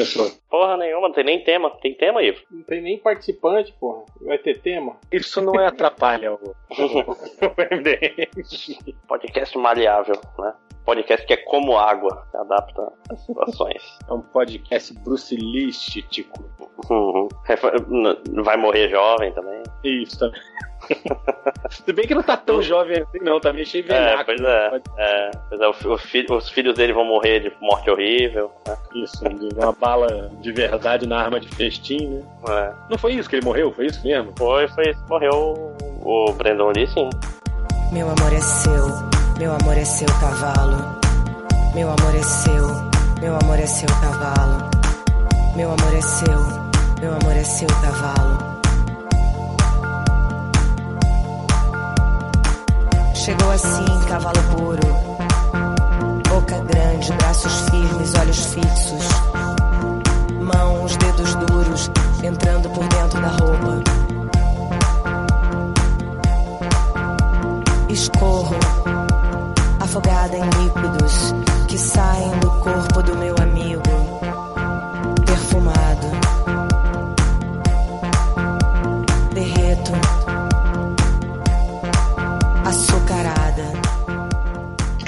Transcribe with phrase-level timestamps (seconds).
[0.00, 0.30] começou?
[0.48, 1.70] Porra nenhuma, não tem nem tema.
[1.82, 2.40] Tem tema, Ivo?
[2.50, 4.04] Não tem nem participante, porra.
[4.22, 4.96] Vai ter tema?
[5.12, 8.28] Isso não é atrapalha o, o MDM.
[9.06, 10.54] Podcast maleável, né?
[10.84, 13.82] Podcast que é como água, se adapta às situações.
[14.08, 16.44] É um podcast brucelístico.
[16.90, 17.28] Uhum.
[18.42, 19.62] Vai morrer jovem também.
[19.84, 20.40] Isso também.
[21.70, 24.40] Se bem que não tá tão jovem assim, não, tá meio cheio de É, pois
[24.40, 24.80] é.
[24.98, 28.50] é, pois é o, o fi- os filhos dele vão morrer de morte horrível.
[28.66, 28.76] Né?
[28.96, 32.22] Isso, de uma bala de verdade na arma de festim, né?
[32.48, 32.72] É.
[32.90, 33.70] Não foi isso que ele morreu?
[33.72, 34.32] Foi isso mesmo?
[34.36, 37.08] Foi, foi isso que morreu o Brandon Lee, sim.
[37.92, 38.86] Meu amor é seu,
[39.40, 41.00] meu amor é seu cavalo.
[41.74, 42.66] Meu amor é seu,
[43.22, 44.70] meu amor é seu cavalo.
[45.56, 46.40] Meu amor é seu,
[47.00, 48.38] meu amor é seu cavalo.
[53.14, 54.80] Chegou assim, cavalo puro.
[56.28, 59.08] Boca grande, braços firmes, olhos fixos.
[60.38, 61.90] Mãos, dedos duros,
[62.22, 63.82] entrando por dentro da roupa.
[67.88, 68.56] Escorro,
[69.90, 71.34] afogada em líquidos
[71.66, 73.89] que saem do corpo do meu amigo,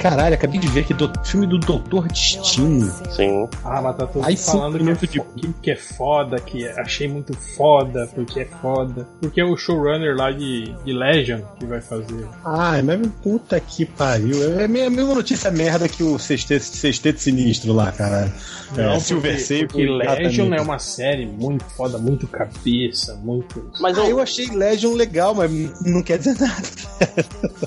[0.03, 2.91] Caralho, acabei de ver aqui do filme do Doutor Destino.
[3.09, 3.47] Sim.
[3.63, 6.77] Ah, mas tá todo Aí falando que é, de- que, que é foda, que é-
[6.81, 9.07] achei muito foda, porque é foda.
[9.21, 12.27] Porque é o showrunner lá de, de Legion que vai fazer.
[12.43, 14.59] Ai, mas puta que pariu.
[14.59, 18.29] É a mesma mesma notícia merda que o Sexteto, sexteto Sinistro lá, cara.
[18.77, 19.67] É, Silver Sable.
[19.67, 20.53] porque Legion exatamente.
[20.57, 23.71] é uma série muito foda, muito cabeça, muito.
[23.79, 25.49] Mas Ah, o, eu achei Legion legal, mas
[25.85, 26.63] não quer dizer nada.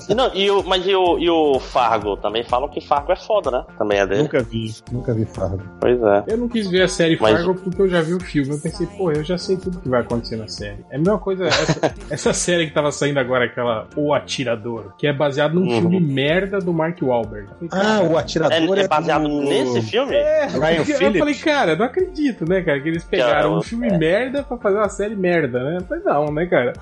[0.14, 2.16] Não, e o, mas e o, e o Fargo?
[2.26, 3.64] Também falam que Fargo é foda, né?
[3.78, 4.22] Também é dele.
[4.22, 5.62] Nunca vi, nunca vi Fargo.
[5.80, 6.24] Pois é.
[6.26, 8.50] Eu não quis ver a série Mas- Fargo porque eu já vi o filme.
[8.50, 10.84] Eu pensei, pô, eu já sei tudo que vai acontecer na série.
[10.90, 15.06] É a mesma coisa, essa, essa série que tava saindo agora, aquela O Atirador, que
[15.06, 15.80] é baseado num Uhum.
[15.80, 17.48] filme merda do Mark Wahlberg.
[17.62, 20.14] Eu falei, Ah, cara, o É, atirador é, é baseado do- nesse filme?
[20.16, 21.18] É, Ryan eu Phillips?
[21.18, 24.56] falei, cara, eu não acredito, né, cara, que eles pegaram Cara, um filme merda pra
[24.56, 25.76] fazer uma série merda, né?
[25.78, 26.72] Eu falei, não, né, cara?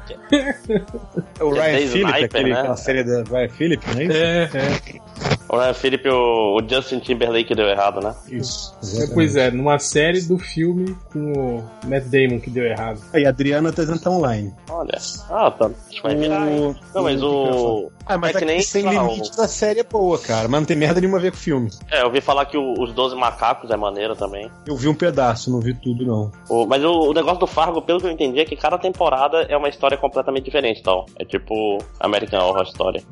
[1.38, 2.58] É o The Ryan Phillips, aquele, né?
[2.60, 4.16] aquela série da Ryan Phillips, não é isso?
[4.16, 5.33] É, é.
[5.48, 8.14] O Ryan Phillippe, o, o Justin Timberlake deu errado, né?
[8.30, 8.74] Isso.
[9.12, 13.00] Pois é, numa série do filme com o Matt Damon que deu errado.
[13.12, 14.52] Aí, Adriana tá dizendo que tá online.
[14.70, 14.98] Olha.
[15.30, 15.66] Ah, tá.
[15.66, 16.50] Acho que vai virar.
[16.50, 16.74] hein?
[16.94, 17.90] Não, mas o.
[18.06, 20.46] Ah, mas é que nem sem limite da série é boa, cara.
[20.48, 21.70] Mas não tem merda nenhuma a ver com o filme.
[21.90, 24.50] É, eu ouvi falar que o- os 12 macacos é maneiro também.
[24.66, 26.30] Eu vi um pedaço, não vi tudo, não.
[26.50, 29.42] O- mas o, o negócio do Fargo, pelo que eu entendi, é que cada temporada
[29.48, 31.06] é uma história completamente diferente, tal.
[31.18, 33.04] É tipo American Horror Story.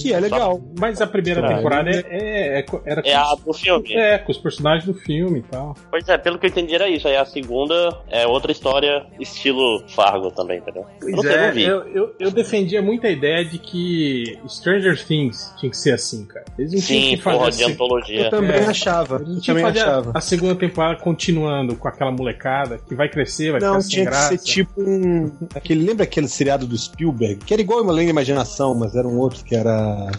[0.00, 0.60] Que é legal.
[0.78, 3.92] Mas a primeira Ah, temporada é, é- é era com, É a do filme.
[3.94, 5.74] é, com os personagens do filme e tal.
[5.90, 7.06] Pois é, pelo que eu entendi era isso.
[7.08, 10.84] Aí a segunda é outra história, estilo Fargo também, entendeu?
[11.02, 14.38] Eu não Pois sei, é, não eu, eu, eu defendia muito a ideia de que
[14.48, 16.44] Stranger Things tinha que ser assim, cara.
[16.58, 17.66] Eles não tinham Sim, que fazer porra, assim.
[17.66, 18.20] de antologia.
[18.24, 18.66] Eu também É.
[18.66, 19.18] achava.
[19.18, 20.12] Não Eu tinham também que fazer a- achava.
[20.14, 24.04] a, segunda temporada continuando com aquela molecada que vai crescer, vai Não, ficar sem tinha
[24.04, 24.36] que graça.
[24.36, 25.30] ser tipo um.
[25.54, 27.36] Aquele, lembra aquele seriado do Spielberg?
[27.44, 30.10] Que era igual uma Além da Imaginação, mas era um outro que era.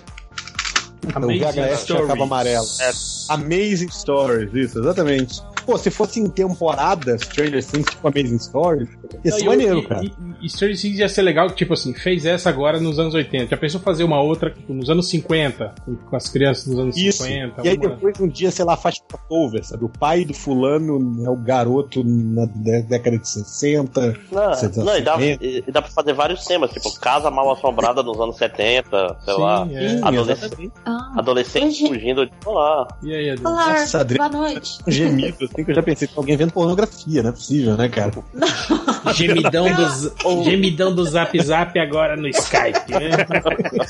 [1.05, 2.07] O Amazing VHS tinha Stories.
[2.07, 2.65] capa amarela.
[2.81, 2.91] É.
[3.29, 5.41] Amazing Stories, isso, exatamente.
[5.67, 8.89] Pô, se fosse em temporada, Stranger Things, tipo Amazing Stories,
[9.23, 10.03] ia ser e- maneiro, cara.
[10.03, 13.47] E, e Stranger Things ia ser legal, tipo assim, fez essa agora nos anos 80.
[13.47, 16.95] Já pensou fazer uma outra tipo, nos anos 50, com, com as crianças nos anos
[16.97, 17.21] Isso.
[17.23, 17.61] 50?
[17.65, 19.83] E aí uma- depois um dia, sei lá, faz crossover, sabe?
[19.83, 24.15] O pai do fulano é o garoto na dé- década de 60.
[24.31, 28.01] Não, não e, dá, e, e dá pra fazer vários temas, tipo Casa Mal Assombrada
[28.01, 29.67] nos anos 70, sei Sim, lá.
[29.69, 29.99] é.
[30.01, 30.71] Adolescente.
[30.85, 31.11] Ah.
[31.17, 32.87] adolescente fugindo de lá.
[33.03, 33.41] E aí, Edu?
[33.47, 34.29] Olá, Nossa, Adriana.
[34.29, 34.77] boa noite.
[34.87, 38.11] Gemido, que eu já pensei que alguém vendo pornografia, não é possível, né, cara?
[39.13, 40.11] Gemidão do, z-
[40.43, 43.09] gemidão do Zap Zap agora no Skype, né?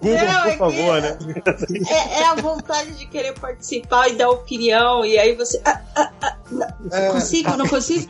[0.00, 1.80] Google, Não, por é favor, que- né?
[1.88, 5.60] É, é a vontade de querer participar e dar opinião, e aí você.
[5.64, 7.08] Ah, ah, ah, não, É.
[7.10, 8.08] consigo, não consigo?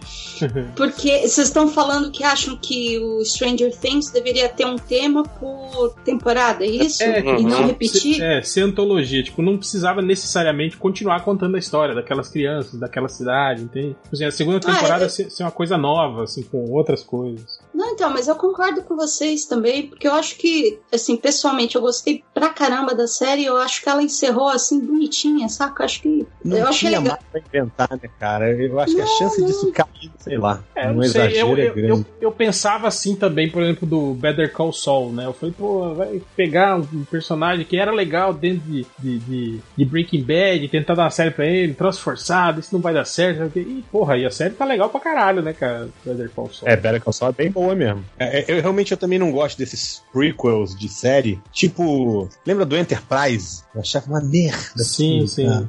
[0.76, 5.94] Porque vocês estão falando que acham que o Stranger Things deveria ter um tema por
[6.04, 7.02] temporada, é isso?
[7.02, 7.66] É, e não Uhum.
[7.69, 8.14] repetir?
[8.16, 9.22] Se- é, ser antologia.
[9.22, 13.96] Tipo, não precisava necessariamente continuar contando a história daquelas crianças, daquela cidade, entende?
[14.02, 17.02] Tipo assim, a segunda Ah, temporada é- ser, ser uma coisa nova, assim, com outras
[17.02, 17.58] coisas.
[17.74, 21.82] Não, então, mas eu concordo com vocês também, porque eu acho que, assim, pessoalmente, eu
[21.82, 25.82] gostei pra caramba da série, eu acho que ela encerrou, assim, bonitinha, saca?
[25.82, 26.26] Eu acho que.
[26.44, 27.18] Não eu achei tinha legal.
[27.32, 28.50] mais pra inventar, né, cara?
[28.52, 31.56] Eu acho que a chance disso cair, sei lá, É, um não sei, exagero eu,
[31.56, 31.88] é eu, grande.
[31.90, 35.26] eu, eu pensava assim também, por exemplo, do Better Call Saul, né?
[35.26, 39.84] Eu falei, pô, vai pegar um personagem que era legal dentro de, de, de, de
[39.84, 43.40] Breaking Bad, tentar dar uma série pra ele, troço forçado, isso não vai dar certo.
[43.40, 43.50] não.
[43.62, 45.88] E, porra, e a série tá legal pra caralho, né, cara?
[46.04, 46.70] Better Call Saul.
[46.70, 48.05] É, Better Call Saul é bem boa mesmo.
[48.19, 51.40] É, é, eu realmente eu também não gosto desses prequels de série.
[51.52, 53.62] Tipo, lembra do Enterprise?
[53.75, 54.58] Eu achava uma merda.
[54.84, 55.46] Sim, assim, sim.
[55.49, 55.69] cara.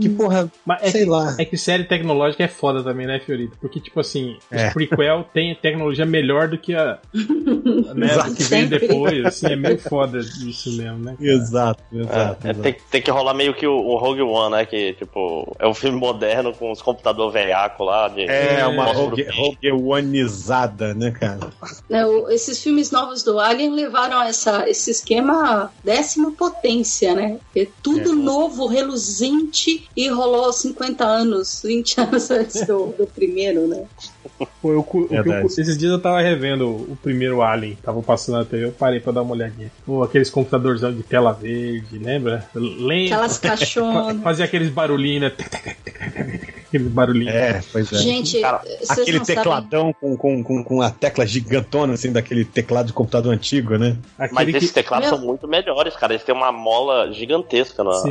[0.00, 1.36] Que porra, Mas é sei que, lá.
[1.38, 3.56] é que série tecnológica é foda também, né, Fiorito?
[3.60, 4.66] Porque, tipo assim, É.
[4.68, 6.98] os prequel tem tecnologia melhor do que a.
[7.94, 8.34] né, Exato.
[8.34, 11.16] que vem depois, assim, é meio foda isso mesmo, né?
[11.18, 11.30] cara?
[11.32, 12.46] Exato, exato.
[12.46, 12.62] É, é, exato.
[12.62, 14.66] tem, tem que rolar meio que o, o Rogue One, né?
[14.66, 18.08] Que, tipo, é um filme moderno com os computadores velhaco lá.
[18.08, 19.26] De, É, uma Rogue.
[19.30, 21.52] Rogue Oneizada, né, cara?
[21.88, 25.32] Né, o- esses filmes novos do Alien levaram essa, esse esquema
[25.64, 27.38] à décima potência, né?
[27.54, 28.14] É tudo É.
[28.14, 33.84] novo, reluzente e rolou 50 anos, 20 anos antes do, do primeiro, né?
[34.60, 37.76] Pô, eu, cu- o que eu esses dias eu tava revendo o, o primeiro Alien,
[37.82, 39.70] tava passando na TV, eu parei pra dar uma olhadinha.
[39.84, 42.48] Pô, aqueles computadorzão de tela verde, lembra?
[42.54, 43.16] Lembra?
[43.16, 44.22] Aquelas caixonas.
[44.22, 45.32] Fazia aqueles barulhinhos, né?
[46.72, 47.34] Aqueles barulhinhos.
[47.34, 47.96] É, pois é.
[47.98, 49.36] Gente, Cara, vocês Aquele não sabem.
[49.42, 53.96] tecladão com, com, com, com a tecla gigantona, assim, daquele teclado de computador antigo, né?
[54.18, 54.74] Mas Aquele esses que.
[54.74, 56.14] teclados Meu- são muito melhores, cara.
[56.14, 57.92] Eles têm uma mola gigantesca na.
[57.92, 58.10] Sim,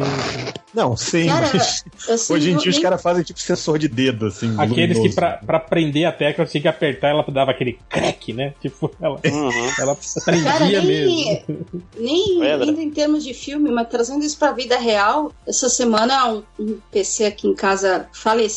[0.73, 3.87] Não, sim, Cara, mas assim, hoje em dia os nem- caras fazem tipo sensor de
[3.89, 4.53] dedo, assim.
[4.57, 5.15] aqueles que luminoso.
[5.15, 8.53] pra, pra prender a tecla tinha que apertar, ela dava aquele crack, né?
[8.61, 9.51] Tipo, ela, Uhum.
[9.79, 11.65] ela Cara, prendia nem, mesmo.
[11.97, 12.65] nem Lembra?
[12.67, 15.33] indo em termos de filme, mas trazendo isso pra vida real.
[15.47, 18.50] Essa semana um, um PC aqui em casa faleceu.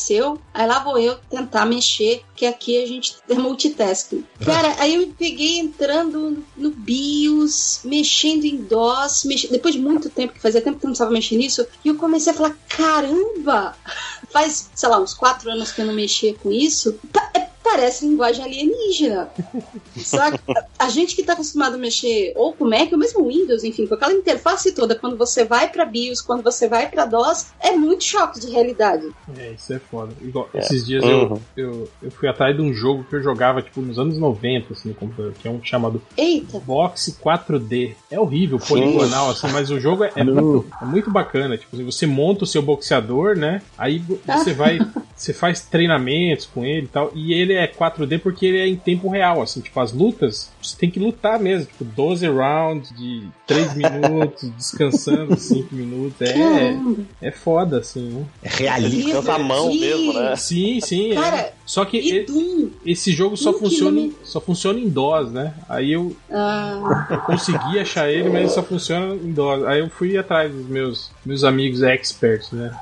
[0.52, 4.24] Aí lá vou eu tentar mexer, porque aqui a gente é multitasking.
[4.44, 9.46] Cara, aí eu peguei entrando no BIOS, mexendo em DOS, mex...
[9.50, 11.96] depois de muito tempo, que fazia tempo que eu não precisava mexer nisso, e eu
[11.96, 13.76] comecei a falar: caramba!
[14.30, 16.98] Faz, sei lá, uns quatro anos que eu não mexia com isso.
[17.12, 19.28] Pa- é- Parece linguagem alienígena.
[19.96, 20.38] Só que
[20.78, 23.94] a- gente que está acostumado a mexer ou com Mac ou mesmo Windows, enfim, com
[23.94, 28.04] aquela interface toda, quando você vai para BIOS, quando você vai para DOS, é muito
[28.04, 29.08] choque de realidade.
[29.38, 30.12] É, isso é foda.
[30.20, 30.58] Igual, É.
[30.58, 31.10] esses dias Uhum.
[31.10, 34.72] eu, eu, eu fui atrás de um jogo que eu jogava, tipo, nos anos 90,
[34.74, 37.94] assim, no computador, que é um chamado Eita, Box 4D.
[38.10, 41.56] É horrível, poligonal, assim, mas o jogo é, é muito, é muito bacana.
[41.56, 43.62] Tipo, assim, você monta o seu boxeador, né?
[43.78, 44.78] Aí vo- você vai.
[45.16, 47.12] Você faz treinamentos com ele e tal.
[47.14, 50.76] E ele é 4D porque ele é em tempo real, assim, tipo, as lutas, você
[50.76, 56.20] tem que lutar mesmo, tipo, 12 rounds de 3 minutos, descansando 5 minutos.
[56.20, 56.76] É,
[57.22, 58.24] é foda, assim, né?
[58.42, 58.96] É realista.
[58.96, 60.36] Descansa a mão mesmo, né?
[60.36, 61.12] Sim, sim.
[61.12, 61.14] é.
[61.14, 65.54] Cara, Só que E e- esse jogo só funciona, em, só funciona em DOS, né?
[65.68, 69.64] Aí eu, Ah, eu consegui achar ele, mas ele só funciona em DOS.
[69.64, 72.74] Aí eu fui atrás dos meus, meus amigos experts, né?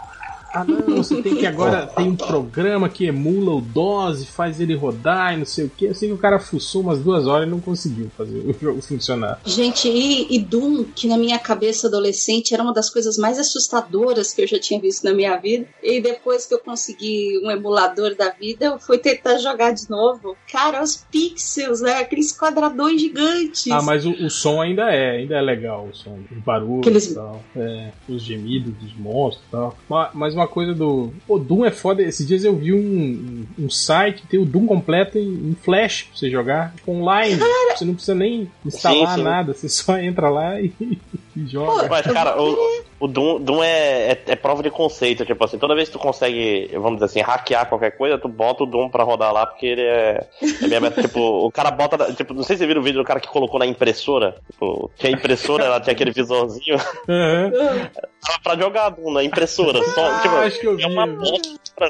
[0.53, 1.87] Ah, não, você tem que agora.
[1.87, 5.71] Tem um programa que emula o DOS e faz ele rodar e não sei o
[5.71, 5.89] que.
[5.89, 9.41] Assim que o cara fuçou umas duas horas e não conseguiu fazer o jogo funcionar.
[9.45, 14.33] gente, e, e Doom, que na minha cabeça adolescente era uma das coisas mais assustadoras
[14.33, 15.67] que eu já tinha visto na minha vida.
[15.83, 20.37] E depois que eu consegui um emulador da vida, eu fui tentar jogar de novo.
[20.51, 21.95] Cara, os pixels, né?
[21.95, 23.71] Aqueles quadradões gigantes.
[23.71, 27.07] Ah, mas o, o som ainda é, ainda é legal, o som, os barulhos Aqueles-
[27.11, 27.43] e tal.
[27.57, 29.77] É, os gemidos dos monstros e tal.
[29.89, 31.13] Ma- Mas uma coisa do.
[31.29, 32.03] O Doom é foda.
[32.03, 35.55] Esses dias eu vi um, um, um site que tem o Doom completo em, em
[35.55, 37.39] Flash pra você jogar tipo, online.
[37.75, 39.23] Você não precisa nem instalar Sim, sim.
[39.23, 40.73] nada, você só entra lá e,
[41.37, 41.89] e joga.
[41.89, 45.27] Mas, cara, o, o Doom, Doom é, é, é prova de conceito.
[45.27, 48.63] Tipo assim, toda vez que tu consegue, vamos dizer assim, hackear qualquer coisa, tu bota
[48.63, 50.25] o Doom pra rodar lá, porque ele é.
[50.41, 52.13] é é, tipo, o cara bota.
[52.15, 54.37] Tipo, não sei se você viram o vídeo do cara que colocou na impressora.
[54.49, 56.79] Tipo, tinha impressora, ela tinha aquele visorzinho.
[57.07, 59.83] Tava pra jogar Doom na impressora.
[59.83, 61.17] Só, Ah, tipo, acho que eu é uma vi.
[61.17, 61.49] bosta.
[61.75, 61.89] Pra-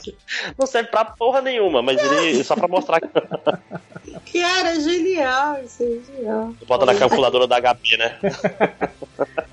[0.59, 3.09] Não serve pra porra nenhuma, mas ele só pra mostrar que
[4.41, 6.55] Cara, genial, isso é genial.
[6.67, 8.19] bota na calculadora da HP, né?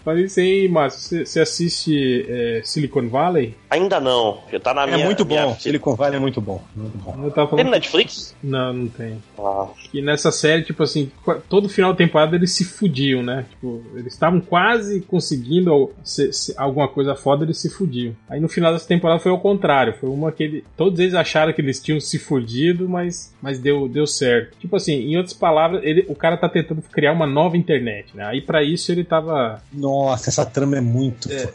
[0.05, 3.55] Mas isso aí, Márcio, você, assiste é, Silicon Valley?
[3.69, 4.41] Ainda não.
[4.63, 5.05] Tá na É minha.
[5.05, 5.55] muito minha- bom.
[5.59, 6.63] Silicon Valley é muito bom.
[6.75, 7.12] Muito bom.
[7.25, 7.65] Eu tava Tem falando.
[7.65, 8.36] no Netflix?
[8.41, 9.21] Não, não tem.
[9.38, 11.12] Ah, E nessa série, tipo assim,
[11.48, 13.45] todo final de temporada eles se fudiam, né?
[13.50, 18.15] Tipo, eles estavam quase conseguindo se- se- alguma coisa foda, eles se fudiam.
[18.29, 19.93] Aí no final dessa temporada foi ao contrário.
[20.00, 23.88] Foi uma que ele, todos eles acharam que eles tinham se fudido, mas, mas deu,
[23.88, 24.58] deu certo.
[24.60, 28.26] Tipo assim, em outras palavras, ele, o cara tá tentando criar uma nova internet, né?
[28.26, 29.62] Aí pra isso ele tava.
[29.72, 31.32] Nossa, essa trama é muito.
[31.32, 31.50] É,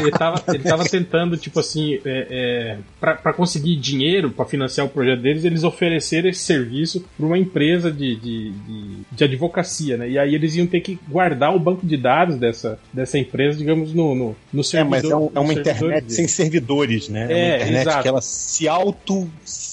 [0.00, 4.90] ele, tava, ele tava tentando, tipo assim, é, é, para conseguir dinheiro para financiar o
[4.90, 10.08] projeto deles, eles ofereceram esse serviço para uma empresa de, de, de, de, advocacia, né?
[10.08, 13.92] E aí eles iam ter que guardar o banco de dados dessa, dessa empresa, digamos,
[13.92, 14.98] no, no, no servidor.
[14.98, 16.10] É, mas é, um, é uma internet dele.
[16.10, 17.26] sem servidores, né?
[17.30, 18.05] É, é exato.
[18.06, 19.28] Que ela se auto.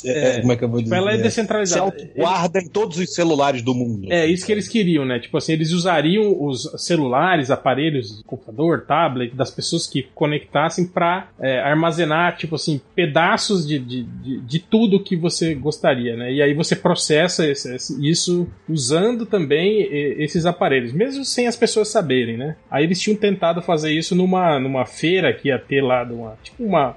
[0.06, 0.96] É, como é que eu vou dizer?
[0.96, 1.98] Ela é descentralizada.
[1.98, 4.12] Se guarda em todos os celulares do mundo.
[4.12, 5.20] É, isso que eles queriam, né?
[5.20, 11.60] Tipo assim, eles usariam os celulares, aparelhos, computador, tablet, das pessoas que conectassem para é,
[11.60, 16.34] armazenar, tipo assim, pedaços de, de, de, de, tudo que você gostaria, né?
[16.34, 19.88] E aí você processa esse, isso usando também
[20.20, 22.56] esses aparelhos, mesmo sem as pessoas saberem, né?
[22.70, 26.64] Aí eles tinham tentado fazer isso numa, numa feira que ia ter lá, uma, tipo
[26.64, 26.96] uma.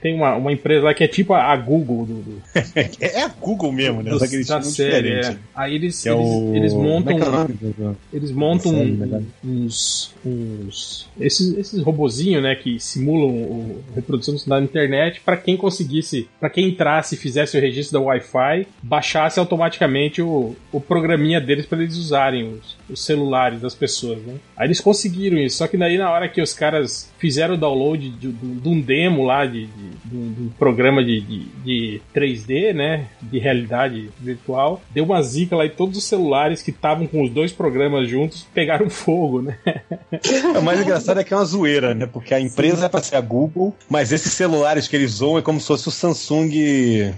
[0.00, 2.14] Tem uma, uma empresa lá que é tipo a Google do.
[2.14, 2.42] do
[3.00, 4.10] é a Google mesmo, né?
[4.10, 5.36] Do, da série, é.
[5.54, 6.54] Aí eles, é eles, o...
[6.54, 7.18] eles, montam.
[7.18, 10.14] É eles montam um, uns.
[10.24, 12.54] uns esses, esses robozinhos, né?
[12.54, 16.28] Que simulam a reprodução da internet para quem conseguisse.
[16.40, 21.66] para quem entrasse e fizesse o registro da Wi-Fi, baixasse automaticamente o, o programinha deles
[21.66, 24.34] para eles usarem os, os celulares das pessoas, né?
[24.56, 28.10] Aí eles conseguiram isso, só que daí na hora que os caras fizeram o download
[28.10, 31.20] de, de, de um demo lá de, de, de um programa de,
[31.62, 33.04] de, 3D, né?
[33.20, 37.30] De realidade virtual, deu uma zica lá e todos os celulares que estavam com os
[37.30, 39.58] dois programas juntos pegaram fogo, né?
[40.58, 42.06] O mais engraçado é que é uma zoeira, né?
[42.06, 42.84] Porque a empresa Sim.
[42.86, 45.86] é pra ser a Google, mas esses celulares que eles zoam é como se fosse
[45.86, 47.12] o Samsung,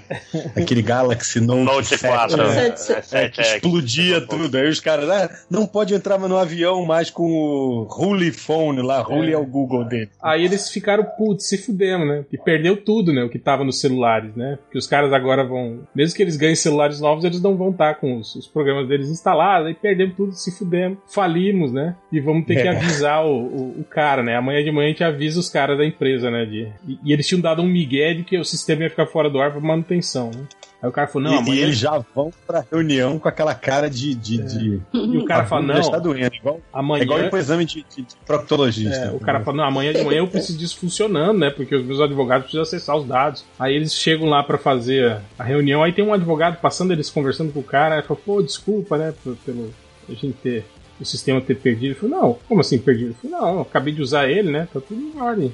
[0.56, 2.42] aquele Galaxy Note, Note 4.
[2.42, 2.74] É,
[3.12, 4.56] é, é, explodia tudo.
[4.58, 9.00] Aí os caras, ah, não pode entrar no avião mais com o Rule Phone lá,
[9.02, 10.10] Rule é o Google dele.
[10.20, 12.24] Aí eles ficaram, putz, se fudemos, né?
[12.32, 13.22] E perdeu tudo, né?
[13.22, 14.58] O que tava nos celulares, né?
[14.62, 15.80] Porque os caras agora vão.
[15.94, 19.08] Mesmo que eles ganhem celulares novos, eles não vão estar com os, os programas deles
[19.08, 19.68] instalados.
[19.68, 20.98] Aí perdemos tudo, se fudemos.
[21.06, 21.96] Falimos, né?
[22.10, 22.70] E vamos ter que é.
[22.70, 24.36] avisar o, o, o, cara, né?
[24.36, 26.44] Amanhã de manhã a gente avisa os caras da empresa, né?
[26.44, 29.28] De, e, e, eles tinham dado um migué de que o sistema ia ficar fora
[29.28, 30.44] do ar pra manutenção, né?
[30.82, 31.54] Aí o cara falou, não, e, amanhã...
[31.54, 34.14] E eles já vão pra reunião com aquela cara de...
[34.14, 34.44] de, é.
[34.44, 34.80] de...
[34.92, 35.90] E o cara fala, não...
[35.90, 37.00] Tá doendo, igual, amanhã...
[37.00, 38.96] É igual ir pro exame de, de, de proctologista.
[38.96, 41.50] É, o cara fala, não, amanhã de manhã eu preciso disso funcionando, né?
[41.50, 43.44] Porque os meus advogados precisam acessar os dados.
[43.58, 47.52] Aí eles chegam lá para fazer a reunião, aí tem um advogado passando, eles conversando
[47.52, 49.14] com o cara, aí fala, pô, desculpa, né,
[49.44, 49.72] pelo
[50.08, 50.64] a gente ter
[51.00, 51.86] o sistema ter perdido.
[51.86, 53.08] Ele falou, não, como assim perdido?
[53.08, 54.68] Ele falou, não, acabei de usar ele, né?
[54.72, 55.52] Tá tudo em ordem.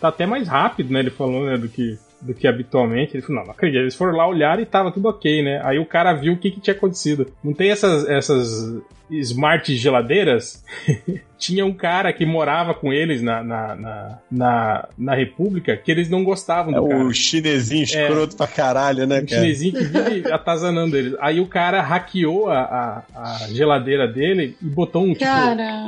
[0.00, 1.00] Tá até mais rápido, né?
[1.00, 3.16] Ele falou, né, do que do que habitualmente.
[3.16, 3.80] Ele falou, não, não acredito.
[3.80, 5.60] Eles foram lá olhar e tava tudo ok, né?
[5.64, 7.26] Aí o cara viu o que, que tinha acontecido.
[7.42, 10.64] Não tem essas, essas smart geladeiras?
[11.42, 16.08] tinha um cara que morava com eles na, na, na, na, na República que eles
[16.08, 17.04] não gostavam do é cara.
[17.04, 19.40] O chinesinho escroto é, pra caralho, né, o cara?
[19.40, 21.16] chinesinho que vive atazanando eles.
[21.20, 25.24] Aí o cara hackeou a, a, a geladeira dele e botou um tipo.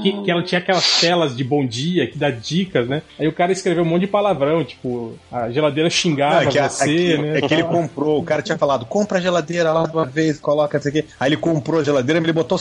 [0.03, 3.03] Que, que, ela tinha aquelas telas de bom dia que dá dicas, né?
[3.17, 6.61] Aí o cara escreveu um monte de palavrão, tipo, a geladeira xingava não, é que,
[6.61, 7.39] você, né?
[7.39, 10.79] É que ele comprou, o cara tinha falado, compra a geladeira lá uma vez, coloca
[10.79, 11.05] isso aqui.
[11.21, 12.59] Aí ele comprou a geladeira, ele botou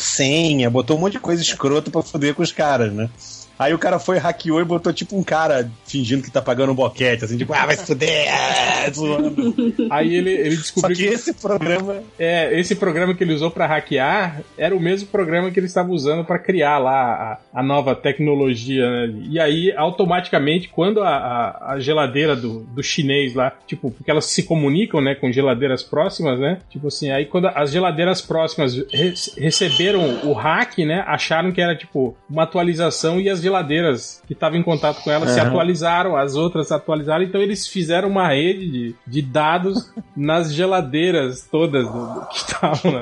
[0.69, 3.09] botou um monte de coisa escrota pra foder com os caras, né?
[3.57, 6.75] Aí o cara foi, hackeou e botou tipo um cara fingindo que tá pagando um
[6.75, 9.53] boquete, assim, tipo, ah, vai se fuder, ah, zoando.
[9.91, 12.03] Aí ele, ele descobriu Só que, que esse programa.
[12.17, 15.91] É, esse programa que ele usou para hackear era o mesmo programa que ele estava
[15.91, 19.13] usando para criar lá a, a, nova tecnologia, né?
[19.29, 24.25] E aí, automaticamente, quando a, a, a, geladeira do, do chinês lá, tipo, porque elas
[24.25, 26.59] se comunicam, né, com geladeiras próximas, né?
[26.69, 31.75] Tipo assim, aí quando as geladeiras próximas re receberam o hack, né, acharam que era
[31.75, 35.33] tipo uma atualização e as geladeiras que estavam em contato com ela uhum.
[35.33, 40.53] se atualizaram, as outras se atualizaram, então eles fizeram uma rede de, de dados nas
[40.53, 43.01] geladeiras todas do, que estavam na,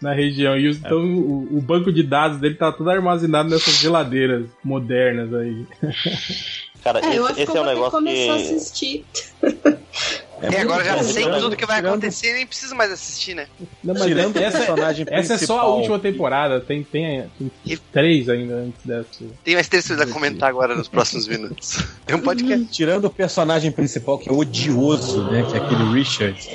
[0.10, 0.56] na, região.
[0.56, 5.66] E então o, o, banco de dados dele tá tudo armazenado nessas geladeiras modernas aí.
[6.82, 8.28] Cara, é, esse, esse é um negócio que.
[8.28, 9.04] A assistir.
[10.40, 13.46] É, e agora já sei tudo que vai acontecer e nem preciso mais assistir, né?
[13.82, 18.54] Não, mas essa, personagem essa é só a última temporada, tem, tem, tem três ainda
[18.54, 19.24] antes dessa.
[19.42, 21.82] Tem mais três coisas a comentar agora nos próximos minutos.
[22.06, 22.66] Tem um podcast.
[22.66, 25.44] Tirando o personagem principal, que é odioso, né?
[25.50, 26.48] Que é aquele Richard.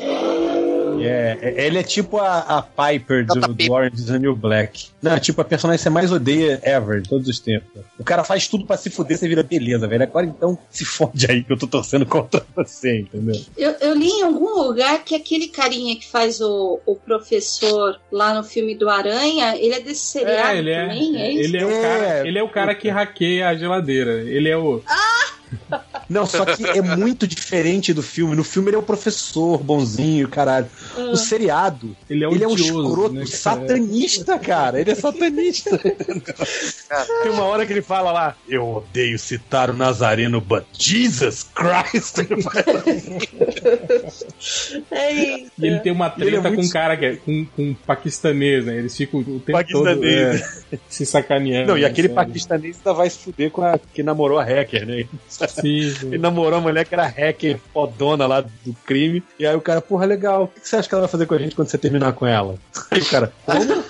[1.05, 4.87] É, é, ele é tipo a, a Piper do, do Orange is the New Black.
[5.01, 7.81] Não, é tipo a personagem que você mais odeia ever, de todos os tempos.
[7.97, 10.03] O cara faz tudo pra se fuder, você vira beleza, velho.
[10.03, 13.39] Agora então se fode aí que eu tô torcendo contra você, entendeu?
[13.57, 18.33] Eu, eu li em algum lugar que aquele carinha que faz o, o professor lá
[18.33, 21.43] no filme do Aranha, ele é desse seriado é, ele também, é, é isso?
[21.43, 24.21] Ele é, o cara, ele é o cara que hackeia a geladeira.
[24.21, 24.81] Ele é o.
[24.87, 25.23] Ah!
[26.09, 28.35] Não, só que é muito diferente do filme.
[28.35, 30.67] No filme ele é o professor bonzinho, caralho.
[30.97, 34.79] No seriado, Ele é, ele é um escroto né, satanista, cara.
[34.79, 35.77] Ele é satanista.
[37.23, 42.19] Tem uma hora que ele fala lá: Eu odeio citar o Nazareno, but Jesus Christ.
[42.19, 42.63] Ele fala
[44.91, 45.51] Eita.
[45.57, 47.63] E ele tem uma Ele é treta muito- com um cara que é com, com
[47.69, 48.77] um paquistanês, né?
[48.77, 50.43] Eles ficam o tempo todo é,
[50.89, 51.67] se sacaneando.
[51.69, 52.15] Não, e aquele sabe?
[52.27, 55.05] paquistanês ainda vai se fuder com a que namorou a hacker, né?
[55.29, 55.92] Sim.
[56.01, 59.23] Ele namorou a mulher que era hacker fodona lá do crime.
[59.39, 60.43] E aí o cara, porra, legal.
[60.43, 62.25] O que você acha que ela vai fazer com a gente quando você terminar com
[62.25, 62.55] ela?
[62.91, 63.83] Aí o cara, como?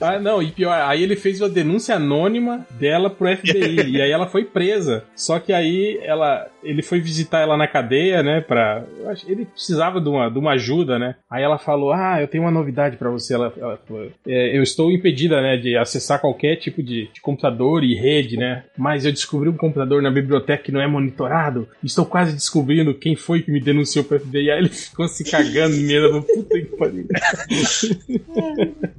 [0.00, 4.10] Ah, não, e pior, aí ele fez uma denúncia anônima dela pro FBI, e aí
[4.10, 5.04] ela foi presa.
[5.14, 8.84] Só que aí ela, ele foi visitar ela na cadeia, né, pra...
[9.26, 11.16] Ele precisava de uma, de uma ajuda, né?
[11.30, 13.34] Aí ela falou, ah, eu tenho uma novidade pra você.
[13.34, 13.78] Ela, ela
[14.26, 18.64] "É, eu estou impedida, né, de acessar qualquer tipo de, de computador e rede, né?
[18.76, 21.68] Mas eu descobri um computador na biblioteca que não é monitorado.
[21.82, 24.50] Estou quase descobrindo quem foi que me denunciou pro FBI.
[24.50, 26.22] Aí ele ficou se cagando medo.
[26.22, 27.06] Puta que pariu.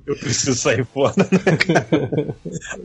[0.06, 1.14] Eu preciso sair fora.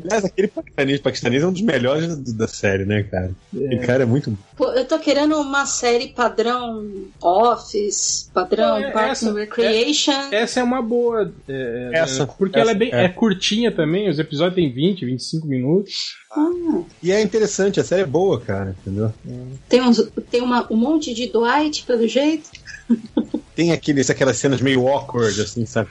[0.05, 3.31] Aliás, aquele paquistanês, paquistanês é um dos melhores da série, né, cara?
[3.55, 4.37] Aquele cara é muito.
[4.57, 6.87] Pô, eu tô querendo uma série padrão
[7.23, 10.29] Office, padrão é Parks essa- and Recreation.
[10.33, 11.33] Essa é uma boa.
[11.49, 13.05] é, Essa, é, porque essa, ela é bem é.
[13.05, 13.09] é.
[13.09, 16.19] curtinha também, os episódios têm 20, 25 minutos.
[16.33, 16.49] Ah,
[17.03, 19.13] E é interessante, a série é boa, cara, entendeu?
[19.69, 22.51] tem uns, tem uma, um monte de Dwight, pelo jeito.
[23.61, 25.91] Tem aqueles, aquelas cenas meio awkward, assim, sabe?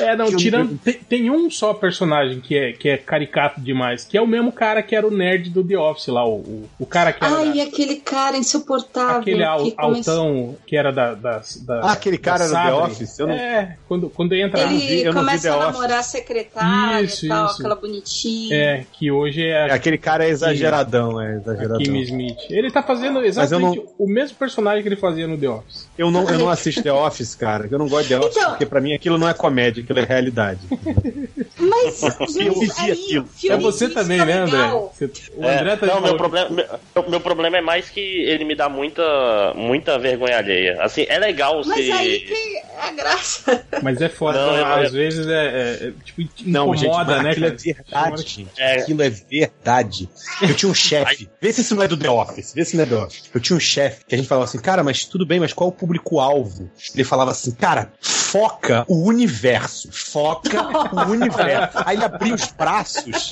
[0.00, 0.78] É, não, tirando.
[0.78, 4.50] Tem, tem um só personagem que é, que é caricato demais, que é o mesmo
[4.50, 7.36] cara que era o nerd do The Office lá, o, o, o cara que era.
[7.36, 9.20] Ai, da- aquele cara insuportável.
[9.20, 11.12] aquele al- que começou- altão que era da.
[11.14, 12.84] da, da Ah, aquele cara da era do The.
[12.86, 13.18] Office?
[13.18, 14.62] Eu não- É, quando, quando entra.
[14.62, 15.72] não vi- Ele eu não vi começa The a Office.
[15.74, 17.54] namorar a secretária Isso, e tal, isso.
[17.58, 18.56] aquela bonitinha.
[18.56, 21.78] É, que hoje é É, a aquele cara é exageradão, é exageradão.
[21.78, 22.38] Kim Smith.
[22.48, 25.88] Ele tá fazendo exatamente o mesmo personagem que ele fazia no The Office.
[25.98, 27.68] Eu não, eu não assisto The Office, cara.
[27.70, 29.98] Eu não gosto de The Office, Então- porque pra mim aquilo não é comédia, aquilo
[29.98, 30.60] é realidade.
[31.58, 33.28] Mas Eu gente, vivi aí, aquilo.
[33.50, 34.68] É você isso também, né, André?
[34.68, 38.44] Você- o É, André tá não, meu problema, meu, meu problema é mais que ele
[38.44, 39.02] me dá muita,
[39.54, 40.80] muita vergonha alheia.
[40.82, 41.92] Assim, é legal Mas se.
[41.92, 43.66] aí que é a graça.
[43.82, 47.22] Mas é foda, Não, às é- vezes é, é- é, tipo, Não, gente, incomoda, mas
[47.24, 47.54] né, aquilo cara?
[47.56, 48.50] é verdade, gente.
[48.60, 48.80] É.
[48.80, 50.08] Aquilo é verdade.
[50.42, 51.28] Eu tinha um chefe.
[51.40, 52.52] Vê se isso não é do The Office.
[52.54, 53.30] Vê se não é do The Office.
[53.34, 55.70] Eu tinha um chefe que a gente falava assim, cara, mas tudo bem, mas qual
[55.70, 56.70] é o público-alvo?
[56.94, 59.88] Ele falava assim, cara, foca o universo.
[59.90, 61.78] Foca o universo.
[61.84, 63.30] Aí ele abria os braços,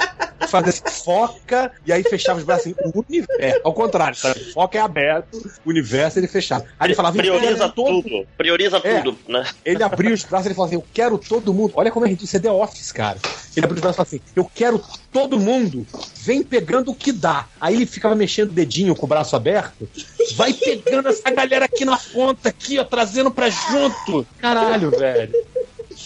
[0.48, 3.60] fazia assim, foca, e aí fechava os braços assim, o universo.
[3.62, 4.52] Ao contrário, sabe?
[4.52, 6.64] Foca é aberto, o universo ele fechava.
[6.78, 8.26] Aí ele falava, Prioriza "Eu quero todo tudo.
[8.36, 9.00] Prioriza É.
[9.00, 9.44] tudo, né?
[9.64, 11.72] ele abriu os braços e ele falou assim: Eu quero todo mundo.
[11.76, 13.18] Olha como é ridículo, isso é The Office, cara.
[13.56, 15.86] Ele abriu e falou assim: Eu quero todo mundo.
[16.22, 17.46] Vem pegando o que dá.
[17.60, 19.88] Aí ele ficava mexendo o dedinho com o braço aberto.
[20.34, 24.26] Vai pegando essa galera aqui na ponta, aqui, ó, trazendo pra junto.
[24.38, 25.32] Caralho, velho.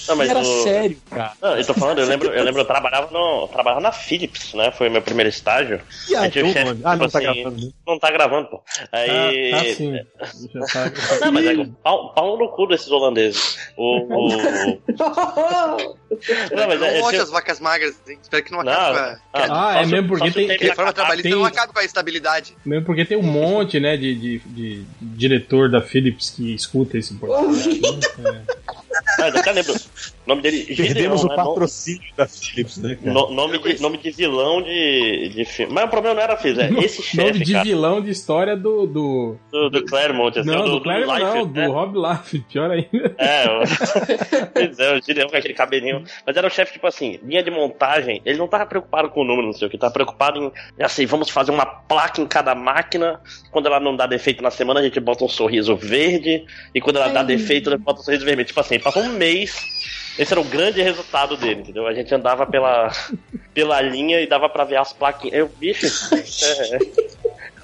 [0.08, 1.32] Não, mas era o- sério, cara.
[1.40, 4.54] Não, eu tô falando, eu lembro, eu lembro, eu trabalhava, no, eu trabalhava na Philips,
[4.54, 4.70] né?
[4.72, 5.80] Foi meu primeiro estágio.
[6.08, 6.80] E aí, Aí o chefe?
[6.84, 7.66] Ah, não tipo tá assim, gravando.
[7.66, 7.72] né?
[7.86, 8.62] Não tá gravando, pô.
[8.92, 9.52] Aí.
[9.52, 9.92] Ah, ah, sim.
[10.54, 10.92] Já tá-
[11.26, 13.58] Não, mas é que pau, pau no cu desses holandeses.
[13.76, 14.28] O.
[14.28, 14.80] o-
[16.50, 17.94] Não, mas é, não é, monte tinha- as vacas magras.
[18.08, 18.18] hein?
[18.20, 18.98] Espero que não Não, acabe
[19.32, 19.42] com a...
[19.44, 22.56] Ah, só é mesmo, porque tem- Reforma trabalhista tem- não acabe com a estabilidade.
[22.66, 27.14] Mesmo porque tem um monte, né, de, de, de diretor da Philips que escuta esse
[27.18, 28.20] podcast.
[28.20, 28.42] né?
[28.48, 29.74] Ah, eu até lembro.
[29.74, 30.64] O nome dele.
[30.64, 31.36] Perdemos Gideon, o né?
[31.36, 32.98] patrocínio da Philips, né?
[33.02, 35.72] No- nome, de, nome de vilão de, de filme.
[35.72, 38.56] Mas o problema não era Philips, é esse Nome chefe, de cara, vilão de história
[38.56, 38.86] do.
[38.86, 39.36] do...
[39.50, 40.38] do, do Claremont.
[40.38, 41.66] Assim, Não, do, do, Claremont não, Liefeld, do né?
[41.66, 43.14] Rob Laff, pior ainda.
[43.18, 43.60] É, o...
[44.52, 46.04] pois é, o Gideon com aquele cabelinho.
[46.26, 49.24] Mas era o chefe, tipo assim, linha de montagem, ele não tava preocupado com o
[49.24, 50.38] número, não sei o que, tava preocupado
[50.78, 54.50] em, assim, vamos fazer uma placa em cada máquina, quando ela não dá defeito na
[54.50, 57.26] semana, a gente bota um sorriso verde, e quando ela dá Ai.
[57.26, 58.46] defeito, a gente bota um sorriso vermelho.
[58.46, 59.56] Tipo assim, passou um mês,
[60.18, 61.86] esse era o grande resultado dele, entendeu?
[61.86, 62.90] A gente andava pela,
[63.54, 65.36] pela linha e dava pra ver as plaquinhas.
[65.36, 66.78] Eu, bicho, é, é.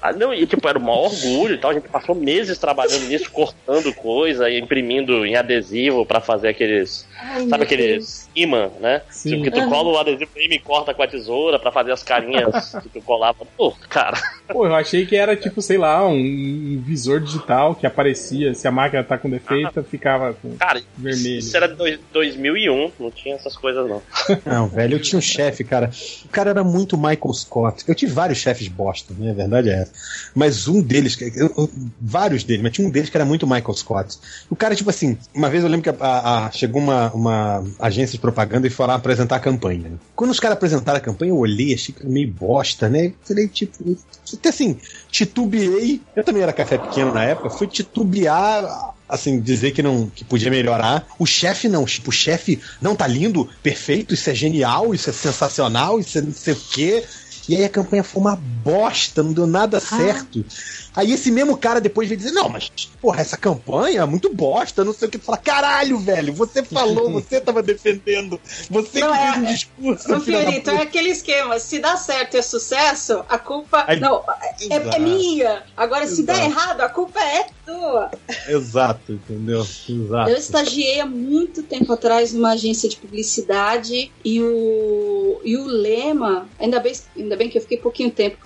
[0.01, 1.71] Ah, não, e tipo, era o maior orgulho e tal.
[1.71, 7.07] A gente passou meses trabalhando nisso, cortando coisa, e imprimindo em adesivo pra fazer aqueles.
[7.19, 9.01] Ai, sabe aqueles imã, né?
[9.09, 9.29] Sim.
[9.31, 12.03] Tipo, que tu cola o adesivo e me corta com a tesoura pra fazer as
[12.03, 13.45] carinhas que tu colava.
[13.57, 14.17] Pô, cara.
[14.47, 18.53] Pô, eu achei que era tipo, sei lá, um visor digital que aparecia.
[18.53, 21.39] Se a máquina tá com defeito, ficava com Cara, vermelho.
[21.39, 24.01] isso era dois- 2001, não tinha essas coisas não.
[24.45, 25.89] Não, velho, eu tinha um chefe, cara.
[26.25, 27.83] O cara era muito Michael Scott.
[27.87, 29.31] Eu tive vários chefes bosta, né?
[29.31, 29.91] A verdade é essa.
[30.33, 33.73] Mas um deles, eu- eu- vários deles, mas tinha um deles que era muito Michael
[33.73, 34.17] Scott.
[34.49, 37.63] O cara, tipo assim, uma vez eu lembro que a- a- a- chegou uma, uma
[37.79, 39.89] agência de propaganda e foi lá apresentar a campanha.
[39.89, 39.97] né?
[40.15, 43.13] Quando os caras apresentaram a campanha, eu olhei, achei que era meio bosta, né?
[43.23, 43.97] Falei, tipo,
[44.37, 44.77] até assim,
[45.11, 46.01] titubeei.
[46.15, 50.49] Eu também era café pequeno na época, fui titubear assim, dizer que não que podia
[50.49, 51.07] melhorar.
[51.17, 55.13] O chefe não, tipo, o chefe não tá lindo, perfeito, isso é genial, isso é
[55.13, 57.03] sensacional, isso é não sei o quê.
[57.47, 60.45] E aí a campanha foi uma bosta, não deu nada certo.
[60.97, 64.83] Aí esse mesmo cara depois veio dizer, não, mas, porra, essa campanha é muito bosta,
[64.83, 65.19] não sei o que.
[65.19, 69.45] Tu fala, caralho, velho, você falou, você tava defendendo, você Não, que é- fez um
[69.45, 70.09] discurso.
[70.09, 71.59] Não, Fiorito, é aquele esquema.
[71.59, 73.83] Se dá certo e é sucesso, a culpa.
[73.87, 74.99] Aí- não, é, é Exato.
[75.01, 75.63] minha.
[75.77, 76.49] Agora, se der Exato.
[76.51, 78.09] errado, a culpa é tua.
[78.47, 79.59] Exato, entendeu?
[79.87, 80.29] Exato.
[80.31, 86.47] Eu estagiei há muito tempo atrás numa agência de publicidade e o, e o lema,
[86.59, 88.37] ainda bem, ainda bem que eu fiquei pouquinho tempo.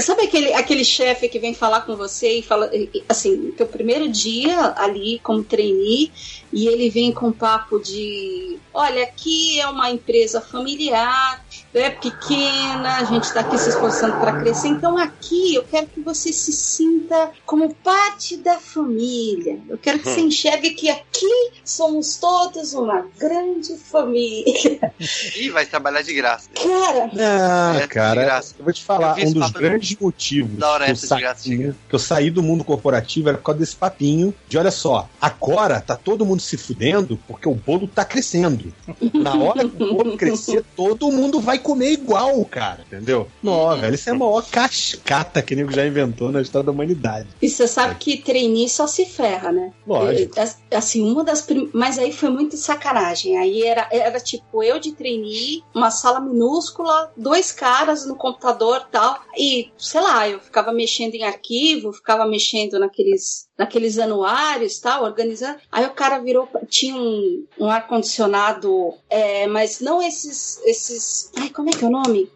[0.00, 2.70] Sabe aquele, aquele chefe que vem falar com você e fala,
[3.08, 6.10] assim, teu primeiro dia ali como trainee
[6.50, 13.04] e ele vem com papo de: olha, aqui é uma empresa familiar, é pequena, a
[13.04, 17.30] gente está aqui se esforçando para crescer, então aqui eu quero que você se sinta
[17.46, 19.60] como parte da família.
[19.68, 24.92] Eu quero que você enxergue que aqui somos todos uma grande família.
[25.36, 26.48] Ih, vai trabalhar de graça.
[26.54, 28.54] Cara, Ah, É, de cara, graça.
[28.58, 31.20] eu vou te falar, um dos grandes motivos Da hora que, eu essa de saí,
[31.20, 31.76] graça, chega.
[31.88, 35.80] que eu saí do mundo corporativo era por causa desse papinho de, olha só, agora
[35.80, 38.72] tá todo mundo se fudendo porque o bolo tá crescendo.
[39.14, 43.28] Na hora que o bolo crescer, todo mundo vai comer igual, cara, entendeu?
[43.42, 46.72] Não, velho, isso é a maior cascata que o nego já inventou na história da
[46.72, 47.28] humanidade.
[47.40, 49.72] e você sabe que trainee só se ferra, né?
[49.86, 50.38] Lógico.
[50.38, 51.70] É, Assim, uma das prim...
[51.72, 53.36] Mas aí foi muito sacanagem.
[53.38, 59.20] Aí era, era tipo eu de trainee, uma sala minúscula, dois caras no computador tal.
[59.36, 65.58] E, sei lá, eu ficava mexendo em arquivo, ficava mexendo naqueles, naqueles anuários tal, organizando.
[65.70, 66.48] Aí o cara virou.
[66.66, 70.58] Tinha um, um ar-condicionado, é, mas não esses.
[70.64, 71.30] esses.
[71.36, 72.30] Ai, como é que é o nome?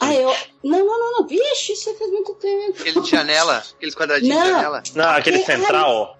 [0.00, 0.34] Ah, eu.
[0.64, 1.26] Não, não, não, não.
[1.26, 2.80] Vixe, isso faz muito tempo.
[2.80, 4.50] Aquele de janela, aqueles quadradinhos de Não.
[4.50, 4.82] janela.
[4.94, 6.16] Não, aquele central.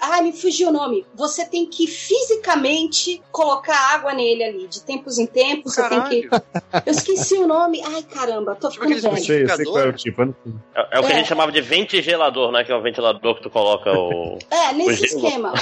[0.00, 1.04] Ah, me fugiu o nome.
[1.14, 4.66] Você tem que fisicamente colocar água nele ali.
[4.68, 6.28] De tempos em tempos, você tem que.
[6.86, 7.82] Eu esqueci o nome.
[7.84, 9.42] Ai, caramba, tô Tipo ficando aqueles velho.
[9.42, 10.22] Eu sei, eu sei qual é o tipo.
[10.22, 11.14] É, é o que É.
[11.14, 12.64] a gente chamava de ventilador, né?
[12.64, 14.38] Que é o ventilador que tu coloca o.
[14.50, 15.52] É, nesse O esquema.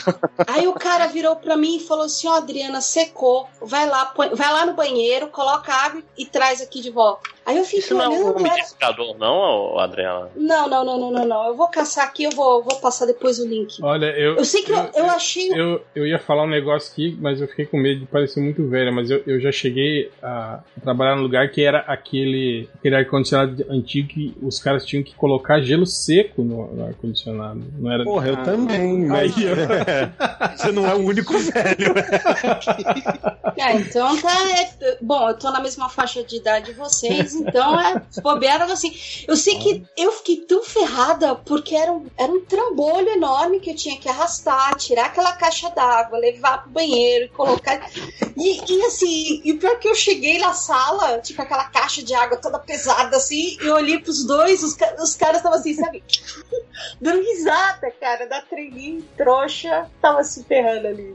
[0.47, 3.47] Aí o cara virou pra mim e falou assim: Ó, Adriana, secou.
[3.61, 7.31] Vai lá, põe- vai lá no banheiro, coloca água e traz aqui de volta.
[7.45, 8.29] Aí eu fiquei Isso não é um olhando.
[8.31, 8.39] Era...
[8.55, 10.31] umidificador, não, Adriana?
[10.37, 11.47] Não, não, não, não, não, não.
[11.49, 13.83] Eu vou caçar aqui, eu vou, vou passar depois o link.
[13.83, 14.37] Olha, eu.
[14.37, 15.53] Eu sei que eu, eu achei.
[15.53, 18.67] Eu, eu ia falar um negócio aqui, mas eu fiquei com medo de parecer muito
[18.69, 23.65] velho, mas eu, eu já cheguei a trabalhar num lugar que era aquele, aquele ar-condicionado
[23.69, 27.63] antigo que os caras tinham que colocar gelo seco no, no ar-condicionado.
[27.79, 28.05] Não era.
[28.05, 29.33] Porra, eu também, mas
[30.57, 31.95] você não é o único velho.
[33.57, 34.31] É, então tá.
[34.59, 38.93] é- bom, eu tô na mesma faixa de idade de vocês, então é bobeada assim.
[39.27, 43.71] Eu sei que eu fiquei tão ferrada porque era um, era um trambolho enorme que
[43.71, 47.91] eu tinha que arrastar, tirar aquela caixa d'água, levar pro banheiro e colocar.
[48.37, 52.15] E, e assim, e pior é que eu cheguei na sala, tipo aquela caixa de
[52.15, 56.03] água toda pesada assim, e eu olhei pros dois, os, os caras estavam assim, sabe?
[57.01, 61.15] Dando risada, cara, da treininho, trouxa, tava se ferrando ali.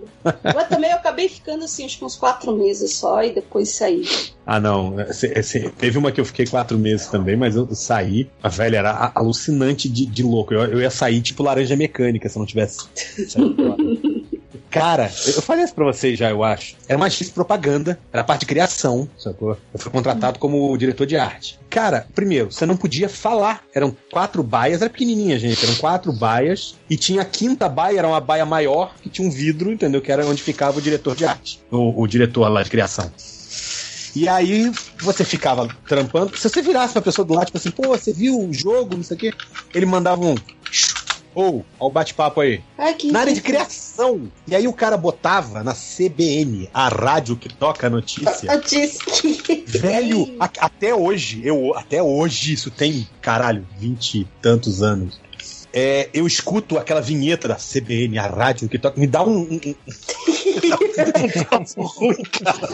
[0.56, 4.03] Mas também eu acabei ficando assim, acho que uns quatro meses só e depois saí.
[4.45, 4.99] Ah, não.
[5.01, 8.30] Esse- esse- teve uma que eu fiquei quatro meses também, mas eu saí.
[8.41, 10.53] A velha era alucinante de, de louco.
[10.53, 13.78] Eu, eu ia sair tipo laranja mecânica se não tivesse fora.
[14.70, 16.76] Cara, eu falei isso pra vocês já, eu acho.
[16.88, 19.58] Era uma de propaganda, era a parte de criação, sacou?
[19.74, 21.60] Eu fui contratado como diretor de arte.
[21.70, 23.63] Cara, primeiro, você não podia falar.
[23.74, 25.63] Eram quatro baias, era pequenininha, gente.
[25.63, 26.76] Eram quatro baias.
[26.89, 30.02] E tinha a quinta baia, era uma baia maior, que tinha um vidro, entendeu?
[30.02, 31.62] Que era onde ficava o diretor de arte.
[31.72, 33.10] O, o diretor lá de criação.
[34.15, 36.36] E aí você ficava trampando.
[36.36, 39.04] Se você virasse pra pessoa do lado, tipo assim, pô, você viu o jogo, não
[39.04, 39.34] sei o quê,
[39.74, 40.36] ele mandava um.
[41.39, 42.62] Ou, ó o bate-papo aí.
[42.76, 44.28] Ai, que Na área de criação.
[44.47, 48.52] E aí o cara botava na CBN, a rádio que toca a notícia.
[49.67, 55.19] Velho, a- até hoje, eu até hoje, isso tem, caralho, vinte e tantos anos.
[55.79, 59.61] É, eu escuto aquela vinheta da CBN, a rádio que toca, me dá um, um-
[59.61, 59.75] um-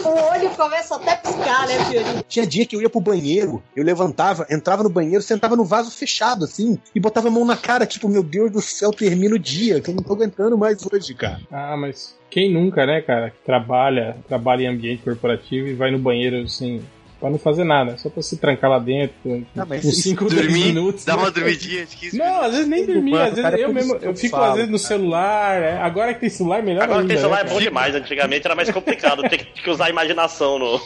[0.08, 2.24] o olho começa até a piscar, né, Fiorinho?
[2.26, 5.90] Tinha dia que eu ia pro banheiro, eu levantava, entrava no banheiro, sentava no vaso
[5.90, 9.38] fechado, assim, e botava a mão na cara, tipo, meu Deus do céu, termina o
[9.38, 11.42] dia, que eu não tô aguentando mais hoje, cara.
[11.52, 15.98] Ah, mas quem nunca, né, cara, que trabalha, trabalha em ambiente corporativo e vai no
[15.98, 16.82] banheiro assim,
[17.20, 19.14] pra não fazer nada, só pra se trancar lá dentro,
[19.56, 21.04] Ah, mas uns isso- 5 10 Dormir, minutos.
[21.04, 21.22] dá né?
[21.22, 24.14] uma dormidinha de 15 Não, às vezes nem dormir, às vezes é eu mesmo, eu
[24.14, 24.50] fico falo.
[24.50, 25.78] às vezes no celular, é.
[25.78, 27.08] agora que tem celular, melhor Agora ainda.
[27.08, 27.50] que tem celular é né?
[27.50, 30.80] bom demais, antigamente era mais complicado, tem que, usar a imaginação no.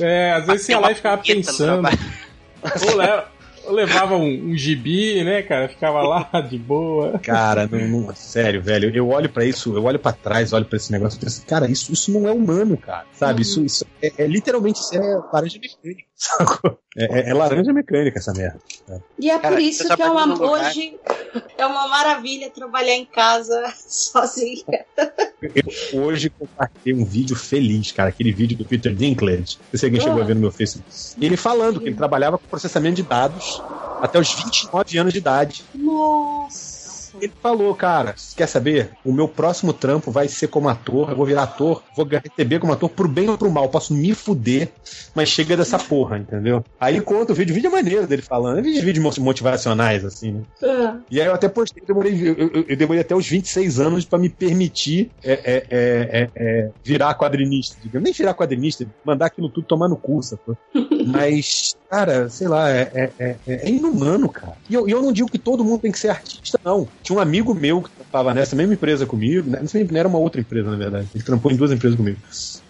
[0.00, 1.88] É, às vezes você ia lá e ficava no pensando.
[2.88, 3.22] Ou, le-
[3.64, 5.68] ou levava um, um gibi, né, cara?
[5.68, 7.18] Ficava lá de boa.
[7.18, 10.76] Cara, não, não- sério, velho, eu olho pra isso, eu olho pra trás, olho pra
[10.76, 13.42] esse negócio e penso, cara, isso, isso não é humano, cara, sabe?
[13.42, 16.78] Isso, isso é, é literalmente isso é laranja mecânica, sacou?
[16.96, 18.60] É, é- é laranja mecânica essa merda.
[19.18, 20.98] E é Cara, por isso você que é num lugar- hoje
[21.56, 24.84] é uma maravilha trabalhar em casa sozinha.
[25.92, 29.84] Eu hoje compartilhei um vídeo feliz, cara, aquele vídeo do Peter Dinklage, não sei se
[29.86, 30.22] alguém chegou Ah.
[30.22, 30.90] a ver no meu Facebook.
[31.20, 33.62] Ele falando que ele trabalhava com processamento de dados
[34.02, 35.64] até os 29 anos de idade.
[35.74, 36.79] Nossa.
[37.20, 38.92] Ele falou, cara, quer saber?
[39.04, 42.72] O meu próximo trampo vai ser como ator, eu vou virar ator, vou receber como
[42.72, 44.68] ator pro bem ou pro mal, posso me fuder,
[45.14, 46.64] mas chega dessa porra, entendeu?
[46.78, 50.04] Aí ele conta o vídeo, o vídeo é maneiro dele falando, é vídeo, vídeos motivacionais,
[50.04, 50.42] assim, né?
[50.62, 54.04] Ah, E aí eu até postei, eu demorei, eu, eu- demorei até os 26 anos
[54.06, 58.04] pra me permitir é, é, é, é, é, virar quadrinista, digamos.
[58.04, 60.56] Nem virar quadrinista, mandar aquilo tudo tomar no cu, sacou?
[61.06, 64.56] Mas, cara, sei lá, é, é, é- é inumano, cara.
[64.68, 66.86] E eu, e eu não digo que todo mundo tem que ser artista, não.
[67.02, 69.60] Tinha um amigo meu que trampava nessa mesma empresa comigo, né?
[69.60, 71.08] Mesma- era uma outra empresa, na verdade.
[71.14, 72.18] Ele trampou em duas empresas comigo.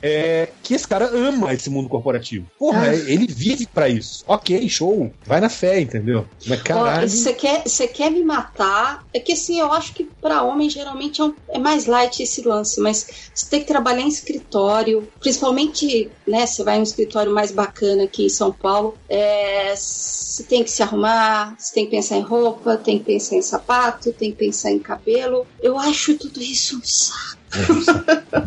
[0.03, 2.47] É, que esse cara ama esse mundo corporativo.
[2.59, 2.95] Porra, Ah.
[2.95, 4.25] ele vive pra isso.
[4.27, 5.13] Ok, show.
[5.27, 6.27] Vai na fé, entendeu?
[6.47, 7.09] Mas caralho.
[7.09, 9.05] Você quer, quer me matar?
[9.13, 12.41] É que assim, eu acho que pra homem geralmente é, um- é mais light esse
[12.43, 16.47] lance, mas você tem que trabalhar em escritório, principalmente, né?
[16.47, 20.71] Você vai em um escritório mais bacana aqui em São Paulo, é, você tem que
[20.71, 24.39] se arrumar, você tem que pensar em roupa, tem que pensar em sapato, tem que
[24.39, 25.45] pensar em cabelo.
[25.63, 27.41] Eu acho tudo isso um saco.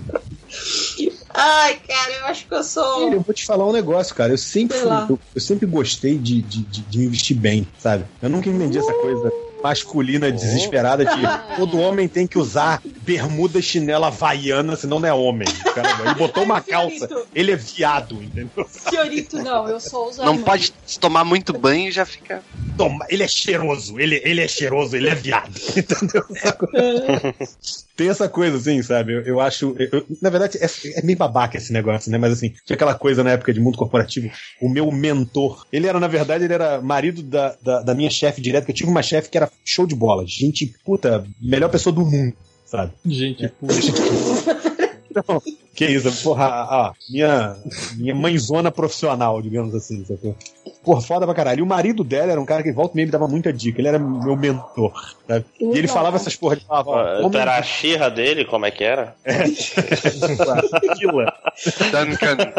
[1.36, 3.12] Ai, cara, eu acho que eu sou.
[3.12, 4.32] Eu vou te falar um negócio, cara.
[4.34, 8.06] Eu sempre, fui- eu, eu sempre gostei de, de, de, de me vestir bem, sabe?
[8.22, 9.32] Eu nunca entendi essa coisa
[9.64, 11.22] masculina desesperada de
[11.56, 15.48] todo homem tem que usar bermuda chinela havaiana, senão não é homem.
[15.74, 18.68] Cara, ele botou uma calça, ele é viado, entendeu?
[18.68, 22.44] Fiorito, não, eu sou uso Não pode tomar muito banho e já fica.
[22.78, 26.26] Toma, ele é cheiroso, ele, ele é cheiroso, ele é viado, entendeu?
[27.96, 29.14] Tem essa coisa, assim, sabe?
[29.14, 29.76] Eu, eu acho.
[29.78, 30.66] eu- na verdade, é,
[31.00, 32.18] é meio babaca esse negócio, né?
[32.18, 34.32] Mas assim, tinha aquela coisa na época de mundo corporativo.
[34.62, 38.42] O meu mentor, ele era, na verdade, ele era marido da, da, da minha chefe
[38.42, 40.24] direto, que eu tive uma chefe que era show de bola.
[40.26, 42.34] Gente, puta, melhor pessoa do mundo,
[42.66, 42.94] sabe?
[43.06, 43.92] Gente, puxa.
[45.20, 45.42] Então,
[45.76, 47.56] que isso, porra, ah, minha,
[47.98, 50.36] minha mãezona profissional, digamos assim, sacou?
[50.84, 51.60] Porra, foda pra caralho.
[51.60, 53.88] E o marido dela era um cara que volta e me dava muita dica, ele
[53.88, 54.94] era meu mentor,
[55.28, 55.46] sabe?
[55.60, 55.94] E ele Legal.
[55.96, 59.16] falava essas porra, ele falava, Ah, homem era a xirra dele, como é que era?
[60.92, 61.34] Aquila.
[61.92, 62.54] Duncan.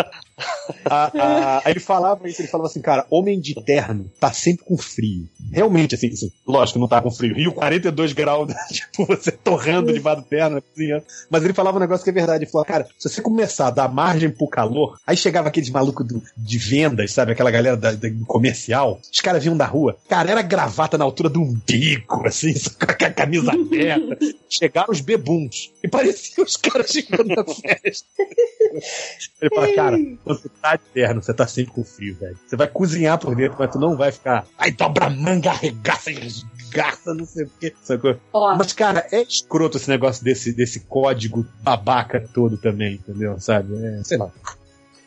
[0.87, 4.65] A- a- aí ele falava isso, ele falava assim, cara, homem de terno tá sempre
[4.65, 5.29] com frio.
[5.53, 7.35] Realmente, assim, assim, lógico, não tá com frio.
[7.35, 11.05] Rio 42 graus, tipo, você torrando debaixo do terno, cozinhando.
[11.31, 12.44] Mas ele falava um negócio que é verdade.
[12.45, 16.07] Ele falou, cara, se você começar a dar margem pro calor, aí chegava aqueles malucos
[16.07, 17.33] do- de vendas, sabe?
[17.33, 19.01] Aquela galera da- da- do comercial.
[19.13, 19.97] Os caras vinham da rua.
[20.09, 24.19] Cara, era gravata na altura do umbigo, assim, com a camisa aberta.
[24.49, 25.73] Chegaram os bebuns.
[25.83, 28.07] E parecia os caras chegando na festa.
[29.41, 32.39] Ele fala, cara, você tá de terno, você tá sempre com frio, velho.
[32.47, 34.47] Você vai cozinhar por dentro, mas tu não vai ficar.
[34.59, 36.15] Aí dobra a manga, arregaça e
[36.75, 37.73] esgarça, não sei o quê.
[37.83, 38.17] Sacou?
[38.33, 43.39] Ó, Mas, cara, é escroto esse negócio desse, desse código babaca todo também, entendeu?
[43.39, 43.75] Sabe?
[43.77, 44.31] É, sei lá.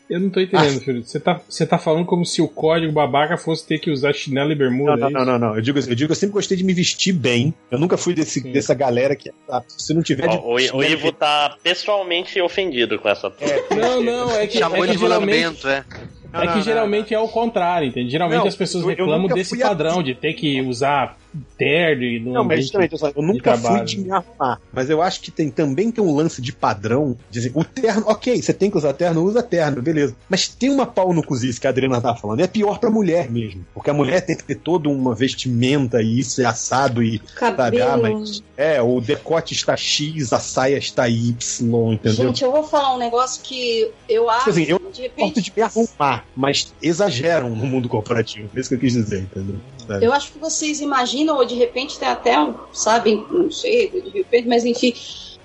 [0.08, 1.04] Eu não tô entendendo, filho.
[1.04, 4.50] Você tá, você tá falando como se o código babaca fosse ter que usar chinelo
[4.50, 4.96] e bermuda.
[4.96, 5.30] Não, não, é não, isso?
[5.32, 5.56] não, não.
[5.56, 7.52] Eu digo, eu digo, eu sempre gostei de me vestir bem.
[7.70, 8.50] Eu nunca fui desse, Sim.
[8.50, 9.30] dessa galera que.
[9.50, 10.36] ah, se não tiver de.
[10.36, 13.30] Ó, o, o Ivo tá pessoalmente ofendido com essa.
[13.76, 15.84] Não, não, é que, Chamou é que de geralmente, é.
[16.32, 18.10] Não, é que não, geralmente é o contrário, entende?
[18.10, 21.18] Geralmente Não, as pessoas reclamam desse fui a- padrão de ter que usar
[21.56, 24.60] terno e no Não, mas justamente, eu, só- eu nunca fui de me arrumar.
[24.72, 27.16] Mas eu acho que tem também tem um lance de padrão.
[27.30, 30.14] De dizer, o terno, ok, você tem que usar terno, usa terno, beleza.
[30.28, 32.40] Mas tem uma pau no cozice que a Adriana tava falando.
[32.40, 33.64] É pior pra mulher mesmo.
[33.74, 37.20] Porque a mulher tem que ter toda uma vestimenta e isso é assado e.
[37.38, 38.02] Sabe, ah, cabelo.
[38.20, 38.42] mas.
[38.56, 42.26] É, o decote está X, a saia está Y, entendeu?
[42.26, 45.40] Gente, eu vou falar um negócio que eu acho assim, eu de repente.
[45.40, 48.48] de me arrumar, mas exageram no mundo corporativo.
[48.54, 49.56] É isso que eu quis dizer, entendeu?
[49.88, 50.04] Sabe?
[50.06, 54.10] Eu acho que vocês imaginam, ou de repente tem até um, sabe, não sei, de
[54.10, 54.94] repente, mas enfim,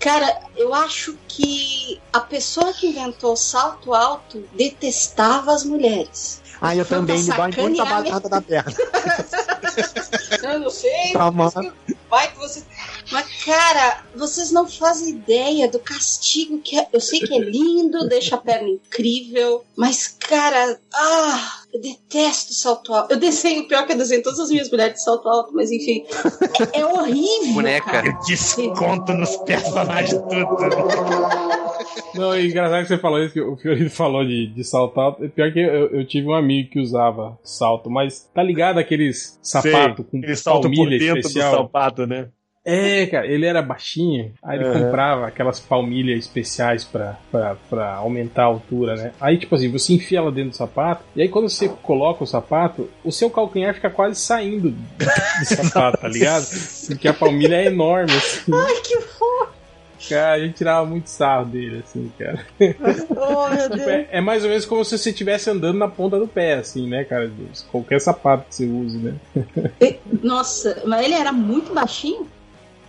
[0.04, 6.42] Cara, eu acho que a pessoa que inventou o salto alto detestava as mulheres.
[6.60, 8.74] Ah, eu Foi também, me dá muita sacanear batata da perna.
[10.44, 11.14] Eu não sei,
[11.86, 12.64] que- vai que você.
[13.12, 16.88] Mas, cara, vocês não fazem ideia do castigo que é.
[16.92, 22.94] Eu sei que é lindo, deixa a perna incrível, mas, cara, ah, eu detesto salto
[22.94, 23.12] alto.
[23.12, 26.06] Eu desenho, pior que eu desenho todas as minhas mulheres de salto alto, mas enfim.
[26.72, 27.54] É, é horrível.
[27.56, 27.92] Boneca.
[27.92, 28.20] cara.
[28.28, 30.58] Desconto nos personagens tudo.
[32.14, 35.28] Não, é engraçado que você falou isso, que o Fiorito falou de, de salto alto.
[35.30, 40.04] Pior que eu, eu tive um amigo que usava salto, mas tá ligado aqueles sapato
[40.04, 41.52] com Ele salta por dentro especial?
[41.52, 42.30] do sapato, né?
[42.66, 48.44] É, cara, ele era baixinho, aí ele comprava aquelas palmilhas especiais pra, pra, pra aumentar
[48.44, 49.12] a altura, né?
[49.20, 52.28] Aí, tipo assim, você enfia ela dentro do sapato, e aí quando você coloca o
[52.28, 56.46] sapato, o seu calcanhar fica quase saindo do sapato, tá ligado?
[56.88, 58.54] Porque a palmilha é enorme, assim.
[58.54, 59.52] Ai, que fofo!
[60.10, 62.46] Cara, a gente tirava muito sarro dele, assim, cara.
[63.10, 63.88] Oh, meu Tipo, Deus.
[63.88, 66.90] é, é mais ou menos como se você estivesse andando na ponta do pé, assim,
[66.90, 67.32] né, cara?
[67.72, 69.16] Qualquer sapato que você use, né?
[70.22, 72.28] Nossa, mas ele era muito baixinho?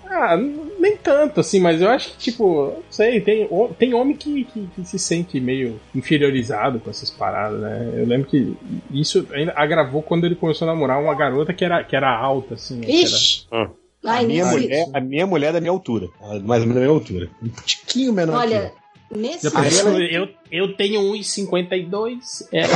[0.06, 4.44] Ah, nem tanto, assim, mas eu acho que, tipo, não sei, tem, tem homem que,
[4.44, 7.92] que, que se sente meio inferiorizado com essas paradas, né?
[7.96, 8.54] Eu lembro que
[8.90, 12.54] isso ainda agravou quando ele começou a namorar uma garota que era, que era alta,
[12.54, 12.76] assim.
[12.76, 12.86] né?
[12.86, 13.46] Que era- Ixi!
[13.52, 13.68] Hum.
[14.06, 16.08] Ai, A minha, mulher, a minha mulher é da minha altura.
[16.20, 17.30] É mais ou menos da minha altura.
[17.42, 22.48] Um tiquinho menor Olha, que nesse momento- eu, eu tenho 1,52.
[22.52, 22.64] É.
[22.64, 22.68] eu.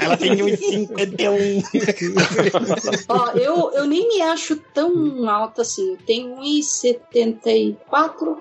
[0.00, 1.62] Ela tem uns 51.
[3.08, 5.90] Ó, eu, eu nem me acho tão alta assim.
[5.92, 8.38] Eu tenho 1,74,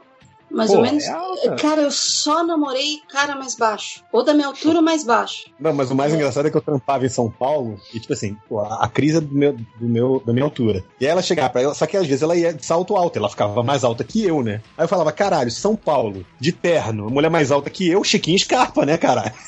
[0.50, 1.04] mais Pô, ou menos.
[1.04, 1.56] é.
[1.56, 4.04] Cara, eu só namorei cara mais baixo.
[4.12, 5.46] Ou da minha altura ou mais baixo.
[5.60, 8.36] Não, mas o mais engraçado é que eu trampava em São Paulo e, tipo assim,
[8.48, 10.84] pô, a a Cris é do meu, do meu, da minha altura.
[11.00, 13.18] E aí ela chegava pra ela, só que às vezes ela ia de salto alto,
[13.20, 14.62] ela ficava mais alta que eu, né?
[14.78, 18.40] Aí eu falava, caralho, São Paulo, de terno, a mulher mais alta que eu, Chiquinho
[18.40, 19.34] Scarpa, né, caralho?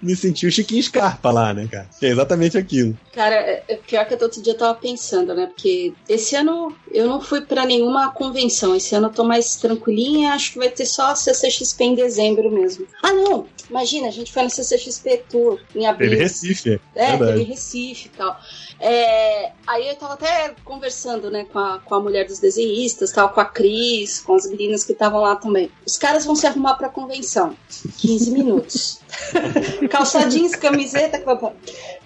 [0.00, 1.88] Me senti o Chiquinho Scarpa lá, né, cara?
[2.02, 2.96] É exatamente aquilo.
[3.12, 5.46] Cara, é, é pior que eu outro dia eu tava pensando, né?
[5.46, 8.76] Porque esse ano eu não fui pra nenhuma convenção.
[8.76, 10.32] Esse ano eu tô mais tranquilinha.
[10.32, 12.86] Acho que vai ter só a CCXP em dezembro mesmo.
[13.02, 13.46] Ah, não!
[13.68, 16.10] Imagina, a gente foi na CCXP Tour em abril.
[16.10, 17.32] Teve Recife, É, verdade.
[17.38, 18.38] teve Recife e tal.
[18.78, 23.30] É, aí eu tava até conversando, né, com a, com a mulher dos desenhistas, tal,
[23.30, 25.70] com a Cris, com as meninas que estavam lá também.
[25.84, 27.56] Os caras vão se arrumar pra convenção.
[27.98, 29.00] 15 minutos.
[29.90, 31.22] Calça jeans, camiseta.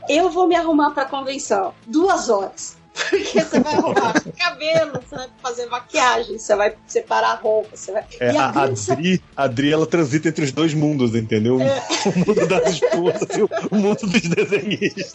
[0.08, 1.74] Eu vou me arrumar pra convenção.
[1.86, 2.79] Duas horas.
[2.92, 7.92] Porque você vai arrumar cabelo, você vai fazer maquiagem, você vai separar a roupa, você
[7.92, 8.04] vai.
[8.18, 11.60] É, e a, a, Adri, a Adri, ela transita entre os dois mundos, entendeu?
[11.60, 11.82] É.
[12.06, 15.14] O mundo das esposas e o- mundo dos desenhistas.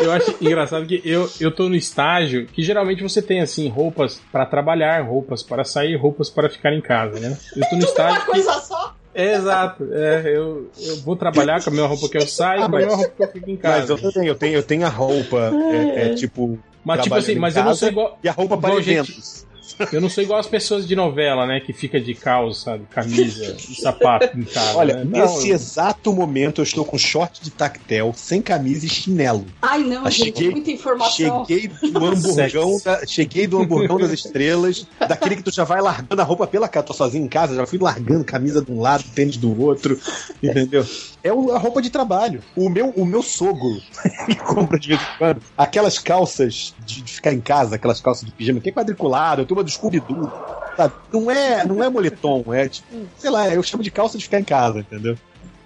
[0.00, 4.20] Eu acho engraçado que eu, eu tô no estágio que geralmente você tem, assim, roupas
[4.30, 7.36] pra trabalhar, roupas para sair, roupas para ficar em casa, né?
[7.56, 8.94] Eu tô no Tudo estágio uma que coisa só.
[9.14, 9.88] Exato.
[9.92, 12.80] É, eu, eu vou trabalhar com a mesma roupa que eu saio com a mas-
[12.84, 13.92] mesma roupa que eu fico em Mas casa.
[13.92, 17.56] eu também, eu tenho, eu tenho a roupa, é, é, tipo, Mas, tipo assim, mas
[17.56, 18.18] eu não sou igual.
[18.22, 19.46] e a roupa para igual gente- eventos.
[19.92, 21.58] Eu não sou igual as pessoas de novela, né?
[21.60, 22.84] Que fica de calça, sabe?
[22.90, 24.76] Camisa e sapato em casa.
[24.78, 25.04] Olha, né?
[25.04, 29.46] Não, nesse eu- exato momento eu estou com short de tactel, sem camisa e chinelo.
[29.62, 31.44] Ai, não, Ah, gente, cheguei- muita informação.
[31.46, 36.20] Cheguei do hamburgão, da- cheguei do hamburgão das estrelas, daquele que tu já vai largando
[36.20, 39.04] a roupa pela casa, tô sozinho em casa, já fui largando camisa de um lado,
[39.14, 39.98] tênis do outro,
[40.42, 40.86] entendeu?
[41.24, 42.42] É a roupa de trabalho.
[42.54, 43.80] O meu, o meu sogro
[44.28, 48.26] me compra de vez em quando aquelas calças de, de ficar em casa, aquelas calças
[48.26, 50.30] de pijama, que é quadriculado, turma do Scooby-Doo,
[50.76, 50.92] sabe?
[51.10, 54.38] Não é, não é moletom, é tipo, sei lá, eu chamo de calça de ficar
[54.38, 55.16] em casa, entendeu?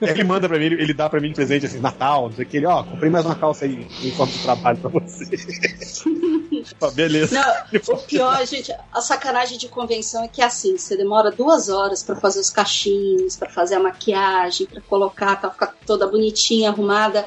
[0.00, 2.36] Aí Ele manda pra mim, ele ele dá pra mim de presente assim, Natal, não
[2.36, 4.90] sei o que, ele, ó, comprei mais uma calça aí, em forma de trabalho pra
[4.90, 5.24] você.
[6.78, 7.34] Pô, Beleza.
[7.34, 11.68] Não, o pior, gente, a sacanagem de convenção é que é assim, você demora duas
[11.68, 16.70] horas pra fazer os cachinhos, pra fazer a maquiagem, pra colocar, pra ficar toda bonitinha,
[16.70, 17.26] arrumada.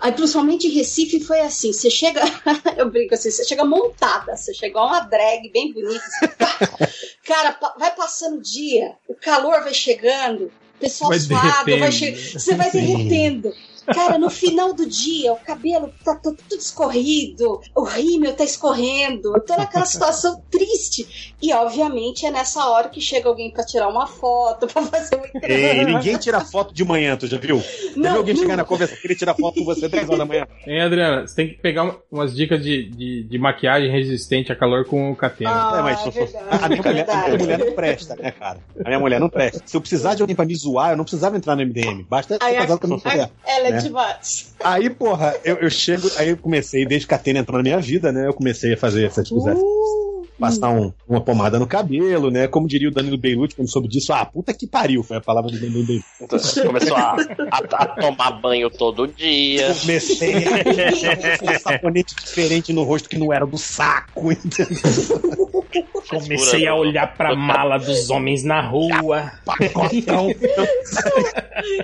[0.00, 2.22] Aí, principalmente em Recife, foi assim: você chega,
[2.76, 6.02] eu brinco assim, você chega montada, você chega uma drag bem bonita.
[6.04, 6.86] assim.
[7.24, 12.16] Cara, vai passando o dia, o calor vai chegando, pessoal Vai suado, vai derretendo.
[12.16, 12.38] che...
[12.38, 13.54] você vai derretendo.
[13.94, 19.34] Cara, no final do dia, o cabelo tá, tá tudo escorrido, o rímel tá escorrendo,
[19.36, 21.34] eu tô naquela situação triste.
[21.42, 25.26] E, obviamente, é nessa hora que chega alguém pra tirar uma foto, pra fazer uma
[25.44, 27.58] Ei, ninguém tira foto de manhã, tu já viu?
[27.60, 28.42] Já viu Não, alguém não.
[28.42, 30.46] chegar na conversa querer tirar foto com você 10 horas da manhã?
[30.66, 34.56] Hein, Adriana, você tem que pegar um- umas dicas de, de, de maquiagem resistente a
[34.56, 35.50] calor com o catena.
[35.50, 38.30] Ah, É, mas é verdade, a, minha é mulher, a minha mulher não presta, né,
[38.32, 38.58] cara?
[38.84, 39.62] A minha mulher não presta.
[39.64, 42.04] Se eu precisar de alguém pra me zoar, eu não precisava entrar no MDM.
[42.08, 43.30] Basta ser casado com a minha mulher.
[43.46, 43.79] Ela é né?
[43.84, 44.52] Demais.
[44.62, 47.78] Aí, porra, eu, eu chego, aí eu comecei, desde que a Tênia entrou na minha
[47.78, 48.26] vida, né?
[48.26, 49.58] Eu comecei a fazer essas coisas.
[49.58, 50.09] Uh,
[50.40, 52.48] passar um- uma pomada no cabelo, né?
[52.48, 55.50] Como diria o Danilo Beirute quando soube disso, ah, puta que pariu, foi a palavra
[55.50, 56.06] do Danilo Beirute.
[56.20, 57.16] Então, Começou a,
[57.50, 59.74] a- a tomar banho todo dia.
[59.80, 65.60] Comecei a um sabonete diferente no rosto que não era do saco, entendeu?
[66.08, 69.30] Comecei a olhar pra mala dos homens na rua.
[69.44, 70.28] Pacotão.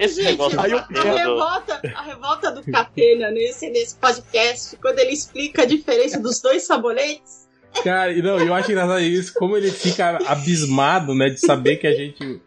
[0.01, 1.17] Esse negócio Gente, a, cabelo.
[1.17, 6.65] revolta, a revolta do Catena nesse, nesse podcast, quando ele explica a diferença dos dois
[6.67, 7.46] sabonetes.
[7.83, 11.93] Cara, não, eu acho engraçado isso, como ele fica abismado, né, de saber que a
[11.93, 12.41] gente.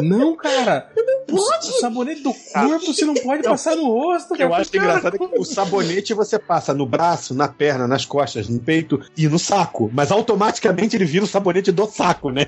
[0.00, 0.90] Não, cara,
[1.30, 4.42] o, o sabonete do corpo você não pode passar no rosto, cara.
[4.44, 8.48] Eu acho Cara, engraçado que o sabonete você passa no braço, na perna, nas costas,
[8.48, 9.90] no peito e no saco.
[9.92, 12.46] Mas automaticamente ele vira o sabonete do saco, né?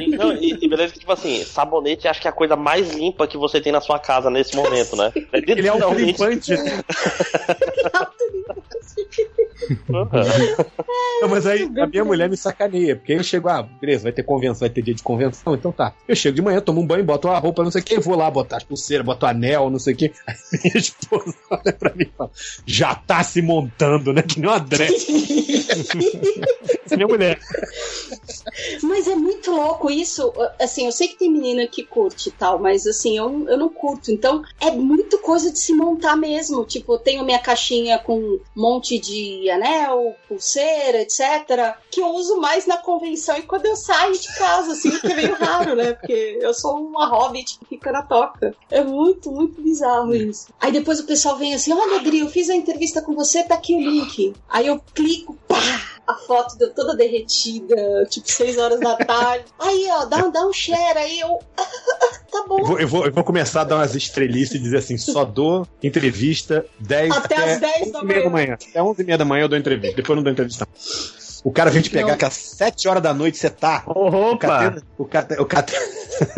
[0.00, 2.92] E, não, e, e beleza que, tipo assim, sabonete acho que é a coisa mais
[2.92, 5.12] limpa que você tem na sua casa nesse momento, né?
[5.32, 6.52] Ele é um limpante.
[11.20, 14.22] Não, mas aí a minha mulher me sacaneia, porque eu chego, ah, beleza, vai ter
[14.22, 15.92] convenção, vai ter dia de convenção, então tá.
[16.06, 18.16] Eu chego de manhã, tomo um banho, boto a roupa, não sei o que, vou
[18.16, 20.12] lá botar as pulseiras, boto anel, não sei o que.
[20.26, 22.30] Aí minha esposa olha pra mim e fala,
[22.66, 24.22] já tá se montando, né?
[24.22, 25.06] Que nem uma dress.
[26.90, 27.38] É minha mulher.
[28.82, 30.32] Mas é muito louco isso.
[30.58, 33.68] Assim, eu sei que tem menina que curte e tal, mas assim, eu, eu não
[33.68, 34.10] curto.
[34.10, 36.64] Então, é muito coisa de se montar mesmo.
[36.64, 41.76] Tipo, eu tenho minha caixinha com um monte de anel, pulseira, etc.
[41.90, 45.14] Que eu uso mais na convenção e quando eu saio de casa, assim, que é
[45.14, 45.92] meio raro, né?
[45.92, 48.54] Porque eu sou uma hobbit fica na toca.
[48.70, 50.48] É muito, muito bizarro isso.
[50.60, 53.54] Aí depois o pessoal vem assim: olha, Gri, eu fiz a entrevista com você, tá
[53.54, 54.34] aqui o link.
[54.48, 55.58] Aí eu clico, pá!
[56.06, 59.44] A foto deu toda derretida, tipo 6 horas da tarde.
[59.60, 61.38] Aí, ó, dá, dá um share aí, eu.
[62.32, 62.60] tá bom.
[62.60, 65.22] Eu vou, eu, vou, eu vou começar a dar umas estrelices e dizer assim: só
[65.22, 68.54] dou entrevista 10 Até às 10 da 11 meia da manhã.
[68.54, 69.96] Até 11 e meia da manhã eu dou entrevista.
[69.96, 70.66] Depois eu não dou entrevista.
[71.44, 73.82] O cara vem te pegar que às 7 horas da noite você tá.
[73.86, 74.46] O Opa!
[74.48, 75.86] Catena, o, Cate- o, Catena,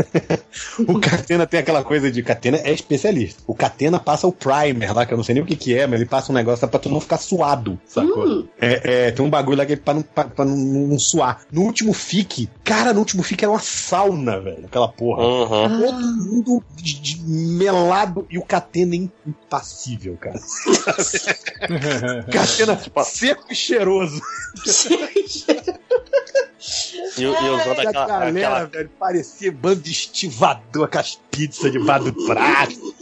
[0.88, 3.42] o Catena tem aquela coisa de Catena é especialista.
[3.46, 5.86] O Catena passa o primer lá, que eu não sei nem o que, que é,
[5.86, 8.26] mas ele passa um negócio pra tu não ficar suado, sacou?
[8.26, 8.48] Hum.
[8.60, 11.40] É, é, tem um bagulho lá que é pra não, pra, pra não, não suar.
[11.50, 15.24] No último FIC, cara, no último FIC era uma sauna, velho, aquela porra.
[15.24, 15.80] Uhum.
[15.80, 20.38] Todo mundo de, de melado e o Catena impassível, cara.
[22.30, 24.20] Catena seco e cheiroso.
[27.18, 31.72] E, e usando E aquela, galera, aquela- velho, parecia bando de estivador com as pizzas
[31.72, 32.94] debaixo do prato.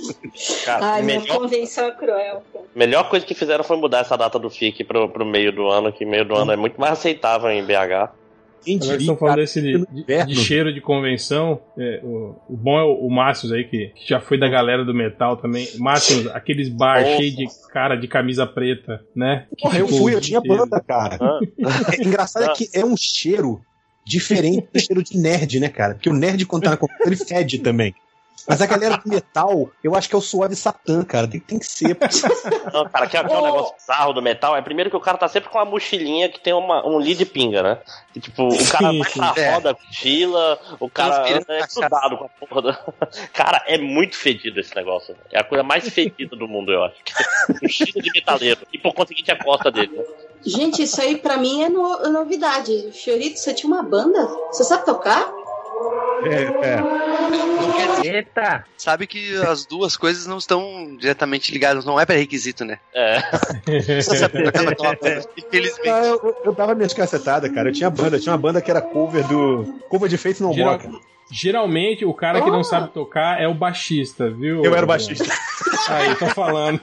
[0.64, 2.43] cara, Ai, minha melhor, convenção é cruel.
[2.53, 2.64] cara.
[2.75, 5.93] melhor coisa que fizeram foi mudar essa data do FIC pro, pro meio do ano,
[5.93, 8.11] que meio do ano é muito mais aceitável em BH.
[8.69, 11.61] Quem Agora estão falando cara, desse de, de- cheiro de convenção.
[11.79, 14.85] é, o, o bom é o, o Márcio aí, que, que já foi da galera
[14.85, 15.66] do metal também.
[15.79, 17.16] Márcio, aqueles bar Nossa.
[17.16, 19.47] cheios de cara de camisa preta, né?
[19.61, 21.16] Porra, eu fui, eu tinha banda, cara.
[21.21, 21.39] Ah,
[21.97, 23.61] É, engraçado é que é um cheiro
[24.05, 25.95] diferente do cheiro de nerd, né, cara?
[25.95, 27.95] Porque o nerd, quando tá na conversa, ele fede também.
[28.49, 31.28] Mas a galera do metal, eu acho que é o suave satã, cara.
[31.28, 31.96] Tem, tem que ser.
[32.72, 34.57] Não, cara, que é, que é um negócio bizarro do metal.
[34.57, 37.24] É primeiro que o cara tá sempre com uma mochilinha que tem uma, um lead
[37.26, 37.78] pinga, né?
[38.12, 39.20] Que, tipo, o cara Sim, vai sim.
[39.20, 39.55] pra É.
[39.55, 42.62] roda, cochila, o cara é estudado com a porra.
[42.62, 42.78] do-
[43.34, 45.14] Cara, é muito fedido esse negócio.
[45.30, 46.96] É a coisa mais fedida do mundo, eu acho.
[47.62, 48.61] Um cheiro de metaleiro.
[48.72, 49.92] E por conseguinte a costa dele.
[49.96, 50.05] né?
[50.46, 52.92] Gente, isso aí pra mim é, no- é novidade.
[52.92, 54.26] Fiorito, você tinha uma banda?
[54.53, 55.30] Você sabe tocar?
[56.24, 56.81] É, é.
[56.81, 58.64] Não Eita!
[58.76, 62.79] sabe que as duas coisas não estão diretamente ligadas, não é pré-requisito, né?
[62.95, 63.18] É.
[65.37, 65.89] Infelizmente.
[65.89, 67.68] Ah, eu, eu dava minhas cacetadas, cara.
[67.68, 69.64] Eu tinha banda, eu tinha uma banda que era cover do.
[69.89, 71.01] cover de Faith No Geral- More.
[71.31, 74.64] Geralmente o cara que não sabe tocar é o baixista, viu?
[74.64, 75.24] Eu era o baixista.
[75.89, 76.81] Aí, tô falando.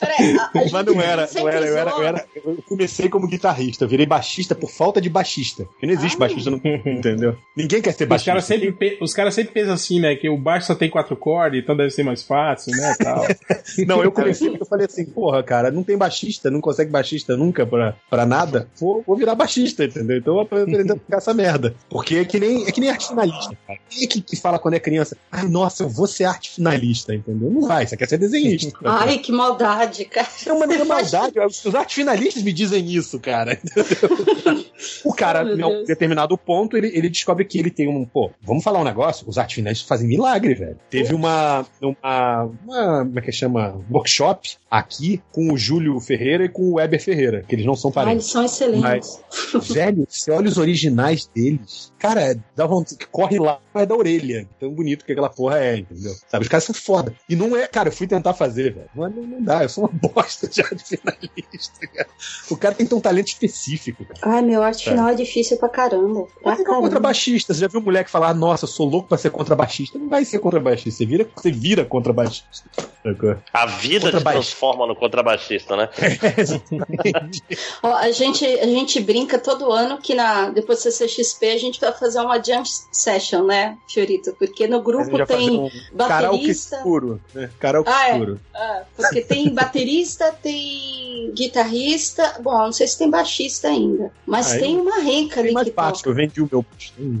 [0.00, 2.24] Peraí, a- a Mas não era, não era, eu era, eu era.
[2.44, 5.64] Eu comecei como guitarrista, eu virei baixista por falta de baixista.
[5.64, 6.56] Porque não existe baixista, no...
[6.86, 7.36] entendeu?
[7.56, 8.30] Ninguém quer ser Os baixista.
[8.30, 10.14] caras sempre, os caras sempre pensam assim, né?
[10.16, 12.94] Que o baixo só tem quatro cordas, então deve ser mais fácil, né?
[12.98, 13.26] Tal.
[13.86, 17.36] Não, eu comecei porque eu falei assim, porra, cara, não tem baixista, não consegue baixista
[17.36, 18.68] nunca pra, pra nada.
[18.78, 20.18] Vou, vou virar baixista, entendeu?
[20.18, 21.74] Então eu aprendi a tocar essa merda.
[21.88, 23.78] Porque é que nem, é que nem arte finalista, cara.
[23.88, 25.16] Quem é que, que fala quando é criança?
[25.30, 27.50] Ai, nossa, eu vou ser arte finalista, entendeu?
[27.50, 28.72] Não vai, você quer ser desenhista.
[28.84, 30.28] Ai, que maldade, cara.
[30.46, 31.38] É uma é maldade.
[31.38, 33.52] Os artes finalistas me dizem isso, cara.
[33.54, 34.64] Entendeu?
[35.04, 38.04] O cara, Oh, em um determinado ponto, ele, ele descobre que ele tem um.
[38.04, 39.28] Pô, vamos falar um negócio?
[39.28, 40.78] Os artes finalistas fazem milagre, velho.
[40.90, 41.64] Teve uma.
[41.80, 42.50] Uma.
[42.64, 43.80] uma como é que chama?
[43.90, 47.92] Workshop aqui com o Júlio Ferreira e com o Weber Ferreira, que eles não são
[47.92, 48.24] parentes.
[48.24, 49.20] eles são excelentes.
[49.70, 54.48] Velho, você olha os originais deles, cara, dá vontade, corre lá, vai da orelha.
[54.58, 56.12] Tão bonito que aquela porra é, entendeu?
[56.28, 57.14] Sabe, os caras são foda.
[57.28, 58.88] E não é, cara, eu fui tentar fazer, velho.
[58.94, 62.08] Não, é- não, não dá, eu sou uma bosta já de finalista, cara.
[62.50, 64.20] O cara tem que ter um talento específico, cara.
[64.22, 66.26] Ai, meu arte final é difícil pra caramba.
[66.42, 66.80] Pra é caramba.
[66.82, 67.54] contrabaixista.
[67.54, 69.98] Você já viu mulher que fala, ah, nossa, sou louco pra ser contrabaixista?
[69.98, 70.98] Não vai ser contrabaixista.
[70.98, 72.68] Você vira, você vira contrabaixista.
[73.52, 74.38] A vida te Contrabaixo.
[74.40, 75.88] transforma no contrabaixista, né?
[77.82, 81.80] Ó, a, gente, a gente brinca todo ano que na, depois do CCXP a gente
[81.80, 84.34] vai fazer uma jam session, né, Fiorito?
[84.38, 86.78] Porque no grupo tem um baterista.
[86.82, 87.50] puro, né?
[87.58, 88.18] Karaokê Ah, é.
[88.18, 88.40] puro.
[88.54, 92.36] Ah, porque tem baterista, tem guitarrista.
[92.42, 94.10] Bom, não sei se tem baixista ainda.
[94.26, 96.08] Mas Ah, tem uma renca Tem ali mais que toca.
[96.10, 96.64] eu vendi o meu.
[96.98, 97.20] Hum.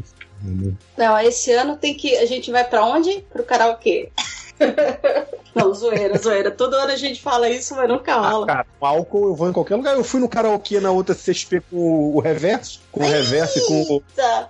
[0.98, 2.16] Não, esse ano tem que.
[2.16, 3.24] A gente vai pra onde?
[3.32, 4.10] Pro karaokê.
[5.54, 6.50] não, zoeira, zoeira.
[6.50, 8.46] Todo ano a gente fala isso, mas nunca Ah, rola.
[8.46, 9.94] cara, com álcool eu vou em qualquer lugar.
[9.94, 12.80] Eu fui no karaokê na outra CXP com o, o reverso.
[12.92, 14.02] Com o reverso e com o.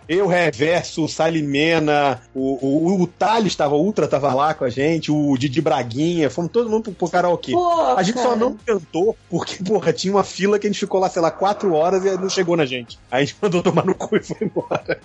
[0.09, 2.59] Eu, reverso, o Salimena, o,
[2.91, 6.51] o, o Thales tava, o Ultra tava lá com a gente, o Didi Braguinha, fomos
[6.51, 7.53] todo mundo pro, pro karaokê.
[7.53, 10.99] Pô, A gente só não cantou porque, porra, tinha uma fila que a gente ficou
[11.01, 12.99] lá, sei lá, quatro horas e não chegou na gente.
[13.11, 14.99] Aí a gente mandou tomar no cu e foi embora.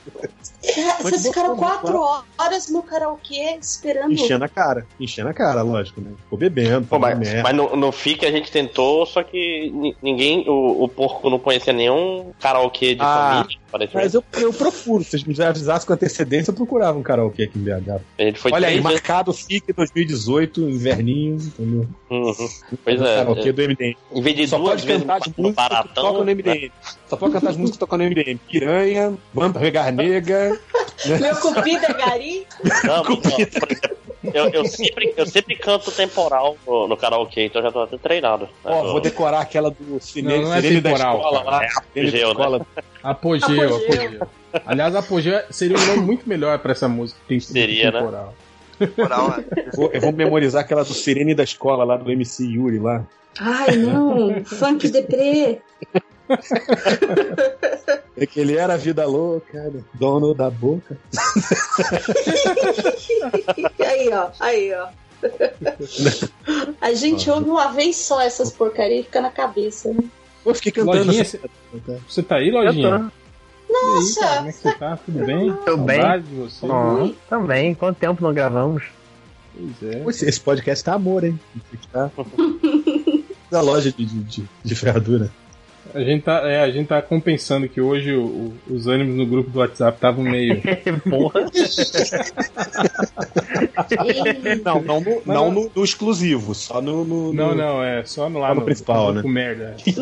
[1.02, 2.02] Vocês ficaram quatro
[2.40, 4.12] horas no karaokê esperando.
[4.14, 4.86] Enchendo a cara.
[5.00, 6.12] Enchendo a cara, lógico, né?
[6.24, 7.44] Ficou bebendo, Pô, mas, merda.
[7.44, 11.38] mas no, no FIC a gente tentou, só que ni- ninguém, o, o porco não
[11.40, 13.27] conhecia nenhum karaokê de Ah,
[13.68, 13.94] aparentemente.
[13.94, 17.60] Mas eu, eu procuro, se vocês me avisassem com antecedência, eu procurava um karaokê aqui
[17.60, 18.02] em BH.
[18.20, 18.92] Gente foi Olha aí, vezes.
[18.92, 21.88] marcado FIC 2018, inverninho, entendeu?
[22.10, 22.34] Uhum.
[22.84, 23.96] Pois é, Karaokê do MDM.
[24.12, 26.34] Em vez de Só duas pode cantar as músicas que Baratão, tocam no né?
[26.34, 26.72] MDM.
[27.08, 28.40] Só pode cantar as músicas que tocam no MDM.
[28.50, 30.60] Piranha, Vampa Regar Nega.
[31.22, 32.48] Meu cupido é gari?
[32.84, 33.68] Não, exemplo,
[34.34, 38.46] eu, eu sempre, eu sempre canto temporal no, no karaokê, então já tô até treinado.
[38.46, 41.64] né, Ó, vou decorar aquela do cine, Não, não é Sirene da temporal, escola lá.
[41.64, 42.32] É apogeu, né?
[42.32, 42.68] escola.
[43.04, 43.96] Apogeu, Apogeu.
[43.96, 44.28] apogeu.
[44.66, 47.20] Aliás, apogeu seria um nome muito melhor pra essa música.
[47.28, 48.00] Tem Seria, né?
[48.00, 48.34] temporal.
[48.80, 48.88] Né?
[49.76, 53.04] Vou- Eu vou memorizar aquela do Sirene da escola lá do MC Yuri lá.
[53.40, 54.44] Ai, não.
[54.46, 55.60] Funk deprê.
[58.16, 59.82] É que ele era vida louca, né?
[59.94, 60.98] dono da boca.
[63.80, 64.30] aí, ó.
[64.40, 64.88] Aí, ó.
[66.82, 69.94] A gente ouve uma vez só essas porcarias e fica na cabeça.
[69.94, 70.04] né?
[70.46, 71.06] Eu fiquei cantando.
[71.06, 71.40] Lojinha, assim.
[72.08, 72.90] Você tá aí, Lojinha?
[72.90, 73.10] E aí,
[73.74, 74.20] Nossa!
[74.20, 74.98] cara, como é que você tá?
[75.06, 75.54] Tudo bem?
[75.66, 76.22] Tô bem.
[76.22, 76.66] De você.
[76.66, 78.84] Ó, também, quanto tempo não gravamos?
[80.04, 80.30] Pois é.
[80.30, 81.40] Esse podcast tá amor, hein?
[81.92, 82.10] Tá.
[83.50, 85.32] Da loja de, de, de, de ferradura.
[85.98, 89.26] A gente tá, é, a gente tá compensando que hoje o- o- os ânimos no
[89.26, 90.62] grupo do WhatsApp estavam meio.
[91.10, 91.42] Porra.
[94.64, 97.04] Não, não, no, não no, no exclusivo, só no.
[97.06, 99.76] no- Não, no- não, é só no, lá no principal, grupo merda.
[99.78, 99.96] Vocês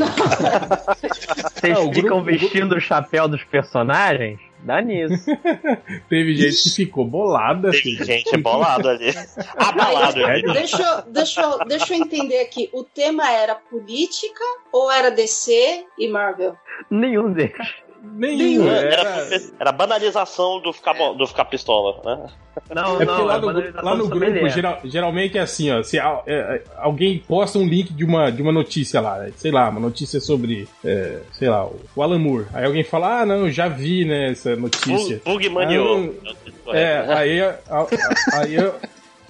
[1.77, 4.39] Não, ficam grupo- vestindo o chapéu dos personagens?
[4.65, 5.25] Dá nisso.
[6.09, 8.03] Teve gente que ficou bolada, Teve filho.
[8.03, 9.11] gente bolado ali.
[9.55, 10.19] Abalado.
[10.21, 10.53] Mas, ali.
[10.53, 12.67] deixa, deixa, deixa eu entender aqui.
[12.73, 14.43] O tema era política
[14.73, 16.57] ou era DC e Marvel?
[16.89, 17.84] Nenhum deles.
[18.13, 18.67] Nenhum.
[18.69, 22.27] Era, Era, era banalização do ficar, bo- do ficar pistola, né?
[22.73, 25.83] Não, É porque não, lá é no, lá no grupo, geral- geralmente é assim, ó.
[25.83, 29.51] Se é, é, alguém posta um link de uma, de uma notícia lá, né, sei
[29.51, 32.45] lá, uma notícia sobre, é, sei lá, o, o Alan Moore.
[32.53, 35.19] Aí alguém fala, ah, não, eu já vi, né, essa notícia.
[35.25, 36.15] Bug, bug maniou.
[36.73, 38.75] É, aí, a- a- aí eu-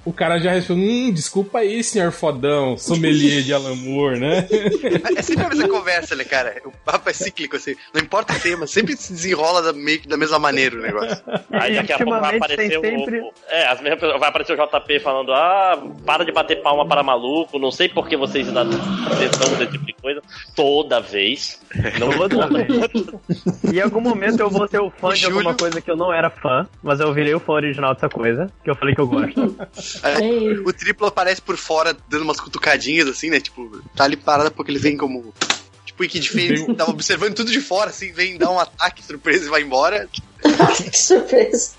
[0.05, 4.47] o cara já responde, hum, desculpa aí, senhor fodão, sommelier de Alan Moore, né?
[5.17, 6.61] É sempre a mesma conversa, né, cara?
[6.65, 7.75] O papo é cíclico, assim.
[7.93, 11.17] Não importa o tema, sempre se desenrola da, meio que da mesma maneira o negócio.
[11.51, 14.53] Aí daqui a pouco vai aparecer tem o, sempre- o- É, as mesmas vai aparecer
[14.53, 18.47] o JP falando, ah, para de bater palma para maluco, não sei por que vocês
[18.47, 20.21] ainda tentam desse tipo de coisa.
[20.55, 21.59] Toda vez.
[21.99, 22.67] Não Toda vez.
[23.73, 26.13] Em algum momento eu vou ser o fã O de alguma coisa que eu não
[26.13, 29.07] era fã, mas eu virei o fã original dessa coisa, que eu falei que eu
[29.07, 29.55] gosto.
[30.03, 33.39] Ei, O triplo aparece por fora, dando umas cutucadinhas, assim, né?
[33.39, 35.33] Tipo, tá ali parada porque ele vem como.
[35.85, 39.45] Tipo, o Kid Fênix tava observando tudo de fora, assim, vem dar um ataque surpresa
[39.45, 40.09] e vai embora.
[40.91, 41.71] que surpresa.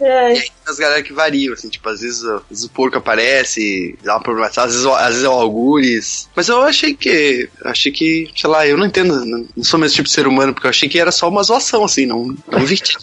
[0.00, 3.96] É, E as galera que variam, assim, tipo, às vezes, às vezes o porco aparece,
[4.02, 6.28] dá uma problematizada, às vezes, às vezes é o Algures.
[6.34, 7.48] Mas eu achei que.
[7.64, 10.66] Achei que, sei lá, eu não entendo, não, sou mesmo tipo de ser humano, porque
[10.66, 12.36] eu achei que era só uma zoação, assim, não, não.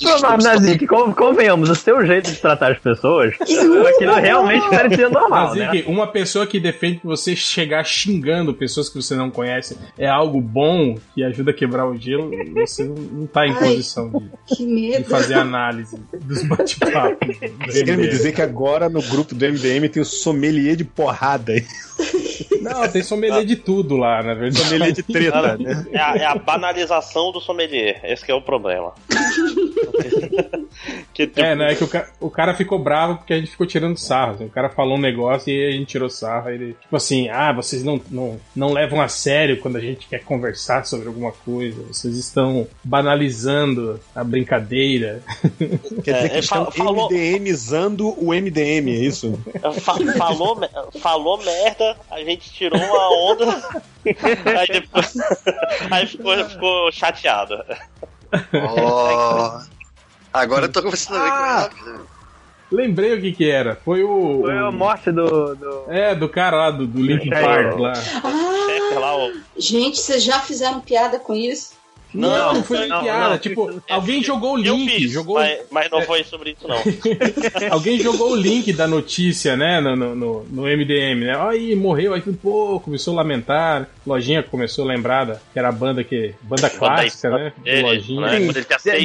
[0.04, 5.10] Mas, mas, Nazik, con- convenhamos, o seu jeito de tratar as pessoas, aquilo realmente parecia
[5.10, 5.84] normal, Mas né?
[5.88, 10.42] Uma pessoa que defende que você chegar xingando pessoas que você não conhece é algo
[10.42, 13.60] bom que ajuda a quebrar o gelo, você não, tá em Ai.
[13.60, 17.38] posição de, que de fazer análise dos bate-papos.
[17.38, 20.84] do Você quer me dizer que agora no grupo do MDM tem o sommelier de
[20.84, 21.64] porrada aí?
[22.62, 24.64] Não, tem sommelier de tudo lá, na verdade.
[24.64, 25.86] Sommelier de treta, né?
[25.92, 28.00] É a, é a banalização do sommelier.
[28.04, 28.94] Esse que é o problema.
[31.14, 31.72] que, tipo, É, né?
[31.72, 34.34] É que o, ca- o cara ficou bravo porque a gente ficou tirando sarro.
[34.36, 34.46] assim.
[34.46, 36.50] O cara falou um negócio e a gente tirou sarro.
[36.50, 40.24] Ele, tipo assim, ah, vocês não, não, não levam a sério quando a gente quer
[40.24, 41.82] conversar sobre alguma coisa.
[41.84, 45.22] Vocês estão banalizando a brincadeira.
[46.04, 49.40] Quer dizer É, que é, estão fa- falou- MDMizando o MDM, é isso?
[49.82, 50.60] fa- falou,
[51.00, 53.46] falou merda, a gente tirou uma onda.
[54.60, 55.14] aí depois.
[55.92, 57.64] aí ficou, ficou chateado.
[58.54, 59.62] Ó.
[60.34, 62.14] Agora eu tô começando a ver como é
[62.72, 63.76] Lembrei o que que era.
[63.86, 64.42] Foi o.
[64.42, 65.56] Foi a o- morte do.
[65.56, 65.84] do...
[65.90, 67.40] É, do cara lá do, do Linkin É.
[67.42, 67.94] Park lá.
[67.94, 69.32] Ah, Chefe lá, o.
[69.56, 71.74] gente, vocês já fizeram piada com isso?
[72.14, 73.30] Não, Não, não foi não, piada.
[73.30, 74.90] não, tipo, alguém jogou o link.
[74.90, 76.78] fiz, jogou, mas, mas não foi sobre isso, não.
[77.72, 81.36] Alguém jogou o link da notícia, né, no, no, no- no MDM, né?
[81.40, 83.88] Aí morreu, aí pô, começou a lamentar.
[84.06, 86.34] Lojinha começou a lembrar da, que era a banda que.
[86.44, 87.54] Banda clássica, né?
[87.66, 88.22] Ele, Lojinha.
[88.22, 88.40] né,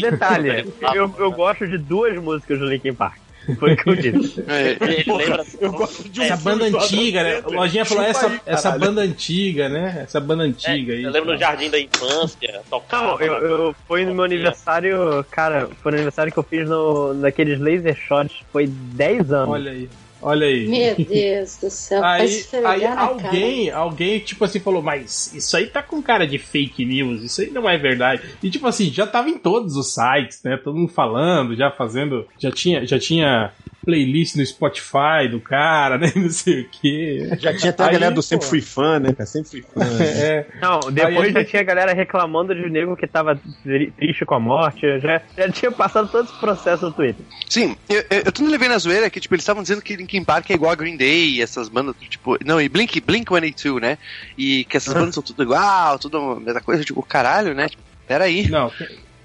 [0.00, 3.18] detalhe, eu, eu gosto de duas músicas do Linkin Park.
[3.56, 4.40] Foi o que eu disse.
[4.40, 5.44] Ele, ele lembra.
[5.60, 7.42] Eu gosto de um Essa banda antiga, né?
[7.44, 10.00] O Lojinha falou, essa, aí, essa banda antiga, né?
[10.02, 11.02] Essa banda antiga aí.
[11.02, 13.06] É, eu lembro no Jardim da Infância, tocava.
[13.06, 17.14] Não, eu, eu foi no meu aniversário, cara, foi no aniversário que eu fiz no,
[17.14, 19.48] naqueles laser shots, foi 10 anos.
[19.50, 19.88] Olha aí.
[20.20, 20.66] Olha aí.
[20.68, 23.00] Meu Deus do céu, Aí, aí na cara.
[23.02, 27.40] alguém, alguém, tipo assim, falou, mas isso aí tá com cara de fake news, isso
[27.40, 28.22] aí não é verdade.
[28.42, 30.56] E tipo assim, já tava em todos os sites, né?
[30.56, 32.26] Todo mundo falando, já fazendo.
[32.38, 33.52] Já tinha, já tinha
[33.88, 36.12] playlist no Spotify do cara, né?
[36.14, 37.26] Não sei o quê.
[37.38, 38.22] Já tinha até a Aí, galera do pô.
[38.22, 39.14] Sempre Fui Fã, né?
[39.14, 39.24] cara?
[39.26, 39.80] Sempre Fui Fã.
[39.98, 44.34] É, Não, depois Aí- já tinha galera reclamando de nego que tava tri- triste com
[44.34, 47.24] a morte, já, já tinha passado todo esse processo no Twitter.
[47.48, 50.22] Sim, eu, eu, eu tô levei na zoeira que, tipo, eles estavam dizendo que Linkin
[50.22, 53.80] Park é igual a Green Day e essas bandas, tipo, não, e Blink, Blink 182,
[53.80, 53.96] né?
[54.36, 57.68] E que essas bandas são tudo igual, tudo a mesma coisa, tipo, caralho, né?
[57.70, 58.48] Tipo, peraí.
[58.48, 58.70] não,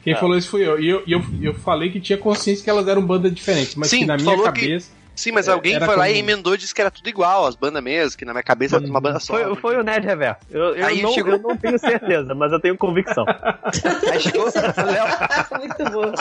[0.03, 0.19] quem, Não.
[0.19, 0.79] falou isso fui eu.
[0.79, 3.99] E eu, eu, eu falei que tinha consciência que elas eram bandas diferentes, mas Sim,
[3.99, 4.91] que na minha falou que- cabeça.
[5.15, 7.45] Sim, mas É, alguém era foi lá e emendou e disse que era tudo igual,
[7.45, 9.33] as bandas mesmo, que na minha cabeça era uma banda só.
[9.33, 10.39] Foi, foi o Nerd Reverso.
[10.49, 13.25] Eu, eu, Aí não, chegou- eu não tenho certeza, mas eu tenho convicção.
[14.11, 15.05] Aí chegou o Léo,
[15.59, 16.13] Muito bom.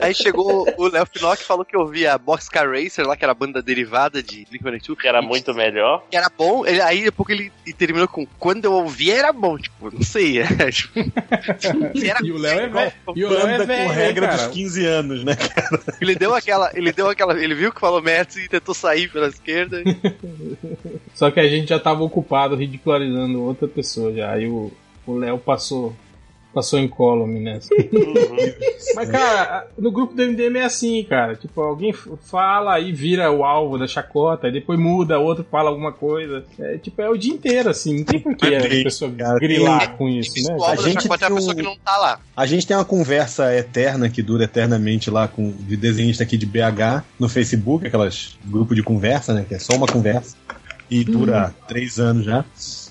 [0.00, 3.34] aí chegou o Léo Finock e falou que ouvia Boxcar Racer lá, que era a
[3.34, 4.96] banda derivada de Blink-182.
[4.98, 6.02] Que era muito melhor.
[6.10, 9.58] que era bom, ele, aí depois ele e terminou com quando eu ouvi era bom,
[9.58, 10.98] tipo, não sei, é, tipo,
[12.04, 12.92] era, E o Léo é velho.
[13.14, 14.42] E o Léo é Banda velho, com né, regra cara?
[14.42, 15.32] dos 15 anos, né?
[16.00, 18.02] ele deu aquela, ele deu aquela, ele viu que falou
[18.36, 19.82] E tentou sair pela esquerda.
[21.14, 24.32] Só que a gente já tava ocupado ridicularizando outra pessoa já.
[24.32, 24.72] Aí o
[25.06, 25.94] Léo passou
[26.58, 27.68] passou em column nessa.
[28.94, 31.36] Mas, cara, no grupo do MDM é assim, cara.
[31.36, 35.92] Tipo, alguém fala e vira o alvo da chacota, e depois muda, outro fala alguma
[35.92, 36.44] coisa.
[36.58, 37.98] É, tipo, é o dia inteiro, assim.
[37.98, 40.56] Não tem por que a Tem, pessoa cara, grilar com isso, né?
[40.58, 42.20] Da gente é a tem pessoa um- que não tá lá.
[42.36, 46.46] A gente tem uma conversa eterna que dura eternamente lá com de desenhista aqui de
[46.46, 49.44] BH no Facebook, aquelas grupo de conversa, né?
[49.48, 50.36] Que é só uma conversa.
[50.90, 52.44] E dura três anos já.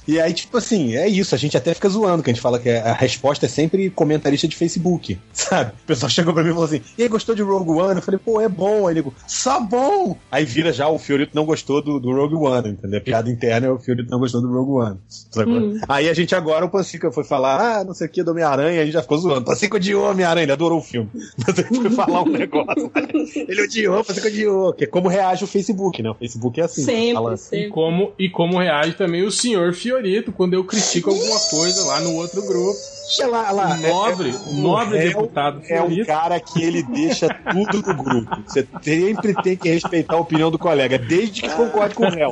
[0.08, 2.60] E aí, tipo assim, é isso, a gente até fica zoando, que a gente fala
[2.60, 5.72] que a resposta é sempre comentarista de Facebook, sabe?
[5.84, 7.96] O pessoal chegou pra mim e falou assim: e aí, gostou de Rogue One?
[7.98, 8.88] Eu falei, pô, é bom.
[8.88, 10.18] Aí ele falou, só bom!
[10.32, 13.00] Aí vira já o Fiorito não gostou do, do Rogue One, entendeu?
[13.00, 15.00] A piada interna é o Fiorito não gostou do Rogue One.
[15.10, 15.74] sacou?
[15.90, 18.82] Aí a gente agora, o Pancica foi falar, ah, não sei o que, do Homem-Aranha,
[18.82, 19.46] a gente já ficou zoando.
[19.46, 21.10] Pancica odiou Homem-Aranha, ele adorou o filme.
[21.46, 22.92] Mas ele foi falar um negócio.
[23.48, 24.74] Ele odiou, Pancica odiou.
[24.74, 26.10] Que é como reage o Facebook, né?
[26.10, 26.84] O Facebook é assim.
[26.84, 27.70] Sempre, fala- E sempre.
[27.70, 29.97] como, e como reage também o senhor Fiorito
[30.32, 32.97] quando eu critico alguma coisa lá no outro grupo.
[33.20, 33.70] Olha lá, lá.
[33.76, 38.38] O nobre, o nobre deputado É um cara que ele deixa tudo no grupo.
[38.46, 42.32] Você sempre tem que respeitar a opinião do colega, desde que concorde com o réu.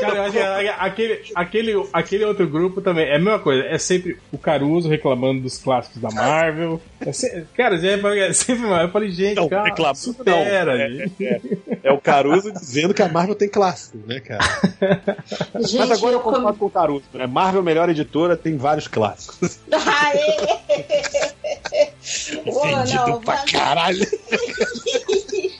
[0.00, 3.62] Cara, eu acho que aquele, aquele, aquele outro grupo também é a mesma coisa.
[3.64, 6.80] É sempre o Caruso reclamando dos clássicos da Marvel.
[7.00, 7.92] É se- cara, é
[8.28, 8.82] é sempre mais.
[8.84, 10.82] Eu falei, gente, Não, cara, supera, não.
[10.84, 11.50] É, gente.
[11.82, 14.42] É o Caruso dizendo que a Marvel tem clássico, né, cara?
[15.60, 17.26] Gente, Mas agora eu concordo com o Caruso, né?
[17.26, 19.58] Marvel, melhor editora, tem vários clássicos.
[22.44, 24.06] Pô, Vendido não, pra vai- caralho.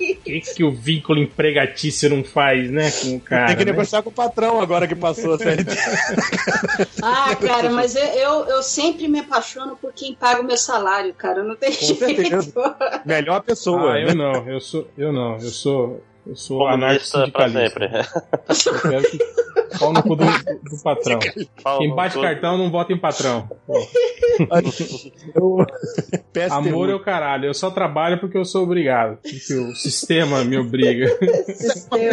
[0.03, 3.47] O que, que o vínculo empregatício não faz, né, com o cara?
[3.49, 3.71] tem que né?
[3.73, 5.71] negociar com o patrão agora que passou a CLT.
[7.03, 11.13] Ah, cara, mas eu, eu, eu sempre me apaixono por quem paga o meu salário,
[11.15, 11.43] cara.
[11.43, 12.53] Não tem jeito.
[13.05, 13.91] Melhor pessoa.
[13.91, 14.11] Ah, né?
[14.11, 17.87] eu não, eu sou, eu não, eu sou, eu sou Comunista pra sempre.
[17.87, 19.19] Eu quero que
[19.79, 21.19] Pau no cu do, do- do patrão.
[21.79, 23.49] Quem bate cartão não vota em patrão.
[25.35, 25.67] Eu...
[26.51, 27.47] Amor é o caralho.
[27.47, 29.19] Eu só trabalho porque eu sou obrigado.
[29.23, 31.07] Porque o sistema me obriga.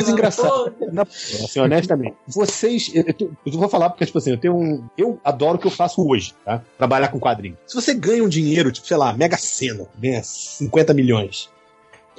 [0.10, 0.72] Engraçada.
[0.72, 2.92] Pô, Na- assim, honestamente, vocês.
[2.94, 3.04] Eu,
[3.46, 4.84] eu vou falar porque, tipo assim, eu tenho um.
[4.98, 6.62] Eu adoro o que eu faço hoje, tá?
[6.78, 7.58] Trabalhar com quadrinho.
[7.68, 11.50] Se você ganha um dinheiro, tipo, sei lá, Mega Sena, ganha 50 milhões.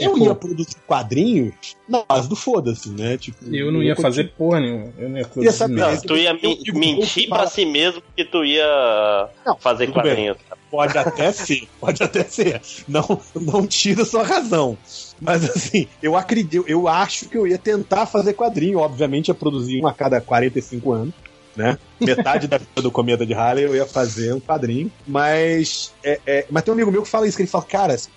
[0.05, 0.25] Eu pô.
[0.25, 1.55] ia produzir quadrinhos
[1.89, 3.17] na base do foda-se, né?
[3.19, 4.93] Tipo, Eu não ia fazer porra nenhuma.
[4.99, 5.75] Eu não ia produzir saber.
[5.81, 5.93] nada.
[5.95, 9.87] Não, tu ia Eu me- digo, mentir pra si mesmo que tu ia Não, fazer
[9.87, 10.03] tudo bem.
[10.05, 10.37] quadrinhos.
[10.71, 12.61] Pode até ser, pode até ser.
[12.87, 14.79] Não, não tira sua razão.
[15.21, 19.83] Mas assim, eu acredito, eu acho que eu ia tentar fazer quadrinho, obviamente ia produzir
[19.83, 21.15] um a cada 45 anos,
[21.61, 21.79] né?
[22.01, 26.47] Metade da vida do Cometa de Harley eu ia fazer um quadrinho, mas é, é,
[26.51, 28.09] mas tem um amigo meu que fala isso, que ele fala, cara, se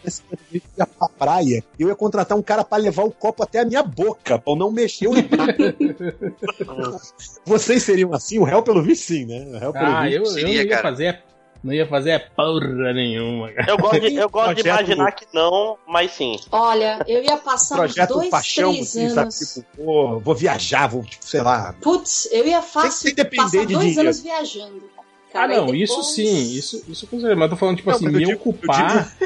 [0.51, 3.65] eu ia pra praia, eu ia contratar um cara pra levar o copo até a
[3.65, 5.13] minha boca, pra eu não mexer o
[7.45, 8.39] Vocês seriam assim?
[8.39, 9.45] O réu pelo visto sim, né?
[9.53, 10.15] O réu pelo Ah, visto.
[10.15, 10.81] eu, eu seria, não ia cara.
[10.81, 11.19] fazer.
[11.63, 13.71] Não ia fazer porra nenhuma, cara.
[13.71, 16.37] Eu gosto de, eu gosto de imaginar que não, mas sim.
[16.51, 19.21] Olha, eu ia passar uns projeto dois, paixão, três assim, sabe?
[19.21, 19.39] anos.
[19.39, 21.73] Tipo, pô, vou viajar, vou, tipo, sei lá.
[21.81, 24.01] Putz, eu ia fácil passar de dois dinheiro.
[24.01, 24.83] anos viajando.
[24.97, 27.35] Ah, Cara, não, e isso depois- sim, isso, isso com certeza.
[27.35, 29.17] Mas eu tô falando, tipo Não, assim, mas me digo- ocupar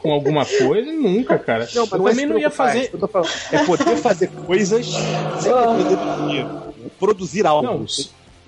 [0.00, 1.68] com alguma coisa, nunca, cara.
[1.72, 2.86] eu é também não ia fazer.
[2.86, 3.30] é tô falando.
[3.52, 6.74] É poder fazer coisas sem depender do dinheiro.
[6.98, 7.62] Produzir algo.
[7.66, 7.86] Não,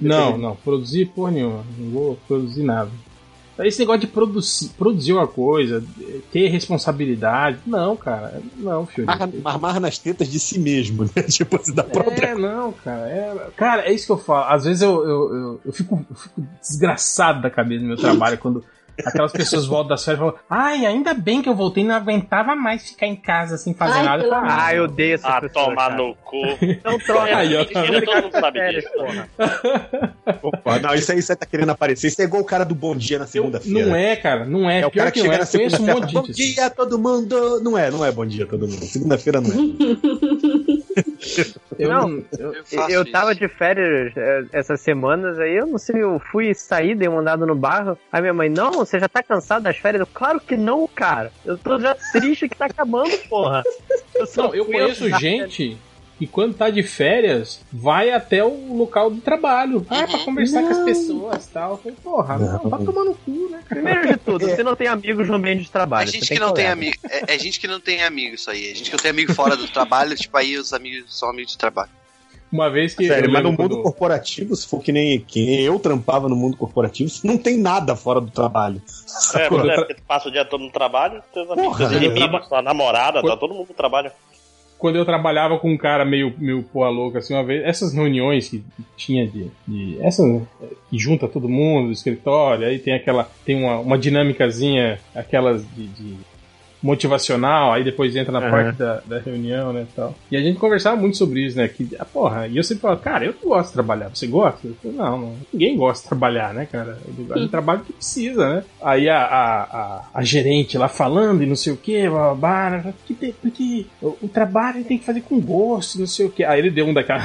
[0.00, 1.64] não, não, produzir porra nenhuma.
[1.78, 2.90] Não vou produzir nada.
[3.60, 5.84] Esse negócio de produzir, produzir uma coisa,
[6.32, 7.58] ter responsabilidade.
[7.64, 8.42] Não, cara.
[8.56, 9.06] Não, filho.
[9.42, 11.22] Marmar nas tetas de si mesmo, né?
[11.30, 12.28] Tipo assim, da própria.
[12.28, 13.08] É, não, cara.
[13.08, 14.52] É, cara, é isso que eu falo.
[14.52, 18.38] Às vezes eu, eu, eu, eu fico, eu fico desgraçado da cabeça no meu trabalho
[18.38, 18.64] quando
[19.04, 22.54] aquelas pessoas voltam das férias e falam: Ai, ainda bem que eu voltei, não aguentava
[22.54, 24.40] mais ficar em casa sem fazer Ai, nada.
[24.44, 25.96] Ah, eu odeio essa Ah, pessoa, tomar cara.
[26.02, 26.42] no cu.
[26.84, 27.36] Não troca.
[27.36, 28.94] Aí, ó, Mentira, todo mundo sabe Férias, disso.
[28.96, 29.28] porra.
[30.42, 32.08] Opa, não, isso aí você tá querendo aparecer.
[32.08, 33.86] Isso é igual o cara do bom dia na segunda-feira.
[33.86, 34.80] não é, cara, não é.
[34.80, 35.38] É o Pior cara que que chega é.
[35.38, 36.06] na um segunda-feira.
[36.06, 36.32] de Bom assim.
[36.32, 37.60] dia, todo mundo.
[37.62, 38.84] Não é, não é bom dia, todo mundo.
[38.84, 39.54] Segunda-feira não é.
[41.78, 42.08] Eu Não,
[42.38, 43.12] eu- Eu, Eu isso.
[43.12, 47.20] tava de férias é, essas semanas aí, eu não sei, eu fui sair, dei uma
[47.20, 47.98] andada no bairro.
[48.12, 50.00] Aí minha mãe, não, você já tá cansado das férias?
[50.00, 51.32] Eu, claro que não, cara.
[51.44, 53.62] Eu tô já triste que tá acabando, porra.
[54.14, 55.76] Eu, Não, eu conheço gente
[56.18, 59.84] que quando tá de férias vai até o local do trabalho.
[59.90, 61.72] Ah, pra conversar com as pessoas e tal.
[61.72, 63.82] Eu falei, porra, não, vai tomar no cu, né, cara?
[63.82, 66.08] Primeiro de tudo, você não tem amigos no ambiente de É trabalho.
[66.10, 66.72] gente você que não tem colega.
[66.72, 66.96] amigo.
[67.10, 68.70] É, é gente que não tem amigo isso aí.
[68.70, 71.52] É gente que não tem amigo fora do trabalho, tipo, aí os amigos são amigos
[71.52, 71.90] de trabalho.
[72.52, 73.08] Uma vez que.
[73.08, 76.36] Sério, mas no mundo quando- corporativo, se for que nem, que nem eu trampava no
[76.36, 78.80] mundo corporativo, não tem nada fora do trabalho.
[79.34, 82.46] É, é porque tu passa o dia todo no trabalho, teus amigos, teus eu inimigos,
[82.46, 84.12] tua namorada, tá Quando- todo mundo no trabalho.
[84.78, 88.48] Quando eu trabalhava com um cara meio, meio porra louca, assim, uma vez, essas reuniões
[88.48, 88.62] que
[88.96, 89.50] tinha de.
[89.66, 90.22] de essa
[90.90, 93.30] que junta todo mundo do escritório, aí tem aquela.
[93.44, 95.86] Tem uma, uma dinâmicazinha, aquelas de.
[95.88, 96.33] de
[96.84, 98.50] motivacional, aí depois entra na Aham.
[98.50, 100.14] parte da, da reunião, né, e tal.
[100.30, 103.00] E a gente conversava muito sobre isso, né, que, ah, porra, e eu sempre falava,
[103.00, 104.66] cara, eu não gosto de trabalhar, você gosta?
[104.66, 107.92] Eu falei, não, não, ninguém gosta de trabalhar, né, cara, eu gosto de trabalho que
[107.94, 108.64] precisa, né.
[108.82, 112.34] Aí a, a, a, a gerente lá falando e não sei o que, blá, blá,
[112.34, 116.06] blá, né, porque, tem- porque o, o trabalho ele tem que fazer com gosto, não
[116.06, 116.44] sei o que.
[116.44, 117.20] Aí ele deu um daquela,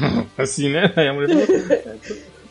[0.38, 1.46] assim, né, aí a mulher falou,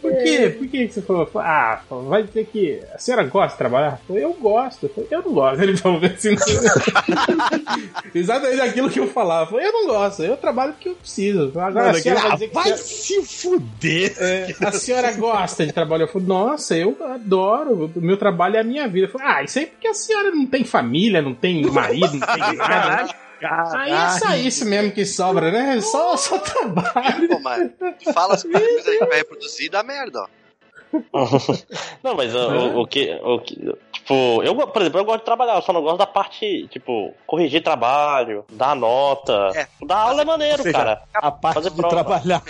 [0.01, 0.55] por quê?
[0.57, 1.29] Por que você falou?
[1.35, 3.99] Ah, vai dizer que a senhora gosta de trabalhar?
[4.09, 4.89] Eu gosto.
[5.09, 5.61] Eu, não gosto.
[5.61, 6.35] Ele falou assim.
[8.15, 9.43] Exatamente aquilo que eu falava.
[9.43, 10.23] Eu falei, eu não gosto.
[10.23, 11.51] Eu trabalho porque eu preciso.
[11.59, 14.15] Agora a senhora vai dizer que vai se fuder!
[14.19, 16.03] é, a senhora gosta de trabalho?
[16.03, 17.91] Eu falei, nossa, eu adoro.
[17.95, 19.07] O meu trabalho é a minha vida.
[19.07, 22.27] Eu falei, ah, isso aí porque a senhora não tem família, não tem marido, não
[22.27, 23.28] tem nada.
[23.47, 25.81] Aí é só isso mesmo que sobra, né?
[25.81, 27.27] Só, só trabalho.
[27.27, 27.71] Pô, mano,
[28.13, 30.38] fala as coisas que vai reproduzir e dá merda, ó.
[32.03, 33.11] Não, mas o, o, o que.
[33.23, 33.55] O que
[33.91, 37.13] tipo, eu, por exemplo, eu gosto de trabalhar, eu só não gosto da parte, tipo,
[37.27, 39.51] corrigir trabalho, dar nota.
[39.55, 39.67] É.
[39.85, 41.01] Dar aula é maneiro, seja, cara.
[41.13, 41.95] A parte Fazer de prova.
[41.95, 42.41] trabalhar.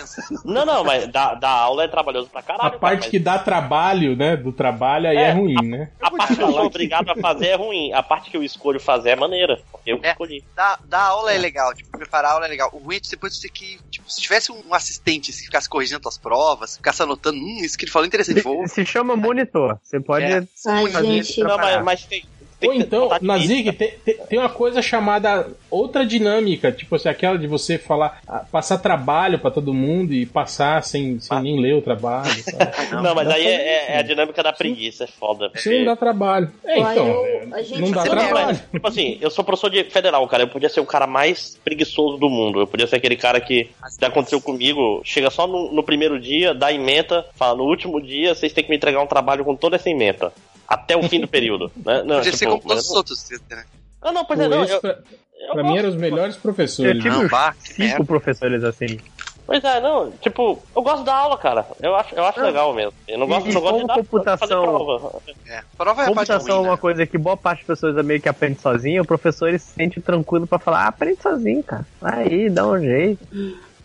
[0.46, 2.76] Não, não, mas dar, dar aula é trabalhoso pra caralho.
[2.76, 4.38] A parte cara, que dá trabalho, né?
[4.38, 5.90] Do trabalho aí é, É, ruim, né?
[6.00, 7.92] mas A parte que eu sou obrigado a fazer é ruim.
[7.94, 9.60] A parte que eu escolho fazer é maneira.
[9.86, 10.12] Eu É.
[10.12, 10.44] escolhi.
[10.56, 12.70] Dar, dar aula é legal, tipo, preparar aula é legal.
[12.74, 16.18] O ruim é depois você que, tipo, se tivesse um assistente que ficasse corrigindo tuas
[16.18, 18.68] provas, ficasse anotando, hum, isso que ele falou é interessante, vou.
[18.68, 19.80] Se chama monitor.
[19.84, 20.26] Você pode.
[20.26, 20.44] É.
[20.68, 21.44] Ai, fazer gente.
[21.44, 22.24] Não, mas, mas tem
[22.62, 23.38] Ou então, na.
[23.38, 28.20] Zig, tem, tem, tem uma coisa chamada outra dinâmica, tipo assim, aquela de você falar,
[28.28, 32.30] ah, passar trabalho pra todo mundo e passar sem, sem nem ler o trabalho.
[32.44, 33.02] sabe?
[33.02, 35.52] Não, mas aí é, é- é a dinâmica da preguiça, é foda.
[35.56, 36.52] Isso não dá trabalho.
[36.66, 38.46] É, então, eu- é, não dá Não, trabalho.
[38.48, 40.44] mas, tipo assim, eu sou professor de federal, cara.
[40.44, 42.60] Eu podia ser o cara mais preguiçoso do mundo.
[42.60, 46.54] Eu podia ser aquele cara que, se aconteceu comigo, chega só no, no primeiro dia,
[46.54, 49.76] dá ementa, fala, no último dia vocês têm que me entregar um trabalho com toda
[49.78, 50.32] essa ementa.
[50.70, 51.72] Até o fim do período.
[51.84, 52.04] Né?
[52.04, 53.30] Não, Podia tipo, ser como todos eu os não- outros.
[53.50, 53.64] né?
[54.02, 54.64] Ah, não, pois é, não.
[54.64, 55.00] Eu, pra,
[55.48, 56.96] eu pra mim eram os melhores professores.
[56.96, 59.00] Eu tive- Não, bah, que Cinco professores assim.
[59.48, 61.66] Pois é, não, tipo, eu gosto da aula, cara.
[61.82, 62.46] Eu acho, eu acho Não.
[62.46, 62.94] legal mesmo.
[63.08, 65.22] Eu não gosto, E- não gosto de dar, computação- fazer prova.
[65.48, 65.64] É.
[65.76, 66.80] Prova é a parte Computação é ruim, uma né?
[66.80, 69.72] coisa que boa parte das pessoas é meio que aprende sozinho, o professor ele se
[69.74, 71.84] sente tranquilo pra falar, ah, aprende sozinho, cara.
[72.00, 73.28] Aí, dá um jeito.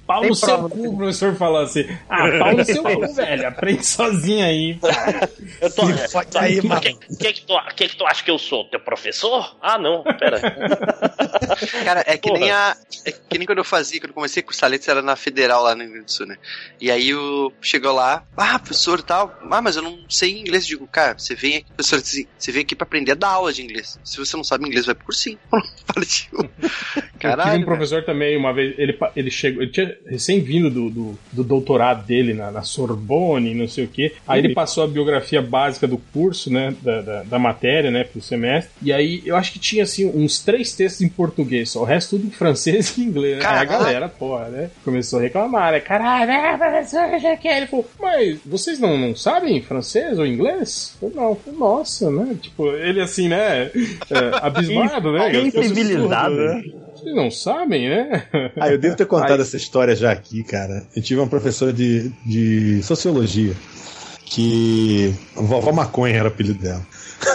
[0.07, 1.87] Pau Tem no seu cu, o professor falou assim.
[2.09, 3.49] Ah, pau no seu cu, velho.
[3.49, 4.79] Aprende sozinho aí.
[5.61, 5.87] Eu tô.
[6.09, 6.81] fode aí, que, mano.
[6.81, 8.65] que, que, que, tu, que que tu acha que eu sou?
[8.69, 9.57] Teu professor?
[9.63, 10.41] Ah, não, pera.
[11.85, 12.41] Cara, é que Porra.
[12.41, 12.77] nem a.
[13.07, 15.63] É que nem quando eu fazia, quando eu comecei com o Saletes, era na Federal
[15.63, 16.37] lá no Rio Grande do Sul, né?
[16.81, 20.65] E aí o chegou lá, ah, professor e tal, ah, mas eu não sei inglês.
[20.65, 23.29] Eu digo, cara, você vem aqui, professor, assim, você vem aqui pra aprender a dar
[23.29, 23.99] aula de inglês.
[24.05, 25.39] Se você não sabe inglês, vai pro cursinho.
[25.87, 26.51] Falei, tipo, Eu
[27.03, 27.63] tive caralho.
[27.63, 32.07] um professor também, uma vez, ele, ele chegou, ele tinha recém-vindo do, do, do doutorado
[32.07, 34.13] dele na, na Sorbonne, não sei o quê.
[34.27, 38.21] Aí ele passou a biografia básica do curso, né, da, da, da matéria, né, pro
[38.21, 38.71] semestre.
[38.83, 42.17] E aí eu acho que tinha, assim, uns três textos em português só, o resto
[42.17, 43.47] tudo em francês e inglês, né?
[43.47, 47.67] Aí a galera, porra, né, começou a reclamar, né, caralho, é, professor, já que Ele
[47.67, 50.97] falou, mas vocês não, não sabem francês ou inglês?
[51.01, 53.71] Eu não, Eu nossa, né, tipo, ele assim, né, é,
[54.43, 55.43] abismado, né.
[55.43, 56.35] Insensibilizado.
[56.35, 56.63] né?
[57.05, 58.27] Vocês não sabem, né?
[58.59, 60.87] Ah, eu devo ter contado essa história já aqui, cara.
[60.97, 63.55] Eu tive uma professora de, de sociologia
[64.25, 65.15] que.
[65.35, 66.81] Vovó Maconha era o apelido dela.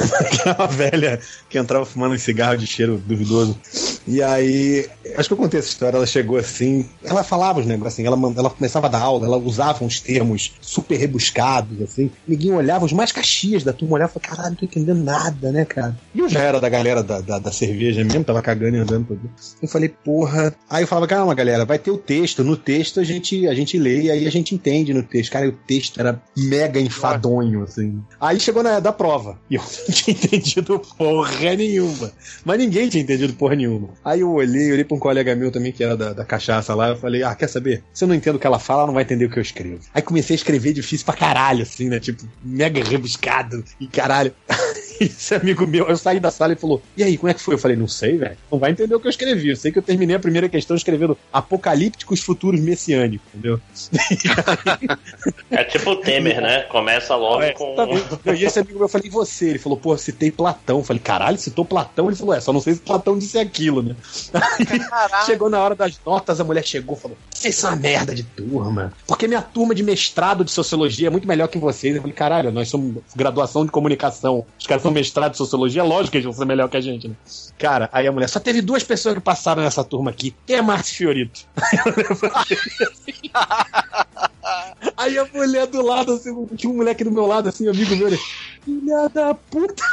[0.58, 3.60] Uma velha que entrava fumando um cigarro de cheiro duvidoso.
[4.08, 5.98] E aí, acho que eu contei essa história.
[5.98, 9.38] Ela chegou assim, ela falava os negócios assim, ela, ela começava a dar aula, ela
[9.38, 12.12] usava uns termos super rebuscados, assim.
[12.28, 15.52] Ninguém olhava, os mais caxias da turma olhavam e falavam, caralho, não tô entendendo nada,
[15.52, 15.98] né, cara?
[16.14, 19.08] E eu já era da galera da, da, da cerveja mesmo, tava cagando e andando.
[19.12, 19.30] aí.
[19.62, 20.56] Eu falei, porra.
[20.70, 22.44] Aí eu falava, calma, galera, vai ter o texto.
[22.44, 25.32] No texto a gente, a gente lê e aí a gente entende no texto.
[25.32, 28.02] Cara, o texto era mega enfadonho, assim.
[28.20, 29.38] Aí chegou na da prova.
[29.50, 32.12] E eu não tinha entendido porra nenhuma.
[32.46, 33.89] Mas ninguém tinha entendido porra nenhuma.
[34.04, 36.90] Aí eu olhei, olhei pra um colega meu também, que era da, da cachaça lá.
[36.90, 37.84] Eu falei, ah, quer saber?
[37.94, 39.44] Se eu não entendo o que ela fala, ela não vai entender o que eu
[39.44, 39.80] escrevo.
[39.94, 42.00] Aí comecei a escrever difícil pra caralho, assim, né?
[42.00, 44.34] Tipo, mega rebuscado e caralho.
[45.00, 47.56] Esse amigo meu, eu saí da sala e falou: E aí, como é que foi?
[47.56, 48.38] Eu falei: Não sei, velho.
[48.52, 49.50] Não vai entender o que eu escrevi.
[49.50, 53.60] Eu sei que eu terminei a primeira questão escrevendo apocalípticos futuros messiânicos, entendeu?
[55.52, 56.62] É tipo o Temer, né?
[56.64, 57.74] Começa logo É, com.
[57.74, 58.42] exatamente.
[58.42, 59.50] E esse amigo meu, eu falei, e você?
[59.50, 60.80] Ele falou, pô, citei Platão.
[60.80, 62.08] Eu falei, caralho, citou Platão?
[62.08, 63.96] Ele falou, é, só não sei se Platão disse aquilo, né?
[64.34, 64.80] Aí,
[65.26, 68.24] chegou na hora das notas, a mulher chegou e falou, vocês são uma merda de
[68.24, 68.94] turma.
[69.08, 71.96] Porque minha turma de mestrado de sociologia é muito melhor que vocês.
[71.96, 74.46] Eu falei, caralho, nós somos graduação de comunicação.
[74.60, 76.82] Os caras são mestrado de sociologia, é lógico que eles vão ser melhor que a
[76.82, 77.16] gente, né?
[77.58, 80.36] Cara, aí a mulher, só teve duas pessoas que passaram nessa turma aqui.
[80.46, 81.42] Quem é Márcio Fiorito?
[81.62, 83.30] Aí eu levantei assim.
[84.98, 88.08] Aí a mulher do lado, assim, tinha um moleque do meu lado, assim, amigo meu,
[88.08, 88.20] ele,
[88.64, 89.84] filha da puta.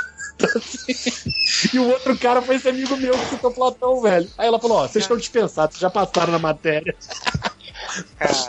[0.55, 1.31] Assim.
[1.73, 4.29] E o outro cara foi esse amigo meu que citou Platão, velho.
[4.37, 6.95] Aí ela falou: Ó, vocês estão dispensados, vocês já passaram na matéria.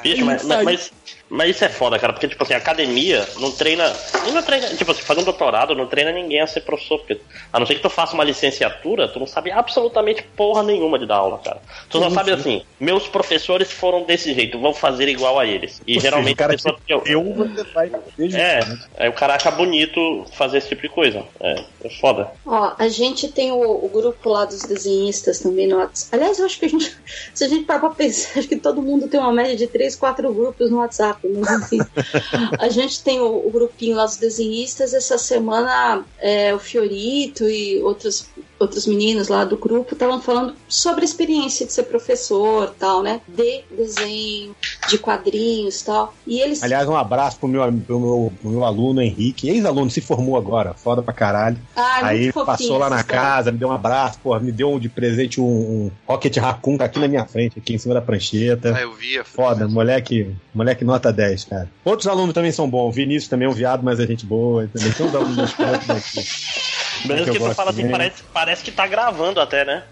[0.03, 0.91] Bicho, mas, mas, mas,
[1.29, 3.93] mas isso é foda, cara, porque, tipo assim, a academia não treina.
[4.33, 7.19] Não treina, tipo assim, fazer um doutorado não treina ninguém a ser professor, porque
[7.51, 11.05] a não ser que tu faça uma licenciatura, tu não sabe absolutamente porra nenhuma de
[11.05, 11.61] dar aula, cara.
[11.89, 15.81] Tu só sabe assim, meus professores foram desse jeito, vão fazer igual a eles.
[15.87, 16.75] E Ou seja, geralmente o cara a pessoa.
[16.85, 18.89] te deu, você vai fazer É, justamente.
[18.97, 21.23] aí o cara acha bonito fazer esse tipo de coisa.
[21.39, 22.31] É, é foda.
[22.45, 26.15] Ó, a gente tem o, o grupo lá dos desenhistas também no WhatsApp.
[26.15, 26.97] Aliás, eu acho que a gente,
[27.33, 29.95] se a gente parar pra pensar, acho que todo mundo tem uma média de 3,
[29.95, 31.79] 4 grupos no WhatsApp, mas enfim.
[32.59, 34.93] a gente tem o, o grupinho lá dos desenhistas.
[34.93, 38.27] Essa semana é, o Fiorito e outros,
[38.59, 43.21] outros meninos lá do grupo estavam falando sobre a experiência de ser professor tal, né?
[43.27, 44.55] De desenho,
[44.87, 46.13] de quadrinhos tal.
[46.25, 46.63] E eles.
[46.63, 50.73] Aliás, um abraço pro meu, pro meu, pro meu aluno Henrique, ex-aluno, se formou agora,
[50.73, 51.57] foda pra caralho.
[51.75, 54.79] Ah, Aí muito fofinho passou lá na casa, me deu um abraço, pô, me deu
[54.79, 58.01] de presente um, um Rocket Raccoon tá aqui na minha frente, aqui em cima da
[58.01, 58.73] prancheta.
[58.75, 59.23] Ah, eu via.
[59.23, 61.69] Foda, moleque, moleque nota 10, cara.
[61.83, 62.89] Outros alunos também são bons.
[62.89, 66.86] O Vinícius também é um viado, mas é gente boa, das coisas aqui.
[67.05, 69.83] Mesmo que, eu tu fala assim, parece, parece que tá gravando até, né?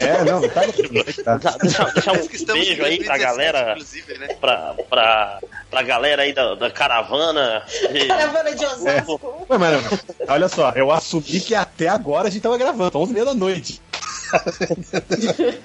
[0.00, 0.62] É, não, tá,
[1.38, 1.56] tá.
[1.62, 4.28] Deixa, deixa, que um beijo aí pra 2017, galera, Inclusive, né?
[4.40, 5.38] pra, pra,
[5.70, 7.62] pra galera aí da, da caravana.
[7.92, 9.46] E- Caravana de Osasco.
[9.48, 13.24] Ué, mas, olha só, eu assumi que até agora a gente tava gravando, 11 h
[13.24, 13.80] da noite.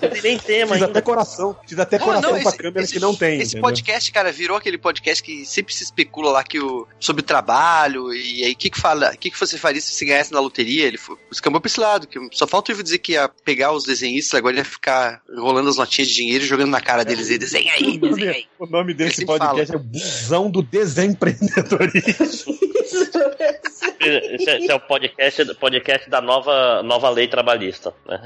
[0.02, 0.86] Não tem nem tema Fiz ainda.
[0.86, 3.40] até coração, fiz até Não, coração não, pra esse- câmera esse- que não tem.
[3.40, 3.62] Esse entendeu?
[3.62, 8.44] podcast, cara, virou aquele podcast que sempre se especula lá que o, sobre trabalho e
[8.44, 10.86] aí o que que fala, o que que você faria se você ganhasse na loteria?
[10.86, 13.84] Ele foi, escambou pra esse lado, que só falta eu dizer que ia pegar os
[13.84, 17.38] desenhistas, agora ia ficar enrolando as notinhas de dinheiro e jogando na cara deles e
[17.38, 18.46] desenha aí, O desenha aí.
[18.60, 22.58] nome, o nome desse podcast é Busão do Desempreendedorismo.
[24.08, 27.94] Esse é, esse é o podcast, podcast da nova, nova lei trabalhista.
[28.06, 28.22] Né?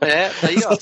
[0.00, 0.72] É, aí ó.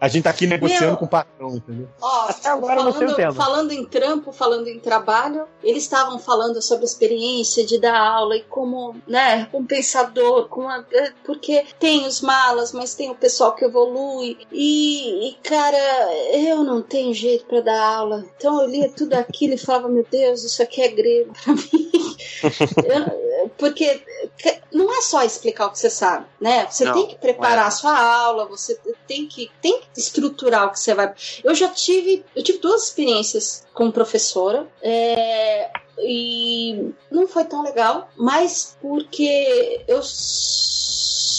[0.00, 0.96] A gente tá aqui negociando Meu.
[0.96, 1.88] com o patrão, entendeu?
[2.00, 3.32] Ó, agora eu não sei o tema.
[3.32, 7.98] falando, falando em trampo, falando em trabalho, eles estavam falando sobre a experiência de dar
[7.98, 13.14] aula e como, né, compensador, com a, é, porque tem os malas, mas tem o
[13.14, 14.38] pessoal que evolui.
[14.52, 15.76] E, e, cara,
[16.32, 18.24] eu não tenho jeito pra dar aula.
[18.36, 21.90] Então eu lia tudo aquilo e falava, meu Deus, isso aqui é grego pra mim.
[22.42, 24.02] Eu- porque
[24.38, 26.66] que- não é só explicar o que você sabe, né?
[26.70, 27.68] Você Não, tem que preparar é.
[27.68, 31.12] a sua aula, você tem que, tem que estruturar o que você vai.
[31.42, 34.66] Eu já tive, eu tive duas experiências como professora.
[34.82, 35.70] é,
[36.02, 40.00] e não foi tão legal, mas porque eu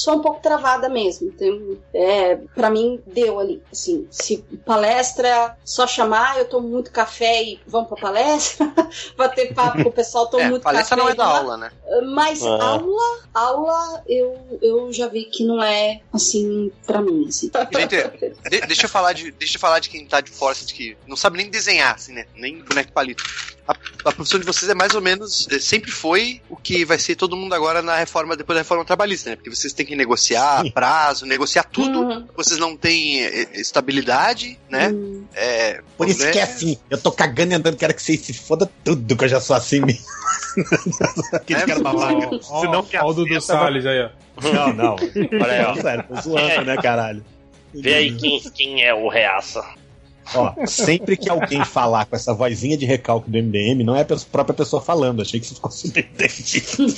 [0.03, 1.27] sou um pouco travada mesmo.
[1.27, 7.43] Então, é, para mim deu ali, assim, se palestra só chamar, eu tomo muito café
[7.43, 8.65] e vamos pra palestra,
[9.17, 11.01] bater papo com o pessoal, tomo É, muito palestra café.
[11.07, 11.71] não é da aula, né?
[12.13, 12.45] Mas É.
[12.47, 17.51] aula, aula, eu, eu já vi que não é assim pra mim, assim.
[17.73, 17.95] Gente,
[18.49, 20.73] de- deixa eu falar de, deixa eu falar de quem tá de fora, assim, de
[20.73, 22.25] que não sabe nem desenhar, assim, né?
[22.35, 23.23] Nem boneco palito.
[23.67, 23.73] A,
[24.05, 27.15] a profissão de vocês é mais ou menos, eh, sempre foi o que vai ser
[27.15, 29.35] todo mundo agora na reforma, depois da reforma trabalhista, né?
[29.35, 32.01] Porque vocês têm que negociar prazo, negociar tudo.
[32.01, 32.27] Uhum.
[32.35, 34.89] Vocês não têm eh, estabilidade, né?
[34.89, 35.23] Hum.
[35.35, 36.51] É, Por isso que é né?
[36.51, 39.39] assim, eu tô cagando e andando, quero que vocês se foda tudo, que eu já
[39.39, 40.03] sou assim mesmo.
[41.33, 42.29] Aquele É, cara babaca.
[42.49, 44.09] Ó, Senão que ó o Dudu vai- Salles aí, ó.
[44.51, 44.95] Não, não.
[45.41, 45.75] Olha aí, ó.
[45.81, 47.23] Sério, tô zoando, né, caralho?
[47.73, 49.63] Vê aí quem, quem é o reaça.
[50.33, 54.05] Ó, sempre que alguém falar com essa vozinha de recalque do MDM, não é a
[54.31, 55.21] própria pessoa falando.
[55.21, 56.89] Achei que isso ficou subentendido.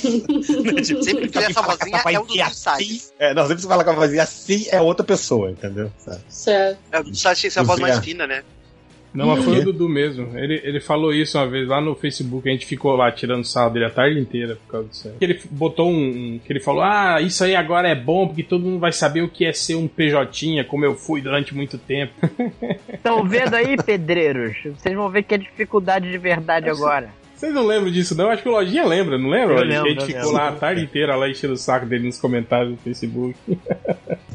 [1.02, 3.94] Sempre que essa vozinha é do assim, é, Não, sempre que você fala com a
[3.94, 5.90] vozinha assim, é outra pessoa, entendeu?
[5.98, 6.20] Sabe?
[6.28, 6.78] Certo.
[6.92, 7.16] É, o do que
[7.50, 8.42] ser a voz mais fina, né?
[9.14, 10.36] Não, mas foi o Dudu mesmo.
[10.36, 13.70] Ele, ele falou isso uma vez lá no Facebook, a gente ficou lá tirando sarro
[13.70, 15.12] dele a tarde inteira por causa disso.
[15.20, 15.94] Ele botou um,
[16.34, 19.22] um- que ele falou: "Ah, isso aí agora é bom porque todo mundo vai saber
[19.22, 22.12] o que é ser um PJ, como eu fui durante muito tempo".
[22.92, 24.56] Estão vendo aí, pedreiros?
[24.64, 27.10] Vocês vão ver que é dificuldade de verdade agora.
[27.44, 28.30] Vocês não lembram disso não?
[28.30, 29.56] Acho que o Lojinha lembra, não lembra?
[29.56, 30.36] Eu lembro, a gente eu ficou lembro.
[30.36, 33.36] lá a tarde inteira lá enchendo o saco dele nos comentários do Facebook.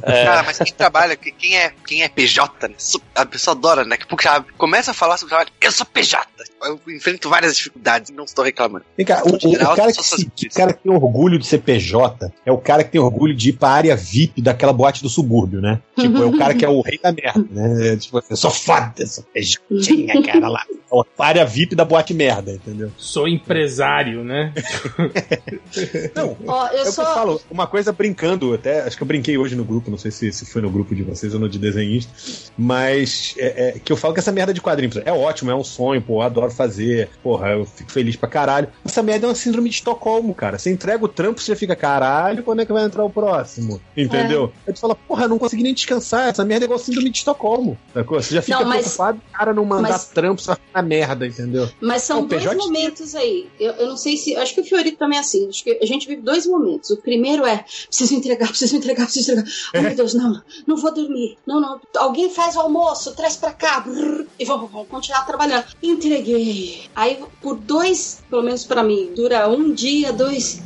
[0.03, 2.75] É, Cara, mas quem trabalha, que- quem é, quem é PJ, né?
[3.15, 3.97] A pessoa adora, né?
[3.97, 5.49] Que pouco já começa a falar sobre trabalho.
[5.59, 6.27] Eu sou PJ.
[6.63, 8.85] Eu enfrento várias dificuldades, não estou reclamando.
[8.95, 11.47] Vem cá, o, o- o Geral, cara que, se- o cara que tem orgulho de
[11.47, 15.01] ser PJ é o cara que tem orgulho de ir pra área VIP daquela boate
[15.01, 15.81] do subúrbio, né?
[15.97, 17.97] Tipo, é o cara que é o rei da merda, né?
[17.97, 19.59] Tipo, eu sou foda, eu sou PJ,
[20.25, 20.63] cara lá.
[20.91, 22.91] É a área VIP da boate merda, entendeu?
[22.97, 24.53] Sou empresário, né?
[26.15, 27.05] Não, Ó, eu É eu sou.
[27.05, 30.31] falo, uma coisa brincando, até acho que eu brinquei hoje no grupo, não sei se,
[30.31, 32.11] se foi no grupo de vocês ou no de desenhista,
[32.57, 35.63] mas é, é, que eu falo que essa merda de quadrinhos é ótimo, é um
[35.63, 38.67] sonho, pô, eu adoro fazer, porra, eu fico feliz pra caralho.
[38.83, 40.57] Essa merda é uma síndrome de Estocolmo, cara.
[40.57, 43.79] Você entrega o trampo, você já fica, caralho, quando é que vai entrar o próximo?
[43.95, 44.51] Entendeu?
[44.67, 47.77] Aí tu fala, porra, não consegui nem descansar, essa merda é igual síndrome de Estocolmo.
[47.93, 48.21] sacou?
[48.21, 51.27] Você já fica Não, mas- preocupado, cara, não mandar mas- trampo, você vai na merda,
[51.27, 51.69] entendeu?
[51.81, 53.47] Mas são Não, dois PJ momentos aí.
[53.59, 54.35] Eu, eu não sei se.
[54.35, 55.47] Acho que o Fiorito também é assim.
[55.49, 56.89] Acho que a gente vive dois momentos.
[56.89, 59.51] O primeiro é: preciso entregar, preciso entregar, preciso entregar.
[59.75, 61.37] Oh, meu Deus, não, não vou dormir.
[61.45, 61.79] Não, não.
[61.97, 63.81] Alguém faz o almoço, traz pra cá.
[63.81, 65.65] brrr, e vamos, vamos continuar trabalhando.
[65.83, 66.83] Entreguei.
[66.95, 70.61] Aí, por dois, pelo menos pra mim, dura um dia, dois.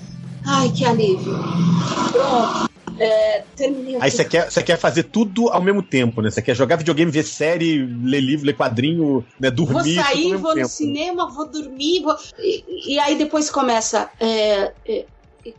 [0.45, 1.33] Ai, que alívio.
[2.11, 2.72] Pronto.
[2.99, 3.97] É, terminei.
[3.99, 6.29] Aí você quer, você quer fazer tudo ao mesmo tempo, né?
[6.29, 9.49] Você quer jogar videogame, ver série, ler livro, ler quadrinho, né?
[9.49, 9.97] Vou Dormir.
[9.97, 10.67] ao sair, vou no tempo.
[10.67, 12.01] cinema, vou dormir.
[12.01, 12.15] Vou...
[12.39, 14.09] E, e aí depois começa.
[14.19, 15.05] É, é,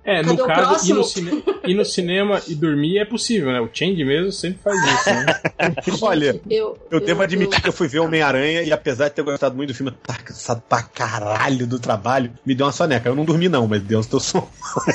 [0.05, 3.61] É, Cadê no caso, ir no, cine- ir no cinema e dormir é possível, né?
[3.61, 5.27] O Change mesmo sempre faz isso, né?
[6.01, 9.55] Olha, eu, eu devo admitir que eu fui ver Homem-Aranha e apesar de ter gostado
[9.55, 13.09] muito do filme, eu tava cansado pra caralho do trabalho, me deu uma soneca.
[13.09, 14.49] Eu não dormi não, mas Deus teu som.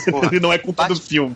[0.09, 0.29] Porra.
[0.35, 1.35] e não é culpa do filme.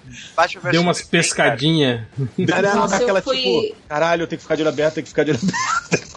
[0.71, 2.01] Deu umas pescadinhas.
[2.17, 4.95] Não, não, Nossa, daquela eu fui- tipo, caralho, eu tenho que ficar de olho aberto,
[4.95, 6.13] tenho que ficar de olho aberto.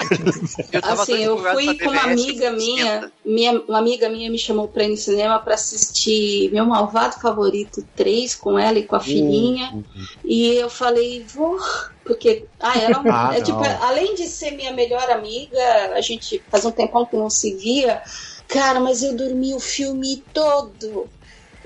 [0.73, 4.69] Eu tava Assim, eu fui com uma amiga minha, minha, uma amiga minha me chamou
[4.69, 9.01] pra ir no cinema pra assistir Meu Malvado favorito 3 com ela e com a
[9.01, 9.73] filhinha.
[9.73, 9.85] Uhum.
[10.25, 11.59] E eu falei, vou.
[12.05, 15.59] Porque, ah, era um, Ah, é, tipo, além de ser minha melhor amiga,
[15.95, 18.01] a gente faz um tempão que não se via.
[18.47, 21.09] Cara, mas eu dormi o filme todo.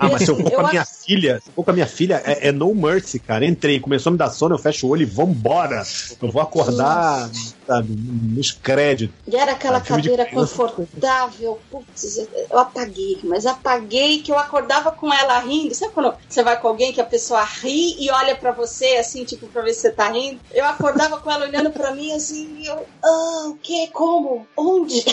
[0.01, 1.73] Ah, mas se eu for com a minha acho- filha, se eu for com a
[1.73, 3.45] minha filha, é, é no mercy, cara.
[3.45, 5.83] Entrei, começou a me dar sono, eu fecho o olho e vambora.
[6.21, 7.29] Eu vou acordar,
[7.65, 9.15] sabe, nos créditos.
[9.27, 11.61] E era aquela Ah, cadeira confortável.
[11.69, 12.17] Putz,
[12.51, 15.73] eu apaguei, mas apaguei que eu acordava com ela rindo.
[15.75, 19.23] Sabe quando você vai com alguém que a pessoa ri e olha pra você, assim,
[19.25, 20.41] tipo, pra ver se você tá rindo?
[20.51, 23.87] Eu acordava com ela olhando pra mim, assim, e eu, ah, o que?
[23.91, 24.47] Como?
[24.57, 25.03] Onde?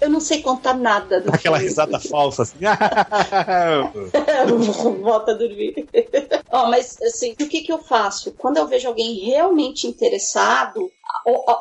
[0.00, 1.68] Eu não sei contar nada do Aquela filme.
[1.70, 2.58] risada falsa, assim.
[5.02, 5.88] Volta a dormir.
[6.50, 8.32] Ó, mas assim, o que que eu faço?
[8.32, 10.90] Quando eu vejo alguém realmente interessado,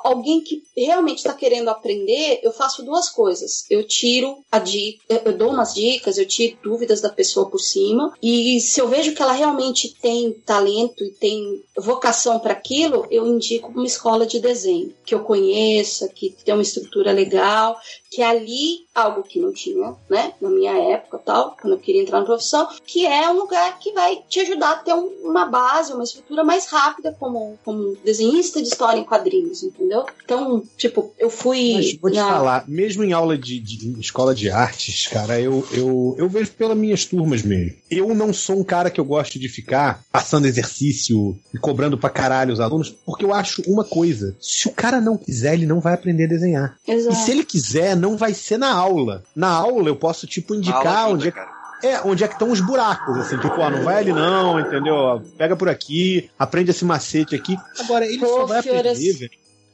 [0.04, 3.66] alguém que realmente está querendo aprender, eu faço duas coisas.
[3.70, 8.14] Eu tiro a dica, eu dou umas dicas, eu tiro dúvidas da pessoa por cima,
[8.22, 13.26] e se eu vejo que ela realmente tem talento e tem vocação para aquilo, eu
[13.28, 17.78] indico uma escola de desenho que eu conheça, que tem uma estrutura legal,
[18.10, 22.20] que ali algo que não tinha, né, na minha época tal, quando eu queria entrar
[22.20, 25.94] na profissão, que é um lugar que vai te ajudar a ter um- uma base,
[25.94, 30.06] uma estrutura mais rápida como, como desenhista de história em quadrinhos, entendeu?
[30.24, 34.34] Então, tipo, eu fui Mas vou te na- falar, mesmo em aula de, de escola
[34.36, 37.74] de artes, cara, eu, eu, eu vejo pelas minhas turmas mesmo.
[37.90, 42.10] Eu não sou um cara que eu gosto de ficar passando exercício e cobrando pra
[42.10, 45.80] caralho os alunos, porque eu acho uma coisa: se o cara não quiser, ele não
[45.80, 46.78] vai aprender a desenhar.
[46.88, 47.16] E Exato.
[47.18, 49.24] se ele quiser, não vai ser na aula.
[49.36, 51.55] Na aula eu posso, tipo, indicar Aula ajuda, onde é, cara.
[51.86, 55.22] É, onde é que estão os buracos, assim, tipo, ó, não vai ali não, entendeu?
[55.38, 57.58] Pega por aqui, aprende esse macete aqui.
[57.80, 59.32] Agora, ele só vai aprender, velho.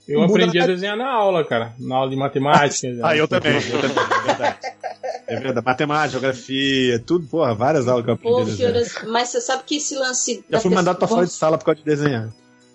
[0.07, 1.73] Eu Muda aprendi a desenhar na aula, cara.
[1.79, 2.87] Na aula de matemática.
[3.03, 4.57] Ah, eu também, eu também, é verdade.
[5.27, 5.65] É verdade.
[5.65, 9.07] Matemática, geografia, tudo, porra, várias aulas que eu aprendi Pô, a desenhar.
[9.07, 10.43] Mas você sabe que esse lance.
[10.49, 12.29] Já da fui mandado pra fora de sala por causa de desenhar.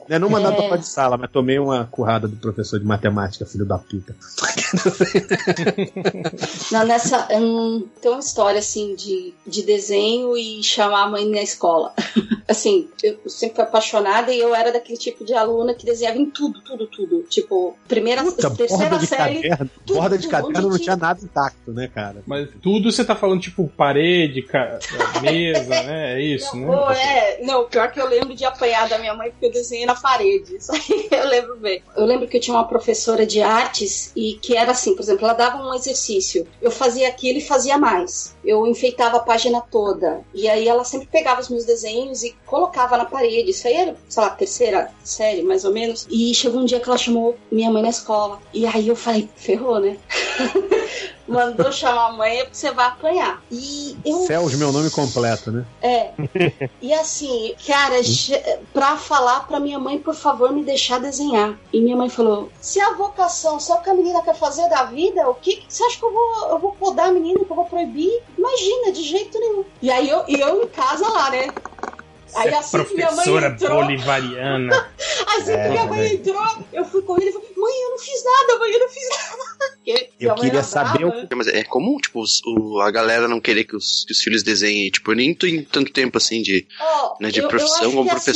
[0.08, 0.56] Né, Não mandado É.
[0.56, 4.14] pra fora de sala, mas tomei uma currada do professor de matemática, filho da puta.
[6.72, 7.28] Não, nessa.
[7.32, 11.92] hum, tem uma história assim de, de desenho e chamar a mãe na escola.
[12.48, 16.30] assim, eu sempre fui apaixonada e eu era daquele tipo de aluna que desenhava em
[16.30, 17.22] tudo, tudo, tudo.
[17.28, 19.42] Tipo, primeira, Puta, terceira borda de série.
[19.48, 22.22] caderno, tudo, borda de caderno não tinha- tinha nada intacto, né, cara?
[22.26, 24.78] Mas tudo você tá falando, tipo, parede, ca-
[25.20, 26.06] mesa, né?
[26.16, 26.76] É isso, Não, né?
[26.76, 29.86] pô, é, não, pior que eu lembro de apanhar da minha mãe porque eu desenhei
[29.86, 30.56] na parede.
[30.56, 31.82] Isso aí eu lembro bem.
[31.96, 35.24] Eu lembro que eu tinha uma professora de artes e que era assim, por exemplo,
[35.24, 36.46] ela dava um exercício.
[36.60, 38.36] Eu fazia aquilo e fazia mais.
[38.44, 40.22] Eu enfeitava a página toda.
[40.34, 43.50] E aí ela sempre pegava os meus desenhos e colocava na parede.
[43.50, 46.06] Isso aí era, sei lá, terceira série, mais ou menos.
[46.10, 48.40] E chegou um dia que ela chamou minha mãe na escola.
[48.52, 49.96] E aí eu falei, ferrou, né?
[51.28, 53.42] Mandou chamar a mãe porque você vai apanhar.
[53.50, 55.64] E eu Céus, meu nome completo, né?
[55.82, 56.10] é.
[56.80, 57.96] E assim, cara,
[58.72, 61.58] pra falar pra minha mãe, por favor, me deixar desenhar.
[61.72, 64.68] E minha mãe falou: se a vocação, se é o que a menina quer fazer
[64.68, 67.44] da vida, o que, que você acha que eu vou, eu vou podar a menina,
[67.44, 68.22] que eu vou proibir?
[68.36, 69.64] Imagina, de jeito nenhum.
[69.82, 71.52] E aí eu, eu em casa lá, né?
[72.36, 74.90] Aí assim que minha mãe Professora entrou, bolivariana.
[75.38, 78.24] assim É, que minha mãe entrou, eu fui correndo e falei, mãe, eu não fiz
[78.24, 79.76] nada, mãe, eu não fiz nada.
[79.86, 81.28] Porque Eu queria saber o-?
[81.36, 84.42] Mas é comum, tipo, os- o- a galera não querer que os, que os filhos
[84.42, 84.90] desenhem.
[84.90, 87.82] Tipo, eu nem tô em tanto tempo assim de, Ó, né, de eu- eu profissão
[87.86, 88.30] acho como que, assim,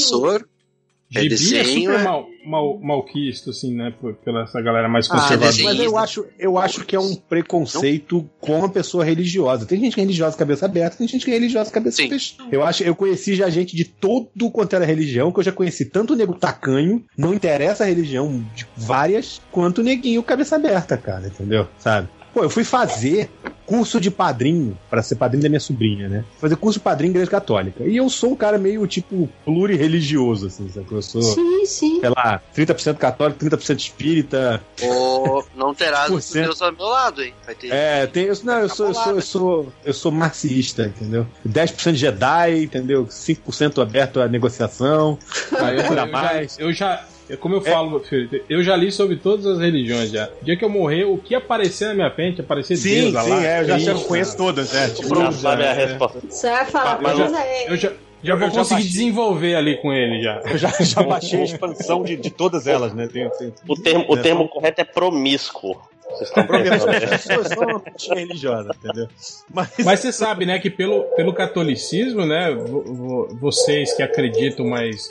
[1.12, 1.28] É Gibi é
[1.62, 3.92] desenho, super é- mal, mal, malquisto, assim, né?
[4.00, 5.50] por- Pela essa galera mais Ah, conservadora.
[5.50, 5.68] desenho.
[5.68, 9.66] mas eu acho, eu acho que é um preconceito com a pessoa religiosa.
[9.66, 12.48] Tem gente que é religiosa cabeça aberta, tem gente que é religiosa cabeça fechada.
[12.52, 15.84] Eu acho, eu conheci já gente de todo quanto era religião, que eu já conheci
[15.86, 21.66] tanto nego tacanho, não interessa a religião de várias, quanto neguinho cabeça aberta, cara, entendeu?
[21.78, 22.08] Sabe?
[22.32, 23.30] Pô, eu fui fazer
[23.66, 26.24] curso de padrinho, pra ser padrinho da minha sobrinha, né?
[26.40, 27.84] Fazer curso de padrinho em igreja católica.
[27.84, 30.86] E eu sou um cara meio, tipo, plurireligioso, assim, sabe?
[30.90, 32.00] Eu sou, Sim, sim.
[32.00, 36.30] sei lá, 30% católico, 30% espírita, Ou não terás os.
[36.30, 37.32] Deus ao meu lado, hein?
[37.46, 37.68] Vai ter.
[37.72, 41.26] É, tem, eu, não, eu sou, eu sou, eu sou, eu sou marxista, entendeu?
[41.48, 43.06] 10% Jedi, entendeu?
[43.06, 45.18] 5% aberto à negociação.
[45.52, 46.58] Ah, eu, Ainda eu já, mais.
[46.58, 50.10] eu já- eu- como eu falo, meu filho, eu já li sobre todas as religiões
[50.10, 50.28] já.
[50.40, 53.32] O dia que eu morrer, o que aparecer na minha frente, aparecer Sim, Deus, sim,
[53.44, 54.88] é, eu já Cristo, conheço todas, é.
[54.90, 55.86] Tipo, Já sabe a é.
[55.86, 56.20] resposta.
[56.28, 57.72] Você vai falar, Mas mas eu- é.
[57.72, 58.90] Eu já, já vou conseguir baixei.
[58.90, 60.42] desenvolver ali com ele já.
[60.44, 63.08] eu já, já baixei a expansão de, de todas elas, né?
[63.12, 65.80] Tem, tem, O termo, o É, termo correto é promíscuo.
[66.10, 66.44] Vocês estão
[66.86, 67.18] né?
[67.54, 69.08] sou uma putinha religiosa, entendeu?
[69.52, 74.66] Mas, Mas você sabe, né, que pelo, pelo catolicismo, né, vo- vo- vocês que acreditam,
[74.66, 75.08] mas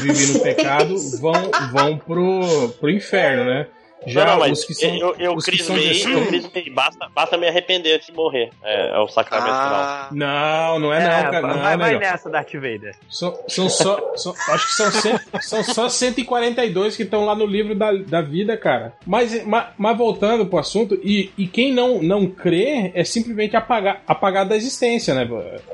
[0.00, 1.32] vivem no pecado, vão,
[1.72, 3.66] vão pro, pro inferno, né?
[4.06, 4.94] Já não, não, mas que são.
[4.96, 6.70] eu, eu os que são crismei, de- eu crismei.
[6.70, 8.50] Basta, basta me arrepender antes de morrer.
[8.62, 9.74] É, é o sacramento final.
[9.74, 11.40] Ah, Não, não é, não, É, cara.
[11.40, 12.00] vai, Não, vai negão.
[12.00, 12.94] nessa, Darth Vader.
[13.08, 14.12] São, são só.
[14.16, 18.20] são- acho que são, cem- são só 142 que estão lá no livro da, da
[18.22, 18.92] vida, cara.
[19.06, 24.02] Mas, mas, mas voltando pro assunto, e, e quem não, não crê é simplesmente apagar,
[24.06, 25.26] apagar da existência, né?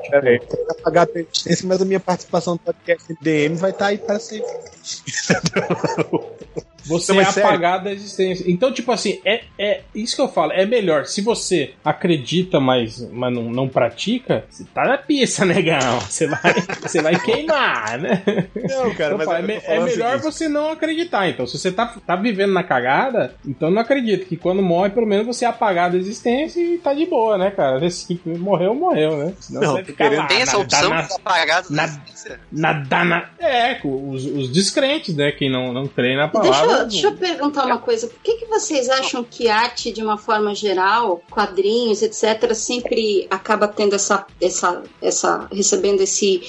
[0.09, 3.71] Pera aí, tem que apagar a existência, mas a minha participação no podcast DM vai
[3.71, 4.49] estar aí para sempre.
[6.85, 8.45] Você Não, é apagado da existência.
[8.47, 10.51] Então, tipo assim, é, é isso que eu falo.
[10.51, 11.05] É melhor.
[11.05, 15.99] Se você acredita, mas, mas não, não pratica, você tá na pista, negão.
[16.01, 18.23] Você vai, você vai queimar, né?
[18.69, 21.27] Não, cara, Então, mas fala, eu é, é melhor seguinte, você não acreditar.
[21.29, 24.25] Então, se você tá, tá vivendo na cagada, então não acredita.
[24.25, 27.51] Que quando morre, pelo menos você é apagado da existência e tá de boa, né,
[27.51, 27.85] cara?
[27.85, 29.33] Assim, morreu, morreu, né?
[29.39, 31.83] Senão Não, você fica querendo- lá, tem essa na- opção na- de apagar da na-
[31.85, 32.39] existência.
[32.51, 33.29] Nadar na.
[33.39, 35.31] É, os, os descrentes, né?
[35.31, 36.68] Quem não, não crê na Deixa, palavra.
[36.71, 38.07] Eu- deixa eu perguntar uma coisa.
[38.07, 43.67] Por que, que vocês acham que arte, de uma forma geral, quadrinhos, etc., sempre acaba
[43.67, 44.25] tendo essa.
[44.41, 46.41] essa, essa recebendo esse.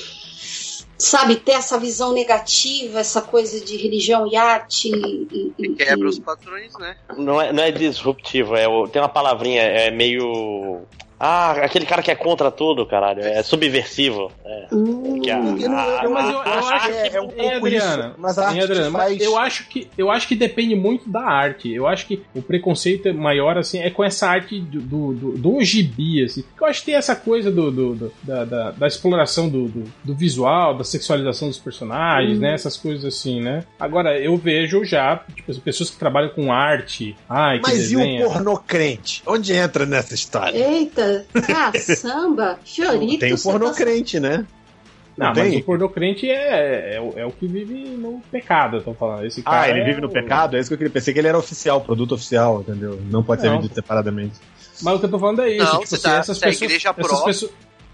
[0.98, 4.90] Sabe, ter essa visão negativa, essa coisa de religião e arte.
[4.94, 6.94] E, e- Quebra e- os padrões, né?
[7.16, 10.82] Não é, não é disruptivo, é tem uma palavrinha, é meio.
[11.22, 13.20] Ah, aquele cara que é contra tudo, caralho.
[13.22, 14.32] É subversivo.
[14.44, 14.64] É.
[14.64, 14.78] A- Eu
[15.68, 18.14] não- a- eu- mas eu, eu a- acho é- que é um pouco Adriana, isso,
[18.18, 21.20] mas a hein, arte Adriana, mas eu acho que eu acho que depende muito da
[21.22, 21.70] arte.
[21.72, 25.62] Eu acho que o preconceito maior assim é com essa arte do do, do, do
[25.64, 26.42] gibi assim.
[26.60, 29.84] Eu acho que tem essa coisa do, do- do- da, da, da exploração do, do,
[30.02, 32.40] do visual, da sexualização dos personagens, Hum.
[32.40, 32.54] né?
[32.54, 33.64] Essas coisas assim, né?
[33.78, 37.96] Agora eu vejo já tipo, as pessoas que trabalham com arte, ai que Mas e
[37.96, 39.22] o pornô crente?
[39.26, 40.56] Onde entra nessa história?
[40.56, 41.09] Eita,
[41.46, 43.20] caçamba, Fiorito.
[43.20, 44.46] Tem o você pornô tá- crente, né?
[45.16, 45.58] Não, Não mas tem?
[45.60, 49.26] o pornô crente é, é, o- é o que vive no pecado, eu tô falando.
[49.26, 50.56] Esse cara Ah, ele é vive no o- pecado?
[50.56, 50.92] É isso que eu queria.
[50.92, 52.98] Pensei que ele era oficial, produto oficial, entendeu?
[53.10, 53.56] Não pode ser Não.
[53.56, 54.38] vendido separadamente.
[54.82, 55.64] Mas o que eu tô falando é isso.
[55.64, 57.52] Não, tipo se assim, dá- essas pessoas, igreja essas pessoas,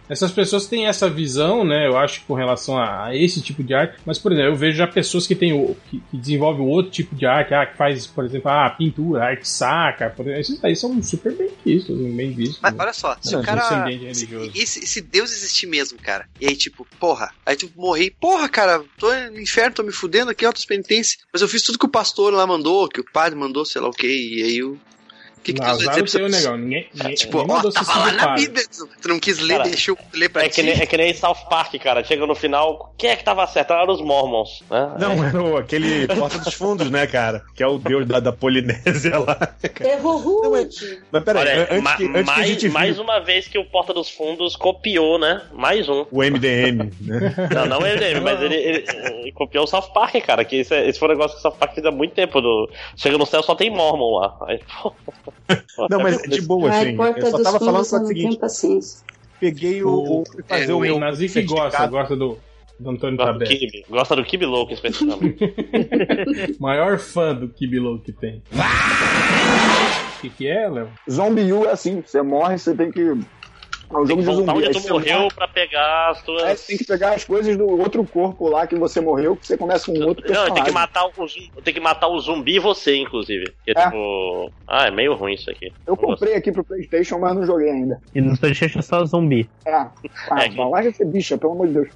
[0.09, 1.87] essas pessoas têm essa visão, né?
[1.87, 3.99] Eu acho, com relação a, a esse tipo de arte.
[4.05, 7.15] Mas, por exemplo, eu vejo já pessoas que têm o, que, que desenvolvem outro tipo
[7.15, 10.11] de arte, ah, que faz, por exemplo, ah, pintura, arte saca.
[10.11, 12.59] Por exemplo, esses daí são super bem vistos, bem vistos.
[12.62, 12.83] Mas né?
[12.83, 13.87] olha só, se o cara.
[14.15, 16.28] Se, e se, se Deus existir mesmo, cara.
[16.41, 20.31] E aí, tipo, porra, aí tu morri, porra, cara, tô no inferno, tô me fudendo
[20.31, 21.19] aqui, altas penitências.
[21.33, 23.89] Mas eu fiz tudo que o pastor lá mandou, que o padre mandou, sei lá
[23.89, 24.78] o quê, e aí o.
[25.47, 26.56] O que, que Não, Deus vai dizer o pra negão.
[26.56, 28.35] Ninguém, ninguém, Tipo, ninguém ó, mandou você tava lá na.
[28.35, 28.64] Bíblia,
[29.01, 30.56] tu não quis ler, Cara, deixa eu ler pra É ti.
[30.56, 32.02] que, nem, é que nem South Park, cara.
[32.02, 33.73] Chega no final, quem é que tava certo?
[33.73, 34.97] Eram os Mormons, né?
[34.98, 37.43] Não, era o- aquele Porta dos Fundos, né, cara?
[37.55, 39.39] Que é o deus da, da Polinésia lá.
[39.81, 41.01] Errou Não, rude.
[41.12, 43.59] Mas peraí, Olha, antes, ma- que, antes que a mais, gente mais uma vez que
[43.59, 45.43] o Porta dos Fundos copiou, né?
[45.52, 46.06] Mais um.
[46.10, 47.35] o MDM, né?
[47.55, 48.85] Não, não ele, ele, mas ele, ele-
[49.20, 50.44] ele copiou o South Park, cara.
[50.44, 52.40] Que esse, é- esse foi um negócio que o South Park fez há muito tempo.
[52.40, 52.68] Do...
[52.97, 54.36] Chega no céu só tem Mormon lá.
[54.48, 54.93] Aí, pô.
[55.91, 56.97] Não, mas de boa, Ai, assim.
[56.97, 59.05] porta Eu só tava falando só o seguinte: paciência.
[59.39, 59.91] peguei o.
[59.91, 61.17] o fui fazer É, o o meu.
[61.17, 62.39] Que gosta, gosta do,
[62.79, 63.47] do Antônio Gosta do Tabé.
[63.47, 63.85] Kibe.
[63.89, 65.39] Gosta do Kibe Louco, especificamente.
[66.59, 68.43] Maior fã do Kibilo que tem.
[70.17, 70.89] O que, que é, Léo?
[71.11, 73.01] Zombie U é assim, você morre, você tem que.
[73.89, 74.51] É um jogo de zumbi.
[74.51, 76.61] onde aí tu morreu morre, pra pegar as tuas.
[76.61, 79.57] você tem que pegar as coisas do outro corpo lá que você morreu, que você
[79.57, 80.55] começa com um outro Não, personagem.
[80.55, 83.51] tem que matar o zumbi, tem que matar o zumbi e você, inclusive.
[83.53, 83.85] Porque, É.
[83.85, 84.51] tipo.
[84.67, 85.67] Ah, é meio ruim isso aqui.
[85.67, 88.01] Eu Não comprei aqui pro Playstation, mas não joguei ainda.
[88.15, 89.49] E no Playstation é só zumbi.
[89.65, 89.73] É.
[89.73, 89.91] Ah,
[90.43, 91.89] É, é, larga esse bicha, pelo amor de Deus.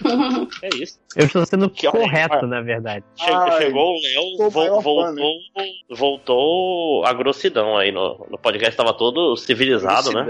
[0.62, 0.98] É isso.
[1.16, 2.46] Eu estou sendo Que correto, olha.
[2.46, 3.04] na verdade.
[3.20, 5.36] Ai, chegou o Léo, o vol- maior fã, voltou,
[5.90, 10.26] voltou a grossidão aí no, no podcast, tava todo civilizado, né?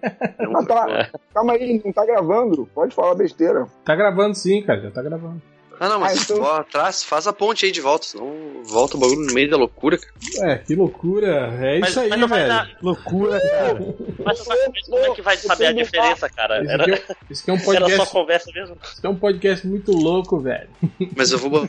[0.54, 0.86] Ah, tá.
[0.90, 1.10] É.
[1.34, 2.68] Calma aí, não tá gravando.
[2.74, 3.66] Pode falar besteira.
[3.84, 5.40] Tá gravando sim, cara, já tá gravando.
[5.78, 9.00] Ah, não, mas Ah, então- atrás, faz a ponte aí de volta, senão volta o
[9.00, 10.52] bagulho no meio da loucura, cara.
[10.52, 11.28] É, que loucura.
[11.60, 12.48] É Mas- isso aí, mas não vai velho.
[12.48, 13.94] dar- Loucura, cara.
[14.24, 16.64] Mas, mas como é que vai saber a diferença, cara?
[16.66, 18.10] Era, aqui, é, esse aqui é um era só podcast.
[18.10, 18.74] conversa mesmo.
[18.96, 20.70] Aqui é um podcast muito louco, velho.
[21.14, 21.68] Mas eu vou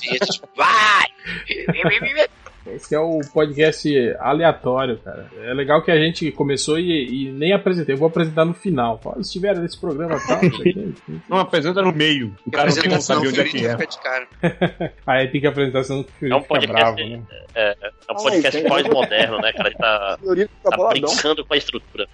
[0.00, 1.04] vinhete, tipo, vai!
[2.66, 3.88] Esse é o podcast
[4.18, 5.30] aleatório, cara.
[5.42, 7.94] É legal que a gente começou e, e nem apresentei.
[7.94, 8.98] Eu vou apresentar no final.
[8.98, 10.40] Fala, se estiver nesse programa tal.
[11.28, 12.34] Não apresenta no meio.
[12.46, 13.76] O cara não tem como saber onde é que é.
[15.06, 17.22] Aí tem que apresentar, senão fica É um podcast, bravo, né?
[17.54, 17.76] é,
[18.08, 19.68] é um podcast tem- pós-moderno, né, cara?
[19.68, 22.08] A gente tá, tá brincando com a estrutura.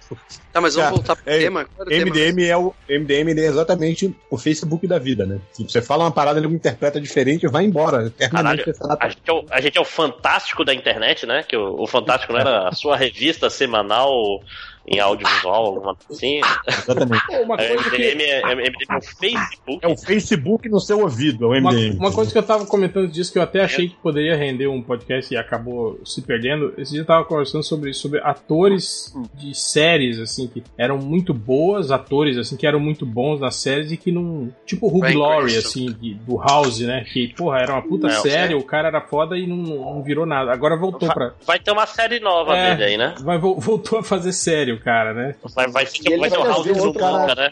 [0.51, 1.65] Tá, mas vamos Cara, voltar pro é, tema.
[1.79, 2.05] O tema?
[2.05, 5.39] MDM é o MDM é exatamente o Facebook da vida, né?
[5.53, 8.11] Se você fala uma parada, ele interpreta diferente, vai embora.
[8.29, 8.63] Caralho,
[8.99, 11.43] A gente, é o, a gente é o fantástico da internet, né?
[11.43, 14.41] Que o, o Fantástico não era a sua revista semanal
[14.87, 16.41] em audiovisual, alguma coisa assim.
[16.67, 17.25] Exatamente.
[17.27, 17.97] Pô, uma É, coisa que.
[17.97, 19.79] MDM é, é, MDM é o Facebook.
[19.81, 21.97] É o Facebook no seu ouvido, é o Uma, MDM.
[21.97, 24.81] uma coisa que eu tava comentando disso que eu até achei que poderia render um
[24.81, 26.73] podcast e acabou se perdendo.
[26.77, 31.91] Esse dia eu tava conversando sobre, sobre atores de séries, assim, que eram muito boas,
[31.91, 34.51] atores, assim, que eram muito bons nas séries e que não.
[34.65, 35.57] Tipo o Hugh Cranston.
[35.59, 37.05] assim, de- do House, né?
[37.11, 40.25] Que, porra, era uma puta É, série, o cara era foda e não, não virou
[40.25, 40.51] nada.
[40.51, 41.33] Agora voltou pra.
[41.45, 42.71] Vai ter uma série nova É.
[42.75, 43.15] dele aí, né?
[43.21, 44.31] Vai, vol- voltou a fazer
[44.71, 45.35] sério, cara, né?
[45.55, 47.51] Vai, vai, ser, ele vai ser o House fazer do cara- né?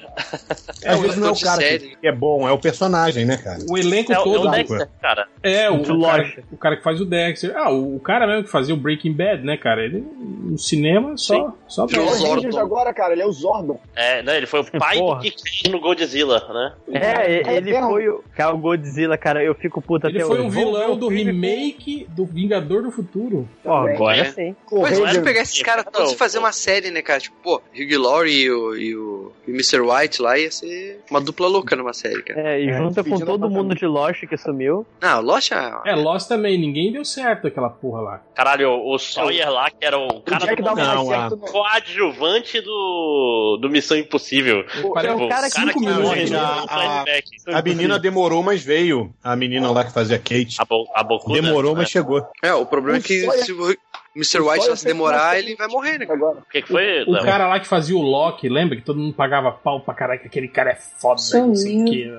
[0.83, 3.37] É, Às o, vezes não é o cara que, é bom, é o personagem, né,
[3.37, 3.59] cara?
[3.69, 4.47] o elenco É, o- é todo.
[4.47, 5.27] o Dexter, cara.
[5.43, 7.55] É, o, o, cara, o cara que faz o Dexter.
[7.55, 9.83] Ah, o, o cara mesmo que fazia o Breaking Bad, né, cara?
[9.83, 12.59] Ele no cinema só, só Virou Ele é o Zordon.
[12.59, 13.13] Agora, cara.
[13.13, 13.79] Ele é o Zordon.
[13.95, 15.21] É, não, ele foi o pai do Porra.
[15.21, 15.35] fez
[15.71, 16.73] no Godzilla, né?
[16.91, 16.97] É,
[17.39, 17.89] e- Cara, ele ferro.
[17.89, 18.23] foi o.
[18.35, 20.47] Cara, o Godzilla, cara, eu fico puta Ele até foi hoje.
[20.47, 23.47] o Vou ver vilão o do remake do Vingador do Futuro.
[23.65, 24.25] Ó, agora É.
[24.31, 24.55] sim.
[24.71, 27.19] Mas pode pegar esses caras todos e fazer uma série, né, cara?
[27.19, 29.80] Tipo, pô, Hugh Laurie e o, e o, e o Mr.
[29.81, 32.40] White lá ia ser uma dupla louca numa série, cara.
[32.40, 33.52] É, e É, junta com pedindo todo apartamento.
[33.64, 34.86] mundo de Lost que sumiu.
[35.02, 35.73] Não, Lost é...
[35.86, 38.22] É, Lost também, ninguém deu certo aquela porra lá.
[38.36, 41.45] Caralho, o Sawyer lá, que era o O cara Jack do Não, certo no...
[41.48, 44.64] coadjuvante do, do Missão Impossível.
[44.94, 47.06] Parece- o cara que cinco que minutos, morre no A-.
[47.53, 49.14] A menina demorou, mas veio.
[49.23, 50.56] A menina lá que fazia Kate.
[50.60, 51.81] A, bo a bocuda, Demorou, né?
[51.81, 52.26] mas chegou.
[52.44, 53.76] É, o problema é O que Sawyer- se o
[54.19, 54.39] Mr.
[54.41, 56.05] o White se demorar, ele vai morrer, né?
[56.09, 56.39] Agora.
[56.39, 57.03] O que, que foi?
[57.03, 57.23] O Léo?
[57.23, 60.27] cara lá que fazia o Loki, lembra que todo mundo pagava pau pra caralho, que
[60.27, 62.11] aquele cara é foda, não sei o que.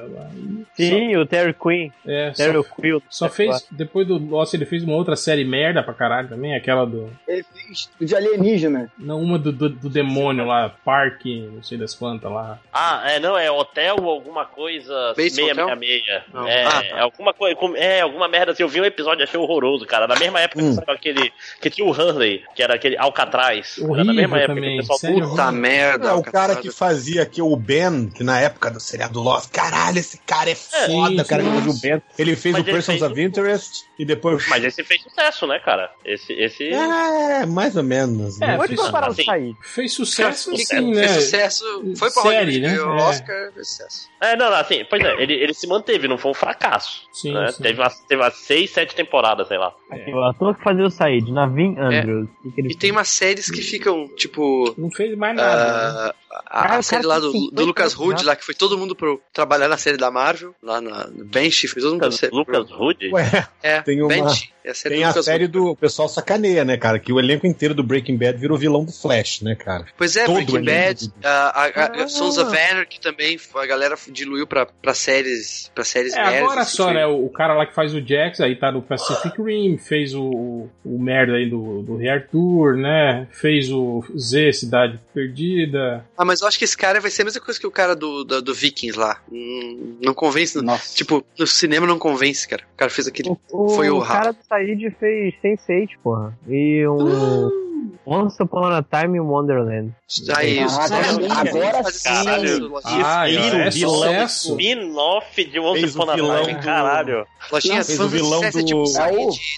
[0.74, 1.92] Sim, o Terry Queen.
[2.06, 3.02] É, Terry só, Quill.
[3.10, 6.84] só fez, depois do Lost, ele fez uma outra série merda pra caralho também, aquela
[6.86, 7.10] do.
[7.28, 8.90] Ele fez de alienígena.
[8.98, 12.58] Não, uma do, do, do demônio lá, Parque, não sei das quantas lá.
[12.72, 15.66] Ah, é, não, é hotel ou alguma coisa Bates Motel?
[15.68, 16.22] 666.
[16.32, 16.46] Não.
[16.46, 16.84] É, Ah, tá.
[16.84, 18.62] é alguma coisa, é, alguma merda assim.
[18.62, 20.06] Eu vi um episódio e achei horroroso, cara.
[20.06, 20.74] Na mesma época que Hum.
[20.74, 21.32] saiu aquele.
[21.60, 23.78] Que tinha o o Hurley, que era aquele Alcatraz.
[23.78, 24.70] Horrível era da mesma época também.
[24.70, 25.28] que o pessoal Sério?
[25.28, 26.08] puta merda.
[26.08, 29.50] É, o cara que fazia aqui o Ben, que na época do seriado Lost.
[29.50, 32.02] Caralho, esse cara é, é foda, é, o cara que o Ben.
[32.18, 34.46] Ele fez mas o Persons of Interest e depois.
[34.48, 35.90] Mas esse fez sucesso, né, cara?
[36.04, 36.32] Esse.
[36.32, 36.68] esse...
[36.68, 38.40] É, mais ou menos.
[38.40, 38.58] É, né?
[38.58, 39.54] Onde os caras sair?
[39.62, 41.08] Fez sucesso, fez sucesso, sim, né?
[41.08, 41.64] Fez sucesso.
[41.96, 42.80] Foi pra Série, né?
[42.80, 43.02] O é.
[43.02, 44.10] Oscar fez sucesso.
[44.20, 47.08] É, não, não, assim, pois é, ele, ele se manteve, não foi um fracasso.
[47.12, 47.50] Sim, né?
[47.52, 47.62] sim.
[47.62, 49.72] Teve, umas, teve umas seis, sete temporadas, sei lá.
[49.90, 52.28] Aqui, o ator que fazia o Said na 20 Andrews.
[52.56, 52.60] É.
[52.60, 54.74] E, e tem umas séries que ficam, tipo.
[54.76, 56.10] Não fez mais nada.
[56.10, 59.20] Uh a, série lá do, 50 do Lucas Hood, lá que foi todo mundo pro
[59.32, 62.30] trabalhar na série da Marvel, lá na, no Bench, foi todo mundo pro, Lucas, ser-
[62.32, 63.08] Lucas Hood?
[63.12, 64.52] Ué, É, tem uma- Bench.
[64.62, 65.66] É a série tem do a série do.
[65.68, 66.98] O pessoal sacaneia, né, cara?
[66.98, 69.86] Que o elenco inteiro do Breaking Bad virou vilão do Flash, né, cara?
[69.96, 72.08] Pois é, todo Breaking Bad, do- a, a, a, Ah.
[72.08, 76.64] Sons of Anarchy também, a galera diluiu pra, pra séries, pra séries É, nerds, agora
[76.66, 77.06] só, foi- né?
[77.06, 80.70] O cara lá que faz o Jax, aí tá no Pacific Rim, fez o, o,
[80.84, 83.26] o merda aí do, do Rei Arthur, né?
[83.30, 86.04] Fez o Z, Cidade Perdida.
[86.20, 87.96] Ah, mas eu acho que esse cara vai ser a mesma coisa que o cara
[87.96, 89.22] do, do, do Vikings lá.
[89.32, 90.60] Hum, não convence.
[90.60, 90.94] Nossa.
[90.94, 92.62] Tipo, no cinema não convence, cara.
[92.74, 93.30] O cara fez aquele.
[93.50, 96.38] O, Foi o o cara do Said fez Sense8, porra.
[96.46, 97.69] E um.
[98.06, 99.92] Once Upon a Time in Wonderland.
[100.36, 101.92] Aí, os Ah, caras agora- sim.
[101.92, 102.72] sucesso.
[102.84, 104.50] Ah, isso é vilão sucesso.
[104.52, 107.26] Spin-off de Once Upon a vilão Time, caralho.
[107.52, 108.84] Lojinha Fez o vilão é do- tipo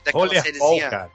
[0.07, 1.11] É Rollerball, cara.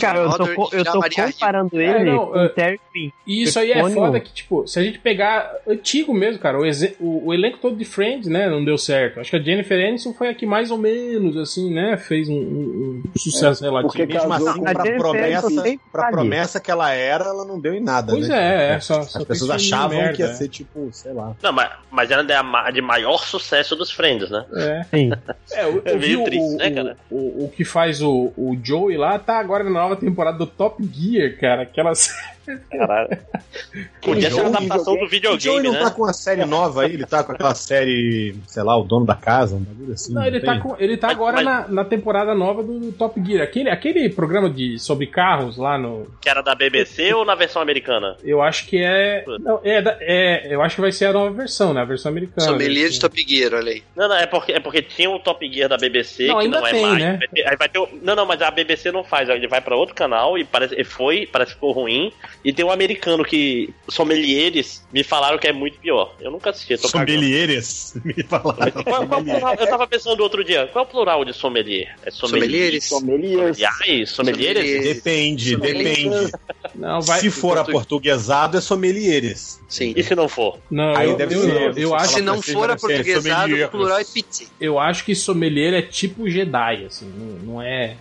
[0.00, 2.80] Cara, eu tô, eu tô comparando É, ele não, com é- o Terry.
[3.26, 6.64] E isso aí é foda que, tipo, se a gente pegar antigo mesmo, cara, o,
[6.64, 9.20] exe- o- o elenco todo de Friends, né, não deu certo.
[9.20, 12.32] Acho que a Jennifer Aniston foi a que mais ou menos, assim, né, fez um,
[12.34, 13.92] um- um sucesso relativo.
[13.92, 15.48] porque Mesmo casou assim, com- A pra promessa,
[15.92, 16.18] pra tá ali.
[16.46, 18.70] Promessa que ela era, ela não deu em nada, Pois né?
[18.70, 20.34] é, é, só- só As pessoas achavam merda, que ia é.
[20.34, 21.34] ser tipo, sei lá.
[21.42, 22.24] Não, mas, mas ela
[22.68, 24.44] é de maior sucesso dos Friends, né?
[24.54, 24.84] É.
[24.84, 25.10] Sim.
[25.52, 26.96] É, eu, É eu vi meio o, triste, o, né, cara?
[27.10, 30.82] o, o que faz o, o Joey lá tá agora na nova temporada do Top
[30.92, 31.62] Gear, cara.
[31.62, 32.08] Aquelas.
[32.70, 33.08] Caralho.
[34.02, 35.80] Podia ser uma adaptação do O Joey videogame, não né?
[35.80, 39.04] tá com uma série nova aí, ele tá com aquela série, sei lá, o dono
[39.04, 40.12] da casa, um bagulho assim.
[40.14, 43.20] Não, ele tá, com, ele tá Mas- agora mas- na, na temporada nova do, Top
[43.24, 43.42] Gear.
[43.42, 46.06] Aquele, aquele programa de, sobre carros lá no.
[46.20, 48.16] Que era da BBC ou na versão americana?
[48.22, 49.24] Eu acho que é.
[49.40, 50.54] Não, é, é.
[50.54, 51.80] Eu acho que vai ser a nova versão, né?
[51.80, 52.46] A versão americana.
[52.46, 52.94] Sommelier assim.
[52.94, 53.82] de Top Gear, olha aí.
[53.96, 56.60] Não, não, é porque, é porque tinha o Top Gear da BBC, Não, que ainda
[56.60, 56.98] não é tem, mais.
[57.02, 57.16] né?
[57.18, 59.76] Vai ter- aí vai ter não, não, mas a BBC não faz, ele vai pra
[59.76, 62.12] outro canal e parece, e foi, parece que ficou ruim.
[62.44, 66.14] E tem um americano que, Sommeliers, me falaram que é muito pior.
[66.20, 67.12] Eu nunca assisti, tô cagando.
[67.12, 68.82] Sommelieres, me falaram.
[68.84, 69.54] Qual, qual plural?
[69.58, 71.96] Eu tava pensando outro dia, qual é o plural de sommelier?
[72.04, 72.80] É sommelier?
[72.80, 73.58] Sommeliers?
[73.58, 74.10] Sommeliers?
[74.10, 74.84] Sommeliers.
[74.84, 76.32] Depende, depende.
[76.74, 77.20] Não, vai.
[77.20, 77.68] Se for português.
[77.68, 79.60] aportuguesado, é sommelieres.
[79.68, 79.92] Sim.
[79.96, 80.58] E se não for?
[80.70, 84.04] Não, Aí eu, deve eu, ser, eu, acho, Se não for aportuguesado, o plural é
[84.04, 84.44] pizza.
[84.60, 87.06] eu acho que sommelier é tipo Jedi, assim.
[87.06, 87.96] Não, não é.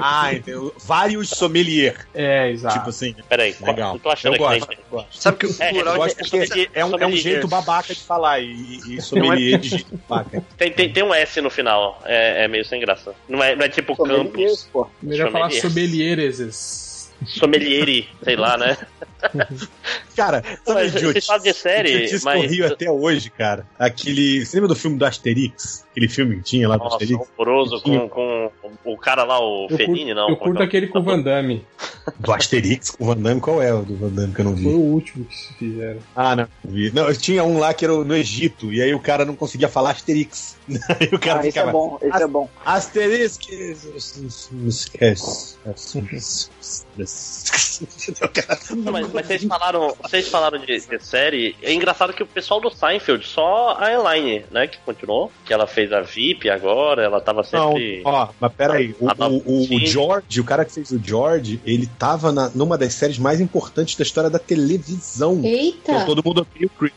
[0.00, 0.74] Ah, entendeu.
[0.84, 2.06] Vários sommelier.
[2.14, 2.78] É, exato.
[2.78, 3.14] Tipo assim.
[3.28, 3.54] Peraí.
[3.60, 3.94] Legal.
[3.94, 4.72] Eu tô achando Eu gosto.
[4.72, 5.08] eu gosto.
[5.20, 8.40] Sabe que o É, plural de- porque é um, é um jeito babaca de falar
[8.40, 8.46] e,
[8.86, 10.42] e, e sommelier de jeito babaca.
[10.56, 12.00] Tem, tem, tem um S no final.
[12.04, 13.14] É, é meio sem graça.
[13.28, 14.68] Não é, não é tipo Sommelier, campus.
[14.72, 14.86] pô.
[15.02, 16.18] Melhor falar Sommelier.
[16.28, 17.10] sommeliers.
[17.26, 18.76] Sommelieri, sei lá, né?
[20.16, 21.12] Cara, sabe Mas idiotice?
[21.12, 23.66] vocês falam de série, mas- rio até hoje, cara.
[23.78, 24.44] Aquele.
[24.46, 25.84] Você lembra do filme do Asterix?
[25.98, 27.28] Aquele filme que tinha lá do Nossa, Asterix?
[27.36, 28.50] horroroso com, com
[28.84, 30.28] o cara lá, o Eu Fellini, curto, não.
[30.30, 31.66] eu curto que aquele com o Van Damme.
[32.20, 33.40] Do Asterix com o Van Damme?
[33.40, 34.68] Qual é o do Van Damme que eu não Foi vi?
[34.68, 35.98] o último que se fizeram.
[36.14, 36.46] Ah, não.
[36.64, 36.92] Vi.
[36.94, 39.90] Não, tinha um lá que era no Egito, e aí o cara não conseguia falar
[39.90, 40.56] Asterix.
[41.00, 41.70] Aí o cara Ah, esse ficava.
[41.70, 42.48] é bom, esse é bom.
[42.64, 43.38] Asterix.
[48.76, 51.56] Não, mas, mas vocês falaram, vocês falaram de, de série.
[51.62, 55.30] É engraçado que o pessoal do Seinfeld, só a Elaine, né, que continuou.
[55.44, 58.02] Que ela fez a VIP agora, ela tava Não, sempre.
[58.04, 59.86] ó, mas peraí, o, o, o.
[59.86, 63.94] George, o cara que fez o George, ele tava na, numa das séries mais importantes
[63.96, 65.40] da história da televisão.
[65.44, 65.98] Eita!
[66.02, 66.92] o Todo Mundo Odeia o Chris.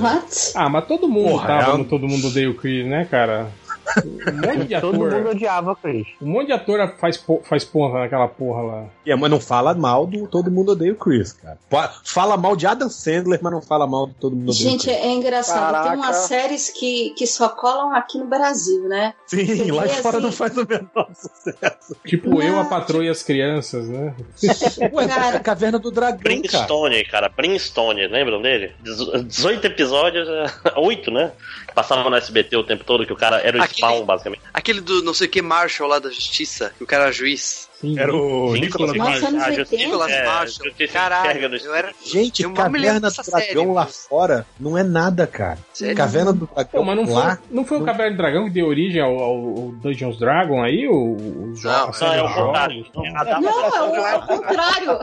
[0.00, 0.52] What?
[0.54, 3.06] Ah, mas todo mundo Porra, tava é um- no Todo Mundo Odeia o Chris, né,
[3.10, 3.50] cara?
[3.98, 5.10] Um monte de Todo ator.
[5.12, 6.06] mundo odiava o Chris.
[6.20, 8.84] Um monte de ator faz, faz porra naquela porra lá.
[9.06, 11.58] É, mas não fala mal do Todo Mundo Odeia o Chris, cara.
[12.04, 14.92] Fala mal de Adam Sandler, mas não fala mal do Todo Mundo Odeia Gente, o
[14.92, 15.04] Chris.
[15.04, 15.72] é engraçado.
[15.74, 15.96] Tem Caraca.
[15.96, 19.14] umas séries que, que só colam aqui no Brasil, né?
[19.26, 21.96] Sim, lá de assim- fora não faz o menor sucesso.
[22.06, 22.42] Tipo, Não.
[22.42, 24.14] eu, a patroa e as crianças, né?
[24.92, 25.26] Ué, Cara.
[25.34, 26.22] é a Caverna do Dragão, cara.
[26.22, 28.72] Brimstone, cara, Brimstone, lembram dele?
[28.80, 30.28] Dezo- 18 episódios,
[30.76, 31.32] 8, né?
[31.74, 34.42] Passava no SBT o tempo todo, que o cara era o Aquele- spawn, basicamente.
[34.52, 37.69] Aquele do não sei o que Marshall lá da Justiça, que o cara era juiz.
[37.96, 39.54] Era o Sim, Nicolas sim, Nossa, anos a 80.
[39.54, 40.40] justiça- Nicolas é, Marshall.
[40.66, 41.92] a justiça Caralho, enxerga no eu era.
[42.04, 45.58] Gente, Eu Caverna do Dragão série, lá fora não é nada, cara.
[45.72, 45.96] Sério?
[45.96, 47.38] Caverna do Pô, Dragão mas não foi, lá.
[47.50, 50.86] não foi o Caverna do Dragão que deu origem ao, ao- ao Dungeons Dragon aí?
[50.88, 52.86] O, o Não, a série Não, é o contrário.
[52.94, 53.06] Não.
[53.06, 54.98] É é o, é contrário.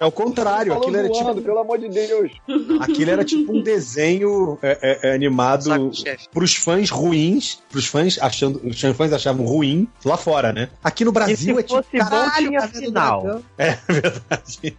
[0.00, 0.74] É o contrário.
[0.74, 2.32] Aquilo era, tipo, pelo amor de Deus.
[2.80, 5.90] aquilo era tipo um desenho é, é, é, animado
[6.32, 10.68] pros fãs ruins, pros fãs achando, os fãs achavam ruim lá fora, né?
[10.82, 13.22] Aqui no Brasil é tipo, fosse bom, caralho, tinha Caverna do final.
[13.22, 13.42] Dragão.
[13.58, 14.76] É verdade.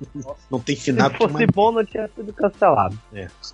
[0.51, 1.09] Não tem final.
[1.11, 2.99] Se fosse bom, não tinha sido cancelado.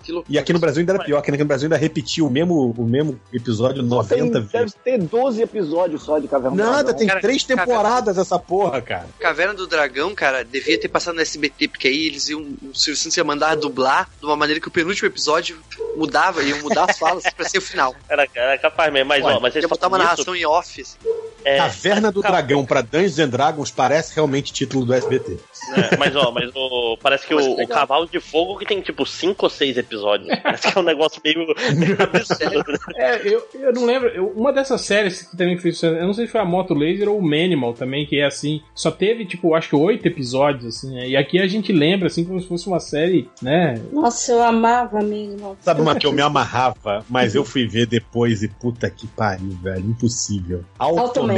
[0.08, 0.24] Loucura.
[0.28, 2.74] E aqui no Brasil ainda era pior, que aqui no Brasil ainda repetiu o mesmo,
[2.76, 4.74] o mesmo episódio Tem, 90 deve vezes.
[4.84, 6.98] ter 12 episódios só de Caverna do Nada, Dragão.
[6.98, 9.06] tem Cara, três cara- temporadas essa porra, cara.
[9.18, 12.40] Caverna do Dragão, cara, devia ter passado no SBT, porque aí eles iam.
[12.40, 15.58] O Silvio Santos ia mandar dublar de uma maneira que o penúltimo episódio
[15.96, 17.94] mudava, iam mudar as falas pra ser o final.
[18.08, 20.36] Era, era capaz mesmo, mas Ué, ó, mas vocês Ia botar uma falam isso, narração
[20.36, 20.80] em off.
[20.80, 20.96] assim.
[21.44, 25.36] É, Caverna do Dragão pra Dungeons and Dragons parece realmente título do SBT.
[25.76, 27.68] É, mas ó, mas o, parece que Mas o, o.
[27.68, 30.28] Cavalo de Fogo que tem tipo 5 ou 6 episódios.
[30.42, 31.38] Parece que é um negócio meio,
[31.76, 32.64] meio absurdo.
[32.96, 34.08] É, eu, eu não lembro.
[34.08, 37.08] eu- uma dessas séries que também fez eu não sei se foi a Moto Laser
[37.08, 38.60] ou o Manimal também, que é assim.
[38.74, 41.08] Só teve, tipo, acho que oito episódios, assim, né?
[41.08, 43.80] E aqui a gente lembra, assim, como se fosse uma série, né?
[43.92, 45.56] Nossa, eu amava mesmo.
[45.60, 49.56] Sabe uma que eu me amarrava, mas eu fui ver depois e puta que pariu,
[49.62, 49.84] velho.
[49.90, 50.64] Impossível.
[50.78, 51.31] Automan.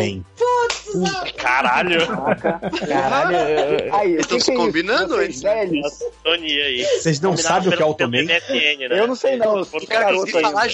[1.37, 2.61] Caralho, Caraca.
[2.87, 4.53] Caralho, eu- Aí, é isso?
[4.55, 6.87] combinando, Vocês hein?
[7.01, 9.01] Vocês não Combinado sabem o que é pelo MSN, né?
[9.01, 10.69] Eu não sei não, eu Cara, falar.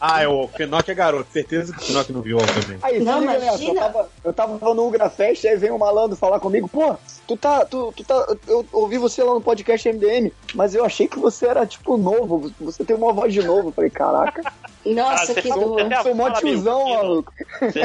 [0.00, 1.32] Ah, é o Fenoc é garoto.
[1.32, 2.78] Certeza que o Fenoc não viu Automan.
[2.82, 3.70] Aí, Não, liga imagina.
[3.70, 6.94] Eu tava, eu tava no Ugra Fest, aí vem um malandro falar comigo, pô,
[7.26, 11.08] tu tá, tu, tu tá, eu ouvi você lá no podcast MDM, mas eu achei
[11.08, 13.68] que você era, tipo, novo, você tem uma voz de novo.
[13.68, 14.52] Eu falei, caraca,
[14.86, 15.82] Nossa, Ah, que dor.
[15.82, 17.32] você- sou mó meu, tiozão, maluco.
[17.60, 17.80] Você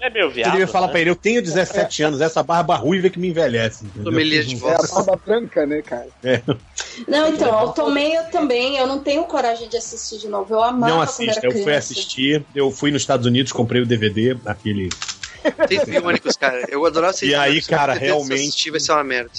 [0.00, 0.46] é meio viado.
[0.46, 0.92] Você devia falar né?
[0.92, 3.86] pra ele, eu tenho 17 anos, essa barba ruiva que me envelhece.
[4.02, 4.90] Sommelier de É voz.
[4.92, 6.08] a barba branca, né, cara?
[7.06, 10.52] Não, então, Automan eu também, eu não tenho coragem de assistir de novo.
[10.52, 13.86] Eu amava Não quando assista, eu fui assistir, eu fui nos Estados Unidos, comprei o
[13.86, 14.88] DVD, aquele.
[15.68, 16.64] Seis biônicos, cara.
[16.68, 19.30] Eu adorava seis E aí, cara, mas se eu realmente- assistir, vai ser uma merda.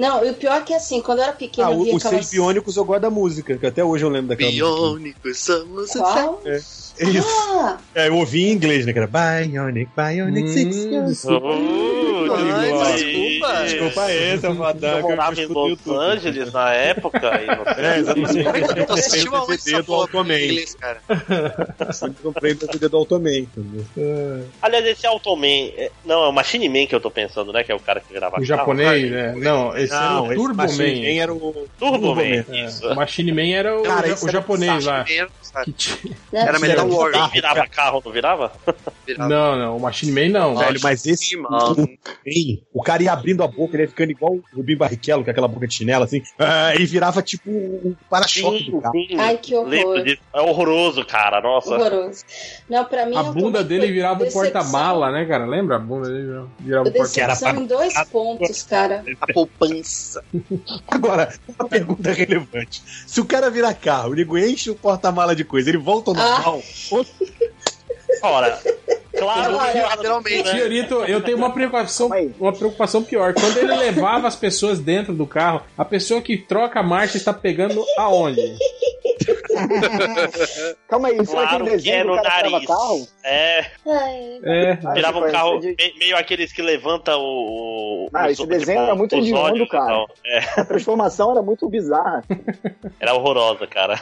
[0.00, 2.04] Não, e o pior é que assim, quando eu era pequena, Ah, eu via os
[2.04, 2.26] aquelas...
[2.26, 4.66] seis biônicos eu gosto da música, que até hoje eu lembro daquela música.
[4.66, 6.40] Biônicos somos Qual?
[6.46, 6.58] É
[7.08, 7.28] isso.
[7.60, 8.92] Ah, É, eu ouvi em inglês, né?
[8.92, 10.76] Que era Bionic, Bionic Hum, Six.
[11.08, 11.46] desculpa.
[11.46, 13.64] Uh, Ai, desculpa.
[13.64, 14.98] Desculpa aí, seu fadão.
[14.98, 17.80] Eu morava em Los Angeles na época e.
[17.80, 18.48] É, exatamente.
[18.90, 20.38] Assistiu Eu aonde comprei o essa DVD do Automan.
[20.40, 21.00] inglês, cara?
[22.02, 24.44] Eu comprei o DVD do Automan, entendeu?
[24.62, 25.46] Aliás, esse Automan.
[25.76, 27.64] é- Não, é o Machine Man que eu tô pensando, né?
[27.64, 28.44] Que é o cara que grava O carro.
[28.46, 29.34] japonês, né?
[29.36, 30.76] Não, esse Não, era o Turbo Man.
[30.76, 31.68] Man era o.
[31.78, 32.22] Turbo Man.
[32.22, 32.86] É, Isso.
[32.88, 35.04] o Machine Man era o, Cara, o esse era japonês lá.
[36.32, 37.10] Era Metal Era War.
[37.10, 37.32] bizarro.
[37.32, 38.52] Virava carro, não virava?
[39.06, 39.28] Virava.
[39.28, 40.56] Não, não, o Machine Man não.
[40.56, 41.36] Velho, mas esse.
[41.36, 41.88] Mano.
[42.72, 45.48] o cara ia abrindo a boca, ele ia ficando igual o Rubinho Barrichello, com aquela
[45.48, 48.92] boca de chinela, assim, ah, e virava tipo um para-choque do carro.
[48.94, 49.16] sim.
[49.18, 50.04] Ai, que horror.
[50.34, 51.40] É horroroso, cara.
[51.40, 51.74] Nossa.
[51.74, 52.24] Horroroso.
[52.68, 53.16] Não, pra mim.
[53.16, 55.46] A eu bunda dele virava um porta-mala, né, cara?
[55.46, 55.76] Lembra?
[55.76, 57.60] A bunda dele virava- um porta-mala.
[57.60, 59.04] Em dois pontos, cara.
[59.20, 60.22] A poupança.
[60.88, 62.82] Agora, uma pergunta relevante.
[63.06, 66.42] Se o cara vira carro, ele enche o porta-mala de coisa, ele volta ao Ah.
[68.22, 68.58] Ora,
[69.18, 70.42] claro Olha, que literalmente.
[70.44, 70.50] né?
[70.52, 73.34] Senhorito, eu tenho uma preocupação, uma preocupação pior.
[73.34, 77.32] Quando ele levava as pessoas dentro do carro, a pessoa que troca a marcha está
[77.32, 78.40] pegando aonde?
[80.88, 82.66] Calma aí, isso Claro aquele que é desenho no que nariz.
[82.66, 83.08] carro?
[83.24, 83.66] É,
[84.44, 84.76] É.
[84.94, 88.08] Tirava um tipo, carro de- me- meio aqueles que levanta o.
[88.12, 90.06] Ah, os- esse desenho era muito hediondo, cara.
[90.24, 92.24] É, A transformação era muito bizarra.
[92.98, 93.98] era horrorosa, cara.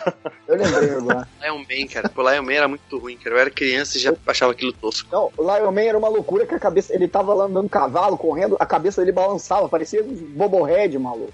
[0.46, 1.28] Eu lembrei agora.
[1.42, 2.08] Lion Man, cara.
[2.08, 3.36] Pô, Lion Man era muito ruim, cara.
[3.36, 4.97] Eu era criança e já achava aquilo tosco.
[5.10, 6.94] Não, o Lion Man era uma loucura que a cabeça.
[6.94, 11.32] Ele tava lá andando cavalo, correndo, a cabeça dele balançava, parecia um Bobohead, maluco.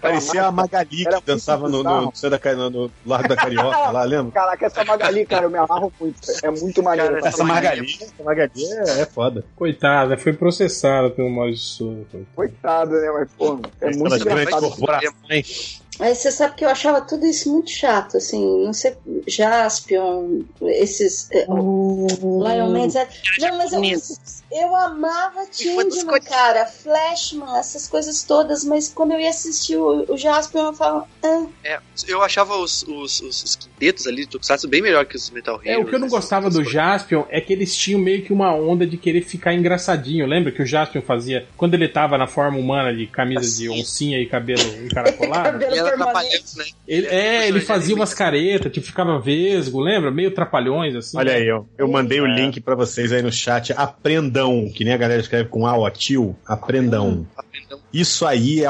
[0.00, 4.32] Parecia a Magali que dançava no, no, no, no, no Largo da Carioca, lá, lembra?
[4.32, 6.18] Caraca, essa Magali, cara, eu me amarro muito.
[6.42, 7.14] É muito maneiro.
[7.16, 7.28] Cara.
[7.28, 9.44] Essa Magali, essa Magali é, é foda.
[9.56, 12.26] Coitada, foi processada pelo Maurício Souza.
[12.34, 13.10] Coitado, né?
[13.12, 14.60] Mas, pô, é muito engraçado.
[14.60, 15.81] corporações.
[15.98, 18.94] Mas você sabe que eu achava tudo isso muito chato, assim, não sei,
[19.26, 21.28] Jaspion, esses.
[21.30, 23.08] eh, Lion Man, etc.
[23.38, 29.30] Não, mas eu, eu amava Changeman, cara, Flashman, essas coisas todas, mas quando eu ia
[29.30, 31.78] assistir o, o Jaspion, eu falava, ah, É,
[32.08, 35.56] eu achava os, os, os, os quintetos ali do Tokusatsu bem melhor que os Metal
[35.56, 35.68] Heroes.
[35.68, 36.64] É, o que eu não gostava do.
[36.64, 40.26] Jaspion é que eles tinham meio que uma onda de querer ficar engraçadinho.
[40.26, 44.18] Lembra que o Jaspion fazia quando ele tava na forma humana de camisa de oncinha
[44.18, 45.58] e cabelo encaracolado?
[45.58, 46.12] cabelo permanente.
[46.12, 46.64] trapalhão, né?
[46.86, 50.10] Ele, era é, ele fazia umas caretas, tipo, ficava vesgo, lembra?
[50.10, 51.16] Meio trapalhões, assim.
[51.18, 51.62] Olha aí, ó.
[51.78, 52.34] Eu mandei o É.
[52.34, 53.72] link pra vocês aí no chat.
[53.74, 56.36] Aprendão, que nem a galera escreve com A, ó, tio.
[56.46, 57.26] Aprendão.
[57.36, 57.80] Aprendão.
[57.92, 58.66] Isso aí é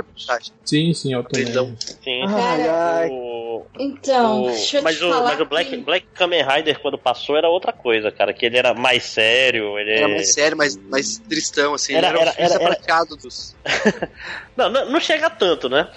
[0.00, 0.52] aprendizagem.
[0.64, 1.42] Sim, sim, eu também.
[1.48, 1.74] Aprendão.
[1.78, 2.22] Sim.
[2.28, 3.08] Ai, ai.
[3.10, 3.41] O-
[3.78, 6.78] Então, o- deixa eu mas, te o, falar mas o Black, que- Black Kamen Rider,
[6.80, 8.32] quando passou, era outra coisa, cara.
[8.32, 11.94] Que ele era mais sério, ele Era mais sério, mais, mais tristão, assim.
[11.94, 13.54] Era- Era, era, era- era- era, dos.
[14.56, 15.88] Não, não, não chega tanto, né?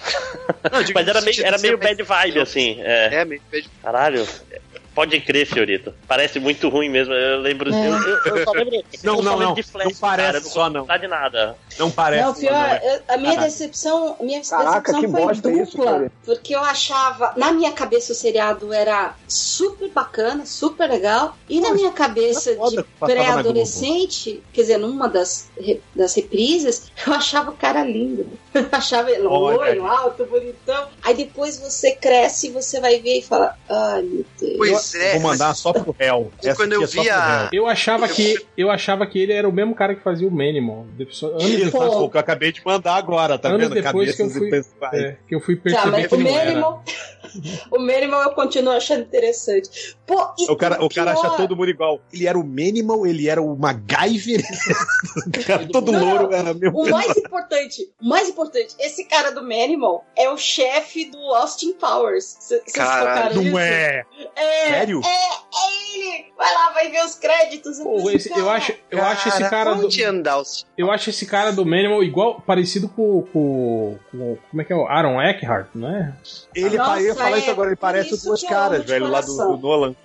[0.72, 2.77] Não, Mas era meio, era meio bad vibe, assim.
[2.82, 3.15] É.
[3.15, 4.26] É, meio bad Caralho.
[4.96, 5.94] Pode crer, senhorita.
[6.08, 7.14] Parece muito ruim mesmo.
[7.14, 7.72] Eu lembro.
[7.74, 7.88] É.
[7.90, 8.82] Eu, eu, eu só lembro.
[9.04, 9.54] Não, não, lembro não.
[9.54, 10.86] de Flash, Não parece cara, não só, não.
[10.86, 11.58] de nada.
[11.78, 12.24] Não parece.
[12.24, 13.02] Não, pior, não, é.
[13.10, 13.52] a minha Caraca.
[13.52, 16.12] decepção, a minha Caraca, decepção que foi isso, dupla, cara.
[16.24, 21.74] porque eu achava, na minha cabeça o seriado era super bacana, super legal, e na
[21.74, 25.50] minha cabeça é de pré-adolescente, quer dizer, numa das,
[25.94, 28.26] das reprises, eu achava o cara lindo,
[28.72, 33.56] achava ele loiro, alto, bonitão, aí depois você cresce e você vai ver e fala,
[33.69, 34.57] ai meu Deus.
[34.57, 35.11] Pois é.
[35.14, 36.32] Vou mandar só pro réu.
[36.56, 37.49] Quando eu é vi a-.
[37.52, 40.86] Eu achava que eu achava que ele era o mesmo cara que fazia o.
[40.98, 43.73] Depois- Anos depois, pô, que eu acabei de mandar agora, tá Anos vendo?
[43.82, 44.49] depois que eu fui-
[44.94, 46.77] é, que eu fui Tá, perceber mas que o não era.
[47.36, 49.95] Minimal, o Minimal eu continuo achando interessante.
[50.06, 51.99] Pô, e O cara, o cara acha todo mundo igual.
[52.14, 54.41] Ele era o Manimal, ele era o MacGyver.
[55.28, 56.80] o cara todo Não, louro era mesmo.
[56.80, 61.74] O mais importante, o mais importante, esse cara do Manimal é o chefe do Austin
[61.74, 62.38] Powers.
[62.40, 63.52] C- Vocês Caralho, tocaram isso?
[63.52, 64.03] Não é.
[64.36, 65.02] É, Sério?
[65.03, 66.26] É, é ele!
[66.38, 67.80] Vai lá, vai ver os créditos.
[67.80, 70.66] Pô, esse- eu cara, acho, eu acho esse cara do, os...
[70.78, 74.76] eu acho esse cara do Manimal igual parecido com, com, com como é que é
[74.76, 76.14] o Aaron Eckhart, não é?
[76.53, 76.91] Ele Nossa,
[77.26, 79.95] falar é, isso agora, ele parece duas que eu caras, velho, lá do, do Nolan.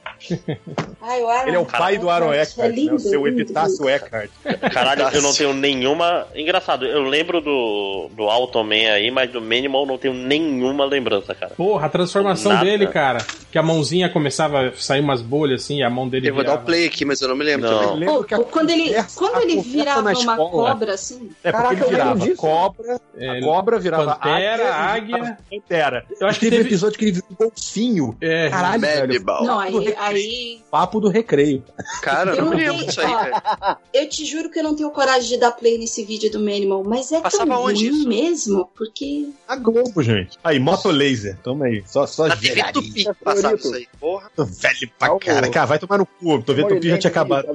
[1.03, 2.97] Ai, o Aaron Ele é o pai do Aaron Eckhart, Eckhart, é lindo, né?
[2.97, 3.89] O seu lindo, Epitácio.
[3.89, 4.31] Eckhart.
[4.73, 6.27] Caralho, eu não tenho nenhuma.
[6.35, 11.53] Engraçado, eu lembro do, do Automan aí, mas do Minimal não tenho nenhuma lembrança, cara.
[11.57, 12.65] Porra, a transformação Nada.
[12.65, 13.19] dele, cara,
[13.51, 16.45] que a mãozinha começava a sair umas bolhas assim, e a mão dele Eu vou
[16.45, 17.95] dar o play aqui, mas eu não me lembro Não.
[17.95, 21.31] lembro pô, quando ele, quando ele virava uma escola- cobra, assim.
[21.43, 22.37] É porque Caraca, ele virava disso.
[22.37, 25.39] cobra, É, a cobra virava Pantera, águia, águia.
[25.51, 26.05] Pantera.
[26.21, 28.17] Eu acho que teve, teve- episódio que ele virou um golfinho.
[28.21, 29.25] É, Caralho, velho.
[29.43, 29.95] Não, aí.
[30.17, 31.63] Aí Papo do recreio.
[32.03, 33.35] Cara, eu não lembro tenho- disso aí, velho.
[33.93, 36.83] eu te juro que eu não tenho coragem de dar play nesse vídeo do Manimal,
[36.85, 38.09] mas é Passava tão onde ruim isso?
[38.09, 40.39] mesmo, porque A Globo, gente.
[40.45, 41.37] Aí, Motolaser.
[41.43, 41.83] Toma aí.
[41.87, 42.63] Só, só Na TV.
[42.73, 43.87] Tupi passava isso aí.
[43.99, 44.31] Porra.
[44.37, 45.49] Tô velho pra Ah, o- cara.
[45.51, 46.43] Cara, vai tomar no cu.
[46.43, 47.47] Tô vendo Tupi já tinha acabado.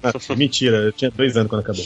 [0.00, 1.84] Tá Mentira, eu tinha dois anos quando acabou.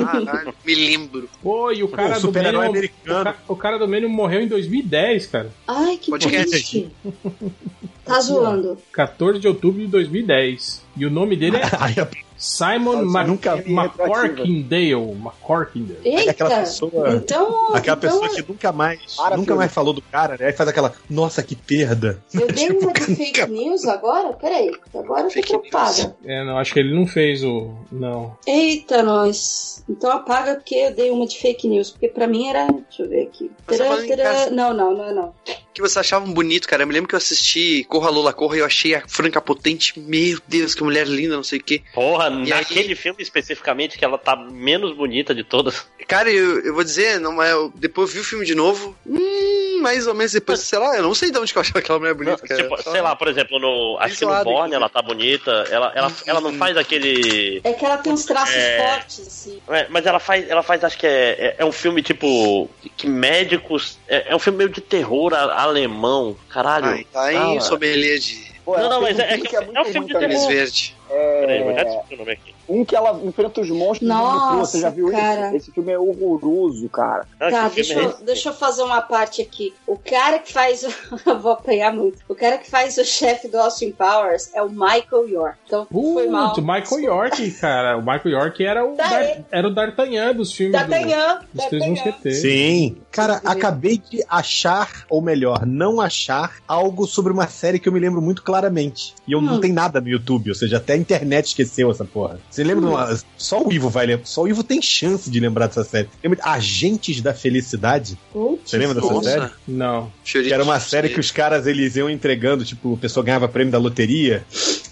[0.00, 1.28] Caralho, me lembro.
[1.42, 3.24] Pô, e o cara do super-herói Manimal, o, americano.
[3.24, 5.50] ca- o cara do Manimal morreu em 2010, cara.
[5.66, 6.90] Ai, que Podcast triste.
[8.10, 8.76] Tá zoando.
[8.92, 10.84] 14 de outubro de 2010.
[10.96, 11.60] E o nome dele é
[12.40, 14.94] Simon McCorkindale.
[14.94, 15.98] McCorkindale.
[16.04, 16.30] Eita!
[16.30, 19.56] aquela pessoa- Então, Aquela então pessoa que nunca mais, Para, nunca filho.
[19.58, 20.46] mais falou do cara, né?
[20.46, 22.22] Aí faz aquela, nossa, que perda.
[22.34, 24.32] eu dei uma de fake news agora?
[24.32, 26.16] Peraí, agora eu tô Fake preocupada.
[26.24, 27.74] É, não, acho que ele não fez o.
[27.92, 28.36] Não.
[28.46, 29.84] Eita, nós.
[29.88, 31.90] Então apaga porque eu dei uma de fake news.
[31.90, 32.66] Porque pra mim era.
[32.66, 33.50] Deixa eu ver aqui.
[33.66, 33.96] Tará.
[34.22, 35.34] casa- Não, não, não é não.
[35.74, 36.82] que vocês achavam bonito, cara.
[36.82, 39.98] Eu me lembro que eu assisti Corra Lola Corra e eu achei a Franca Potente,
[39.98, 41.82] meu Deus, que mulher linda, não sei o quê.
[41.94, 45.86] Porra, E aí- naquele filme especificamente que ela tá menos bonita de todas.
[46.08, 48.96] Cara, eu, eu vou dizer, não é, eu, depois eu vi o filme de novo,
[49.06, 51.78] hum, mais ou menos depois, sei lá, eu não sei de onde que eu achava
[51.78, 52.62] aquela mulher bonita, cara.
[52.62, 55.92] Tipo, Só- sei lá, por exemplo, no, acho que no Borne ela tá bonita, ela,
[55.94, 57.60] ela, ela não faz aquele.
[57.62, 58.78] É que ela tem uns traços É.
[58.78, 59.60] fortes, assim.
[59.68, 62.68] É, mas ela faz, ela faz, acho que é, é, é um filme tipo.
[62.96, 63.98] que médicos.
[64.08, 66.36] É, é um filme meio de terror a- alemão.
[66.48, 66.86] Caralho.
[66.86, 69.78] Ai, tá em Ah, sommelier de Pô, Não, ela não, fez mas é- é é
[69.78, 70.48] é um filme de também.
[70.48, 70.94] Verde.
[71.08, 72.54] Peraí, vou já É, descobrir o nome aqui.
[72.70, 74.58] Um que ela enfrenta os monstros no Nossa, metrô.
[74.66, 75.48] Você já viu cara.
[75.48, 75.56] isso?
[75.56, 77.26] Esse filme é horroroso, cara.
[77.38, 79.74] Tá, deixa é eu, deixa eu fazer uma parte aqui.
[79.86, 80.82] O cara que faz.
[80.84, 80.90] o-
[81.28, 82.18] eu vou apanhar muito.
[82.28, 85.58] O cara que faz o chefe do Austin Powers é o Michael York.
[85.66, 86.54] Então, foi mal.
[86.60, 87.96] Michael York, cara.
[87.96, 91.40] O Michael York era o, Tá Dar- era o D'Artagnan dos filmes do, D'Artagnan.
[91.52, 91.86] dos Três.
[91.86, 92.40] Mosqueteiros.
[92.40, 92.96] Sim.
[93.10, 97.98] Cara, acabei de achar, ou melhor, não achar algo sobre uma série que eu me
[98.00, 99.14] lembro muito claramente.
[99.26, 99.60] E eu não Hum.
[99.60, 102.38] tem nada no YouTube, ou seja, até a internet esqueceu essa porra.
[102.50, 103.20] Você lembra de uma.
[103.36, 104.26] Só o Ivo vai lembrar.
[104.26, 106.08] Só o Ivo tem chance de lembrar dessa série.
[106.22, 108.18] Lembra de Agentes da Felicidade?
[108.32, 109.40] Putz, Você lembra dessa série?
[109.40, 110.12] Nossa, Não.
[110.24, 113.72] Que era uma série que os caras eles iam entregando, tipo, a pessoa ganhava prêmio
[113.72, 114.44] da loteria,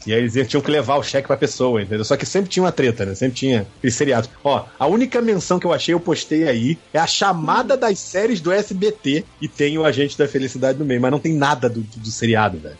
[0.07, 2.05] e aí eles iam- tinham que levar o cheque pra pessoa, entendeu?
[2.05, 3.15] Só que sempre tinha uma treta, né?
[3.15, 4.28] Sempre tinha aquele seriado.
[4.43, 8.40] Ó, a única menção que eu achei, eu postei aí, é a chamada das séries
[8.40, 11.81] do SBT e tem o Agente da Felicidade no meio, mas não tem nada do,
[11.81, 12.77] do seriado, velho.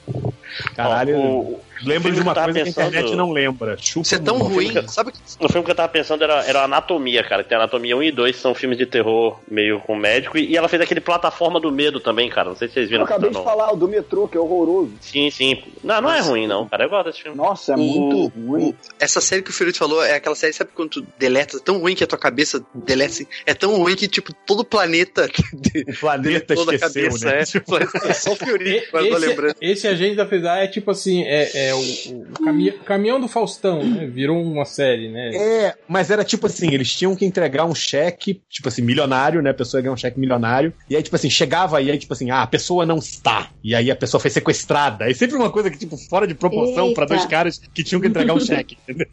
[0.75, 3.31] Caralho, Ó, o- lembro filme de uma que eu coisa que a pensando- internet não
[3.33, 3.77] lembra.
[3.79, 5.13] Chupa Isso é tão ruim, sabe?
[5.41, 7.43] O filme que eu tava pensando era, era Anatomia, cara.
[7.43, 10.37] Que tem Anatomia 1 e 2, são filmes de terror meio com médico.
[10.39, 12.49] E, e ela fez aquele Plataforma do Medo também, cara.
[12.49, 13.05] Não sei se vocês Eu viram.
[13.05, 13.45] acabei de não.
[13.45, 14.93] falar, o do metrô, que é horroroso.
[15.01, 15.63] Sim, sim.
[15.83, 16.85] Não, não é ruim, não, cara.
[16.85, 17.37] Eu gosto desse filme.
[17.37, 18.75] Nossa, é O- muito ruim.
[18.99, 21.95] Essa série que o Fiorito falou é aquela série, sabe quando tu deleta, tão ruim
[21.95, 25.29] que a tua cabeça deleta assim, é tão ruim que, tipo, todo o planeta
[25.89, 27.41] O planeta esqueceu, cabeça, né?
[27.41, 27.45] é.
[28.15, 29.55] Só o Fiorito, eu Esse, lembrando.
[29.61, 33.85] esse agente da felicidade é tipo assim, é, é o, o cami- caminhão do Faustão,
[33.85, 34.07] né?
[34.07, 35.31] Virou uma série, né?
[35.35, 39.51] É, mas era tipo assim, eles tinham que entregar um cheque, tipo assim, milionário, né?
[39.51, 40.73] A pessoa ia ganhar um cheque milionário.
[40.89, 43.51] E aí, tipo assim, chegava e aí, tipo assim, ah, a pessoa não está.
[43.63, 45.05] E aí a pessoa foi sequestrada.
[45.05, 48.09] Aí sempre uma coisa que, tipo, fora de proporção pra dois caras que tinham que
[48.09, 48.77] entregar um cheque.
[48.89, 49.07] entendeu?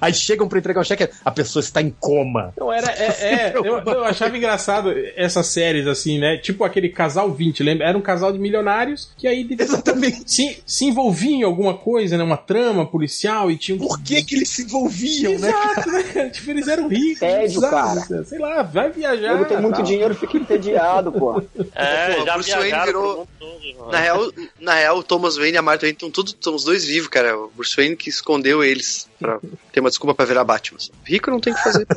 [0.00, 2.52] Aí chegam pra entregar o cheque, a pessoa está em coma.
[2.58, 2.90] Não, era.
[2.92, 6.36] É, é, eu, eu achava engraçado essas séries, assim, né?
[6.36, 7.86] Tipo aquele casal 20, lembra?
[7.86, 10.22] Era um casal de milionários que aí Exatamente.
[10.26, 12.22] se, se envolviam em alguma coisa, né?
[12.24, 13.78] Uma trama policial e tinham.
[13.78, 15.48] Por que que eles se envolviam, né?
[15.48, 16.30] Exato, né, cara?
[16.38, 17.20] Tipo, eles eram ricos.
[17.20, 18.24] Tédio, cara.
[18.24, 19.38] Sei lá, vai viajar.
[19.38, 19.84] Eu tenho muito tal.
[19.84, 21.42] dinheiro, fica entediado, pô.
[21.74, 23.90] É, Pô, já Bruce Wayne virou- todo.
[23.90, 26.64] Na real, na real, o Thomas Wayne e a Martha Wayne estão todos estão os
[26.64, 27.38] dois vivos, cara.
[27.38, 29.38] O Bruce Wayne que escondeu eles pra
[29.72, 30.78] ter uma desculpa pra virar Batman.
[31.04, 31.86] Rico não tem o que fazer.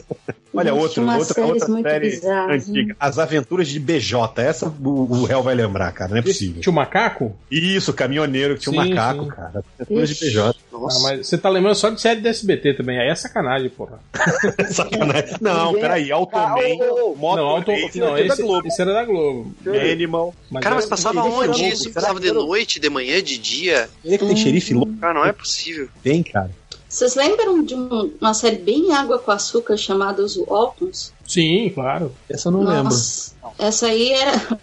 [0.54, 2.96] Olha, Gente, outra, outra, série bizarras, antiga.
[3.00, 4.42] As Aventuras de BJ.
[4.42, 6.12] Essa o, o réu vai lembrar, cara.
[6.12, 6.62] Não é possível.
[6.62, 7.34] Tinha o macaco?
[7.50, 9.30] Isso, caminhoneiro que tinha um macaco, sim.
[9.30, 9.64] cara.
[9.82, 10.40] Aventuras de BJ.
[10.42, 11.00] Ah, Nossa.
[11.00, 13.00] mas você tá lembrando só de série do SBT também.
[13.00, 14.00] Aí é sacanagem, porra.
[14.72, 15.36] Sacanagem.
[15.42, 16.12] Não, peraí.
[16.12, 16.56] Automan, Ah,
[16.94, 18.68] ô, ô, Moto não, auto, Race, não é da esse, Globo.
[18.68, 19.54] esse era da Globo.
[19.92, 20.34] Animal.
[20.50, 21.92] Mas Cara, mas passava onde isso?
[21.92, 23.90] Passava de noite, de manhã, de dia?
[24.04, 24.94] Ele é que tem xerife louco?
[24.98, 25.88] Cara, não é possível.
[26.04, 26.52] Tem, cara.
[26.88, 31.14] Vocês lembram de um- uma série bem água com açúcar chamada Os Waltons?
[31.26, 32.14] Sim, claro.
[32.30, 32.84] Essa eu não lembro.
[32.84, 34.60] Nossa, essa aí era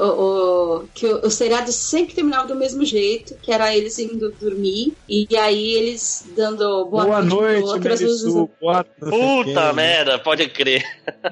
[0.00, 4.30] o, o- que o, o seriado sempre terminava do mesmo jeito, que era eles indo
[4.40, 8.50] dormir e aí eles dando boa, Boa noite, noite, vezes, Merisu.
[8.60, 9.72] Boa Puta quem.
[9.74, 10.82] merda, pode crer.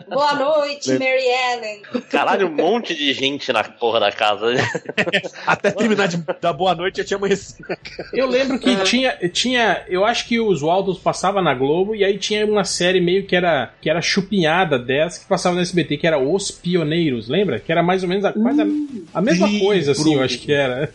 [0.09, 1.83] Boa noite, Mary Ellen.
[2.11, 4.47] Caralho, um monte de gente na porra da casa.
[5.47, 7.67] Até terminar de dar boa noite, já tinha amanhecido.
[8.13, 9.85] Eu lembro que tinha, tinha.
[9.89, 13.37] Eu acho que os Waldos passava na Globo e aí tinha uma série meio que
[13.37, 17.61] era que era chupinhada dessa que passava no SBT, que era Os Pioneiros, lembra?
[17.61, 20.39] Que era mais ou menos a, quase a, a mesma Sim, coisa, assim, eu acho
[20.41, 20.93] que era.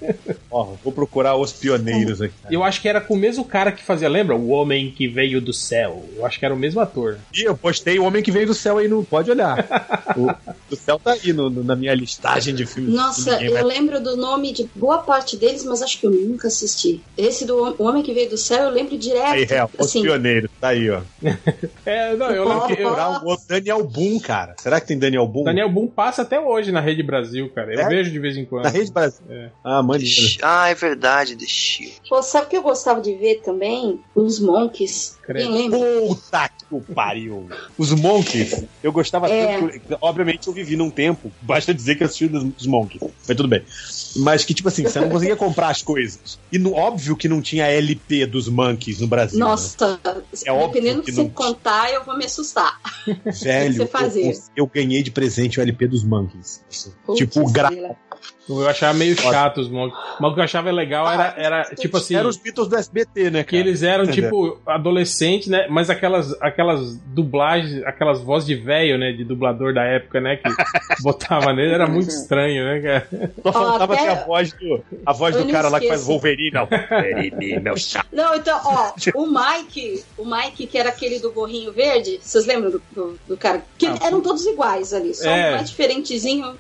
[0.50, 2.34] Ó, vou procurar os pioneiros aqui.
[2.50, 4.36] Eu acho que era com o mesmo cara que fazia, lembra?
[4.36, 6.04] O Homem que Veio do Céu.
[6.16, 7.18] Eu acho que era o mesmo ator.
[7.34, 9.04] E eu postei o Homem que Veio do Céu aí no.
[9.04, 9.58] Pode olhar.
[10.18, 10.28] o
[10.70, 12.94] do céu tá aí no, no- na minha listagem de filmes.
[12.94, 16.12] Nossa, Ninguém vai- eu lembro do nome de boa parte deles, mas acho que eu
[16.12, 17.02] nunca assisti.
[17.18, 19.32] Esse do O Homem que Veio do Céu eu lembro direto.
[19.34, 19.46] Aí,
[19.78, 21.02] os assim, pioneiros, tá aí, ó.
[21.86, 22.74] É, não, eu lembro que.
[22.74, 24.56] eu- Procurar o outro Daniel Boom, cara.
[24.60, 25.44] Será que tem Daniel Boom?
[25.44, 27.51] Daniel Boom passa até hoje na Rede Brasil.
[27.54, 27.74] Cara.
[27.74, 27.88] Eu É?
[27.90, 28.64] vejo de vez em quando.
[28.64, 29.22] Na Rede Brasil.
[29.30, 29.50] É.
[29.64, 30.12] Ah, maneiro.
[30.42, 32.02] Ah, é verdade, The Shield.
[32.10, 34.00] Pô, sabe o que eu gostava de ver também?
[34.16, 35.18] Os Monkeys.
[35.24, 35.78] Credo.
[36.08, 37.48] Puta que o pariu.
[37.78, 39.58] Os Monkeys, eu gostava É.
[39.60, 39.98] tanto.
[40.02, 43.04] Obviamente eu vivi num tempo, basta dizer que eu assisti os Monkeys.
[43.28, 43.64] Mas tudo bem.
[44.16, 46.40] Mas que, tipo assim, você não conseguia comprar as coisas.
[46.52, 49.40] E no, óbvio que não tinha LP dos Monkeys no Brasil.
[49.40, 49.46] né?
[49.46, 50.00] Nossa,
[50.46, 52.80] É óbvio dependendo do que você não- contar, eu vou me assustar.
[53.42, 53.84] Velho,
[54.16, 56.62] eu, eu ganhei de presente o LP dos Monkeys.
[57.06, 57.70] Putz, tipo, gra...
[58.50, 59.98] Eu achava meio chato os monks.
[60.20, 62.16] Mas o que eu achava legal era, era tipo assim.
[62.16, 63.44] Eram os Beatles do SBT, né, cara?
[63.46, 64.24] Que eles eram, Entendeu?
[64.26, 65.68] tipo, adolescentes, né?
[65.70, 69.14] Mas aquelas, aquelas dublagens, aquelas vozes de velho, né?
[69.14, 70.36] De dublador da época, né?
[70.38, 70.50] Que
[71.02, 73.32] botava nele, era muito estranho, né, cara?
[73.42, 76.04] Só faltava até- ter a voz do, a voz Eu do cara lá que faz.
[76.06, 76.52] Wolverine.
[76.52, 78.08] Não, Wolverine, meu chato.
[78.12, 82.72] Não, então, ó, o Mike, o Mike, que era aquele do gorrinho verde, vocês lembram
[82.72, 83.62] do, do, do cara?
[83.78, 85.50] Que Ah, eram todos iguais ali, só É.
[85.50, 86.56] um mais diferentezinho.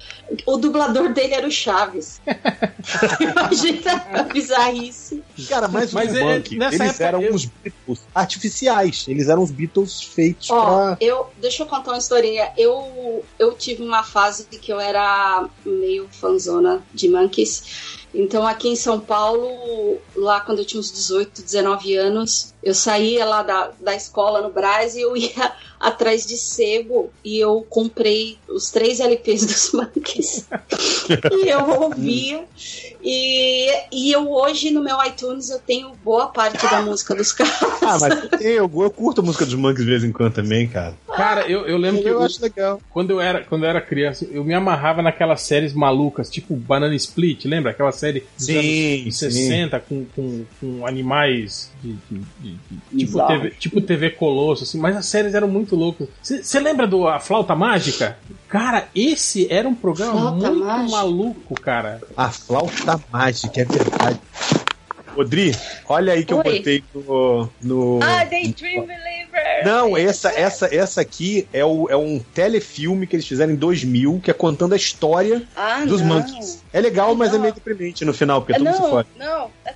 [0.45, 2.21] O dublador dele era o Chaves.
[3.19, 5.23] Imagina a bizarrice.
[5.47, 9.05] Cara, mas, Mas os é- eles época eram eu- os Beatles artificiais.
[9.07, 10.97] Eles eram os Beatles feitos Ó, pra...
[10.99, 12.51] eu, deixa eu contar uma historinha.
[12.57, 17.99] Eu, eu tive uma fase que eu era meio fanzona de Monkeys.
[18.13, 23.25] Então, aqui em São Paulo, lá quando eu tinha uns 18, 19 anos, eu saía
[23.25, 28.37] lá da, da escola no Brás e eu ia atrás de sebo e eu comprei
[28.47, 30.47] os três LPs dos Monkeys.
[31.31, 32.43] e eu ouvia.
[33.03, 37.53] E, e eu hoje no meu iTunes eu tenho boa parte da música dos caras.
[37.81, 40.93] Ah, mas eu, eu curto a música dos Monkeys de vez em quando também, cara.
[41.15, 42.79] Cara, eu, eu lembro que Eu eu- acho legal.
[42.91, 46.95] quando, eu era, quando eu era criança, eu me amarrava naquelas séries malucas, tipo Banana
[46.95, 47.71] Split, lembra?
[47.71, 49.31] Aquela série dos Sim, anos sim.
[49.31, 53.27] 60 com, com, com animais de, de- de- de- tipo, Bizarro.
[53.41, 56.07] TV, tipo TV Colosso, assim, mas as séries eram muito loucas.
[56.21, 58.17] Você lembra do A Flauta Mágica?
[58.47, 60.91] Cara, esse era um programa Flauta muito Mágica?
[60.97, 62.01] maluco, cara.
[62.17, 64.19] A flauta mágica, é verdade.
[65.15, 65.53] Odri,
[65.89, 66.43] olha aí que eu Oi.
[66.43, 67.49] botei no.
[67.61, 67.99] no...
[68.01, 69.65] Ah, Daydream Believer!
[69.65, 74.21] Não, essa, essa, essa aqui é, o, é um telefilme que eles fizeram em 2000,
[74.23, 76.07] que é contando a história Ah, dos não.
[76.15, 76.63] Monkeys.
[76.71, 77.41] É legal, mas é Não.
[77.41, 79.07] meio deprimente no final, porque todo mundo se fode.
[79.19, 79.49] não.
[79.65, 79.73] é-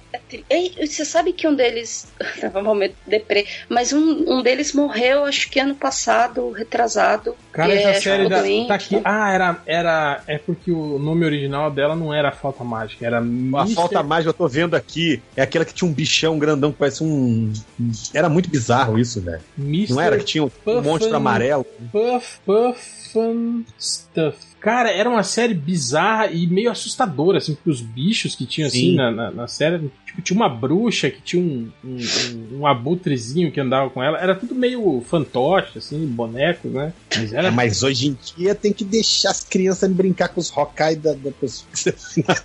[0.49, 2.07] Ei, Você sabe que um deles.
[2.41, 7.35] Tava um momento deprê, mas um, um deles morreu, acho que ano passado, retrasado.
[7.51, 8.67] Cara, essa é, série da, doente.
[8.67, 9.01] tá aqui.
[9.03, 10.23] Ah, era, era.
[10.27, 13.75] É porque o nome original dela não era Flauta Mágica, era A Mr.
[13.75, 17.03] falta mágica eu tô vendo aqui é aquela que tinha um bichão grandão que parece
[17.03, 17.51] um.
[18.13, 19.41] Era muito bizarro isso, velho.
[19.57, 21.65] Não era que tinha um, um monstro amarelo?
[21.91, 22.39] Puff,
[23.19, 24.37] Puffin Stuff.
[24.59, 28.79] Cara, era uma série bizarra e meio assustadora, assim, porque os bichos que tinham, assim,
[28.91, 28.95] Sim.
[28.95, 29.91] na, na, na série.
[30.07, 34.17] Tipo, tinha uma bruxa que tinha um, um, um, um abutrezinho que andava com ela.
[34.17, 36.93] Era tudo meio fantoche, assim, bonecos, né?
[37.15, 37.51] Mas É, era.
[37.51, 41.31] mas hoje em dia tem que deixar as crianças brincar com os Hawkeye da, da
[41.31, 42.33] pessoa que você na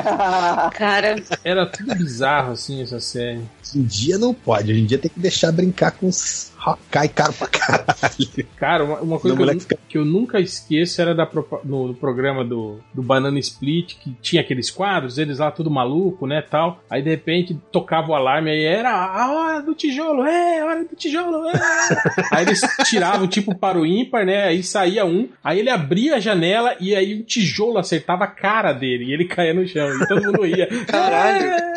[0.00, 0.70] casa.
[0.70, 3.40] Cara, Era tudo bizarro, assim, essa série.
[3.62, 7.08] Hoje em dia não pode, hoje em dia tem que deixar brincar com os Hawkeye
[7.08, 8.46] caro pra caralho.
[8.56, 11.28] Cara, uma, uma coisa que eu, moleque nu- fica- que eu nunca esqueço era da,
[11.64, 16.26] no, no programa do, do Banana Split, que tinha aqueles quadros, eles lá tudo maluco,
[16.26, 16.82] né, tal.
[16.90, 20.84] Aí, de repente, tocava o alarme, aí era a hora do tijolo, é, a hora
[20.84, 21.52] do tijolo, é.
[22.32, 26.20] aí eles tiravam, tipo, para o ímpar, né, aí saía um, aí ele abria a
[26.20, 29.88] janela e aí o tijolo acertava a cara dele e ele caía no chão.
[29.88, 30.68] E todo mundo ria.
[30.86, 31.70] Caralho.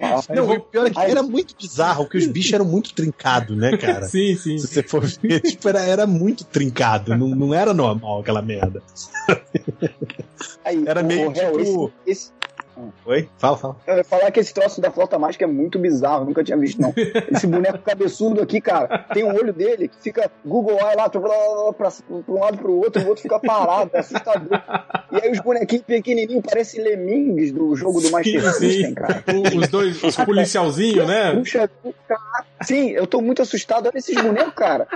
[0.00, 3.56] Nossa, Não, o pior é que era muito bizarro, porque os bichos eram muito trincados,
[3.56, 4.06] né, cara?
[4.08, 4.58] sim, sim.
[4.58, 8.82] Se você for ver, tipo, era, era muito trincado, não, não era normal aquela merda.
[10.64, 12.32] Aí, Era meio o tipo- esse, esse-
[13.04, 13.28] Oi?
[13.38, 13.76] Fala, fala.
[13.86, 16.80] eu ia falar que esse troço da flauta mágica é muito bizarro, nunca tinha visto,
[16.80, 16.92] não.
[17.30, 21.20] Esse boneco cabeçudo aqui, cara, tem um olho dele que fica Google Eye lá, pra,
[21.20, 21.30] pra,
[21.76, 24.60] pra, pra um lado pro outro, o outro fica parado, é assustador.
[25.12, 28.94] E aí os bonequinhos pequenininhos parecem lemmings do jogo do Master Sim, System, sim.
[28.94, 29.24] cara.
[29.56, 31.34] Os dois, os policialzinhos, né?
[31.34, 31.70] Puxa,
[32.06, 32.44] cara.
[32.62, 33.86] Sim, eu tô muito assustado.
[33.86, 34.86] Olha esses bonecos, cara.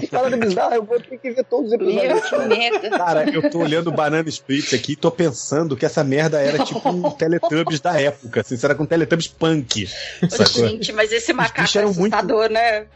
[0.00, 0.76] Que parada bizarra.
[0.76, 2.30] Eu vou ter que ver todos os meu, episódios.
[2.30, 2.90] que medo.
[2.90, 6.64] Cara, eu tô olhando o Banana Split aqui e tô pensando que essa merda era
[6.66, 9.86] tipo um Teletubbies da época, assim, será com um Teletubbies punk.
[10.28, 10.68] Sacou?
[10.68, 12.86] Gente, mas esse macaco é eram muito- assustador, né?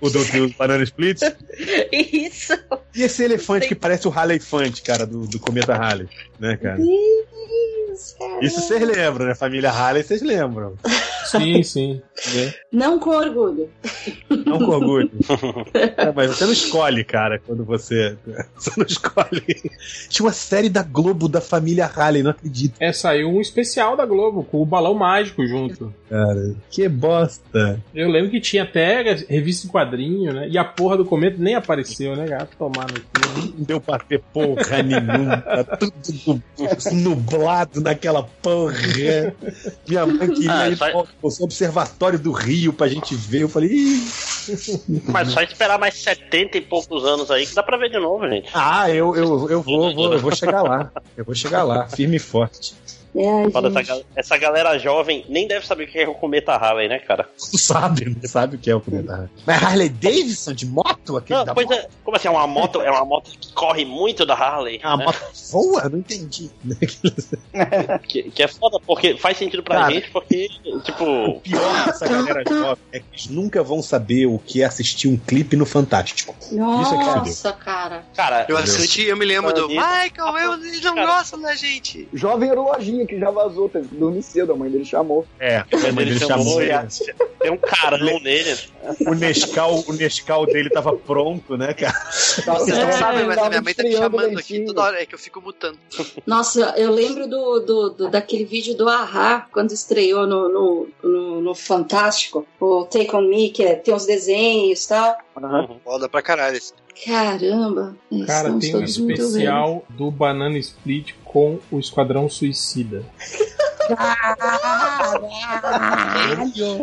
[0.00, 1.20] O do, do Banana Split.
[1.92, 2.52] Isso.
[2.94, 6.08] E esse elefante que parece o Halley Fante, cara, do, do Cometa Halley,
[6.38, 6.78] né, cara?
[7.48, 8.44] Deus, cara.
[8.44, 9.34] Isso vocês lembram, né?
[9.34, 10.74] Família Halley, vocês lembram.
[11.24, 12.02] Sim, sim.
[12.72, 13.68] Não com orgulho.
[14.46, 15.10] Não com orgulho.
[15.74, 18.16] É, mas você não escolhe, cara, quando você.
[18.54, 19.42] Você não escolhe.
[20.08, 22.76] Tinha uma série da Globo da família Halley, não acredito.
[22.80, 25.94] É, saiu um especial da Globo, com o balão mágico junto.
[26.08, 27.78] Cara, que bosta.
[27.94, 30.48] Eu lembro que tinha até revista em quadrinho, né?
[30.48, 32.56] E a porra do cometa nem apareceu, né, gato?
[32.56, 33.56] Tomar no cu.
[33.58, 35.36] Não deu pra ter porra nenhuma.
[35.38, 36.42] Tá tudo
[36.92, 38.74] nublado naquela porra.
[39.86, 43.42] Minha mãe queria Ah, ir só- pro pro observatório do Rio pra gente ver.
[43.42, 44.02] Eu falei, Ih.
[45.12, 48.26] Mas só esperar mais 70 e poucos anos aí que dá pra ver de novo,
[48.28, 48.48] gente.
[48.54, 50.90] ah, eu, eu, eu, vou, vou, eu vou chegar lá.
[51.16, 52.74] Eu vou chegar lá, firme e forte.
[53.18, 56.98] É, essa, essa galera jovem nem deve saber o que é o cometa Harley, né,
[57.00, 57.28] cara?
[57.36, 58.16] Sabe, né?
[58.28, 59.28] sabe o que é o comentário.
[59.46, 61.16] Mas Harley Davidson de moto?
[61.16, 61.78] Aquele Não, da pois moto?
[61.78, 62.28] é, como assim?
[62.28, 64.80] É uma moto, é uma moto que corre muito da Harley.
[64.82, 65.04] É uma né?
[65.06, 65.18] moto
[65.50, 65.88] voa?
[65.88, 66.50] Não entendi.
[68.06, 69.92] Que, que é foda, porque faz sentido pra Cara.
[69.92, 71.40] gente, porque, O tipo.
[71.40, 75.16] pior dessa galera jovem é que eles nunca vão saber o que é assistir um
[75.16, 76.34] clipe no Fantástico.
[76.40, 77.04] Isso é que.
[77.04, 78.04] Nossa, cara.
[78.14, 79.86] Cara, Eu assisti e eu me lembro do Anitta.
[80.04, 81.06] Michael, eu, eles não Cara.
[81.18, 82.08] gostam da gente.
[82.12, 85.26] Jovem era o lojinha que já vazou, teve que dormir cedo, a mãe dele chamou.
[85.40, 86.86] É, Mas ele chamou e a-
[87.40, 88.56] tem um carão nele.
[89.06, 91.92] O Nescau, o Nescau dele tava pronto, né, cara?
[92.10, 92.46] Vocês
[92.78, 95.02] não É, sabem, mas a minha mãe tá me chamando aqui toda hora.
[95.02, 95.78] É que eu fico mutando.
[96.26, 101.40] Nossa, eu lembro do, do, do- daquele vídeo do Ahá, quando estreou no, no, no,
[101.40, 105.16] no Fantástico, o Take On Me, que é, tem uns desenhos e tal.
[105.84, 106.58] Foda pra caralho.
[107.04, 107.96] Caramba.
[108.26, 113.04] Cara, tem um especial do Banana Split com o Esquadrão Suicida.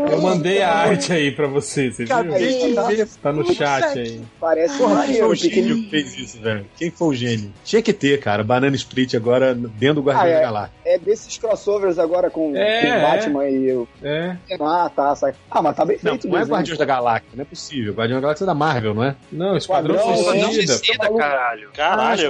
[0.10, 2.16] Eu mandei a arte aí pra você, você viu?
[2.16, 3.08] Acabei de ver.
[3.22, 4.22] Tá no chat aí.
[4.40, 6.66] Parece Porra, um quem foi o gênio que fez isso, velho?
[6.78, 7.54] Quem foi o gênio?
[7.64, 8.44] Tinha que ter, cara.
[8.44, 10.36] Banana Split agora dentro do Guardião Ah, é.
[10.36, 10.76] da Galáxia.
[10.86, 13.02] É desses crossovers agora com, É, com é.
[13.02, 13.88] Batman e eu.
[14.04, 14.36] É.
[14.62, 15.34] Ah, tá, sai.
[15.50, 16.28] Ah, mas tá bem Não, feito.
[16.28, 16.44] o não é.
[16.44, 17.94] Guardiões da Galáxia, não é possível.
[17.94, 19.16] Guardião da Galáxia é da Marvel, não é?
[19.32, 21.00] Não, Esquadrão Esquadrão Esquadrão Suicida.
[21.18, 21.70] Caralho.
[21.74, 22.30] Caralho,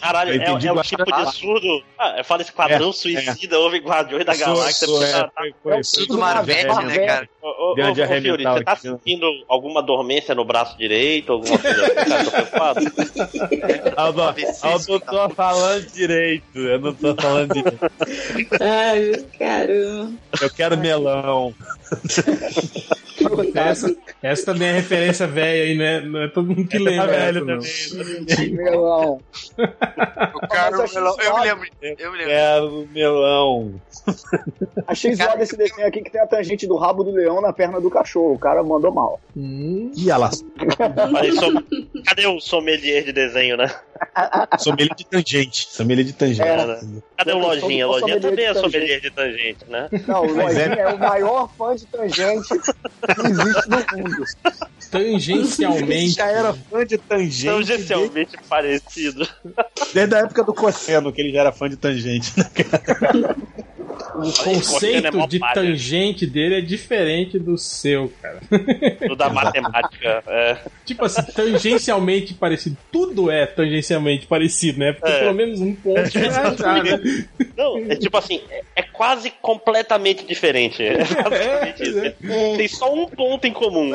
[0.00, 1.82] caralho, Eu é, é um Guardião tipo de surdo.
[1.98, 4.86] Ah, eu falo Esquadrão É, Suicida, houve Guardiões da Galáxia.
[4.86, 7.28] Sou- é, tá- foi- foi- Tudo Tudo Marvete, Marvel, né, cara?
[7.42, 8.78] Ô, ô, uma ô, Fiori, você tá né?
[8.80, 11.32] sentindo alguma dormência no braço direito?
[11.32, 12.24] Alguma coisa assim?
[12.24, 12.80] Tô preocupado.
[13.96, 16.58] Olha o doutor falando direito.
[16.58, 17.78] Eu não tô falando direito.
[18.60, 20.12] Ai, caramba.
[20.40, 21.54] Eu quero melão.
[23.54, 26.00] Essa, essa também é referência velha aí, né?
[26.00, 27.06] Não é todo mundo que Essa lembra.
[27.06, 28.24] tá velho essa, não.
[28.26, 28.50] também.
[28.54, 29.20] Melão.
[30.34, 31.68] O cara, Mas achei eu, eu me lembro.
[31.98, 32.32] Eu me lembro.
[32.32, 33.69] Quero melão.
[34.86, 37.52] Achei Cara, zoado esse desenho aqui que tem a tangente do rabo do leão na
[37.52, 38.34] perna do cachorro.
[38.34, 39.20] O cara mandou mal.
[39.36, 41.62] Hum, Ih, ela som-
[42.06, 43.70] Cadê o sommelier de desenho, né?
[44.58, 45.68] sommelier de tangente.
[45.70, 46.42] Sommelier de tangente.
[46.42, 46.80] É.
[47.18, 47.84] Cadê o Lojinha?
[47.86, 49.88] sou Lojinha também é sommelier de tangente, né?
[50.06, 50.94] Não, o Mas é- Lojinha é...
[50.94, 54.24] o maior fã de tangente que existe no mundo.
[54.90, 56.10] tangencialmente.
[56.14, 59.32] já era fã de tangente São desde, parecidos.
[59.92, 62.32] desde a época do Cosseno, que ele já era fã de tangente.
[62.38, 62.44] né?
[64.14, 68.40] O é conceito mó de tangente dele é diferente do seu, cara.
[69.06, 70.22] Do da matemática.
[70.30, 70.58] É.
[70.84, 72.76] Tipo assim, tangencialmente parecido.
[72.90, 74.92] Tudo é tangencialmente parecido, né?
[74.92, 75.20] Porque É.
[75.20, 77.26] pelo menos um ponto achar, né?
[77.56, 80.82] Não, é tipo assim, é, é quase completamente diferente.
[80.82, 82.56] É basicamente isso.
[82.56, 83.92] Tem só um ponto em comum.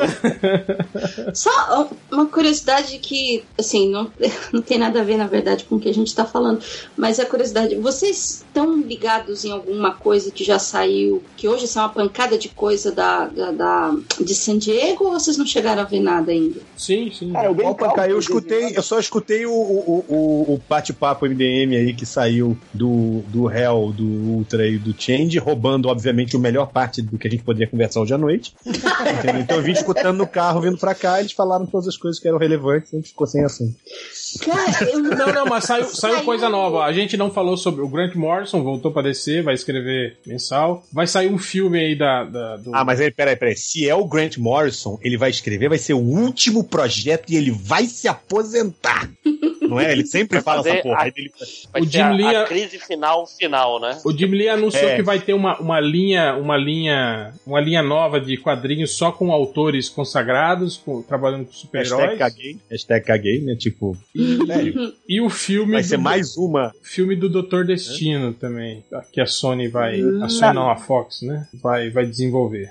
[1.34, 4.10] Só uma curiosidade que, assim, não,
[4.52, 6.62] não tem nada a ver, na verdade, com o que a gente tá falando,
[6.96, 11.78] mas a curiosidade, vocês estão ligados em alguma coisa que já saiu, que hoje é
[11.80, 15.84] uma pancada de coisa da, da, da- de San Diego, ou vocês não chegaram a
[15.84, 16.60] ver nada ainda?
[16.76, 17.32] Sim, sim.
[17.32, 20.60] Cara, eu bem Opa, cara, eu o escutei, eu só escutei o, o, o, o
[20.68, 26.36] bate-papo MDM aí que saiu do, do Hell, do Ultra e do Change, roubando, obviamente,
[26.36, 28.54] a melhor parte do que a gente poderia conversar hoje à noite.
[29.40, 32.28] Então eu vim escutando no carro, vindo pra cá, eles falaram todas as coisas que
[32.28, 33.74] eram relevantes, a gente ficou sem assunto.
[34.44, 36.24] Cara, eu Não, não, mas saiu, saiu Saiu.
[36.24, 36.84] coisa nova.
[36.84, 37.82] A gente não falou sobre.
[37.82, 40.82] O Grant Morrison voltou pra descer, vai escrever mensal.
[40.92, 42.24] Vai sair um filme aí da.
[42.24, 42.74] da- do...
[42.74, 43.56] Ah, mas aí, peraí, peraí.
[43.56, 47.50] Se é o Grant Morrison, ele vai escrever, vai ser o último projeto e ele
[47.50, 49.10] vai se aposentar.
[49.68, 49.92] Não é?
[49.92, 50.96] Ele sempre fala essa porra.
[50.96, 51.32] a- Aí ele-
[51.72, 53.98] Vai O ser Jim a, Lee- a crise final, final, né?
[54.04, 54.96] O Jim Lee anunciou É.
[54.96, 59.30] que vai ter uma, uma linha, uma linha, uma linha nova de quadrinhos só com
[59.32, 62.18] autores consagrados, com- trabalhando com Hashtag super-heróis.
[62.18, 62.58] caguei.
[62.70, 63.54] Hashtag caguei, né?
[63.56, 63.96] Tipo,
[64.46, 64.92] sério.
[65.08, 66.72] E o filme Vai do, ser mais uma.
[66.82, 71.46] filme do Doutor Destino também, que a Sony vai, a Sony não, a Fox, né?
[71.62, 72.68] Vai, vai desenvolver.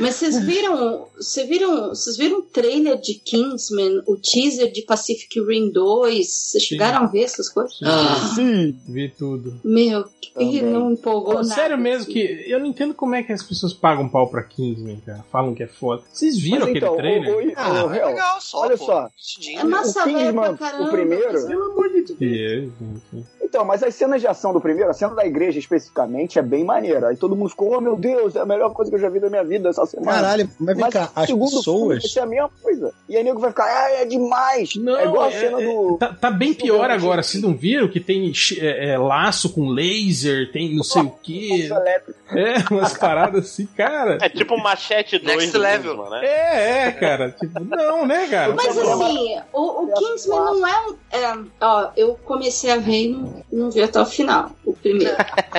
[0.00, 5.38] Mas vocês viram, vocês viram, vocês viram o trailer de Kingsman, o teaser de Pacific
[5.40, 6.17] Rim 2?
[6.24, 7.78] Vocês chegaram a ver essas coisas?
[7.82, 8.76] Ah, Sim.
[8.88, 9.60] Vi tudo.
[9.64, 11.54] Meu, que não empolgou Pô, nada.
[11.54, 12.12] sério mesmo assim.
[12.12, 15.24] que eu não entendo como é que as pessoas pagam pau pra Kingsman, cara.
[15.30, 16.02] Falam que é foda.
[16.12, 17.34] Vocês viram Mas aquele então, trailer?
[17.34, 18.84] o, o, Ah, o, é legal só, olha pô.
[18.86, 19.08] só.
[19.56, 20.84] É massa o velha pra Kingsman, caramba.
[20.84, 23.26] o primeiro, Pelo amor de Deus, gente.
[23.48, 26.64] Então, mas as cenas de ação do primeiro, a cena da igreja especificamente, é bem
[26.64, 27.08] maneira.
[27.08, 29.18] Aí todo mundo ficou, oh meu Deus, é a melhor coisa que eu já vi
[29.18, 30.12] da minha vida essa semana.
[30.12, 31.98] Caralho, mas vem Mas cá, o as segundo filme pessoas.
[32.02, 32.92] vai ser a mesma coisa.
[33.08, 34.76] E aí nego vai ficar, ah, é demais.
[34.76, 35.96] Não, é igual a é- cena é- do.
[35.98, 37.22] Tá, tá bem do pior agora.
[37.22, 41.68] Vocês não viram que tem é, é, laço com laser, tem não sei o que.
[41.68, 42.18] Nossa, elétrico.
[42.30, 44.18] É, umas paradas assim, cara.
[44.20, 46.10] É tipo Machete 2 Next level.
[46.10, 46.20] Né?
[46.26, 47.30] É, é, cara.
[47.30, 48.54] Tipo, não, né, cara?
[48.54, 50.96] Mas assim, o, o Kingsman não é um.
[51.10, 55.16] é, ó, eu comecei a ver e não, não vi até o final, o primeiro.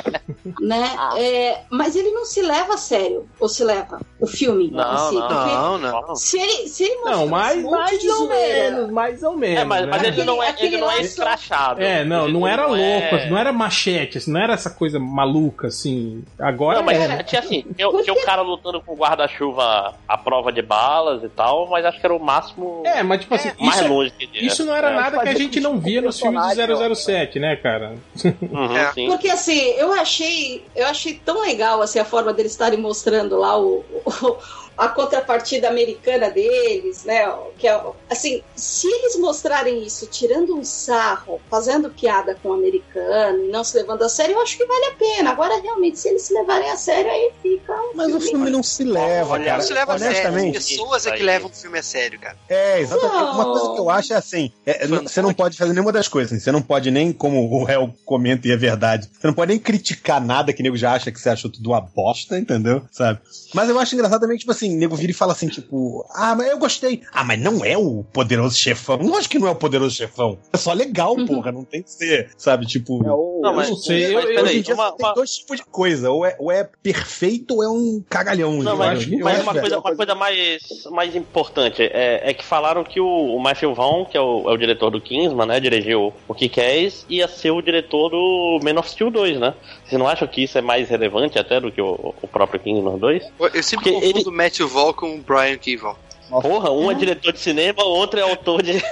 [0.61, 0.95] né?
[1.17, 3.27] É, mas ele não se leva a sério.
[3.39, 5.15] Ou se leva o filme Não, si.
[5.15, 6.15] não, Não, não.
[6.15, 9.59] Se ele, se ele mostrar Não, mais, monte mais ou zoeira, menos, mais ou menos.
[9.61, 10.07] É, mas, mas né?
[10.09, 11.81] ele não é, ele não é escrachado.
[11.81, 12.79] É, não, não era louco,
[13.15, 16.23] é- não era machete, assim, não era essa coisa maluca, assim.
[16.39, 17.23] Agora Não, mas é.
[17.23, 21.67] tinha assim, tinha, tinha um cara lutando com guarda-chuva à prova de balas e tal,
[21.69, 24.45] mas acho que era o máximo É, mas tipo assim, mais isso, é- longe que
[24.45, 24.95] isso não era É.
[24.95, 27.95] nada que a gente não via nos filmes de personagem, 007, né, cara?
[28.41, 28.91] Uhum, É.
[28.93, 29.07] sim.
[29.07, 33.57] Porque assim, eu achei, eu achei tão legal assim, a forma deles estarem mostrando lá
[33.59, 34.68] o, もう。
[34.79, 37.31] A contrapartida americana deles, né?
[37.57, 43.43] Que é, assim, se eles mostrarem isso tirando um sarro, fazendo piada com o americano
[43.45, 45.31] e não se levando a sério, eu acho que vale a pena.
[45.31, 48.63] Agora, realmente, se eles se levarem a sério, aí fica um Mas o filme não
[48.63, 49.57] se leva, Olha, cara.
[49.57, 50.17] Não se leva a sério.
[50.17, 50.53] As Honestamente.
[50.53, 52.37] pessoas é que levam o filme a sério, cara.
[52.47, 53.13] É, exatamente.
[53.13, 53.33] Não.
[53.33, 56.07] Uma coisa que eu acho é assim: é, Fã- você não pode fazer nenhuma das
[56.07, 56.31] coisas.
[56.31, 59.49] assim, Você não pode nem, como o réu comenta e é verdade, você não pode
[59.51, 62.81] nem criticar nada que o nego já acha que você achou tudo uma bosta, entendeu?
[62.91, 63.19] Sabe?
[63.53, 66.35] Mas eu acho engraçado também, tipo assim, o nego vira e fala assim, tipo, ah,
[66.35, 67.01] mas eu gostei.
[67.13, 68.97] Ah, mas não é o poderoso chefão.
[68.97, 70.37] Lógico que não é o poderoso chefão.
[70.53, 71.51] É só legal, porra.
[71.51, 72.65] Não tem que ser, sabe?
[72.65, 73.05] Tipo.
[73.05, 75.05] É o, Não, mas- não sei, mas eu- eu- peraí, Hoje em dia uma- tem
[75.05, 76.11] uma- dois tipos de coisa.
[76.11, 78.53] Ou é, ou é perfeito ou é um cagalhão.
[78.63, 79.13] Não, eu mas, acho.
[79.13, 82.99] Eu mas acho, uma, coisa, uma coisa mais, mais importante é, é que falaram que
[82.99, 83.05] o,
[83.35, 85.59] o Matthew Vaughn, que é o, é o diretor do Kingsman, né?
[85.59, 89.53] Dirigiu o Kick-Ass, ia ser o diretor do Man of Steel 2, né?
[89.85, 92.97] Vocês não acham que isso é mais relevante até do que o, o próprio Kingsman
[92.97, 93.23] 2?
[93.53, 96.08] Eu sempre Porque confundo o Matthew Vaughn com o Brian Keevan.
[96.29, 98.81] Porra, um é diretor de cinema, o outro é autor de.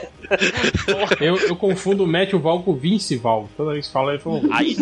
[1.21, 3.47] Eu, eu confundo o Matthew Val com o Vince Val.
[3.55, 4.41] Toda vez que fala, ele fala.
[4.51, 4.75] Aí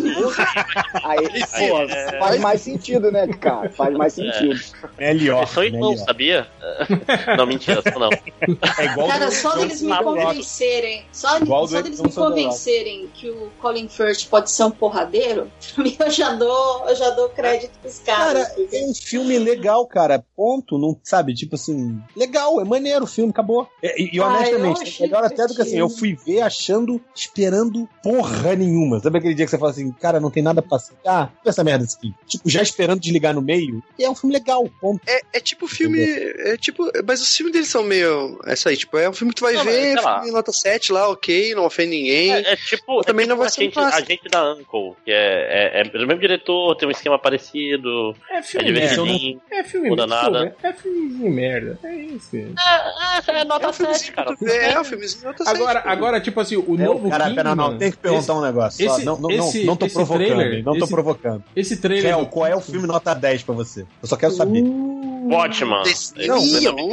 [1.03, 3.69] Aí, pô, faz mais sentido, né, cara?
[3.69, 4.59] Faz mais sentido.
[4.97, 5.39] Melhor.
[5.39, 6.05] eles são irmãos, melhor.
[6.05, 6.47] sabia?
[7.37, 8.09] Não, mentira, não.
[8.79, 12.35] É igual Cara, do- só deles me convencerem, só, Igual só Edson me Sandorado.
[12.35, 16.95] convencerem que o Colin Firth pode ser um porradeiro, pra mim eu já dou, eu
[16.95, 18.47] já dou crédito pros caras.
[18.47, 20.23] Cara, porque- é um filme legal, cara.
[20.35, 20.77] Ponto.
[20.77, 23.67] Não sabe, tipo assim, legal, é maneiro o filme, acabou.
[23.81, 26.41] É, E, e Ah, honestamente, eu é melhor até do que assim, eu fui ver
[26.41, 28.99] achando, esperando porra nenhuma.
[28.99, 30.95] Sabe aquele dia que você fala assim, cara, não tem nada pra assistir?
[31.45, 32.13] essa merda aqui.
[32.27, 33.83] Tipo, já esperando desligar no meio.
[33.97, 35.01] E é um filme legal, ponto.
[35.07, 35.99] É, é tipo filme.
[36.01, 36.89] É tipo.
[37.07, 38.39] Mas os filmes deles são meio.
[38.45, 40.19] É isso aí, tipo, é um filme que tu vai Não, mas, ver, lá.
[40.19, 42.31] filme nota 7 lá, ok, não ofende ninguém.
[42.33, 44.53] É, é tipo, Também é tipo não vai a, ser um gente, a gente da
[44.53, 48.71] Uncle, que é, é, é o mesmo diretor, tem um esquema parecido, É é filme
[48.71, 48.89] merda.
[48.95, 49.41] divertidinho.
[49.51, 50.29] É filme Muda merda.
[50.31, 50.55] nada.
[50.63, 51.79] É filmezinho merda.
[51.83, 52.34] É isso.
[52.37, 54.35] É, é, é nota É um 7, cara.
[54.39, 55.55] vê, é um filmezinho nota 7.
[55.55, 55.89] Agora, pô.
[55.89, 57.35] agora, tipo assim, o É, novo cara, Kingsman...
[57.43, 58.87] pera, não, tem que perguntar esse, um negócio.
[58.89, 58.95] só.
[58.95, 60.63] esse- não, não, esse- não, não tô provocando, trailer?
[60.63, 61.43] Não tô esse- provocando.
[61.55, 62.17] esse trailer...
[62.17, 63.81] Do qual é o Kingsman- filme nota 10 pra você?
[64.01, 64.63] Eu só quero saber.
[65.25, 65.83] Watchman.
[66.27, 66.37] Não,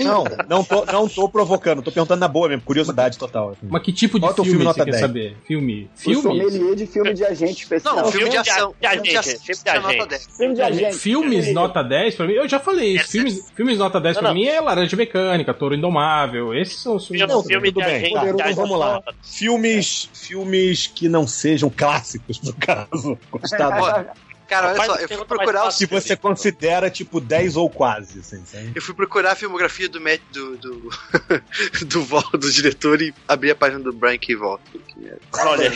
[0.03, 3.51] não, não tô, não tô provocando, tô perguntando na boa mesmo, curiosidade total.
[3.51, 3.67] assim.
[3.69, 5.01] Mas que tipo de teu filme, filme você nota quer 10?
[5.01, 5.37] saber?
[5.47, 5.91] Filme?
[5.95, 6.23] Filme?
[6.23, 7.97] sommelier de filme de agente especial.
[7.97, 8.75] Não, filme de filme de ação.
[8.81, 10.09] de filme de agente, filme de agente.
[10.09, 10.27] 10.
[10.37, 10.97] Filme de agente.
[10.99, 13.11] Filmes nota 10 pra mim, eu já falei isso.
[13.13, 14.35] Filmes, filmes nota 10 Não, pra não.
[14.37, 16.55] mim é Laranja Mecânica, Touro Indomável.
[16.55, 17.21] Esses são os filmes.
[17.23, 17.97] Filme, Não, filme tudo de bem.
[18.17, 18.33] agente.
[18.33, 19.03] Poderoso, vamos lá.
[19.23, 23.19] Filmes, filmes que não sejam clássicos, no caso.
[23.31, 24.07] Gostado.
[24.53, 28.19] Ó, Cara, olha só, eu fui procurar os que você considera, tipo, 10 ou quase,
[28.21, 28.73] assim, sabe?
[28.75, 30.91] Eu fui procurar a filmografia do Matt, do, do,
[31.87, 34.35] do, Vol, do diretor e abri a página do Brian K.
[34.37, 34.61] Vaughan.
[35.45, 35.71] Olha,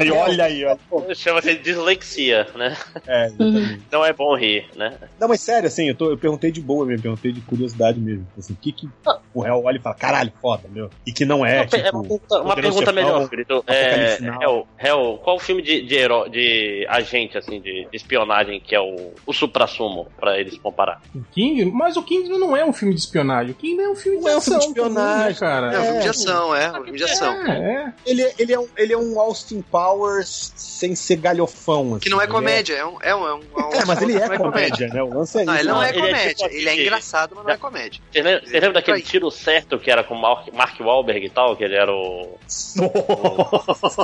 [0.00, 1.14] Aí, olha aí, olha.
[1.14, 2.76] chama-se dislexia, né?
[3.06, 3.82] É, exatamente.
[3.92, 4.98] Não é bom rir, né?
[5.20, 8.26] Não, mas sério, assim, eu, tô- eu perguntei de boa mesmo, perguntei de curiosidade mesmo.
[8.38, 8.88] Assim, o que que.
[9.34, 10.88] O Hell olha e fala, caralho, foda, meu.
[11.06, 11.96] E que não é, Uma, pe- tipo...
[11.98, 13.64] uma pergunta, uma pergunta Chefão, melhor, Grito.
[13.66, 14.18] É.
[14.42, 18.74] Hell, Hell, qual o filme de, de, heró- de agente, assim, de, de espionagem que
[18.74, 21.02] é o, o supra-sumo, pra eles comparar?
[21.14, 23.52] O King, mas o Kingsman não é um filme de espionagem.
[23.52, 24.60] O Kingsman é um filme de Não é um ação.
[24.60, 25.72] filme de espionagem, né, cara.
[25.74, 26.70] É um filme de ação, é.
[26.70, 27.32] Um filme de ação.
[27.34, 27.92] É, é.
[28.06, 32.00] Ele, ele, é um, ele é um Austin Powers sem ser galhofão, assim.
[32.00, 32.96] Que não é Ele comédia, é um.
[33.02, 33.40] É, um, é, um,
[33.72, 35.02] É, mas ele é não comédia, né?
[35.02, 35.62] O lance é Não, isso.
[35.62, 36.34] ele não é Ele é comédia.
[36.34, 38.00] tipo Ele é assim, engraçado, mas não é comédia.
[38.12, 39.02] Você lembra, daquele Aí.
[39.24, 42.38] Tiro certo que era com o Mark, Wahlberg e tal, que ele era o...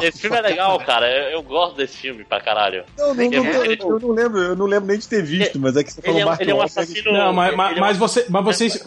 [0.02, 1.06] Esse filme é legal, cara.
[1.10, 2.84] Eu, eu gosto desse filme pra caralho.
[2.96, 5.22] Não, não, não, é- eu, ele- eu não lembro, eu não lembro nem de ter
[5.22, 6.82] visto, mas é que você Ele falou é, Mark ele é um Wahlberg.
[6.90, 7.12] assassino...
[7.12, 8.82] Não, mas, mas, é mas, você, mas vocês.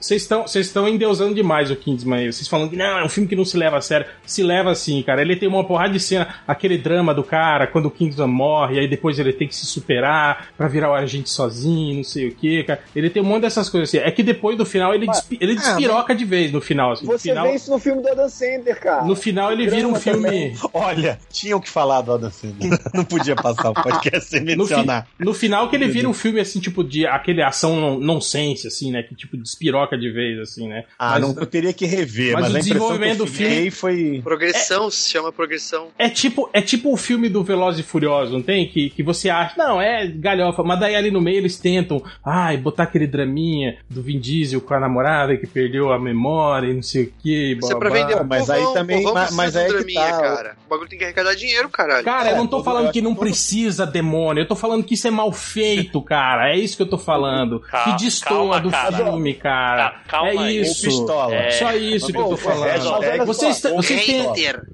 [0.00, 2.32] Vocês estão, vocês estão endeusando demais o Kingsman aí.
[2.32, 4.06] Vocês falando que não, é um filme que não se leva a sério.
[4.24, 5.20] Se leva assim, cara.
[5.22, 8.88] Ele tem uma porrada de cena, aquele drama do cara, quando o Kingsman morre, aí
[8.88, 12.62] depois ele tem que se superar pra virar o agente sozinho, não sei o que,
[12.64, 12.80] cara.
[12.94, 13.98] Ele tem um monte dessas coisas assim.
[13.98, 16.92] É que depois do final ele, Mas- despi- ele despiroca de vez no final.
[16.92, 17.06] Assim.
[17.06, 19.04] No Você final, vê isso no filme do Adam Sandler, cara.
[19.04, 20.24] no final ele vira um filme.
[20.24, 20.54] também.
[20.72, 22.78] Olha, tinham que falar do Adam Sandler.
[22.92, 25.06] Não podia passar o podcast sem No, fi- mencionar.
[25.18, 28.90] no final que ele vira um filme assim, tipo, de aquele ação non- nonsense, assim,
[28.90, 29.02] né?
[29.02, 30.84] Que tipo despiroca de vez, assim, né?
[30.98, 33.70] Ah, Mas- não, eu teria que rever, mas mas, o desenvolvimento que eu do filme-
[33.70, 34.20] foi...
[34.24, 35.88] Progressão se chama progressão.
[35.98, 38.66] É tipo, é tipo o filme do Velozes e Furiosos, não tem?
[38.68, 42.56] Que, que você acha, não, é galhofa, mas daí ali no meio eles tentam, ai,
[42.56, 46.82] botar aquele draminha do Vin Diesel com a namorada que perdeu a memória e não
[46.82, 47.52] sei o que.
[47.58, 50.20] Isso é pra vender o mas povão, aí também- mas- aí do que tá.
[50.20, 50.56] cara.
[50.66, 52.04] O bagulho tem que arrecadar dinheiro, caralho.
[52.04, 55.10] Cara, eu não tô falando que não precisa demônio, eu tô falando que isso é
[55.10, 56.50] mal feito, cara.
[56.52, 57.60] É isso que eu tô falando.
[57.60, 58.96] Calma, que destoa do cara.
[58.96, 59.90] filme, cara.
[59.90, 60.82] Ca- calma é isso.
[60.84, 61.34] Pistola.
[61.34, 61.50] É.
[61.50, 63.24] Só isso que eu tô falando.
[63.26, 64.22] Você, está, você, tem,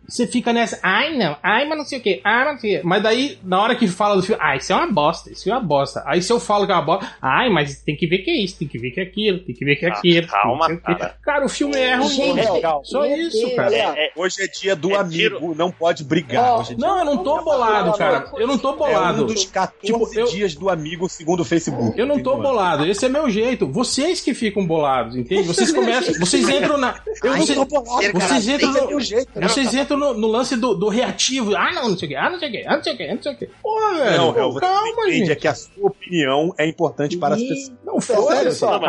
[0.08, 2.76] você fica nessa, ai não, ai, mas não sei o que, ai, mas não sei
[2.76, 2.86] o quê.
[2.86, 5.52] Mas daí, na hora que fala do filme, ah, isso é uma bosta, isso é
[5.52, 6.02] uma bosta.
[6.06, 8.42] Aí se eu falo que é uma bosta, ai, mas tem que ver que é
[8.42, 10.76] isso, tem que ver que é aquilo, tem que ver que é Ah, calma, que
[10.78, 11.14] cara.
[11.22, 12.08] Cara, o filme é ruim.
[12.08, 12.82] Gente, Real.
[12.84, 13.68] Só meu isso, cara.
[13.68, 16.60] Olha, É, Hoje é dia do É amigo, tiro- não pode brigar.
[16.60, 18.30] É dia Não, eu não tô bolado, cara.
[18.36, 19.22] Eu não tô É bolado.
[19.24, 21.98] um dos 14 Tipo, eu- dias do amigo segundo o Facebook.
[21.98, 22.50] Eu não tô Entendeu?
[22.50, 23.66] bolado, esse é meu jeito.
[23.66, 25.42] Vocês que ficam bolados, entende?
[25.46, 27.00] Vocês começam, vocês entram na.
[27.22, 29.28] Eu não vocês, tô bolado, vocês entram é no, jeito.
[29.40, 31.54] vocês entram no, no lance do, do reativo.
[31.56, 32.96] Ah, não, não sei o que, ah, não sei o que, ah, não sei o
[32.96, 33.46] que, não sei o que.
[33.62, 35.32] Pô, velho, Não, pô, calma, entende gente.
[35.32, 37.72] é que a sua opinião é importante para as pessoas.
[37.84, 38.58] Não, foda-se.
[38.58, 38.80] só.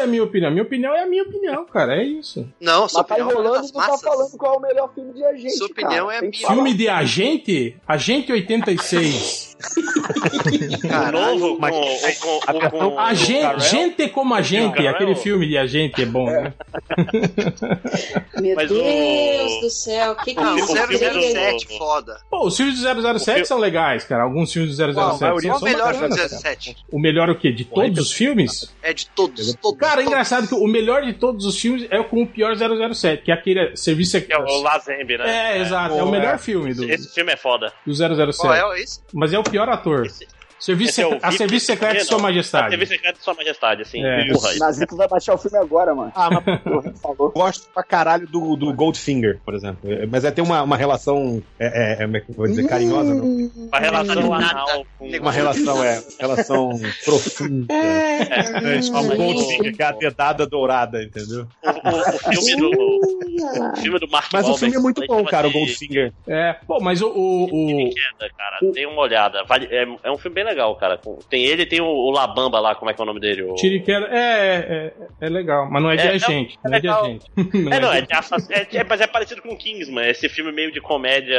[0.00, 0.50] A- Foda-se a minha opinião.
[0.50, 1.96] Minha opinião é a minha opinião, cara.
[1.96, 2.46] É isso.
[2.60, 5.12] Não, sua Mas tá opinião é enrolando e tá falando qual é o melhor filme
[5.12, 5.56] de agente.
[5.56, 6.14] Sua opinião cara.
[6.14, 6.32] é a minha.
[6.48, 7.76] Filme de agente?
[7.86, 9.49] Agente 86.
[11.08, 11.74] o novo mas-
[12.18, 13.60] com, com, com, com Agente, Carell?
[13.60, 14.74] gente como agente.
[14.76, 14.90] Carell?
[14.94, 16.52] Aquele filme de agente é bom, né?
[18.40, 21.78] Meu Mas o- Deus do céu, o que que Não, isso o filme do- 007,
[21.78, 22.20] foda.
[22.30, 24.22] Pô, os filmes do 007 são legais, cara.
[24.24, 26.28] Alguns filmes do 007 Qual, são, qual o melhor filme do cara.
[26.28, 26.76] 07?
[26.90, 27.52] O melhor o quê?
[27.52, 28.72] De todos os filmes?
[28.82, 29.78] É de todos, todos.
[29.78, 30.06] Cara, é todos.
[30.08, 33.34] engraçado que o melhor de todos os filmes é com o pior 007, que é
[33.34, 35.56] aquele serviço que é o Lazembe, né?
[35.56, 35.94] É, exato.
[35.96, 36.38] É o melhor é.
[36.38, 37.72] filme do, Esse filme é foda.
[37.86, 38.36] do 007.
[38.38, 39.00] Qual é esse?
[39.12, 40.06] Mas é o pior ator.
[40.06, 40.26] Esse-
[40.60, 42.04] Serviço é o a Serviço Secreto de.
[42.04, 42.68] Sua A Majestade.
[42.70, 44.04] Serviço Secreto de Sua Majestade, assim.
[44.04, 44.32] É.
[44.32, 46.12] Porra, Nazito vai baixar o filme agora, mano.
[46.14, 47.16] Ah, mas O Rio falou.
[47.20, 49.90] eu gosto pra caralho do, do Goldfinger, por exemplo.
[49.90, 52.46] É, Mas é ter uma, uma relação, é, é, é, como é que eu vou
[52.46, 53.24] dizer, carinhosa, não?
[53.24, 55.08] uma relação anal com...
[55.08, 56.70] Uma relação, é, relação
[57.04, 57.74] profunda.
[57.74, 61.46] É, tipo mas o o- Goldfinger, que é a dedada dourada, entendeu?
[61.70, 62.70] O, o- o filme do...
[62.70, 66.12] O filme do Mark Mas o filme é muito bom, cara, o de- Goldfinger.
[66.28, 67.08] É, pô, mas o.
[67.08, 68.58] o, o- de Queda, cara.
[68.72, 69.44] Dê uma olhada.
[69.44, 70.98] Vale- é, é um filme bem legal, cara.
[70.98, 73.20] Com- Tem ele e tem o, o Labamba lá, como é que é o nome
[73.20, 73.42] dele?
[73.42, 73.54] O...
[73.54, 76.58] Tiro e Queda é, é, é legal, mas não é de É, agente.
[76.64, 77.04] é Não é de legal.
[77.04, 77.24] agente.
[77.70, 78.08] É, não, é, de
[78.52, 81.38] é, é, mas é parecido com Kingsman, esse filme meio de comédia.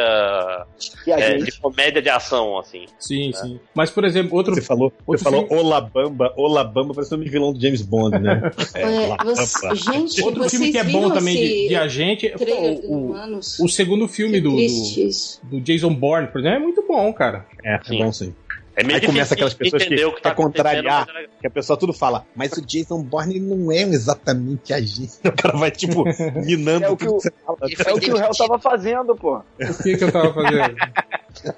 [1.08, 2.86] É, de comédia de ação, assim.
[3.00, 3.60] Sim, sim.
[3.76, 4.54] Mas, por exemplo, outro.
[4.56, 8.42] Você falou, Outro você falou filme- Olabamba, Olabamba parece um vilão do James Bond, né?
[8.76, 12.30] É, você- gente, Outro vocês filme que é bom também de, de agente.
[12.30, 12.52] pô, do
[12.92, 13.60] o, Humanos?
[13.60, 17.46] o segundo filme do, do, do Jason Bourne, por exemplo, é muito bom, cara.
[17.64, 17.98] É, é Sim.
[18.00, 18.36] bom sim.
[18.76, 21.06] É meio Aí começa aquelas pessoas que que quer tá contrariar.
[21.14, 21.28] mas é.
[21.42, 25.20] Que a pessoa tudo fala, mas o Jason Bourne não é exatamente agente.
[25.26, 26.04] O cara vai, tipo,
[26.46, 27.58] minando É o que tudo o- que você fala.
[27.62, 29.38] É o que o réu tava fazendo, pô.
[29.38, 30.76] O que, que eu tava fazendo?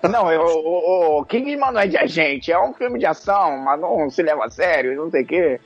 [0.09, 3.79] Não, eu- o, o Kingsman não é de agente, é um filme de ação, mas
[3.79, 5.59] não se leva a sério, não sei o quê.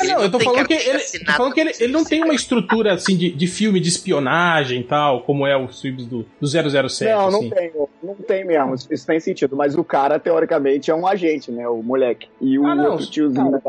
[0.00, 2.34] Ele não, eu tô falando que ele, tô falando que ele, ele não tem uma
[2.34, 6.46] estrutura assim de, de filme de espionagem e tal, como é os filmes do, do
[6.46, 7.04] 007.
[7.12, 7.50] não, não assim.
[7.50, 7.72] tem,
[8.02, 9.56] não tem mesmo, isso tem sentido.
[9.56, 11.68] Mas o cara, teoricamente, é um agente, né?
[11.68, 12.28] O moleque.
[12.40, 13.60] E o Ah, não, outro tiozinho.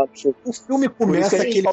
[0.46, 1.68] O filme começa que aquele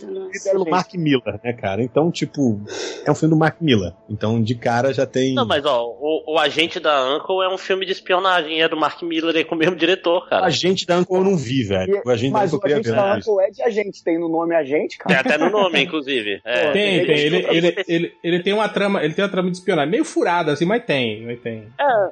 [0.44, 1.82] pelo Mark Miller, né, cara?
[1.82, 2.60] Então, tipo,
[3.04, 3.92] é um filme do Mark Miller.
[4.08, 5.34] Então, de cara já tem.
[5.34, 8.76] Não, mas ó, o, o Agente da Uncle é um filme de espionagem, é do
[8.76, 10.46] Mark Miller e com o mesmo diretor, cara.
[10.46, 12.02] A gente da Uncle eu não vi, velho.
[12.04, 13.18] O agente da Mas Uncle o agente da né?
[13.18, 14.04] Uncle é de agente.
[14.04, 15.20] Tem no nome agente, Tem cara.
[15.20, 16.40] até no nome, inclusive.
[16.46, 17.18] É, Tem, tem tem.
[17.18, 17.84] Ele, ele, específica.
[17.92, 19.90] ele, ele tem uma trama, ele tem uma trama de espionagem.
[19.90, 21.64] Meio furada, assim, mas tem, mas tem.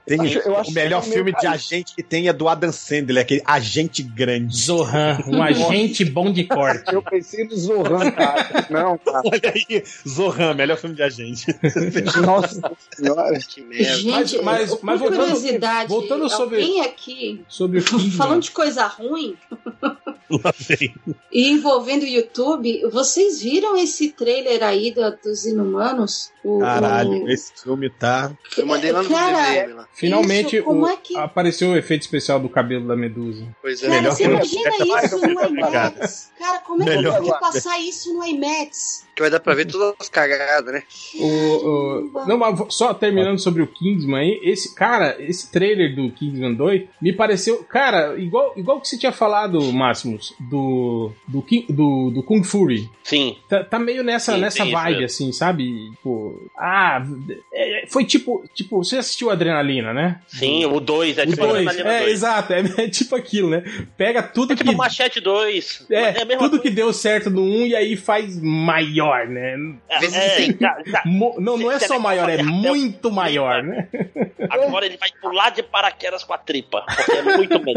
[0.07, 2.49] Tem acho- eu acho o melhor é filme meio de agente que tem é do
[2.49, 4.57] Adam Sandler, aquele agente grande.
[4.57, 6.93] Zohan, um agente bom de corte.
[6.93, 8.67] Eu pensei no Zohan, cara.
[8.71, 9.23] Não, cara.
[9.27, 11.47] Olha aí, Zohan, melhor filme de agente.
[12.25, 12.61] Nossa
[12.97, 13.39] senhora.
[13.39, 13.95] Que merda.
[13.97, 18.87] Gente, mas- mas por voltando- curiosidade, voltando sobre- alguém aqui Sobre o falando de coisa
[18.87, 19.37] ruim
[20.31, 20.95] Lá vem.
[21.33, 26.31] e envolvendo o YouTube, vocês viram esse trailer aí do- dos Inumanos?
[26.45, 28.31] O- Caralho, o- esse filme tá.
[28.57, 29.89] Eu mandei lá no Cara, lá.
[29.95, 33.47] Finalmente Isso, como o- é que- apareceu o efeito especial do cabelo da Medusa.
[33.63, 33.87] Pois é.
[33.89, 36.31] Cara, Melhor você que- imagina isso no IMAX?
[36.39, 39.04] Cara, como é que eu vou que- passar isso no IMAX?
[39.15, 40.83] Que vai dar pra ver todas as cagadas, né?
[41.21, 46.11] O, o- não, mas só terminando sobre o Kingsman aí, esse cara, esse trailer do
[46.11, 51.67] Kingsman 2 me pareceu, cara, igual igual que você tinha falado, Máximos, do do, King-
[51.73, 52.89] do, do Kung Fury.
[53.03, 53.37] Sim.
[53.49, 55.05] Tá, tá meio nessa, Sim, nessa isso vibe, mesmo.
[55.05, 55.91] assim, sabe?
[55.91, 57.05] Tipo, ah,
[57.53, 60.21] é, foi tipo, tipo, você assistiu Adrenalina, né?
[60.27, 62.13] Sim, o 2 é O tipo 2, Adrenalina é, 2.
[62.13, 63.63] exato, é, é tipo aquilo, né?
[63.97, 65.87] Pega tudo É tipo que Machete 2.
[65.91, 66.77] é, a mesma tudo que coisa.
[66.77, 69.57] deu certo no 1 e aí faz maior, né?
[69.89, 73.89] É, é, já- já- Mo- não, não é só maior, é o- muito maior, né?
[74.51, 76.85] Agora ele vai pular de paraquedas com a tripa.
[76.97, 77.73] Porque é muito bom.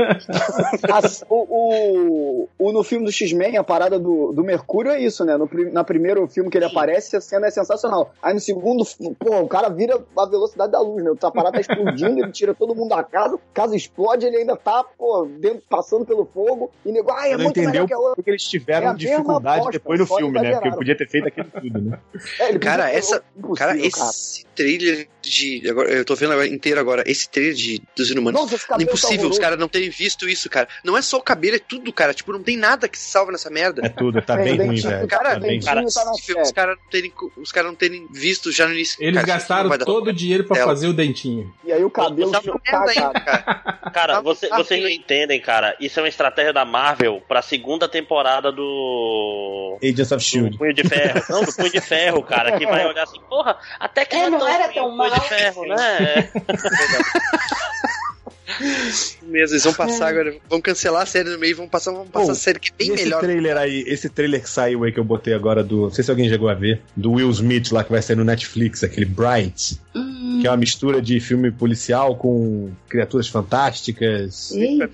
[0.94, 5.24] As- o, o, o- no filme do X-Men, a parada do, do Mercúrio é isso,
[5.26, 5.36] né?
[5.38, 8.14] No, na primeiro filme que ele aparece, a cena é sensacional.
[8.22, 8.84] Aí no segundo,
[9.20, 11.12] pô, o cara vira a velocidade da luz, né?
[11.22, 14.56] A parada tá explodindo, ele tira todo mundo da casa, a casa explode, ele ainda
[14.56, 17.94] tá, pô, dentro, passando pelo fogo, e nego, ai, é não muito entendeu melhor que
[17.94, 18.16] a outra.
[18.16, 20.52] porque eles tiveram É dificuldade depois no filme, né?
[20.54, 22.00] Porque podia ter feito aquilo tudo, né?
[22.40, 25.70] É, Cara, essa- impossível, Cara, esse trailer de.
[25.70, 27.04] Agora, eu tô vendo agora inteiro agora.
[27.06, 28.40] Esse trailer de, dos inumanos.
[28.42, 29.42] Nossa, tá Impossível os horroroso.
[29.42, 30.68] caras não terem visto isso, cara.
[30.84, 32.14] Não é só o cabelo, é tudo, cara.
[32.14, 33.86] Tipo, não tem nada que se salva nessa merda.
[33.86, 35.08] É tudo, tá É, bem ruim, velho.
[35.08, 38.66] Cara, Tá bem Cara, tá os caras não terem, os caras não terem visto já
[38.68, 38.98] no início.
[39.02, 41.54] Eles cara, gastaram todo o dinheiro pra Ela- fazer o dentinho.
[41.66, 43.44] E aí o cabelo é uma merda ainda, cara.
[43.44, 43.78] cara.
[43.92, 45.76] Cara, Tá- você- tá vocês não entendem, cara.
[45.80, 49.78] Isso é uma estratégia da Marvel pra segunda temporada do.
[49.84, 50.58] Agents of Shield.
[50.58, 51.07] Punho de Ferro.
[51.30, 52.58] Não, do Punho de Ferro, cara.
[52.58, 54.98] Que vai olhar assim, porra, até que É, não, não é era ruim tão Punho
[54.98, 55.10] mal.
[55.12, 56.32] de Ferro, né?
[59.24, 60.36] Mesmo, eles vão passar agora.
[60.50, 62.94] Vão cancelar a série no meio, vão passar, vão passar a série que é bem
[62.94, 63.20] esse melhor.
[63.22, 65.84] trailer aí, esse trailer que saiu aí que eu botei agora do.
[65.84, 66.82] Não sei se alguém chegou a ver.
[66.96, 69.80] Do Will Smith lá que vai sair no Netflix, aquele Bright.
[69.96, 74.52] Hum, Que é uma mistura de filme policial com criaturas fantásticas.
[74.52, 74.86] eita.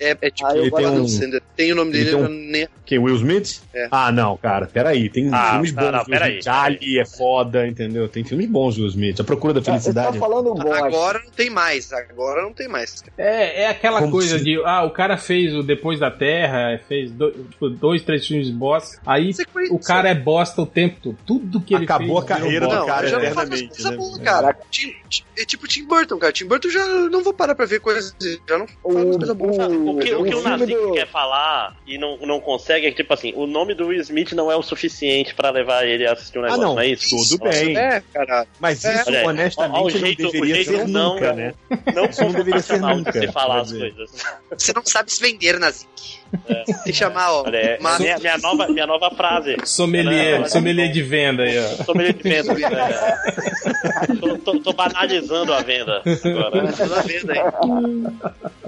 [0.00, 1.40] É, é tipo, Ah, eu Ele tem um-.
[1.56, 2.78] Tem o nome ele dele, tem um-.
[2.84, 2.98] Quem?
[2.98, 3.60] Will Smith?
[3.74, 3.88] É.
[3.90, 5.08] Ah, não, cara, peraí.
[5.10, 5.92] Tem Ah, filmes não, bons.
[5.92, 6.40] não, Will peraí.
[6.46, 8.08] Ali é foda, entendeu?
[8.08, 9.20] Tem filmes bons do Will Smith.
[9.20, 10.18] A Procura da tá Felicidade.
[10.18, 10.86] falando bosta.
[10.86, 11.92] Agora não tem mais.
[11.92, 13.02] Agora não tem mais.
[13.16, 16.80] É, é aquela Como coisa se- de, ah, o cara fez o Depois da Terra,
[16.88, 19.74] fez do- tipo, dois, três filmes bosta, aí Sequência.
[19.74, 21.18] o cara é bosta o tempo todo.
[21.26, 22.30] Tudo que ele Acabou fez.
[22.30, 23.96] a carreira do Não, cara eu já não eternamente, coisa né?
[23.96, 24.56] boa, cara.
[24.70, 26.32] Tim- Tim- é tipo Tim Burton, cara.
[26.32, 28.14] Tim Burton já não vou parar pra ver coisas.
[28.48, 29.68] Já não O, coisa boa.
[29.68, 32.96] O que o, que o Nazik do- quer falar e não, não consegue é que,
[32.96, 36.12] tipo assim, o nome do Will Smith não é o suficiente pra levar ele a
[36.12, 37.16] assistir um negócio, não, não, é isso?
[37.16, 37.76] tudo bem.
[37.76, 38.46] É, cara.
[38.60, 38.94] Mas É.
[39.00, 41.54] isso, aí, honestamente, o não jeito- o deveria ser não- nunca, né?
[41.94, 43.94] Não Isso não deveria confrontacional de se falar as dizer.
[43.94, 44.10] coisas.
[44.56, 45.58] Você não sabe se vender,
[46.48, 46.66] Nazik.
[46.66, 47.42] Tem que chamar, ó.
[47.46, 49.56] Olha, é, Mas- minha, minha nova, minha nova frase.
[49.64, 51.84] Sommelier, Ela- sommelier de venda aí, ó.
[51.84, 52.52] Sommelier de venda.
[52.52, 54.16] É.
[54.20, 56.62] Tô, tô- tô banalizando a venda agora.
[56.62, 58.58] Na venda aí.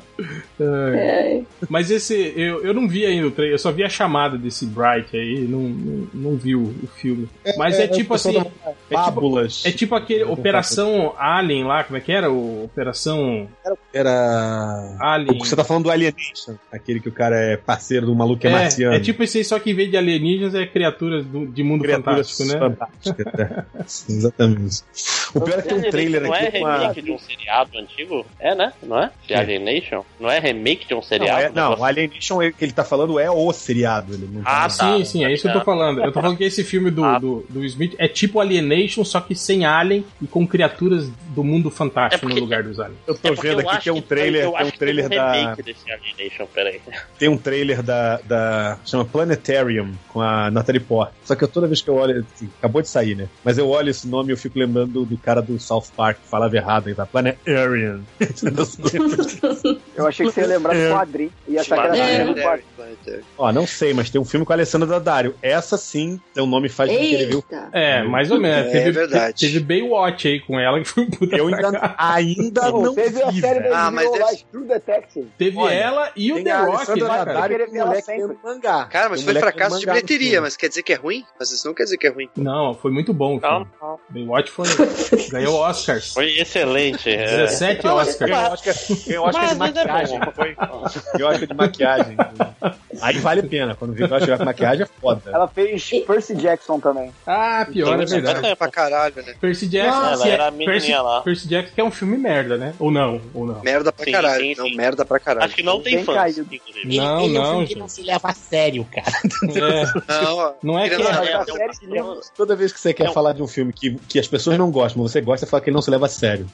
[0.60, 1.42] É.
[1.68, 4.66] Mas esse, eu, eu não vi ainda o trailer, eu só vi a chamada desse
[4.66, 7.26] Bright aí, não, não, não vi o, o filme.
[7.56, 8.52] Mas é, tipo assim, é tipo,
[8.90, 9.62] Fábulas.
[9.64, 12.30] é tipo aquele Operação Alien lá, como é que era?
[12.30, 13.48] O Operação
[13.94, 14.96] Era.
[15.00, 15.38] Alien.
[15.38, 18.50] Você tá falando do Alienation, aquele que o cara é parceiro do maluco que é,
[18.50, 18.94] É, marciano.
[18.94, 21.82] é tipo esse aí, só que em vez de alienígenas é criaturas do- de mundo
[21.82, 22.76] Criaturas fantástico, né?
[22.76, 23.64] fantásticas, é.
[24.12, 24.82] Exatamente.
[25.34, 26.78] O pior é que tem um trailer não é aqui com a...
[26.78, 28.26] remake de um seriado antigo?
[28.38, 28.72] É, né?
[28.82, 29.10] Não é?
[29.26, 30.04] De Alienation?
[30.18, 31.40] Não é remake de um Não, seriado?
[31.42, 34.14] é, não, o Alienation ele- que ele tá falando é o seriado.
[34.14, 34.70] Ele não tá Ah, tá.
[34.70, 36.02] Sim, sim, é isso que eu tô falando.
[36.04, 37.18] Eu tô falando que esse filme do, Ah.
[37.18, 41.70] do, do Smith é tipo Alienation, só que sem Alien e com criaturas do mundo
[41.70, 42.98] fantástico É porque- no lugar dos aliens.
[43.06, 45.32] Eu tô É vendo aqui que é um trailer, tem um trailer tem um da.
[45.32, 46.80] remake desse Alienation, peraí.
[47.18, 48.78] Tem um trailer da, da.
[48.84, 51.14] chama Planetarium com a Natalie Portman.
[51.24, 52.24] Só que eu, toda vez que eu olho.
[52.34, 53.28] assim, acabou de sair, né?
[53.44, 56.18] Mas eu olho esse nome e eu fico lembrando do, do cara do South Park
[56.22, 57.06] que falava errado aí, tá?
[57.06, 58.02] Planetarium.
[59.96, 61.32] Eu achei que você ia lembrar do quadrinho.
[61.48, 62.24] E achar que era É.
[62.24, 62.64] do quadrinho.
[63.38, 65.34] Ó, não sei, mas tem um filme com a Alessandra Daddario.
[65.42, 67.44] Essa sim, seu nome faz com que ele viu.
[67.50, 67.68] Eita.
[67.72, 68.68] É, mais ou menos.
[68.68, 69.34] É teve, verdade.
[69.40, 73.26] Teve Baywatch aí com ela, que foi um puta Eu ainda, ainda não você viu
[73.26, 75.28] a vi, série da Ah, mas deve- lá, True Detective.
[75.38, 77.66] Teve Olha, ela e o The a Rock, Alessandra né, cara?
[77.70, 78.36] O moleque sempre.
[78.42, 78.84] mangá.
[78.86, 81.24] Cara, mas O foi fracasso de no bilheteria, mas quer dizer que é ruim?
[81.38, 82.28] Mas isso não quer dizer que é ruim.
[82.36, 83.36] Não, foi muito bom.
[83.36, 83.66] o Não, filme.
[83.80, 83.98] não.
[84.10, 84.66] Baywatch foi.
[85.30, 86.12] ganhou Oscars.
[86.12, 87.08] Foi excelente.
[87.10, 87.24] é.
[87.46, 88.30] 17 Ganhou Oscars.
[88.30, 88.74] Oscar,
[89.06, 90.20] ganhou Oscar de mas é maquiagem.
[90.20, 90.32] bom.
[90.32, 90.54] Foi.
[90.54, 92.16] Ganhou Oscar de maquiagem.
[93.00, 93.74] Aí vale a pena.
[93.76, 95.22] Quando vê que Oscar de maquiagem é foda.
[95.32, 97.12] Ela fez Percy Jackson também.
[97.26, 98.46] Ah, pior, é verdade.
[98.46, 99.34] É, Pra caralho, né?
[99.40, 100.02] Percy Jackson.
[100.04, 101.20] Ela que é- era a menininha Percy, lá.
[101.22, 102.74] Percy Jackson que é um filme merda, né?
[102.78, 103.60] Ou não, ou não.
[103.62, 104.40] Merda pra Sim, caralho.
[104.44, 104.76] sim, Não, sim.
[104.76, 105.46] merda pra caralho.
[105.46, 106.36] Acho que não tem fãs.
[106.36, 106.44] Não,
[106.84, 107.78] Ele é um não, filme que gente.
[107.78, 109.10] não se leva a sério, cara.
[110.10, 113.42] É, Não, ó, não é que é, é, Toda vez que você quer falar de
[113.42, 115.74] um filme que, que as pessoas não gostam, mas você gosta, você fala que ele
[115.74, 116.46] não se leva a sério.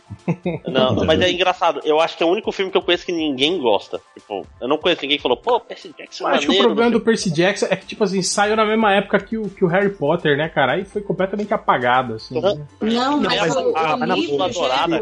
[0.66, 1.80] Não, mas é engraçado.
[1.84, 4.00] Eu acho que é o único filme que eu conheço que ninguém gosta.
[4.14, 6.62] Tipo, eu não conheço ninguém que falou, pô, Percy Jackson é Eu acho que o
[6.62, 9.64] problema do Percy Jackson é que, tipo assim, saiu na mesma época que o, que
[9.64, 10.72] o Harry Potter, né, cara?
[10.72, 12.36] Aí foi completamente apagado, assim.
[12.36, 12.54] Uhum.
[12.54, 12.66] né?
[12.80, 13.62] Não, mas, mas o, a-
[13.96, 14.96] o a livro é cara.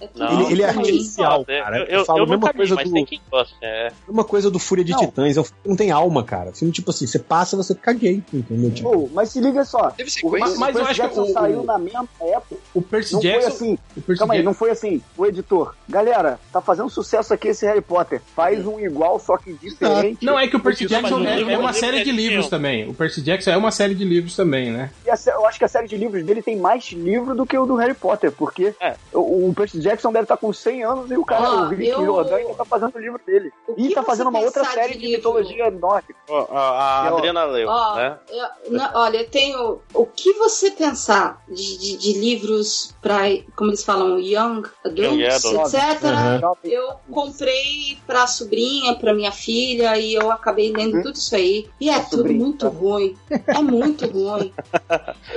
[0.00, 1.44] É tudo Não, Ele- ele é artificial.
[1.48, 1.78] É, cara.
[1.78, 3.54] Eu, Eu eu, falo eu a mesma vi, coisa mas do- tem quem gosta.
[3.62, 3.92] É.
[4.08, 4.98] Uma coisa do Fúria de Não.
[5.00, 6.52] Titãs, é não tem alma, cara.
[6.52, 8.70] Filme tipo assim, você passa, você fica gay, entendeu?
[8.70, 9.90] Tipo, mas se liga só.
[9.90, 10.58] Teve O, sequência.
[10.58, 12.56] mas eu Percy acho que Jackson o- saiu na mesma época.
[12.74, 13.48] O Percy Não foi Jackson.
[13.48, 13.78] assim.
[13.96, 15.02] o Percy Calma aí, Jackson- não foi assim.
[15.16, 18.20] O editor, galera, tá fazendo sucesso aqui esse Harry Potter.
[18.34, 20.24] Faz um igual, só que diferente.
[20.24, 22.88] Não, é que o Percy Jackson é, é uma série é de livros também.
[22.88, 24.90] O Percy Jackson é uma série de livros também, né?
[25.06, 27.56] E a eu acho que a série de livros dele tem mais livro do que
[27.56, 28.94] o do Harry Potter, porque É.
[29.12, 31.88] o, o Percy Jackson deve estar com 100 anos e o cara, Ó, o Rick
[31.88, 33.52] eu- ainda tá fazendo o livro dele.
[33.68, 36.14] O E tá fazendo uma outra série de de, mitologia nórdica.
[36.28, 38.16] Ó, A, a Eu- Adriana leu, Ó, né?
[38.30, 39.80] eu- na- olha, eu tenho.
[39.94, 43.22] O que você pensar de, de- de livros para,
[43.56, 45.74] como eles falam, young Young adults, adult.
[45.74, 46.04] etc.
[46.04, 46.52] Aham.
[46.64, 51.02] Eu comprei pra sobrinha, pra minha filha, e eu acabei lendo Uhum.
[51.02, 51.68] tudo isso aí.
[51.80, 53.16] E é tudo muito ruim.
[53.46, 54.52] É muito ruim.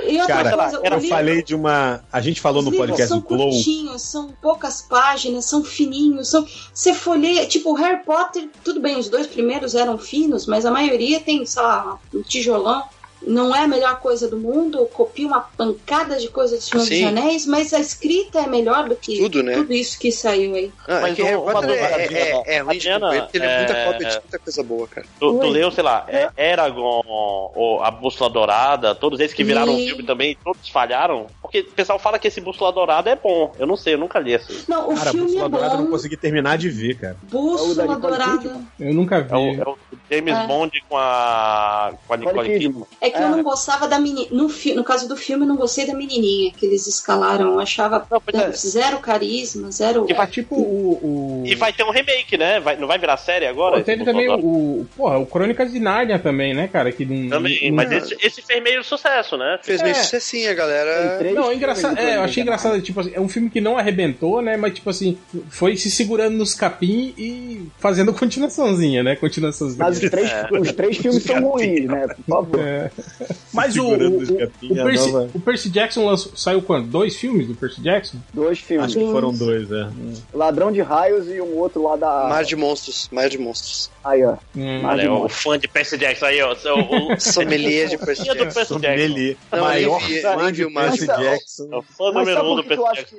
[0.06, 2.04] E outra Cara, coisa, livro- falei de uma.
[2.12, 3.50] A gente falou no podcast são do Glow.
[3.50, 6.46] curtinhos, são poucas páginas, são fininhos, são.
[6.72, 10.70] Você folheia, tipo, o Harry Potter, tudo bem, os dois primeiros eram finos, mas a
[10.70, 12.84] maioria tem, sei lá, um tijolão.
[13.22, 16.88] Não é a melhor coisa do mundo, copia uma pancada de coisa de Senhor dos
[16.88, 17.04] Sim.
[17.06, 19.54] Anéis, mas a escrita é melhor do que Tudo, né?
[19.54, 20.70] tudo isso que saiu aí.
[20.86, 22.42] Ah, é Mas que o- é, é, Adriana.
[22.46, 25.06] é ruim de acompanhar, porque ele é muita é- cópia de muita coisa boa, cara.
[25.18, 29.74] Tu, tu leu, sei lá, é, Eragon, ou a Bússola Dourada, todos esses que viraram
[29.76, 29.86] Li.
[29.88, 31.26] filme também, todos falharam?
[31.40, 33.52] Porque o pessoal fala que esse Bússola Dourada é bom.
[33.58, 34.68] Eu não sei, eu nunca li esse.
[34.68, 35.90] Não, o Cara, filme Bússola é Dourada eu não bom.
[35.92, 37.16] consegui terminar de ver, cara.
[37.22, 38.60] É Bússola Nicole Dourada.
[38.78, 39.32] Eu nunca vi.
[39.32, 39.78] É o, é o
[40.10, 40.46] James É.
[40.46, 42.84] Bond com a, com a Nicole Nicole Kidman.
[43.06, 44.28] É que eu não gostava da menina.
[44.30, 47.52] No, fi- no caso do filme, eu não gostei da menininha que eles escalaram.
[47.54, 48.52] Eu achava Não, é.
[48.52, 50.04] zero carisma, zero.
[50.04, 51.42] Que vai- É tipo o.
[51.42, 51.42] o...
[51.46, 52.60] E vai ter um remake, né?
[52.60, 53.78] Vai, não vai virar série agora?
[53.78, 54.86] Pô, teve Bússola também o, o.
[54.96, 56.90] Porra, o Crônicas de Nárnia também, né, cara?
[56.92, 59.58] Que não, Também, não- mas esse, esse fez meio sucesso, né?
[59.62, 59.84] Fez É.
[59.84, 61.22] meio sucessinho, a galera.
[61.32, 61.94] Não, é engraçado.
[61.94, 64.56] do É, eu achei engraçado, tipo assim, é um filme que não arrebentou, né?
[64.56, 65.16] Mas, tipo assim,
[65.50, 69.16] foi se segurando nos capim e fazendo continuaçãozinha, né?
[69.16, 69.84] Continuaçãozinha.
[69.84, 70.48] Mas os três, É.
[70.58, 72.06] os três filmes são ruins, né?
[72.08, 72.60] Por favor.
[72.60, 72.90] É.
[73.52, 76.86] Mas o, o, o, capim, o a Percy, nova- o Percy Jackson lançou, saiu quando?
[76.88, 78.18] Dois filmes do Percy Jackson?
[78.34, 78.86] Dois filmes.
[78.86, 79.88] Acho que foram dois, é.
[80.34, 82.28] Ladrão de Raios e um outro lá da.
[82.28, 83.90] Mar de monstros, mar de monstros.
[84.04, 84.36] Aí, ó.
[84.54, 84.82] Hum.
[84.82, 85.42] Mar de Olha, o monstros.
[85.42, 86.54] fã de Percy Jackson aí, ó.
[86.54, 88.78] O, o, Sommelier de Percy Fã do Jackson.
[88.80, 89.36] Percy Jackson.
[89.52, 90.66] Não, maior fã de.
[90.66, 91.68] Percy Jackson.
[91.72, 93.16] É o fã número um do Percy Jackson.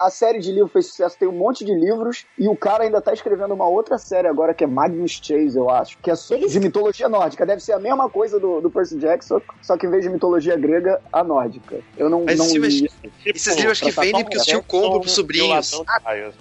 [0.00, 3.00] A série de livros fez sucesso, tem um monte de livros, e o cara ainda
[3.00, 6.36] tá escrevendo uma outra série agora, que é Magnus Chase, eu acho, que é só
[6.36, 7.46] de mitologia nórdica.
[7.46, 10.56] Deve ser a mesma coisa do, do Percy Jackson, só que em vez de mitologia
[10.56, 11.76] grega, a nórdica.
[11.96, 12.90] Eu não, Mas não esse li.
[13.24, 15.82] Esses livros acho que vendem porque os tio compra pros sobrinhos.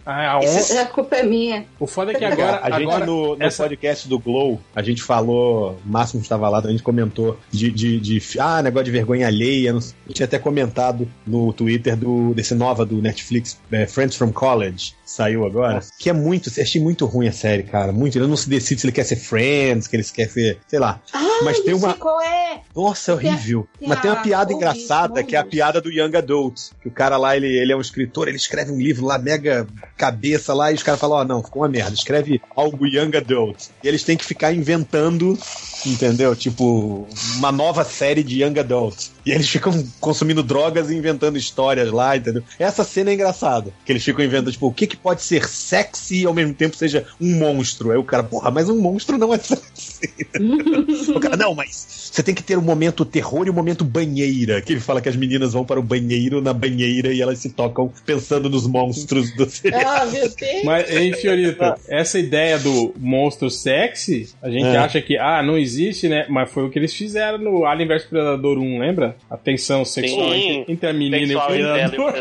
[0.06, 0.44] Ah, a on...
[0.44, 1.66] Esse- a culpa é minha.
[1.80, 2.60] O foda é que agora.
[2.62, 6.48] a gente agora no, no essa- podcast do Glow, a gente falou, o Máximo estava
[6.50, 10.14] lá, a gente comentou de, de, de ah, negócio de vergonha alheia, não sei, a
[10.14, 15.46] tinha até comentado no Twitter do, desse nova do Netflix, é, Friends from College, saiu
[15.46, 18.82] agora, que é muito, achei muito ruim a série, cara, muito, ele não se decide
[18.82, 21.94] se ele quer ser Friends, que ele quer ser, sei lá, Ah, mas tem uma,
[21.94, 22.62] qual é.
[22.76, 23.68] nossa, é Tem a- horrível.
[23.80, 26.60] tem Mas tem uma a piada engraçada, que é a piada do Young Adult.
[26.82, 29.68] Que o cara lá, ele, ele é um escritor, ele escreve um livro lá, mega
[29.98, 33.66] cabeça lá, e os caras falam, ó, não, ficou uma merda, escreve algo Young Adult.
[33.84, 35.38] E eles têm que ficar inventando,
[35.86, 36.36] entendeu?
[36.36, 37.08] Tipo,
[37.38, 39.08] uma nova série de Young Adult.
[39.26, 42.44] E eles ficam consumindo drogas e inventando histórias lá, entendeu?
[42.60, 43.74] Essa cena é engraçada.
[43.86, 46.76] Que eles ficam inventando, tipo, o que, que pode ser sexy e ao mesmo tempo
[46.76, 47.92] seja um monstro?
[47.92, 50.10] Aí o cara, porra, mas um monstro não é sexy.
[51.16, 54.62] O cara, não, mas você tem que ter um momento terror e o momento banheira,
[54.62, 57.50] que ele fala que as meninas vão para o banheiro na banheira e elas se
[57.50, 60.64] tocam pensando nos monstros do Ah, meu Deus.
[60.64, 64.78] Mas, hein, Fiorito, essa ideia do monstro sexy, a gente É.
[64.78, 66.26] acha que, ah, não existe, né?
[66.30, 69.16] Mas foi o que eles fizeram no Alien vs Predador 1, lembra?
[69.30, 70.66] A tensão sexual Sim.
[70.68, 72.14] entre, a menina Sexual e o e o predador.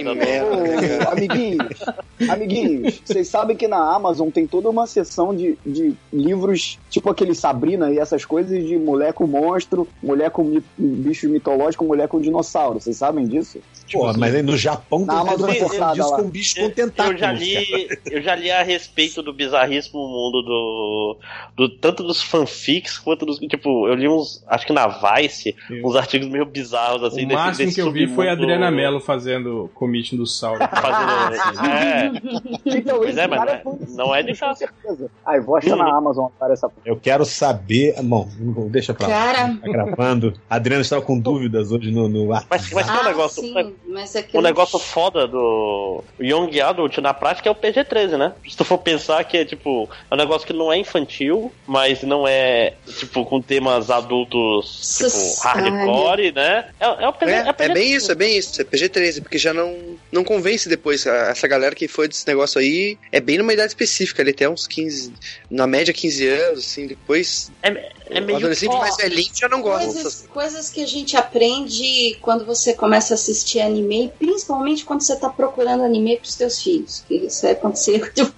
[1.04, 1.10] Ô,
[2.30, 7.08] amiguinhos, amiguinhos, vocês sabem que na Amazon tem toda uma seção de, de livros, tipo
[7.10, 12.08] aquele Sabrina e essas coisas de mulher com monstro, mulher com mi- bicho mitológico, mulher
[12.08, 12.80] com dinossauro.
[12.80, 13.58] Vocês sabem disso?
[13.92, 16.16] Pô, mas aí no Japão Na tem Amazon uma cortada disso lá.
[16.16, 17.20] com bicho com Eu tentáculos.
[17.20, 17.38] já cara.
[17.38, 21.16] li, eu já li a respeito do bizarríssimo mundo do,
[21.54, 25.54] do tanto dos fanfics quanto dos tipo, eu li uns, acho que na Vice,
[25.84, 28.70] uns artigos meio bizarros assim O desse, máximo desse que eu vi foi a Adriana
[28.70, 30.60] Mello fazendo commission do Sauro.
[30.80, 34.58] fazendo, é, Então, esse é, mas cara não é- não é de graça.
[34.58, 35.10] certeza.
[35.24, 37.94] Aí, vou achar na Amazon, cara, essa Eu quero saber.
[38.02, 38.28] Bom,
[38.70, 39.14] deixa pra lá.
[39.14, 39.56] Cara.
[39.60, 40.34] Tá gravando.
[40.48, 42.44] A Adriana estava com dúvidas hoje no, no ar.
[42.50, 46.98] mas, mas tem um Ah, negócio, sim, mas é um negócio foda do Young Adult
[46.98, 48.32] na prática é o PG-13, né?
[48.48, 52.02] Se tu for pensar que é tipo, é um negócio que não é infantil, mas
[52.02, 56.66] não é tipo com temas adultos tipo hardcore, né?
[56.80, 57.72] É, é o PG, É, é, é PG-13.
[57.74, 58.60] bem isso, é bem isso.
[58.60, 59.74] É PG-13, porque já não,
[60.12, 61.04] não convence depois.
[61.06, 64.66] Essa galera que foi desse negócio aí é bem numa idade específica, ele tem uns
[64.66, 65.12] 15,
[65.50, 67.50] na média 15 anos, assim, depois.
[67.62, 69.92] É o meio adolescente Ó, mais velhinho já não gosta.
[69.92, 75.16] Coisas, coisas que a gente aprende quando você começa a assistir anime, principalmente quando você
[75.16, 77.02] tá procurando anime pros teus filhos.
[77.08, 78.30] Que isso vai acontecer de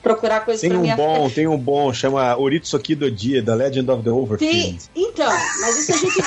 [0.00, 3.54] procurar coisas Tem pra um minha bom, tem um bom, chama Oritsuki do Dia, The
[3.54, 4.78] Legend of the Tem- Overfield.
[4.94, 6.18] Então, mas isso a gente.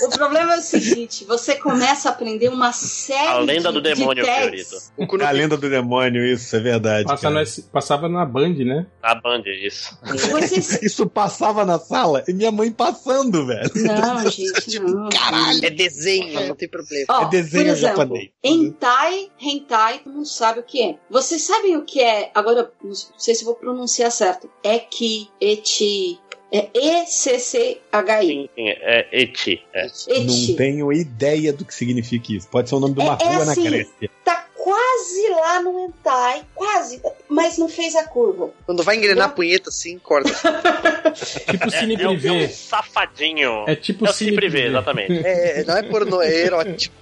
[0.04, 3.80] o problema é o seguinte: você começa a aprender uma série A lenda de, do
[3.82, 4.30] demônio, de.
[4.30, 4.76] Fiorito.
[5.18, 7.06] É a lenda do demônio, isso, é verdade.
[7.06, 7.30] Passa
[7.72, 8.86] passava na Band, né?
[9.02, 9.98] Na Band, isso.
[10.02, 10.82] Vocês...
[10.82, 13.70] Isso passava na sala e minha mãe passando, velho.
[13.76, 15.08] Não, gente, não.
[15.08, 17.06] Caralho, é desenho, não tem problema.
[17.08, 18.28] Ó, É desenho por exemplo, japonês.
[18.42, 20.96] Hentai, hentai, todo mundo sabe o que é.
[21.10, 22.30] Vocês sabem o que é?
[22.34, 24.50] Agora, não sei se vou pronunciar certo.
[24.64, 26.18] Eki, eti,
[26.52, 28.26] é E-C-C-H-I.
[28.26, 29.62] Sim, sim, é Eti.
[29.72, 29.86] É.
[30.24, 32.48] Não tenho ideia do que significa isso.
[32.48, 33.62] Pode ser o nome de uma É- é rua assim.
[33.64, 34.10] na Grécia.
[34.24, 38.50] Tá quase lá no hentai, quase, mas não fez a curva.
[38.64, 40.30] Quando vai engrenar a punheta assim, corta.
[41.50, 43.64] Tipo Cine É, é, um- é um safadinho.
[43.66, 44.66] É tipo É o Cine Cine Privé.
[44.68, 45.12] exatamente.
[45.26, 46.94] É, não é pornô, é erótico.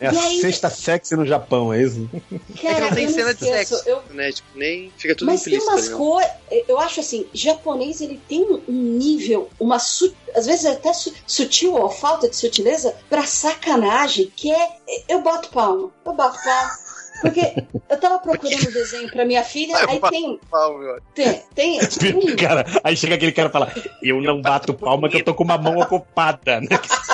[0.00, 2.08] É a aí- sexta sexy no Japão, é isso?
[2.12, 2.18] É
[2.56, 4.32] que Cara, não tem eu cena de sexo, eu- né?
[4.32, 5.98] Tipo, nem fica tudo Mas tem implícito umas não.
[5.98, 6.30] coisas.
[6.68, 10.12] Eu acho assim, japonês ele tem um um nível, uma su...
[10.34, 14.68] às vezes até su- sutil ou falta de sutileza pra sacanagem, que é.
[15.08, 15.90] Eu boto palma.
[16.04, 16.86] Eu boto palma.
[17.20, 20.38] Porque eu tava procurando um desenho pra minha filha, aí tem.
[20.50, 20.98] Pau, meu.
[21.14, 21.42] Tem.
[21.54, 23.72] tem, tem um- Cara, aí chega aquele cara e fala:
[24.02, 26.68] Eu não bato palma que eu tô com uma mão ocupada, né?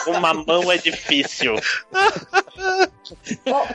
[0.06, 1.54] Uma mão é difícil.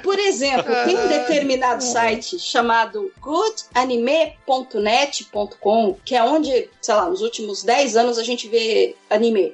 [0.03, 7.63] Por exemplo, tem um determinado site chamado goodanime.net.com, que é onde, sei lá, nos últimos
[7.63, 9.53] 10 anos a gente vê anime.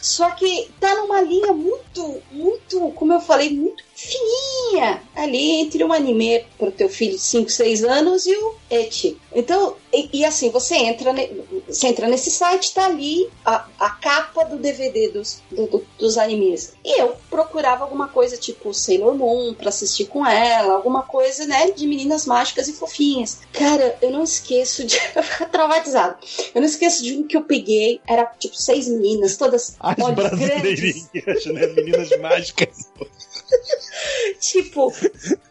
[0.00, 5.92] Só que tá numa linha muito, muito, como eu falei, muito fininha ali entre um
[5.92, 9.16] anime pro teu filho de 5, 6 anos e o eti.
[9.34, 11.30] Então, e, e assim, você entra, ne-
[11.68, 16.18] você entra nesse site, tá ali a, a capa do DVD dos, do- do- dos
[16.18, 16.72] animes.
[16.84, 21.70] E eu procurava alguma coisa tipo Sailor Moon pra assistir com ela, alguma coisa, né,
[21.70, 23.38] de meninas mágicas e fofinhas.
[23.52, 24.98] Cara, eu não esqueço de.
[25.52, 26.16] Traumatizado.
[26.54, 30.16] Eu não esqueço de um que eu peguei, era tipo seis meninas, todas As olhos
[30.16, 30.38] grandes.
[30.38, 31.66] brasileirinhas, né?
[31.68, 32.90] Meninas mágicas.
[34.40, 34.92] Tipo,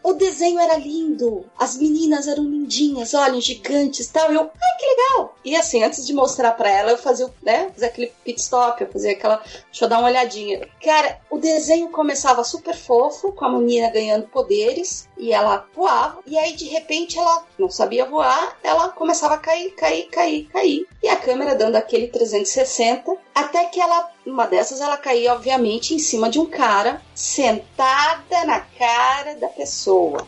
[0.02, 4.30] o desenho era lindo, as meninas eram lindinhas, olhos gigantes tal.
[4.30, 5.34] E eu, ai, que legal!
[5.44, 8.90] E assim, antes de mostrar pra ela, eu fazia, né, fazia aquele pit stop, eu
[8.90, 9.36] fazia aquela.
[9.36, 10.68] Deixa eu dar uma olhadinha.
[10.82, 16.36] Cara, o desenho começava super fofo, com a menina ganhando poderes, e ela voava, e
[16.38, 20.86] aí de repente ela não sabia voar, ela começava a cair, cair, cair, cair.
[21.02, 25.98] E a câmera dando aquele 360, até que ela, uma dessas, ela caía, obviamente, em
[25.98, 30.26] cima de um cara, sentada na cara da pessoa.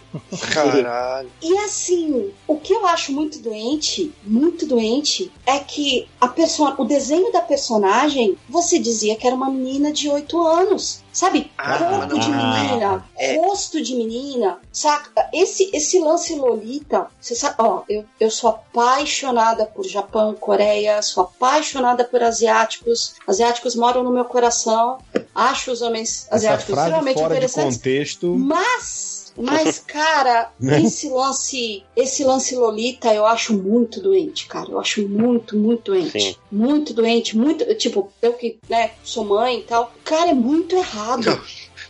[0.52, 1.30] Caralho.
[1.42, 6.84] E assim, o que eu acho muito doente, muito doente, é que a perso o
[6.84, 11.04] desenho da personagem, você dizia que era uma menina de 8 anos.
[11.16, 11.50] Sabe?
[11.56, 13.36] Ah, Corpo não, de não, menina, É.
[13.38, 15.30] rosto de menina, saca?
[15.32, 21.24] Esse, esse lance Lolita, você sabe, ó, eu, eu sou apaixonada por Japão, Coreia, sou
[21.24, 23.14] apaixonada por asiáticos.
[23.26, 24.98] Asiáticos moram no meu coração.
[25.34, 27.76] Acho os homens Essa asiáticos frase extremamente fora de interessantes.
[27.78, 28.34] contexto.
[28.36, 30.50] Mas Mas, cara,
[30.82, 34.70] esse lance, esse lance Lolita eu acho muito doente, cara.
[34.70, 36.20] Eu acho muito, muito doente.
[36.20, 36.36] Sim.
[36.50, 37.64] Muito doente, muito.
[37.74, 39.92] Tipo, eu que, né, sou mãe e tal.
[40.04, 41.24] Cara, é muito errado.
[41.26, 41.42] Não, Não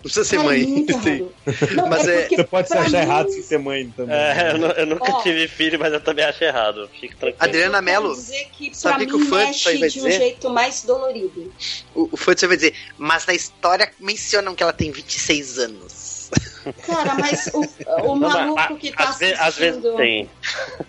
[0.03, 0.67] precisa ser Cara, é mãe.
[0.67, 1.09] muito Sim.
[1.09, 1.33] errado.
[1.77, 4.15] Não, Mas é- porque Você pode se achar mim- errado sem ser mãe também.
[4.17, 5.23] É, eu, eu nunca Ó.
[5.23, 6.89] tive filho, mas eu também acho errado.
[7.01, 7.37] Fique tranquilo.
[7.45, 10.19] Adriana Mello, dizer que sabia mim que o fã mexe vai de um dizer?
[10.19, 11.53] jeito mais dolorido.
[11.95, 15.59] o, o fã de você vai dizer, mas na história mencionam que ela tem 26
[15.59, 15.96] anos.
[16.87, 19.97] Cara, mas o, o Não, maluco a- que tá às, ve- às vezes assistindo...
[19.97, 20.29] tem.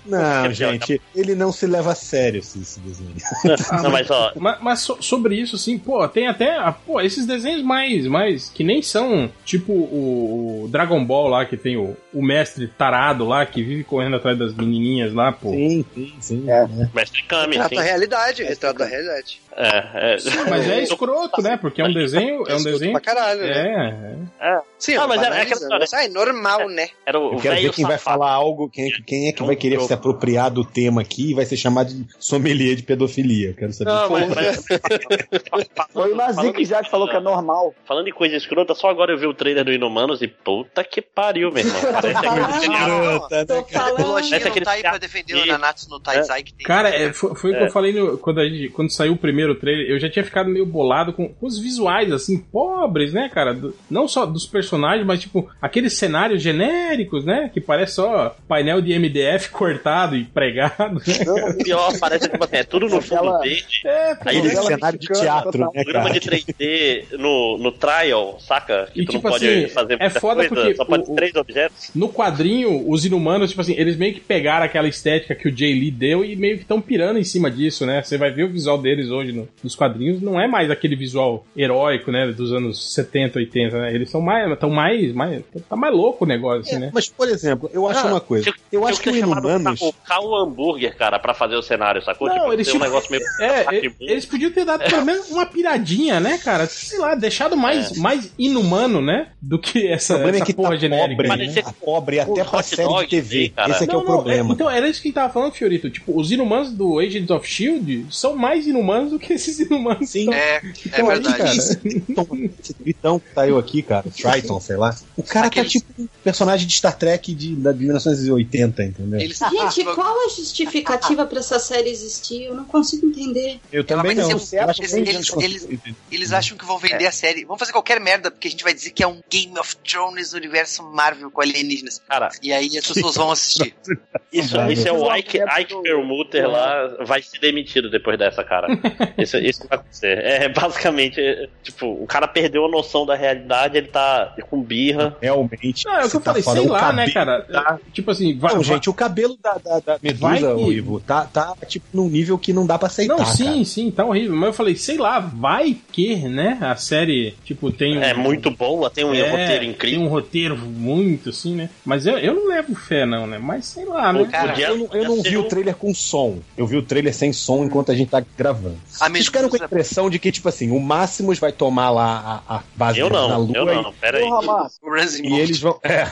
[0.06, 3.14] Não, gente, ele não se leva a sério esse, esse desenho.
[3.84, 6.58] Não, mas ó, Mas, mas so- sobre isso, assim, pô, tem até.
[6.58, 8.06] ah, Pô, esses desenhos mais.
[8.08, 12.68] mais que nem são tipo o, o Dragon Ball lá, que tem o, o mestre
[12.68, 15.50] tarado lá, que vive correndo atrás das menininhas lá, pô.
[15.52, 16.50] Sim, sim, sim.
[16.50, 16.68] É.
[16.94, 17.76] Mestre Kami, Retrato sim.
[17.76, 19.42] da realidade, retrato da realidade.
[19.58, 20.18] É, é.
[20.50, 21.58] Mas é escroto, né?
[21.58, 22.44] Porque é um desenho.
[22.48, 22.92] É um escroto desenho.
[22.92, 24.62] pra caralho, É, é.
[24.78, 25.80] Sim, Ah, mas eu era- é aquela história.
[25.80, 26.90] mas, ah, é normal, né?
[27.06, 28.20] Era o Eu quero ver quem vai safado.
[28.20, 31.34] falar algo, quem, é- quem é que vai querer se apropriar do tema aqui e
[31.34, 33.50] vai ser chamado de sommelier de pedofilia.
[33.50, 33.90] Eu quero saber.
[33.92, 34.66] Não, mas, mas-
[35.92, 37.74] Foi o Nazik que já falou que é normal.
[37.86, 41.02] Falando em coisa escrota, só agora eu vi o trailer do Inumanos e puta que
[41.02, 41.82] pariu, meu irmão.
[41.94, 44.08] Parece aquele- né, tô O falando.
[44.08, 46.44] Lojinha Essa é não aquele tá aí pra cara defender que- o Nanatsu no Taizai
[46.44, 46.66] que tem.
[46.66, 47.66] Cara, é, foi, o que É.
[47.66, 49.90] eu falei no- quando, a gente- quando saiu o primeiro trailer.
[49.90, 53.54] Eu já tinha ficado meio bolado com, com os visuais, assim, pobres, né, cara?
[53.54, 57.50] Do- não só dos personagens, mas, tipo, aqueles cenários genéricos, né?
[57.54, 60.96] Que parece só painel de MDF cortado e pregado.
[60.96, 61.52] Né?
[61.60, 63.82] O pior parece tipo assim, é tudo no fundo Aquela- verde.
[63.86, 68.38] É, pô, Aí Aquele eles- cenário de teatro, né, Programa de 3D no, no trial,
[68.40, 68.90] saca?
[68.94, 71.04] Que E tu tipo não pode assim, fazer é muita foda coisa, porque só pode
[71.12, 71.92] o- três objetos.
[71.96, 75.74] No quadrinho, os inumanos, tipo assim, eles meio que pegaram aquela estética que o Jay
[75.74, 78.02] Lee deu e meio que estão pirando em cima disso, né?
[78.02, 81.46] Você vai ver o visual deles hoje no- nos quadrinhos, não é mais aquele visual
[81.56, 82.28] heróico, né?
[82.32, 83.94] Dos anos 70, 80, né?
[83.94, 84.52] Eles são mais.
[84.52, 85.42] Estão mais, mais.
[85.70, 86.92] Tá mais louco o negócio, assim, né?
[86.94, 88.44] Mas, por exemplo, eu acho Ah, uma coisa.
[88.46, 89.82] tinha- Eu tinha acho que o Inumanos.
[89.82, 92.28] O Cal Hambúrguer, cara, pra fazer o cenário, sacou?
[92.28, 93.24] Não, tipo, eles ser um tinham- negócio meio.
[93.42, 93.66] É,
[94.02, 96.66] eles podiam ter dado pelo menos uma piradinha, né, cara?
[96.68, 99.28] Sei lá, deixado mais, mais inumano, né?
[99.42, 101.24] Do que O essa, problema essa é que porra tá genérica.
[101.24, 101.62] pobre, né?
[101.62, 103.50] Tá pobre até um pra série de TV.
[103.56, 103.72] cara.
[103.72, 104.54] Esse é que é o Não, não, problema.
[104.54, 105.90] então, era isso que a gente tava falando, Fiorito.
[105.90, 110.10] Tipo, os inumanos do Agents of Shield são mais inumanos do que esses inumanos.
[110.10, 110.34] Sim.
[110.34, 111.38] É, que é aí, verdade.
[111.38, 111.76] cara.
[111.76, 112.28] Triton,
[112.60, 114.96] esse Tritão que tá eu aqui, cara, Triton, sei lá.
[115.16, 119.20] O cara Aquele- tá tipo um personagem de Star Trek de, da- de 1980, entendeu?
[119.20, 122.44] Eles, Gente, qual a justificativa pra essa série existir?
[122.46, 123.60] Eu não consigo entender.
[123.72, 124.28] Eu também vai não.
[124.28, 125.68] um- Eu eles- eles- eles-
[126.12, 127.08] Eles acham que vão vender É.
[127.08, 127.46] a série.
[127.46, 130.32] Vão fazer qualquer merda, porque a gente vai dizer que é um Game of Thrones
[130.34, 132.02] no universo Marvel com alienígenas.
[132.08, 133.74] Cara, E aí as pessoas vão assistir.
[134.32, 135.16] isso, isso é o.
[135.16, 138.68] Ike, Ike Perlmutter lá, vai ser demitido depois dessa, cara.
[139.18, 140.18] Isso, isso vai acontecer.
[140.20, 145.16] É basicamente, é, tipo, o cara perdeu a noção da realidade, ele tá com birra.
[145.22, 145.86] Realmente.
[145.86, 147.42] Não, é o que eu tá falei, falando, sei lá, né, cara?
[147.42, 148.54] tá- Tipo assim, vai.
[148.54, 151.86] Não, vai- gente, o cabelo da, da, da Vai Medusa, que- Ivo, tá, tá tipo
[151.94, 153.18] num nível que não dá pra aceitar.
[153.18, 153.66] Não, sim, cara.
[153.66, 154.36] sim, tá horrível.
[154.36, 156.58] Mas eu falei, sei lá, vai que, né?
[156.62, 158.02] A série, tipo, tem um.
[158.04, 160.02] É muito boa, tem um é, roteiro Tem incrível.
[160.02, 161.70] um roteiro muito, assim, né?
[161.86, 163.38] Mas eu, eu não levo fé, não, né?
[163.38, 164.30] Mas sei lá, Pô, né?
[164.32, 166.40] Cara, Podia- Eu não, eu não vi ser o um- trailer com som.
[166.58, 168.78] Eu vi o trailer sem som enquanto a gente tá gravando.
[169.00, 172.44] A Vocês ficaram com a impressão de que, tipo assim, o Máximos vai tomar lá
[172.48, 174.24] a, a base Eu na não, Lua eu não, pera aí.
[174.24, 174.80] Porra, Márcio.
[174.84, 175.80] O Ramsey e, e eles vão.
[175.84, 176.08] É,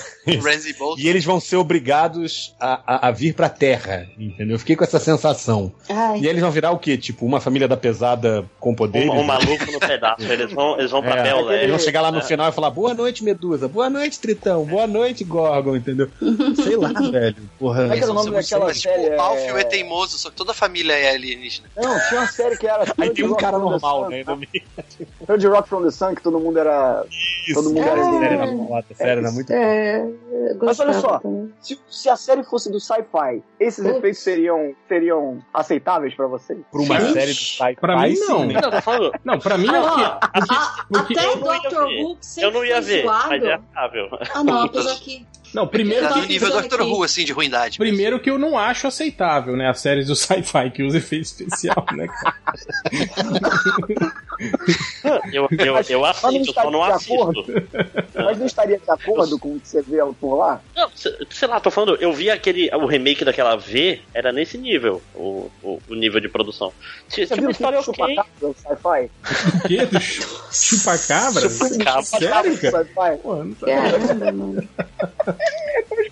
[0.97, 4.55] e eles vão ser obrigados a, a, a vir pra Terra, entendeu?
[4.55, 5.71] Eu fiquei com essa sensação.
[5.89, 6.97] Ai, E eles vão virar o quê?
[6.97, 9.09] Tipo, uma família da pesada com poderes?
[9.09, 10.23] Um, um maluco no pedaço.
[10.23, 12.21] Eles vão, eles vão pra É, Bel eles vão chegar lá no É.
[12.23, 16.09] final e falar boa noite, Medusa, boa noite, Tritão, boa noite, Gorgon, entendeu?
[16.63, 17.35] Sei lá, velho.
[17.59, 17.81] Porra.
[17.83, 19.15] Como é que era o nome Mas, daquela mas, tipo, série?
[19.15, 19.61] o Alfio É...
[19.61, 21.67] é teimoso, só que toda a família é alienígena.
[21.75, 22.93] Não, tinha uma série que era.
[22.97, 24.23] Aí tem um Rock cara normal, Sun, né?
[24.25, 24.49] no meio.
[25.27, 27.05] Third Rock from the Sun, que todo mundo era.
[27.53, 27.87] Todo mundo era.
[27.95, 28.43] Sério, alienígena.
[28.43, 30.05] era foda, sério, era muito é,
[30.61, 31.21] Mas olha só.
[31.61, 33.97] Se, se a série fosse do sci-fi, esses Putz.
[33.97, 36.59] efeitos seriam, seriam aceitáveis pra vocês?
[36.71, 37.13] Pra uma Sim.
[37.13, 38.45] série do sci-fi, Pra mim, sim, não.
[38.45, 38.53] né?
[38.61, 39.11] Não, falando.
[39.23, 40.39] Não, pra mim é Ah, que.
[40.53, 42.03] a- porque até eu não ia Doctor ver.
[42.03, 44.07] Who que sempre Eu não ia ver, mas é acável.
[44.33, 45.25] Ah, não, apesar que.
[45.53, 46.81] Não, primeiro Tá no nível pensando Doctor.
[46.81, 47.77] Who, assim, de ruindade.
[47.77, 49.69] Primeiro que eu não acho aceitável, né?
[49.69, 52.07] As séries do sci-fi que usa efeito especial, né?
[52.07, 52.35] cara?
[55.31, 57.13] Eu, eu, eu assisto, eu só não assisto.
[57.13, 57.45] acordo.
[58.15, 60.61] Mas não estaria de acordo com o que você vê por lá?
[60.75, 62.69] Não, se- sei lá, tô falando, eu vi aquele.
[62.75, 66.71] O remake daquela V, era nesse nível, o, o, o nível de produção.
[67.09, 68.15] Tinha, viu uma o história que ok.
[68.15, 69.09] chupa-cabra do sci-fi?
[69.57, 69.85] O quê?
[69.85, 71.49] Do chu- Chupa-cabra?
[71.49, 72.03] Chupa-cabra.
[72.03, 72.83] Sério, cara?
[72.85, 73.17] Sci-fi?
[73.21, 73.67] Pô, não tá...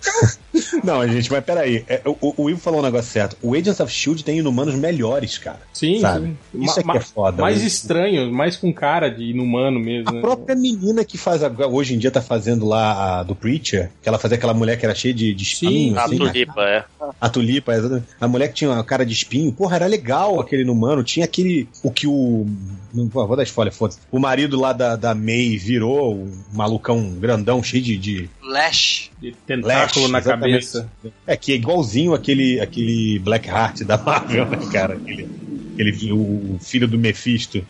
[0.82, 1.84] Não, gente, mas peraí.
[1.88, 3.36] É, o, o Ivo falou um negócio certo.
[3.42, 5.60] O Agents of Shield tem inumanos melhores, cara.
[5.72, 6.36] Sim, Sabe?
[6.52, 6.62] sim.
[6.62, 7.42] Isso Ma- aqui é foda.
[7.42, 7.66] Mais né?
[7.66, 10.08] estranho, mais com cara de inumano mesmo.
[10.10, 10.20] A né?
[10.20, 14.08] própria menina que faz agora, hoje em dia tá fazendo lá a do Preacher, que
[14.08, 16.26] ela fazia aquela mulher que era cheia de, de espinho, A assim, né?
[16.26, 16.84] tulipa, é.
[17.20, 18.06] A tulipa, exatamente.
[18.20, 21.02] a mulher que tinha uma cara de espinho, porra, era legal aquele inumano.
[21.02, 21.68] Tinha aquele.
[21.82, 22.46] O que o.
[22.94, 23.98] Não vou vou dar spoiler, foda-se.
[24.10, 27.98] O marido lá da, da May virou um malucão grandão, cheio de.
[27.98, 29.10] de Lash.
[29.20, 30.52] De tentáculo Lash, na exatamente.
[30.52, 30.90] cabeça.
[31.26, 34.94] É, que é igualzinho aquele, aquele Black Heart da Marvel, né, cara?
[34.94, 35.28] Aquele,
[35.74, 37.64] aquele, o filho do Mephisto.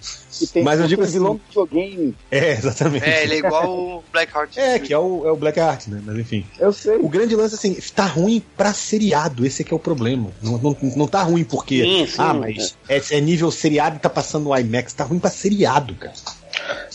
[0.62, 2.14] Mas eu digo assim- vilão do videogame.
[2.30, 3.04] É, exatamente.
[3.04, 4.56] É, ele é igual o Blackheart.
[4.56, 6.02] É, que é o, é o Black Heart, né?
[6.04, 6.44] Mas enfim.
[6.58, 6.96] Eu sei.
[6.96, 9.46] O grande lance, assim, tá ruim pra seriado.
[9.46, 10.30] Esse é que é o problema.
[10.42, 11.82] Não, não, não tá ruim porque.
[11.82, 12.14] Sim, sim.
[12.18, 14.92] ah, mas é, é nível seriado e tá passando no IMAX.
[14.92, 16.14] Tá ruim pra seriado, cara.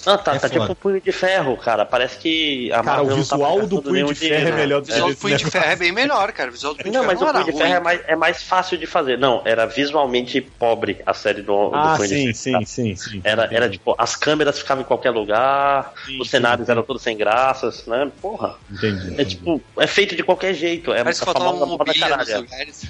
[0.05, 1.85] Não, tá, É tá tipo um punho de ferro, cara.
[1.85, 4.47] Parece que a Cara, o Marvel tá visual do gastando punho de ferro dinheiro.
[4.49, 5.45] é melhor do O que visual do Punho de.
[5.51, 6.49] Ferro é bem melhor, cara.
[6.49, 8.01] O visual do Punho Não, de mas Ferro o não Punho de Ferro é mais,
[8.07, 9.17] é mais fácil de fazer.
[9.17, 12.35] Não, era visualmente pobre a série do, do Ah, Punho de sim, Ferro.
[12.35, 12.65] sim, tá?
[12.65, 13.21] sim, sim.
[13.23, 16.71] Era, era tipo, as câmeras ficavam em qualquer lugar, Sim, os sim, cenários sim.
[16.71, 18.09] eram todos sem graças, né?
[18.21, 18.55] Porra.
[18.71, 19.15] Entendi.
[19.19, 20.91] É tipo, é feito de qualquer jeito.
[20.93, 22.41] É Parece que a faltava famosa uma mobília nos caralho.
[22.43, 22.83] lugares.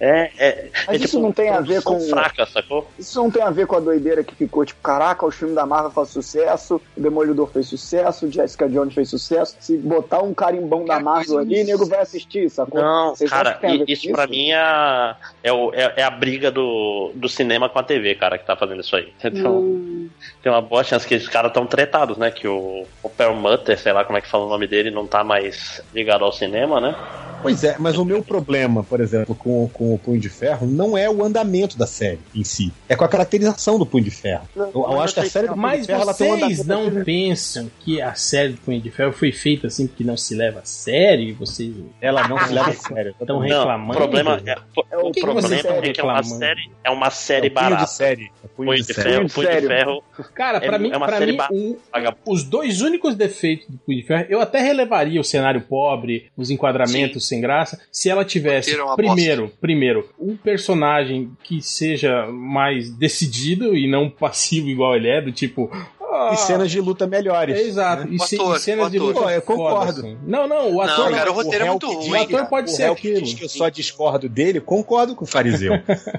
[0.00, 0.70] É, é.
[0.86, 2.88] Mas é, isso não tem a ver com- fraca, sacou?
[2.98, 5.64] Isso não tem a ver com a doideira que ficou, tipo, caraca, o filme da
[5.66, 9.56] Marvel faz sucesso, o Demolidor fez sucesso, o Jessica Jones fez sucesso.
[9.58, 12.80] Se botar um carimbão da Qualquer Marvel ali, nego vai assistir, sacou?
[12.80, 17.10] Não, Vocês cara, com isso pra mim é, é, o- é- é a briga do,
[17.14, 19.12] do cinema com a TV, cara, que tá fazendo isso aí.
[19.24, 20.08] Então, Hum.
[20.42, 22.30] tem uma boa chance que esses caras estão tretados, né?
[22.30, 25.24] Que o, o Perlmutter, sei lá como é que fala o nome dele, não tá
[25.24, 26.94] mais ligado ao cinema, né?
[27.42, 30.96] Pois é, mas o meu problema, por exemplo, com, com o Punho de Ferro não
[30.96, 32.72] é o andamento da série em si.
[32.88, 34.48] É com a caracterização do Punho de Ferro.
[34.56, 37.04] Eu, eu acho que a série do Punho Mas de Ferro ela tem vocês não
[37.04, 40.60] pensam que a série do Punho de Ferro foi feita assim porque não se leva
[40.60, 41.34] a sério?
[41.36, 43.14] Vocês Ela não se leva a sério.
[43.20, 43.92] estão Não, reclamando?
[43.92, 44.50] o problema é,
[44.90, 47.10] É o o que que problema estão é que é uma série, é uma É
[47.10, 47.84] série punho barata.
[47.84, 48.30] de série.
[48.44, 49.08] É punho Punho de de série.
[49.08, 49.68] ferro, Punho de punho de sério.
[49.68, 50.04] ferro.
[50.34, 51.76] Cara, É- pra mim, é pra mim
[52.26, 56.50] os dois únicos defeitos do Punho de Ferro, eu até relevaria o cenário pobre, os
[56.50, 63.76] enquadramentos sem graça, se ela tivesse, é primeiro, primeiro, um personagem que seja mais decidido
[63.76, 65.70] e não passivo igual ele é, do tipo...
[66.16, 67.56] ah, E cenas de luta melhores.
[67.56, 70.00] é, Exato, e, O ce- ator, e cenas o de luta Pô, eu foda, concordo.
[70.00, 70.18] assim.
[70.24, 71.10] Não, não, o ator...
[71.10, 73.08] cara, o roteiro é réu muito que ruim, o ator pode o ser réu que
[73.08, 73.24] aquilo.
[73.26, 75.72] diz que eu só discordo dele, concordo com o fariseu.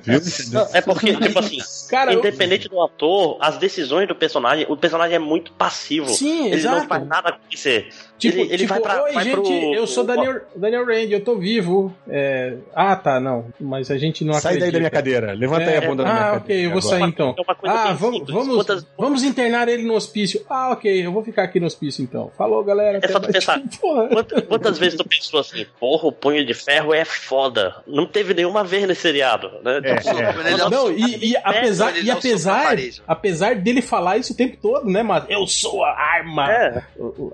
[0.03, 0.21] Viu?
[0.51, 1.57] Não, é porque, tipo assim,
[1.89, 6.07] Cara, eu- independente do ator, as decisões do personagem, o personagem é muito passivo.
[6.09, 6.79] Sim, ele exato.
[6.81, 7.89] não faz nada acontecer.
[8.17, 9.03] Tipo, ele, ele tipo, vai pra.
[9.03, 11.95] oi, vai gente, pro, eu sou Daniel, Daniel Rand, eu tô vivo.
[12.09, 13.45] É, Ah, tá, não.
[13.59, 14.71] Mas a gente não Sai daí acredita.
[14.73, 15.33] da minha cadeira.
[15.33, 16.43] Levanta aí a É, bunda da minha Ah, cadeira.
[16.43, 16.97] ok, eu vou agora.
[16.99, 17.35] sair então.
[17.37, 18.35] É uma coisa Ah, bem vamos, simples.
[18.35, 20.43] vamos, Quantas- vamos internar ele no hospício.
[20.49, 22.31] Ah, ok, eu vou ficar aqui no hospício então.
[22.35, 22.99] Falou, galera.
[23.03, 23.61] É só tu pensar.
[23.79, 27.75] Quantas, quantas vezes tu pensou assim, porra, o punho de ferro é foda.
[27.85, 29.79] Não teve nenhuma vez nesse seriado, né?
[29.83, 30.55] É, Tipo, é.
[30.65, 32.77] O Não, e, e apesar, ele e apesar,
[33.07, 36.51] apesar dele falar isso o tempo todo, né, mas eu sou a arma.
[36.51, 36.83] É.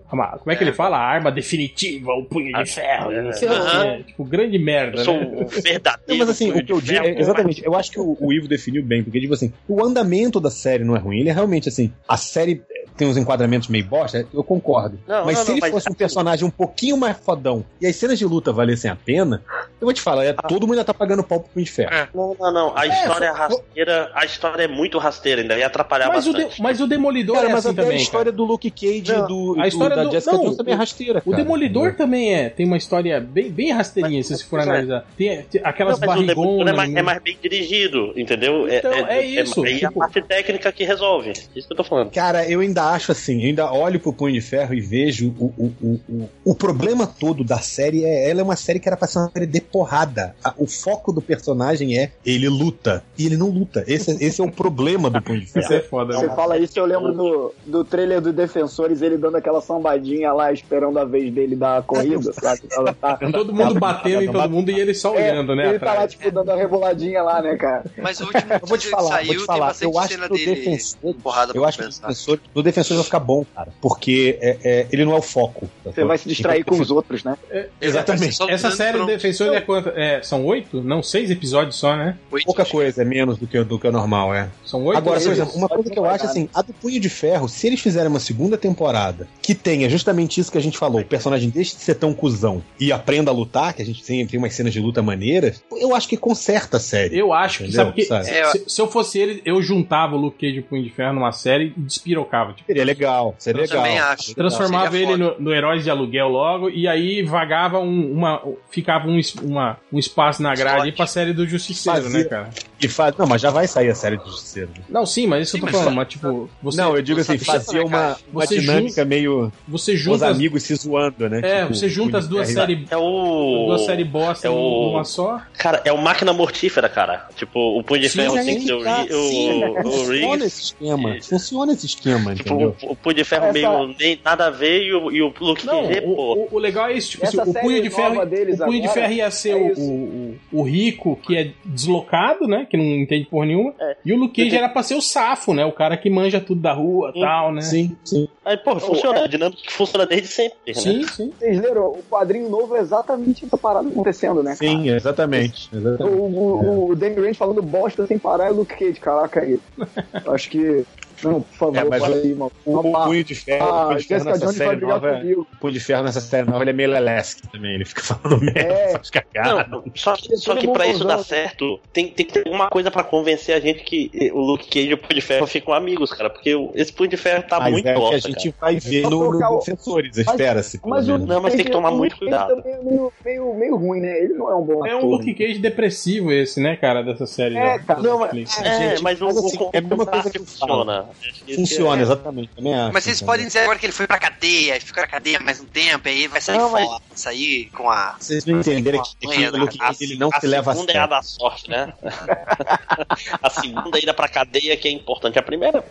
[0.10, 0.98] Como é que ele fala?
[0.98, 3.12] A arma definitiva, o punho de ferro.
[3.12, 3.46] é.
[3.46, 4.04] Aham.
[4.04, 5.00] Tipo, grande merda.
[5.00, 5.46] Eu sou né?
[5.46, 6.04] o verdadeiro.
[6.08, 8.34] Não, mas assim, punho o que eu digo, é, exatamente, eu acho que o, o
[8.34, 11.34] Ivo definiu bem, porque, tipo assim, o andamento da série não é ruim, ele é
[11.34, 12.62] realmente assim, a série
[12.98, 15.00] tem uns enquadramentos meio bosta, eu concordo.
[15.08, 17.66] Não, mas não, se não, ele mas fosse um assim- personagem um pouquinho mais fodão
[17.82, 19.42] e as cenas de luta valessem a pena,
[19.82, 21.94] eu vou te falar, é, todo mundo ainda tá pagando pau pro Punho de Ferro.
[21.94, 22.08] É.
[22.14, 22.78] Não, não, não.
[22.78, 24.12] A história é rasteira.
[24.14, 26.56] A história é muito rasteira, ainda ia atrapalhar Mas o, bastante.
[26.56, 27.98] de- mas o Demolidor Cara, é mas assim até também.
[27.98, 28.38] a história cara.
[28.38, 30.78] do Luke Cage e Não, do, a história da do- Jessica não, Jones também é
[30.78, 31.44] rasteira, O cara.
[31.44, 32.50] Demolidor também é.
[32.50, 34.70] Tem uma história bem, bem rasteirinha, se você for Mas é.
[34.72, 35.06] analisar.
[35.18, 36.74] Tem, tem aquelas Não, mas o Demolidor barrigonas.
[36.74, 38.68] é mais, é mais bem dirigido, entendeu?
[38.70, 41.32] Então, é isso, É, tipo- a parte técnica que resolve.
[41.56, 42.12] Isso que eu tô falando.
[42.12, 45.46] Cara, eu ainda acho assim, eu ainda olho pro Punho de Ferro e vejo o,
[45.58, 48.96] o, o, o, o problema todo da série é ela é uma série que era
[48.98, 50.36] pra ser uma série de porrada.
[50.44, 53.04] A- o foco do personagem é ele luta.
[53.18, 53.84] E ele não luta.
[53.88, 55.74] Esse, esse é o problema do Punho de Isso Ferro.
[55.74, 56.14] é foda.
[56.18, 56.36] Você né?
[56.36, 60.98] fala isso, eu lembro do, do trailer do Defensores, ele dando aquela sambadinha lá, esperando
[61.00, 62.62] a vez dele dar a corrida, sabe?
[62.72, 65.70] Ela tá, Todo mundo batendo em todo mundo e ele só olhando, né?
[65.70, 67.84] ele tá lá, tipo, dando a reboladinha lá, né, cara?
[67.98, 69.66] Mas o último Eu vou te falar, saiu vou te tem falar.
[69.68, 71.14] bastante Eu acho cena que o dele defensor.
[71.16, 72.08] porrada Eu acho que o pensar.
[72.08, 72.40] defensor,
[72.74, 73.72] defensor vai ficar bom, cara.
[73.82, 75.70] Porque é, é, ele não é o foco.
[75.86, 77.38] Você vai se distrair com os outros, né?
[77.80, 78.36] Exatamente.
[78.36, 79.10] Só Essa série do pronto.
[79.12, 79.90] Defensor é quanto?
[79.90, 80.82] É, são oito?
[80.82, 82.18] Não, seis episódios só, né?
[82.32, 82.72] Oito, Pouca acho.
[82.72, 84.50] coisa, é menos do que, do que o normal, é.
[84.66, 85.40] São oito Agora, por episódios.
[85.40, 88.10] exemplo, uma coisa que eu acho assim, a do Punho de Ferro, se eles fizerem
[88.10, 91.82] uma segunda temporada que tenha justamente isso que a gente falou, o personagem deixe de
[91.82, 94.80] ser tão cuzão e aprenda a lutar, que a gente tem, tem umas cenas de
[94.80, 97.18] luta maneiras, eu acho que conserta a série.
[97.18, 97.86] Eu acho que, Entendeu?
[97.86, 98.26] sabe que Sabe?
[98.52, 101.14] se, se eu fosse ele, eu juntava o Luke Cage e o Punho de Ferro
[101.14, 102.54] numa série e despirocava.
[102.66, 103.78] Seria legal, seria Eu legal.
[103.84, 104.36] também acho.
[104.36, 108.42] Transformava ele no, no Heróis de Aluguel logo, e aí vagava um, uma.
[108.70, 112.50] Ficava um, uma, um espaço na grade aí pra série do Justiceiro, Fazia- né, cara?
[112.82, 113.16] E faz...
[113.18, 114.70] Não, mas já vai sair a série do Justiceiro.
[114.90, 116.50] Não, sim, mas isso eu tô mas falando, fa- mas tipo.
[116.62, 120.28] Você, não, eu digo assim, fazia sabe, uma, uma dinâmica meio você os junta.
[120.28, 121.40] as- amigos se zoando, né?
[121.44, 122.86] É, Tipo, você junta as duas séries.
[122.92, 123.66] É o.
[123.68, 125.42] Duas séries bosta é o- numa só.
[125.58, 127.28] Cara, é o máquina mortífera, cara.
[127.38, 129.84] Tipo, o punho de Sim, ferro aí tem que que o, tá, o, sim, o
[129.84, 130.46] Funciona Riggs.
[130.48, 131.16] esse esquema.
[131.22, 132.76] Funciona esse esquema, Tipo, entendeu?
[132.84, 135.34] o, o punho de ferro Essa- meio nem nada a ver e o, e o
[135.40, 136.34] Luke Não, Cage, o, pô.
[136.34, 139.14] o- o legal é isso, tipo, assim, o punho de ferro, o punho de ferro
[139.14, 142.66] ia ser é o, o, o- o rico que é deslocado, né?
[142.70, 143.74] Que não entende porra nenhuma.
[144.06, 145.66] E o Luke Cage era pra ser o safo, né?
[145.66, 147.62] O cara que manja tudo da rua e tal, né?
[147.62, 148.28] Sim, sim.
[148.46, 149.20] Aí, pô, funciona.
[149.20, 150.74] É a dinâmica que funciona desde sempre, né?
[150.74, 151.32] Sim, sim.
[151.40, 151.88] Vocês leram?
[151.88, 154.56] O quadrinho novo é exatamente essa parada acontecendo, né?
[154.56, 154.72] cara?
[154.72, 155.70] Sim, exatamente.
[155.74, 156.14] O, exatamente.
[156.18, 159.60] o, o Danny Rand falando bosta sem parar e o Luke Cage, caraca aí.
[160.28, 160.84] Acho que.
[161.24, 162.52] Não, por favor, É, mas fala o- aí, mano.
[162.66, 165.14] O Uma punho de ferro, o Ah, punho de ferro nessa Jones série nova.
[165.20, 165.48] comigo.
[165.54, 167.76] O punho de ferro nessa série nova ele é meio lelesque também.
[167.76, 168.94] Ele fica falando merda, É.
[168.94, 169.70] essas cagadas.
[169.70, 172.68] Não, só que, só que mundo pra isso dar certo, tem, tem que ter alguma
[172.70, 175.74] coisa pra convencer a gente que o Luke Cage e o Punho de Ferro ficam
[175.74, 176.30] amigos, cara.
[176.30, 178.72] Porque esse Punho de Ferro tá Mas muito é que a bosta, gente cara.
[178.74, 180.80] vai ver no, no Defensores, espera-se.
[180.86, 181.18] Mas o.
[181.18, 182.56] Não, mas tem que tomar o muito cuidado.
[182.56, 184.18] também é meio, meio, meio ruim, né?
[184.20, 185.04] Ele não é um bom É ator.
[185.04, 187.56] um Luke Cage depressivo esse, né, cara, dessa série.
[187.58, 188.02] É, cara.
[188.02, 188.60] Não, mas-.
[188.62, 191.06] É, gente, mas o, mas o, assim, o, é a mesma coisa contraste que funciona.
[191.46, 192.50] Que Funciona, é- exatamente.
[192.56, 193.34] Também acho, Mas vocês entendeu?
[193.34, 196.28] podem dizer agora que ele foi pra cadeia, ficou na cadeia mais um tempo, aí
[196.28, 198.16] vai sair Não, mas- fora, sair com a.
[198.20, 200.74] Vocês não entenderem que, que Manha, o Luke A, ele não a se leva a
[200.76, 201.10] segunda é a sério.
[201.10, 201.94] da sorte, né?
[203.42, 205.38] a segunda ida pra cadeia que é importante.
[205.40, 205.84] A primeira,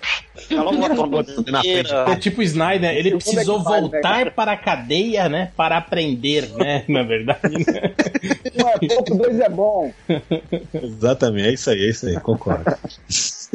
[1.53, 1.93] frente.
[2.12, 5.53] É tipo o Snyder, ele Segunda precisou que né, voltar para a cadeia, né?
[5.57, 6.85] Para aprender, né?
[6.89, 7.40] Na verdade.
[7.43, 7.93] né?
[8.62, 9.93] Um é pouco, dois é bom.
[10.74, 12.65] Exatamente, é isso aí, é isso aí, concordo.
[13.09, 13.51] Isso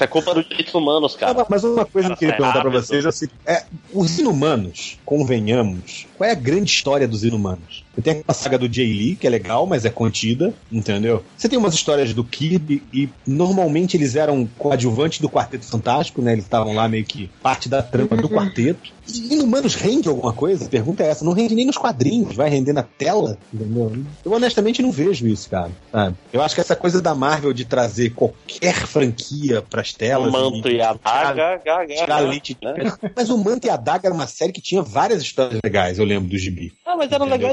[0.00, 1.42] é culpa dos direitos humanos, cara.
[1.42, 2.86] Ah, mas uma coisa que eu queria perguntar pra rápido.
[2.86, 7.81] vocês é, assim, é: os inumanos, convenhamos, qual é a grande história dos inumanos?
[8.02, 11.22] Tem aquela saga do Jay Lee, que é legal, mas é contida, entendeu?
[11.36, 16.32] Você tem umas histórias do Kirby, e normalmente eles eram coadjuvantes do Quarteto Fantástico, né?
[16.32, 18.90] Eles estavam lá meio que parte da trama do quarteto.
[19.06, 20.64] E Inumanos rende alguma coisa?
[20.64, 21.24] A pergunta é essa.
[21.24, 23.92] Não rende nem nos quadrinhos, vai render na tela, entendeu?
[24.24, 25.70] Eu honestamente não vejo isso, cara.
[25.90, 26.16] sabe?
[26.32, 30.32] Eu acho que essa coisa da Marvel de trazer qualquer franquia pras O telas.
[30.32, 31.60] manto e a daga,
[32.62, 32.92] né?
[33.16, 36.04] Mas o Manto e a Daga era uma série que tinha várias histórias legais, eu
[36.04, 36.72] lembro do gibi.
[36.84, 37.48] Ah, mas eram Entendeu?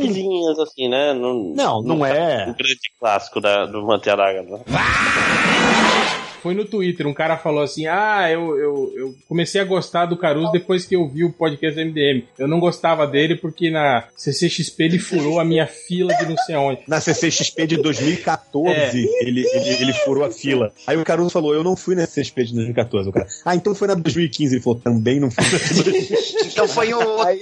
[0.59, 1.13] Assim, né?
[1.13, 2.43] Não, Não, não é.
[2.49, 4.59] O grande clássico da, do manto a daga, né?
[6.41, 10.17] Foi no Twitter, um cara falou assim: Ah, eu, eu, eu comecei a gostar do
[10.17, 12.23] Caruso depois que eu vi o podcast do MDM.
[12.37, 16.55] Eu não gostava dele porque na CCXP ele furou a minha fila de não sei
[16.55, 16.81] onde.
[16.87, 18.95] Na CCXP de 2014, É.
[19.27, 20.71] ele, ele, ele furou a fila.
[20.87, 23.09] Aí o Caruso falou: Eu não fui na CCXP de 2014.
[23.09, 24.55] O cara, ah, então foi na 2015.
[24.55, 26.49] Ele falou: Também não fui na 2015.
[26.51, 27.39] Então foi o outro Aí,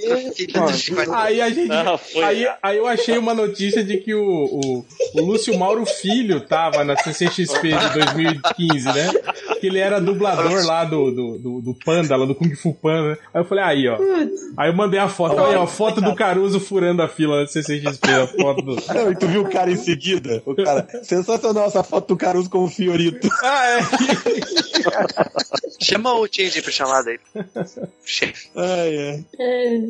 [1.12, 1.68] Aí a gente.
[1.68, 2.00] Não.
[2.22, 6.84] Aí, aí eu achei uma notícia de que o, o, o Lúcio Mauro Filho tava
[6.84, 9.10] na CCXP de 2015, né?
[9.60, 13.18] Que ele era dublador lá do, do, do, do Panda, lá do Kung Fu Panda.
[13.34, 13.98] Aí eu falei, aí, ó.
[14.56, 18.08] Aí eu mandei a foto, aí, ó, foto do Caruso furando a fila da CCXP,
[18.10, 18.76] a foto do.
[18.94, 20.42] Não, e tu viu o cara em seguida?
[20.46, 23.28] O cara, sensacional essa foto do Caruso com o Fiorito.
[23.42, 23.80] Ah, é.
[25.80, 27.18] Chama o Change pra chamada aí.
[28.04, 28.48] Chefe.
[28.56, 29.82] Ai, ai.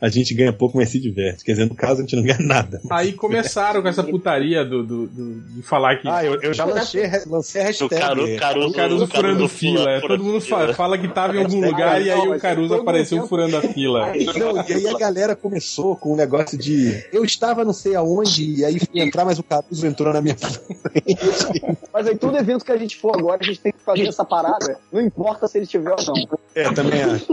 [0.00, 1.44] A gente ganha pouco, mas se diverte.
[1.44, 2.80] Quer dizer, no caso, a gente não ganha nada.
[2.90, 6.08] Aí começaram com essa putaria do, do, do- de falar que.
[6.08, 8.00] Ah, eu, eu já lancei, lancei a O hashtag.
[8.00, 9.90] Caruso, Caruso, O Caruso furando fila.
[9.90, 10.68] é, todo mundo fila.
[10.68, 14.12] fa- fala que tava em algum lugar e aí o Caruso apareceu furando a fila.
[14.38, 18.60] Não, e aí a galera começou com um negócio de eu estava não sei aonde,
[18.60, 21.76] e aí fui entrar, mas o Caruso entrou na minha frente.
[21.92, 24.24] Mas aí todo evento que a gente for agora, a gente tem que fazer essa
[24.24, 24.78] parada.
[24.92, 26.14] Não importa se ele tiver ou não.
[26.54, 27.26] É, também acho.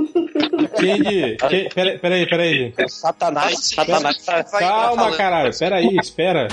[0.80, 1.38] Change.
[1.40, 2.74] Change- Peraí, peraí, peraí.
[2.88, 5.18] Satanás, Satanás tá, Calma, falando.
[5.18, 5.58] caralho.
[5.58, 6.48] Peraí, espera.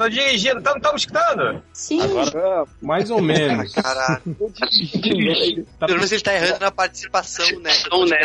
[0.00, 1.62] Tô dirigindo, não estamos escutando?
[1.74, 2.00] Sim.
[2.00, 3.70] É, Mais ou menos.
[3.74, 4.22] Caralho.
[4.40, 5.66] eu dirigindo.
[5.78, 7.70] Tá- Pelo menos ele tá errando na participação, né?
[7.90, 8.16] Não, né?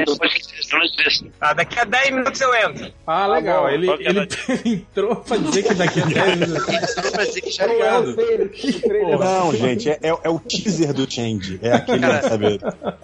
[1.42, 2.94] Ah, daqui a 10 minutos eu entro.
[3.06, 3.64] Ah, legal.
[3.64, 3.70] bom.
[3.70, 4.28] Ele, que ele era?
[4.66, 6.66] entrou pra dizer que daqui a 10 minutos.
[6.94, 9.18] Só pra dizer que já Não é.
[9.18, 11.60] Não, gente, é, é, é o teaser do Change.
[11.62, 12.58] É aquele, Cara, sabe?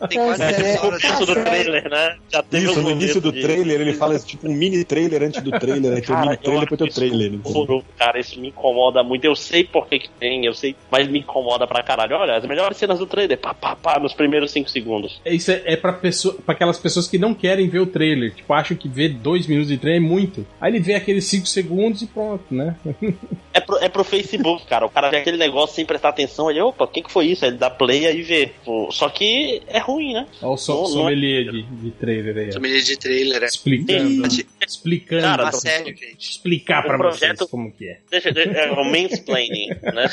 [0.08, 1.02] tem quase É, 10 O horas.
[1.02, 2.18] do trailer, né?
[2.30, 5.42] Já teve Isso, um no início do trailer, ele fala tipo um mini trailer antes
[5.42, 7.40] do trailer, aí tem o Cara, mini trailer depois tem o trailer.
[7.44, 9.26] horroroso, Cara, isso me incomoda muito.
[9.26, 12.16] Eu sei por que, que tem, eu sei, mas me incomoda pra caralho.
[12.16, 15.20] Olha, as melhores cenas do trailer, pá, pá, pá, nos primeiros 5 segundos.
[15.26, 18.34] É, Isso é, é pra, pessoa, pra aquelas pessoas que não querem ver o trailer.
[18.36, 20.46] Tipo, acham que ver dois minutos de trailer é muito.
[20.60, 22.76] Aí ele vê aqueles 5 segundos e pronto, né?
[23.54, 24.86] É pro, é pro Facebook, cara.
[24.86, 27.44] O cara vê aquele negócio sem prestar atenção, ele, opa, o que, que foi isso?
[27.44, 28.50] Aí Ele dá play aí vê.
[28.64, 30.26] Pô, Só que é ruim, né?
[30.42, 32.48] Olha o so, Não- não é- sommelier de, de trailer aí.
[32.48, 32.52] ó.
[32.54, 33.46] Sommelier de trailer, é.
[33.48, 34.28] Explicando.
[34.66, 35.22] explicando.
[35.22, 36.18] Cara, pra tá sério, gente.
[36.32, 37.98] Explicar O pra projeto- vocês como que é.
[38.10, 40.10] Deixa, deixa- é o mansplaining, né?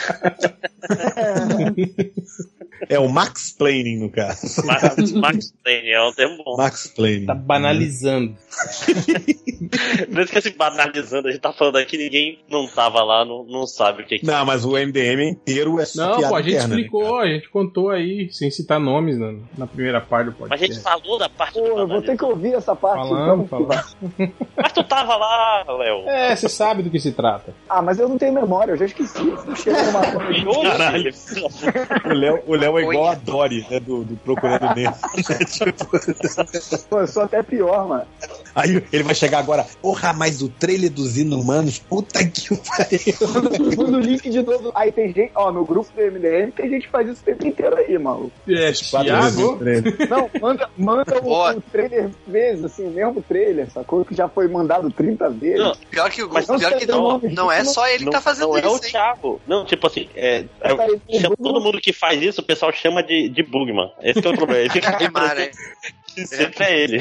[2.89, 4.65] É o Max Planning, no caso.
[4.65, 6.57] Max, Max Plaining é um termo bom.
[6.57, 7.27] Max Planning.
[7.27, 8.37] Tá banalizando.
[10.13, 13.45] Por isso que esse banalizando, a gente tá falando aqui, ninguém não tava lá, não,
[13.45, 16.43] não sabe o que que Não, mas o MDM inteiro é só Não, pô, a
[16.43, 20.31] gente interna, né, explicou, a gente contou aí, sem citar nomes na, na primeira parte
[20.31, 20.83] do Mas a gente podcast.
[21.03, 23.67] falou da parte Pô, do eu vou ter que ouvir essa parte Falando, então.
[23.67, 24.33] falando.
[24.57, 26.09] Mas tu tava lá, Léo.
[26.09, 27.53] É, você sabe do que se trata.
[27.69, 29.23] Ah, mas eu não tenho memória, eu já esqueci.
[29.23, 30.63] Não.
[30.63, 31.13] Caralho.
[32.05, 34.95] O Léo, o Léo é igual a Dory, né, do, do Procurando Nemo.
[36.89, 38.05] Pô, eu sou até pior, mano.
[38.55, 43.77] Aí ele vai chegar agora, porra, mas o trailer dos Inumanos, puta que pariu.
[43.77, 44.73] Manda o link de novo.
[44.75, 47.47] Aí tem gente, ó, no grupo do MDM tem gente que faz isso o tempo
[47.47, 48.33] inteiro aí, maluco.
[48.49, 49.57] É, Thiago.
[49.59, 50.09] trailer.
[50.09, 54.05] Não, manda, manda o, o trailer vezes, assim, o mesmo trailer, sacou?
[54.05, 55.59] Que já foi mandado 30 vezes.
[55.61, 57.87] Não, Pior que, o- Mas pior não que sei não, o nome não é só
[57.89, 58.91] ele que Não, tá fazendo não é o isso, hein?
[58.91, 59.41] Thiago.
[59.47, 63.43] Não, tipo assim, é, é- todo mundo que faz isso, o pessoal chama de, de
[63.43, 63.91] Bugman.
[64.03, 64.61] Esse que é o problema.
[64.61, 64.89] Ele fica
[65.39, 65.51] É,
[66.27, 66.99] sempre é ele.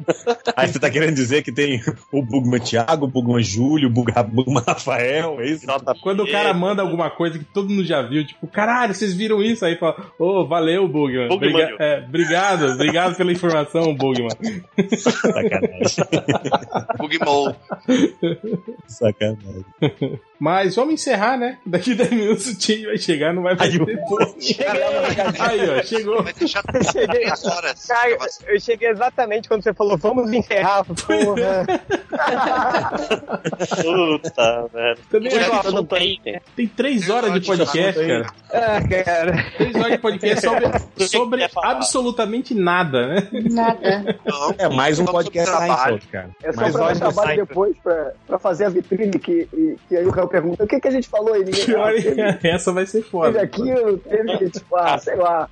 [0.56, 1.80] Aí você tá querendo dizer que tem
[2.12, 5.66] o Bugman Thiago, o Bugman Júlio, o Bugman Rafael, é isso?
[6.02, 9.42] Quando o cara manda alguma coisa que todo mundo já viu, tipo, caralho, vocês viram
[9.42, 9.64] isso?
[9.64, 11.28] Aí fala, ô, valeu, Bugman.
[11.28, 11.52] Bugman.
[11.52, 14.28] Briga- é, obrigado, obrigado pela informação, Bugman.
[14.96, 16.04] Sacanagem.
[16.98, 17.56] Bugmou.
[18.86, 19.64] Sacanagem.
[20.38, 21.58] Mas vamos encerrar, né?
[21.66, 23.98] Daqui 10 minutos o time vai chegar, não vai Aí ter.
[25.38, 26.22] Aí, ó, chegou.
[26.22, 26.62] Vai deixar
[27.44, 27.86] horas.
[27.86, 28.16] Cara,
[28.48, 30.84] eu cheguei exatamente quando você falou, vamos encerrar.
[30.84, 31.66] Porra.
[33.82, 34.98] Puta, velho.
[35.10, 36.40] Também é, né?
[36.56, 38.26] tem 3 horas de podcast, cara.
[38.52, 39.44] Ah, cara.
[39.56, 40.66] 3 horas de podcast sobre,
[41.08, 43.28] sobre absolutamente nada, né?
[43.50, 44.18] Nada.
[44.24, 44.54] Não.
[44.58, 45.50] É mais um podcast.
[45.50, 46.30] Seinfeld, cara.
[46.42, 49.96] É só Mais pra dar trabalho depois pra, pra fazer a vitrine que, e, que
[49.96, 51.44] aí o Raul pergunta o que, que a gente falou aí?
[51.44, 53.40] Ninguém Pior, ah, teve, essa vai ser teve foda.
[53.42, 55.48] aquilo, teve, tipo, ah, sei lá.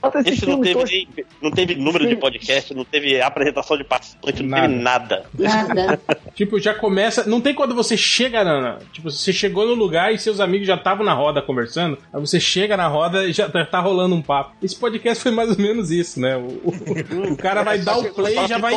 [0.00, 0.88] Bota esse Esse não teve, todo.
[0.88, 1.08] nem-
[1.42, 2.33] não teve número de podcast,
[2.74, 4.68] não teve apresentação de participante, não Nada.
[4.68, 5.74] teve nada.
[5.74, 6.00] Nada.
[6.34, 7.24] Tipo, já começa.
[7.28, 8.60] Não tem quando você chega na.
[8.60, 11.96] na- Tipo, você chegou no lugar e seus amigos já estavam na roda conversando.
[12.12, 14.52] Aí você chega na roda e já tá, tá rolando um papo.
[14.60, 16.36] Esse podcast foi mais ou menos isso, né?
[16.36, 18.74] O, o- o cara vai dar o play e já vai.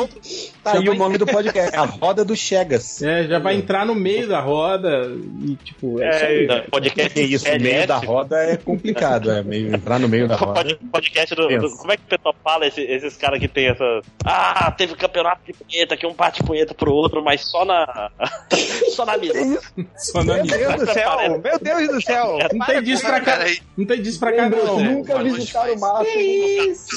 [0.63, 3.01] Tá já aí vai- o nome do podcast, A Roda do Chegas.
[3.01, 5.11] É, já vai entrar no meio da roda
[5.43, 6.45] e, tipo, é, isso aí.
[6.47, 10.27] É, podcast Que isso, no meio da roda é complicado, é meio entrar no meio
[10.27, 10.61] da roda.
[10.63, 13.67] Pod- Podcast do, do- Como é que o pessoal fala esse- esses caras que tem
[13.69, 14.01] essa.
[14.25, 18.11] Ah, teve campeonato de punheta, que um bate punheta pro outro, mas só na.
[18.95, 19.59] só na mesa.
[19.97, 20.57] Só na Meu minha.
[20.57, 22.37] Deus do céu, meu Deus do céu.
[22.53, 23.39] Não tem disso pra cá.
[23.77, 24.79] Não tem disso pra cá, não.
[24.79, 26.13] Nunca Mas visitaram o máximo.
[26.13, 26.19] Que
[26.71, 26.87] isso?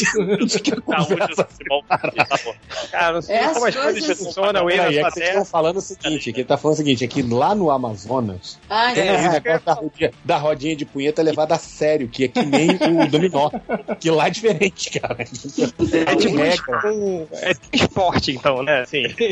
[1.35, 2.01] Futebol, tá
[2.45, 2.55] bom.
[2.91, 5.17] Cara, não sei É, como as as coisas funcionam aí na é sua que vocês
[5.17, 5.45] estão terra.
[5.45, 8.95] falando o seguinte, que ele tá falando o seguinte, é que lá no Amazonas Ai,
[8.95, 12.29] tem É, esse negócio da rodinha, da rodinha de punheta levada a sério, que é
[12.29, 13.51] que nem o dominó.
[13.99, 15.17] Que lá é diferente, cara.
[15.21, 16.93] É tipo Regra.
[16.93, 18.81] um, é esporte, então, né?
[18.83, 19.31] Assim, tipo,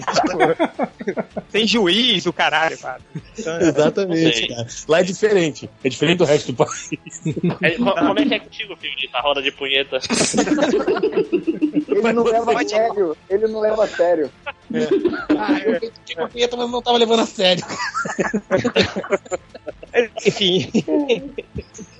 [1.52, 3.00] tem juiz, o caralho, cara.
[3.38, 4.66] Então, é- Exatamente, cara.
[4.88, 5.70] Lá é diferente.
[5.84, 6.90] É diferente do resto do país.
[7.62, 9.98] É, co- como é que é contigo, filho, a roda de punheta?
[11.88, 13.16] Ele não leva a sério.
[13.28, 14.30] Ele não leva a sério.
[15.38, 17.64] Ah, eu com a punheta, mas não tava levando a sério.
[20.26, 20.70] Enfim.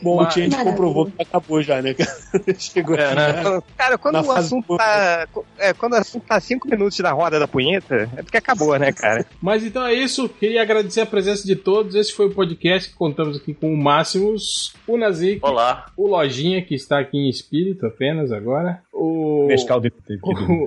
[0.03, 2.11] Bom, o Mas- Change comprovou que acabou já, né, cara?
[2.59, 3.63] Chegou É, né?
[3.77, 5.27] Cara, quando o assunto tá.
[5.59, 8.93] é, quando o assunto tá cinco minutos na roda da punheta, é porque acabou, né,
[8.93, 9.27] cara?
[9.41, 10.29] Mas então é isso.
[10.29, 11.95] Queria agradecer a presença de todos.
[11.95, 15.87] Esse foi o podcast que contamos aqui com o Máximos, o Nazik, Olá.
[15.97, 19.49] o Lojinha, que está aqui em espírito apenas agora, o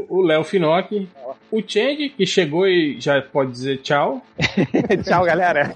[0.10, 1.08] o Léo Finocchi,
[1.52, 4.22] o Change, que chegou e já pode dizer tchau,
[5.04, 5.74] Tchau, galera.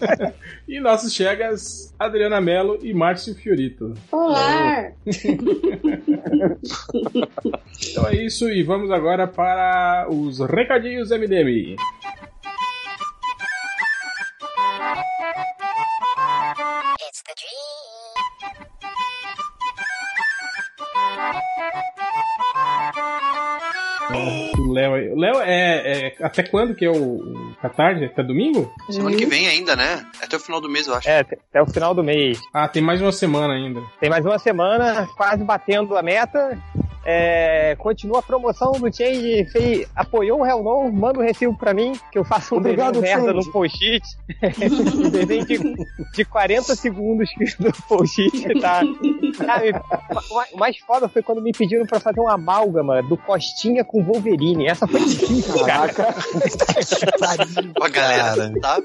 [0.66, 3.94] e nossos chegas Adriana Mello e Márcio Fiorito.
[4.10, 4.92] Olá!
[7.90, 11.76] Então é isso e vamos agora para os recadinhos MDM.
[24.58, 25.08] O Léo aí.
[25.10, 28.04] O Léo é, é- Até quando que é o, o Catarse?
[28.04, 28.72] Até domingo?
[28.90, 30.04] Semana que vem ainda, né?
[30.22, 31.08] Até o final do mês, eu acho.
[31.08, 32.38] É, até o final do mês.
[32.52, 33.80] Ah, tem mais uma semana ainda.
[34.00, 36.58] Tem mais uma semana, quase batendo a meta.
[37.04, 39.46] É, continua a promoção do Change.
[39.50, 43.00] Fez, apoiou o Hell No, manda o recibo pra mim, que eu faço um Obrigado,
[43.00, 44.04] desenho merda no post-it.
[44.98, 45.58] um desenho de,
[46.14, 48.82] de 40 segundos no post-it, tá?
[49.36, 49.70] Sabe,
[50.30, 53.82] o ma- o mais foda foi quando me pediram pra fazer uma amálgama do Costinha
[53.84, 54.66] com Wolverine.
[54.66, 55.92] Essa foi difícil, cara.
[57.74, 58.80] Pra galera, tá?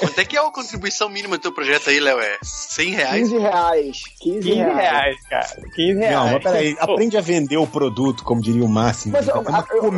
[0.00, 2.18] Quanto é que é a contribuição mínima do teu projeto aí, Léo?
[2.18, 3.18] É 100 reais?
[3.28, 4.02] 15 reais.
[4.20, 4.74] 15, 15 reais.
[4.76, 5.62] reais, cara.
[5.74, 6.14] 15 reais.
[6.16, 9.12] Não, mas peraí, aprende a vender o produto, como diria o Máximo.
[9.14, 9.90] Mas eu- é uma acabei- do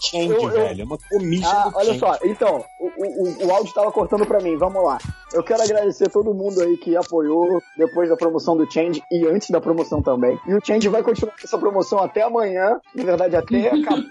[0.00, 0.82] change, eu- eu- velho.
[0.82, 1.98] É uma commission Ah, do olha change.
[2.00, 4.98] só, então, o, o, o áudio tava cortando pra mim, vamos lá.
[5.32, 9.50] Eu quero agradecer todo mundo aí que apoiou depois da promoção do Change e antes
[9.50, 10.38] da promoção também.
[10.46, 14.02] E o Change vai continuar com essa promoção até amanhã, na verdade até acabar,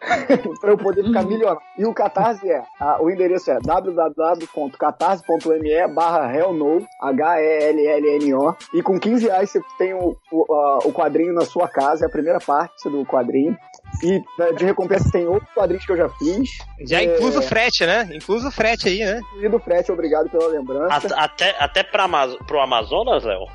[0.60, 1.60] pra eu poder ficar milionário.
[1.76, 9.26] E o Catarse é, ah, o endereço é www.catarse.me barra hellno, H-E-L-L-N-O, e com 15
[9.26, 12.88] reais você tem o, o, ah, o quadrinho na sua casa, é a primeira parte
[12.88, 13.56] do quadrinho.
[14.02, 16.48] E eh, de recompensa tem outros quadrinhos que eu já fiz.
[16.86, 18.08] Já É, incluso o frete, né?
[18.14, 19.18] Incluso o frete aí, né?
[19.32, 20.94] Incluído o frete, obrigado pela lembrança.
[20.94, 23.46] At- Até, até pra Amazo- pro Amazonas, Léo?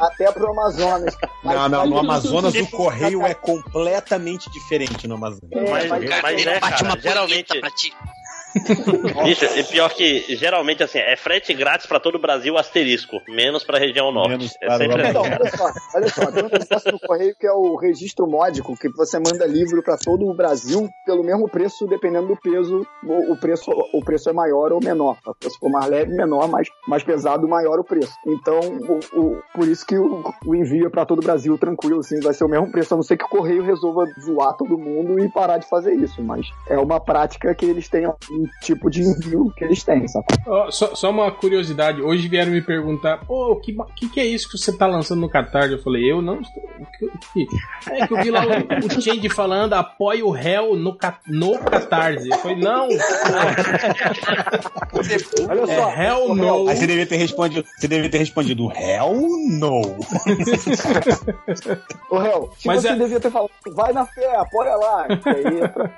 [0.00, 1.16] Até pro Amazonas.
[1.42, 5.50] Não, não, no Amazonas o correio é completamente diferente no Amazonas.
[5.52, 7.60] É, Mas, mas- mas Ele é, bate cara, uma geralmente.
[7.60, 7.92] pra ti.
[9.24, 13.64] Bicho, e pior que, geralmente, assim, é frete grátis pra todo o Brasil asterisco, menos
[13.64, 14.30] pra região norte.
[14.30, 17.52] Menos é sempre Então, olha só, olha só, tem um negócio do correio que é
[17.52, 22.28] o registro módico, que você manda livro para todo o Brasil pelo mesmo preço, dependendo
[22.28, 25.16] do peso, o, o preço, o preço é maior ou menor.
[25.42, 28.12] Se for mais leve, menor, mais, mais pesado, maior o preço.
[28.26, 32.00] Então, o, o- por isso que o, o envio é para todo o Brasil tranquilo,
[32.00, 34.78] assim, vai ser o mesmo preço, a não ser que o correio resolva zoar todo
[34.78, 36.22] mundo e parar de fazer isso.
[36.22, 40.26] Mas é uma prática que eles têm, um tipo de envio que eles têm, sabe?
[40.46, 44.24] Ó, só, só uma curiosidade, hoje vieram me perguntar, ô, o que, que, que é
[44.26, 45.72] isso que você tá lançando no Catarse?
[45.72, 46.62] Eu falei, eu não estou.
[46.62, 47.46] o o
[47.90, 52.28] É que eu vi lá o, o Change falando, apoia o réu no, no Catarse.
[52.30, 52.88] Eu falei, não,
[55.48, 55.90] Olha só.
[55.90, 56.68] é hell no.
[56.68, 59.14] Aí você devia ter respondido, você devia ter respondido Hell
[59.58, 59.96] no.
[62.10, 65.06] Ô, Réu, se Mas você é- devia ter falado, vai na fé, apoia lá.
[65.08, 65.90] Aí é pra...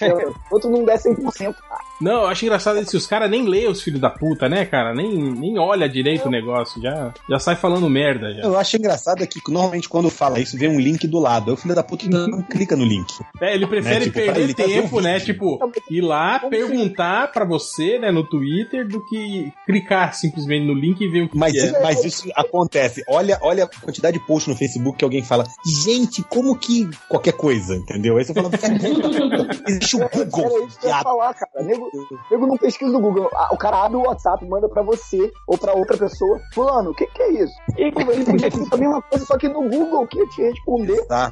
[0.50, 1.54] Outro não der 100%.
[2.00, 4.94] Não, eu acho engraçado se os caras nem lêem os filhos da puta, né, cara?
[4.94, 8.40] Nem, nem olha direito o negócio, já, já sai falando merda já.
[8.42, 11.50] Eu acho engraçado é que normalmente quando fala isso vem um link do lado.
[11.50, 13.06] Aí o filho da puta não clica no link.
[13.40, 15.18] É, ele prefere Né, tipo, perder ele ver tempo, né?
[15.18, 15.26] vídeo.
[15.34, 15.58] Tipo,
[15.90, 21.08] ir lá perguntar pra você, né, no Twitter, do que clicar simplesmente no link e
[21.08, 21.82] ver o que, Mas, que é.
[21.82, 23.04] mas isso acontece.
[23.08, 25.44] Olha, olha a quantidade de post no Facebook que alguém fala,
[25.84, 28.16] gente, como que qualquer coisa, entendeu?
[28.16, 28.48] Aí você fala,
[29.68, 30.66] existe o Era Google.
[30.66, 31.49] isso que eu ia falar, cara.
[31.58, 31.90] Nego,
[32.30, 33.28] nego não pesquisa no Google.
[33.34, 36.40] Ah, O cara abre o WhatsApp, manda pra você ou pra outra pessoa.
[36.54, 37.52] Fulano, o que, que é isso?
[37.76, 41.04] E ele podia ter a mesma coisa, só que no Google que ia te responder.
[41.06, 41.30] Tá.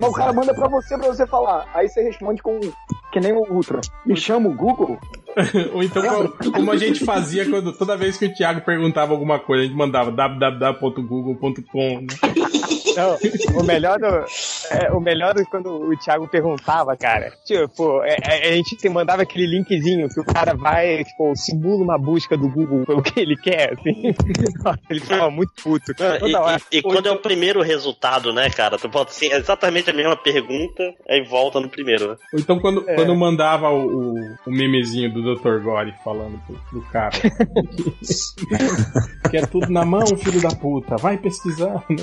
[0.00, 1.68] Mas o cara manda pra você pra você falar.
[1.74, 2.58] Aí você responde com.
[3.12, 3.80] Que nem o Ultra.
[4.06, 4.96] Me chama o Google?
[5.74, 9.38] Ou então, como, como a gente fazia quando toda vez que o Thiago perguntava alguma
[9.38, 12.00] coisa, a gente mandava www.google.com.
[12.00, 12.06] né?
[12.96, 14.06] Não, o melhor do,
[14.70, 17.32] é, o melhor do quando o Thiago perguntava, cara.
[17.44, 21.82] Tipo, é, é, a gente te mandava aquele linkzinho que o cara vai, tipo, simula
[21.82, 24.14] uma busca do Google pelo que ele quer, assim.
[24.90, 25.92] ele ficava muito puto.
[26.00, 26.60] Ah, E, hora.
[26.72, 28.78] e- e quando é o primeiro resultado, né, cara?
[28.78, 32.16] Tu bota assim, exatamente a mesma pergunta, aí volta no primeiro, né?
[32.32, 32.94] Ou então quando, É.
[32.94, 34.14] quando mandava o, o,
[34.46, 35.60] o memezinho do Dr.
[35.62, 37.10] Gore falando pro, pro cara.
[39.30, 40.96] que é tudo na mão, filho da puta.
[40.96, 41.84] Vai pesquisar.
[41.88, 41.98] né?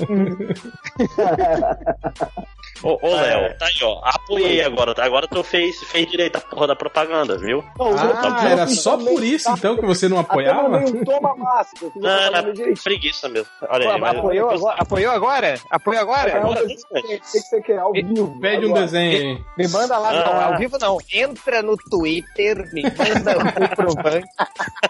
[1.16, 1.74] 哈哈哈
[2.14, 2.48] 哈哈！
[2.82, 4.00] Ô, ô Léo, tá aí, ó.
[4.04, 5.04] Apoiei agora, tá?
[5.04, 7.62] Agora tu fez, fez direito a porra da propaganda, viu?
[7.78, 10.78] Não, Ah, era só por isso então que você não Até apoiava?
[10.78, 11.92] um toma máximo.
[11.96, 12.42] Não, era
[12.82, 13.48] preguiça mesmo.
[13.68, 15.54] Olha Pô, aí, mas- apoiou, agora, apoiou agora?
[15.70, 16.36] Apoiou agora?
[16.38, 17.78] Agora, O que você quer?
[17.78, 18.38] Ao vivo.
[18.40, 19.44] Pede um desenho aí.
[19.56, 20.46] Me manda lá, não, Ah.
[20.52, 20.98] ao vivo não.
[21.12, 24.28] Entra no Twitter, me manda o comprovante.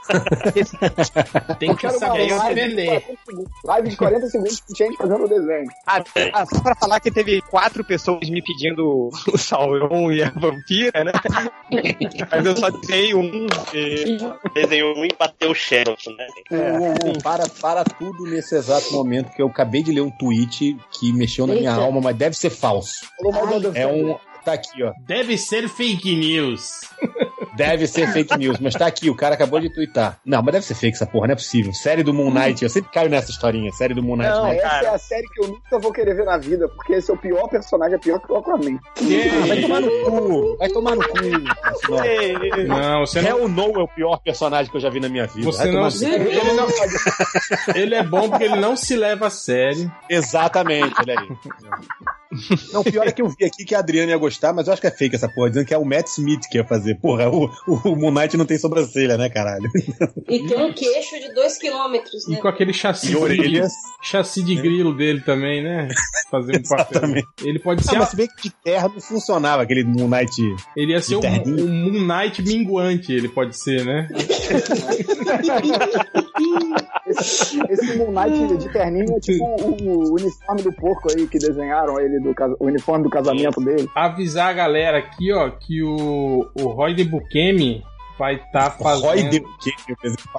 [1.59, 3.01] Tem que saber live de vender.
[3.01, 3.51] 40 segundos.
[3.65, 5.69] Live de 40 segundos com gente fazendo o desenho.
[5.87, 6.03] Ah,
[6.33, 11.05] ah, só pra falar que teve quatro pessoas me pedindo o Sauron e a vampira,
[11.05, 11.13] né?
[12.31, 13.47] Mas eu só desenhei um.
[13.75, 14.19] e-
[14.55, 16.27] Desenhou um e bateu o Shadow, né?
[16.51, 21.13] Uh, para, para tudo nesse exato momento, que eu acabei de ler um tweet que
[21.13, 21.83] mexeu na minha Eita.
[21.83, 23.07] alma, mas deve ser falso.
[23.21, 24.17] Do É um.
[24.45, 24.93] Tá aqui, ó.
[25.07, 26.81] Deve ser fake news.
[27.59, 30.21] Deve ser fake news, mas tá aqui, o cara acabou de twittar.
[30.25, 31.73] Não, mas deve ser fake essa porra, não é possível.
[31.75, 34.31] Série do Moon Knight, eu sempre caio nessa historinha, série do Moon Knight.
[34.31, 34.59] Não, né?
[34.59, 37.15] essa é a série que eu nunca vou querer ver na vida, porque esse é
[37.15, 38.79] o pior personagem, é pior que o Aquaman.
[38.97, 41.19] Ah, vai tomar no cu, vai tomar no cu.
[42.69, 43.29] Não, você não.
[43.29, 45.45] Hell No é o pior personagem que eu já vi na minha vida.
[45.45, 46.69] Você não, ele não.
[47.75, 49.91] Ele é bom porque ele não se leva a sério.
[50.09, 51.29] Exatamente, olha aí.
[52.73, 54.73] Não, o pior é que eu vi aqui que a Adriana ia gostar, mas eu
[54.73, 56.95] acho que é fake essa porra, dizendo que é o Matt Smith que ia fazer.
[57.01, 59.71] Porra, o, o Moon Knight não tem sobrancelha, né, caralho?
[60.29, 61.95] E tem um queixo de 2 km,
[62.29, 62.39] E né?
[62.41, 63.73] com aquele chassi, E orelhas.
[64.03, 65.89] chassi de grilo dele também, né?
[66.31, 67.03] Fazer um papel.
[67.43, 67.97] Ele pode ser.
[67.97, 70.31] Ah, mas se bem que de terra não funcionava aquele Moon Knight.
[70.77, 74.09] Ele ia ser o, o Moon Knight minguante, ele pode ser, né?
[77.07, 81.39] Esse, esse Moon Knight de terninho é tipo o, o uniforme do porco aí que
[81.39, 83.89] desenharam ele, do, casa- o uniforme do casamento dele.
[83.95, 87.83] Avisar a galera aqui, ó, que o, o Roy de Bukemi
[88.19, 89.05] vai estar fazendo.
[89.07, 89.77] Roy de Bukemi,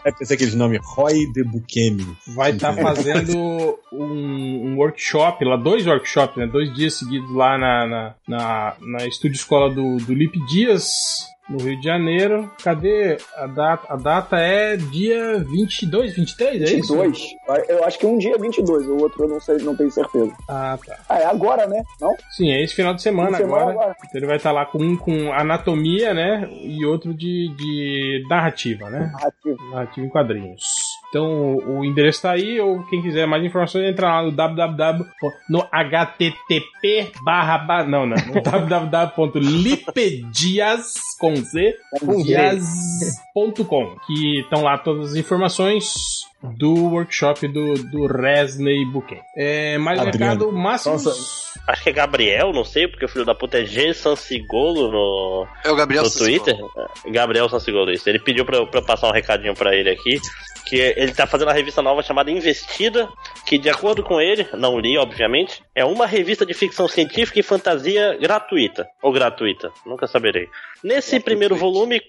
[0.05, 2.05] eu pensei, aquele nome, Roy de Bukemi.
[2.35, 6.45] vai estar fazendo um, um workshop, lá dois workshops, né?
[6.45, 11.57] Dois dias seguidos lá na, na, na, na estúdio escola do, do Lipe Dias, no
[11.59, 12.51] Rio de Janeiro.
[12.63, 13.93] Cadê a data?
[13.93, 16.95] A data é dia 22, 23, é isso?
[16.97, 17.19] 22.
[17.67, 20.31] Eu acho que um dia é 22, o outro eu não sei, não tenho certeza.
[20.47, 20.97] Ah, tá.
[21.09, 21.81] Ah, é agora, né?
[21.99, 22.13] Não?
[22.31, 23.79] Sim, é esse final de semana, de semana agora.
[23.79, 23.95] agora.
[24.05, 26.47] Então ele vai estar lá com um com anatomia, né?
[26.61, 29.11] E outro de, de narrativa, né?
[29.11, 29.57] Narrativa.
[29.71, 30.61] Narrativa em quadrinhos.
[31.09, 35.05] Então o, endereço tá aí, ou quem quiser mais informações, entra lá no www.
[35.49, 42.23] no http barra barra- não, não, www.lipedias com Z, Com Z.
[42.23, 45.85] dias.com, que estão lá todas as informações
[46.57, 49.21] do workshop do, do Resney Bouquet.
[49.35, 50.33] É, mais um Adriano.
[50.33, 50.95] recado máximo.
[51.67, 55.47] Acho que é Gabriel, não sei, porque o filho da puta é G Sansigolo no,
[55.63, 56.43] É o Gabriel no Sansigolo.
[56.43, 57.11] Twitter.
[57.11, 58.09] Gabriel Sansigolo, isso.
[58.09, 60.19] Ele pediu pra, eu- pra eu passar um recadinho pra ele aqui.
[60.65, 63.09] Que ele tá fazendo uma revista nova chamada Investida,
[63.47, 67.43] que de acordo com ele, não li, obviamente, é uma revista de ficção científica e
[67.43, 68.87] fantasia gratuita.
[69.01, 70.47] Ou gratuita, nunca saberei.
[70.83, 71.99] Nesse primeiro volume,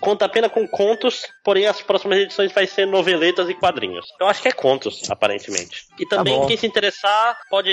[0.00, 4.06] conta apenas com contos, porém as próximas edições vai ser noveletas e quadrinhos.
[4.20, 5.84] Eu acho que é contos, aparentemente.
[6.02, 6.46] E também, bom.
[6.46, 7.70] quem se interessar, pode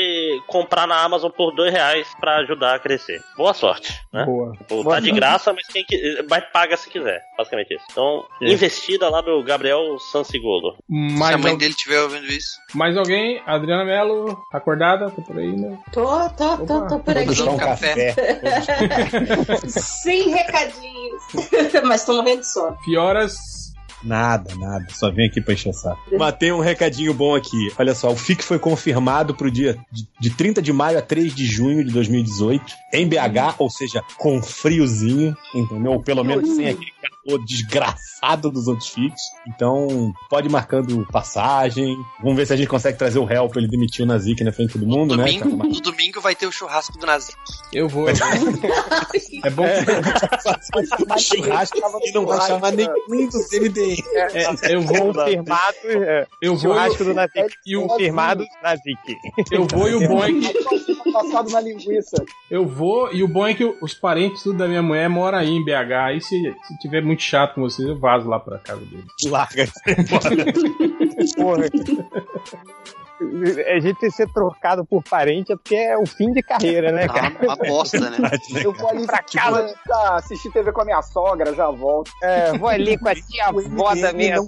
[0.48, 3.22] comprar na Amazon por dois reais pra ajudar a crescer.
[3.36, 4.24] Boa sorte, né?
[4.26, 4.52] Boa.
[4.54, 7.22] Tipo, tá de graça, mas quem que- vai paga se quiser.
[7.38, 7.86] Basicamente isso.
[7.92, 10.74] Então, investida lá do Gabriel Sansigolo.
[10.74, 10.84] Se
[11.18, 12.58] Mais, a mãe al- dele estiver ouvindo isso.
[12.76, 13.42] mais alguém?
[13.46, 15.10] Adriana Mello, acordada?
[15.10, 15.78] Tá por aí, né?
[15.92, 17.26] Tô, tô, tô, tô por Vou aqui.
[17.26, 18.14] buscar um café.
[18.14, 18.40] café.
[19.68, 21.22] Sem recadinhos.
[21.86, 22.78] Mas tô morrendo de sono.
[22.84, 23.36] Fioras.
[24.04, 24.86] Nada, nada.
[24.90, 26.02] Só vem aqui pra encher o saco.
[26.18, 27.72] Mas tem um recadinho bom aqui.
[27.78, 31.34] Olha só, o FIC foi confirmado pro dia de, de 30 de maio a 3
[31.34, 32.64] de junho de 2018,
[32.94, 35.94] em BH, ou seja, com friozinho, entendeu?
[35.94, 36.92] Ou pelo menos sem aquele
[37.30, 39.22] calor desgraçado dos outros FICs.
[39.48, 41.96] Então, pode ir marcando passagem.
[42.22, 44.52] Vamos ver se a gente consegue trazer o réu pra ele demitir o Nazik na
[44.52, 45.26] frente de todo mundo, né?
[45.26, 47.34] Domingo, no domingo vai ter o churrasco do Nazi.
[47.72, 48.10] Eu vou.
[48.10, 48.26] eu vou.
[49.44, 53.98] é bom que churrasco e não vai chamar nenhum dos MDM.
[54.16, 55.14] é, eu vou.
[55.14, 56.74] Confirmado, é, Eu vou.
[56.74, 57.56] churrasco do Nazik.
[57.66, 58.98] E o, Confirmado, Nazik.
[59.52, 60.60] eu vou e o bom é que.
[61.12, 62.24] Passado na linguiça.
[62.50, 65.50] Eu vou e o bom é que os parentes tudo da minha mulher moram aí
[65.50, 65.92] em BH.
[66.06, 66.36] Aí se,
[66.68, 69.06] se tiver muito chato com vocês, eu vazo lá pra casa deles.
[69.26, 69.68] Larga.
[71.36, 71.66] Porra.
[73.76, 77.14] A gente ser trocado por parente é porque é o fim de carreira, né, Tá
[77.16, 77.36] cara?
[77.42, 78.18] uma, uma bosta, né?
[78.64, 79.76] Eu vou ali Pra tipo, casa.
[80.16, 82.10] assistir TV com a minha sogra, já volto.
[82.24, 84.38] É, vou ali com a tia avó da minha.
[84.38, 84.48] não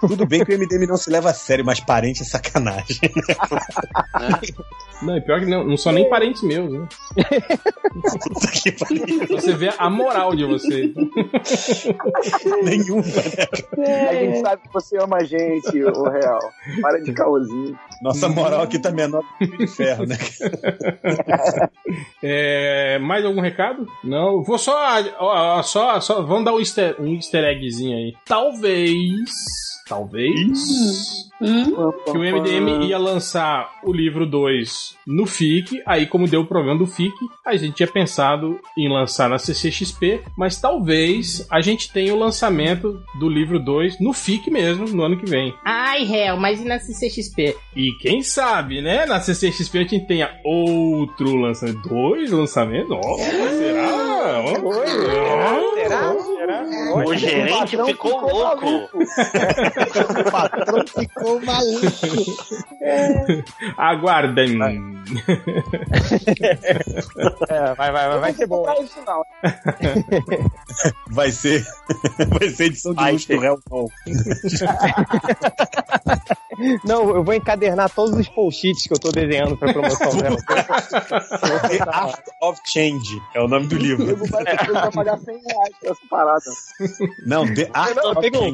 [0.00, 2.98] Tudo bem que o MDM não se leva a sério, mas parente é sacanagem.
[5.02, 6.88] Não, e pior que não, não são nem parentes meus, né?
[8.32, 9.26] Puta que pariu.
[9.28, 10.94] Você vê a moral de vocês.
[12.62, 13.00] Nenhum.
[14.08, 16.40] A gente sabe que você ama a gente, o real.
[16.80, 17.78] Para de caosinho.
[18.00, 20.16] Nossa moral aqui tá menor que o ferro, né?
[22.22, 23.86] É, mais algum recado?
[24.02, 24.74] Não, vou só,
[25.18, 28.14] ó, só, só, vamos dar um easter, um easter eggzinho aí.
[28.24, 29.30] Talvez,
[29.88, 31.92] talvez, Hum?
[32.04, 36.78] que o MDM ia lançar o livro 2 no FIC, aí como deu o problema
[36.78, 37.12] do FIC,
[37.44, 43.02] a gente tinha pensado em lançar na CCXP, mas talvez a gente tenha o lançamento
[43.18, 45.52] do livro 2 no FIC mesmo, no ano que vem.
[45.64, 47.56] Ai, réu, mas e na CCXP?
[47.76, 49.04] E quem sabe, né?
[49.06, 52.96] Na CCXP a gente tenha outro lançamento, dois lançamentos?
[53.04, 54.04] Oh, será?
[54.62, 56.33] Oh, Será?
[56.94, 58.66] O gerente patrão ficou ficou louco.
[60.26, 61.86] O patrão ficou maluco.
[63.78, 64.58] Aguardem.
[67.48, 68.64] É, vai, vai, vai, vai ser bom.
[68.82, 69.22] Isso não.
[71.10, 71.64] Vai ser.
[72.28, 73.34] Vai ser edição de Vai luxo ser.
[73.36, 73.86] do réu, não.
[76.84, 80.36] Não, eu vou encadernar todos os post-its que eu tô desenhando pra promoção dela.
[81.68, 84.16] The Art of Change é o nome do O livro.
[84.26, 86.33] vai ter que pagar 100 reais por essa parada.
[87.26, 88.52] Não, The Art Não, of teve um,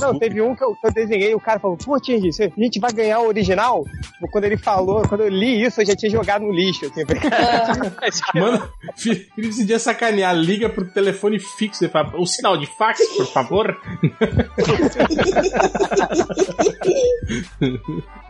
[0.00, 2.60] não, teve um que eu, que eu desenhei e o cara falou, pô, você- a
[2.60, 3.84] gente vai ganhar o original?
[3.84, 6.86] Tipo, quando ele falou, quando eu li isso, eu já tinha jogado no lixo.
[6.86, 7.22] Assim, falei,
[8.34, 10.34] Mano, Felipe podia sacanear.
[10.34, 13.74] Liga pro telefone fixo e fala: o sinal de fax, por favor.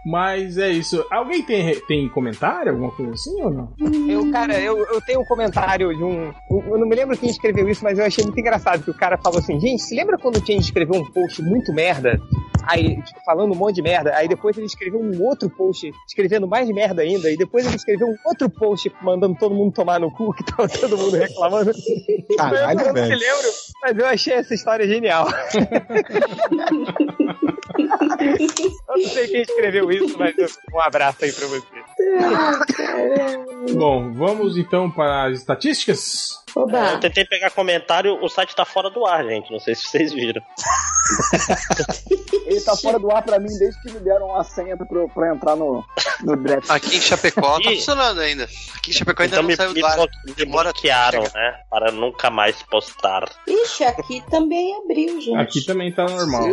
[0.04, 1.04] Mas é isso.
[1.10, 3.72] Alguém tem, tem comentário, alguma coisa assim ou não?
[4.08, 6.32] Eu, cara, eu, eu tenho um comentário de um.
[6.50, 9.16] Eu não me lembro quem escreveu isso, mas eu achei muito engraçado que o cara
[9.16, 12.20] falou assim: gente, se lembra quando o Change escreveu um post muito merda?
[12.66, 14.14] Aí, tipo, falando um monte de merda.
[14.14, 17.30] Aí depois ele escreveu um outro post escrevendo mais merda ainda.
[17.30, 20.68] E depois ele escreveu um outro post mandando todo mundo tomar no cu, que tava
[20.68, 21.72] todo mundo reclamando.
[22.36, 23.50] Caralho, eu não me lembro,
[23.82, 25.26] mas eu achei essa história genial.
[27.78, 30.34] eu não sei quem escreveu isso, mas
[30.72, 31.84] um abraço aí pra você.
[33.74, 36.43] Bom, vamos então para as estatísticas.
[36.56, 36.92] Oba.
[36.92, 39.50] eu tentei pegar comentário, o site tá fora do ar, gente.
[39.50, 40.40] Não sei se vocês viram.
[42.46, 45.34] Ele tá fora do ar pra mim desde que me deram uma senha pro, pra
[45.34, 45.84] entrar no,
[46.22, 46.70] no draft.
[46.70, 47.76] Aqui em Chapecó tá Ih.
[47.76, 48.44] funcionando ainda.
[48.76, 49.98] Aqui em Chapecó ainda Então não me, saiu me do ar.
[50.36, 51.60] me bloquearam, né?
[51.70, 53.28] Para nunca mais postar.
[53.48, 55.36] Ixi, aqui também abriu, gente.
[55.36, 56.44] Aqui também tá normal.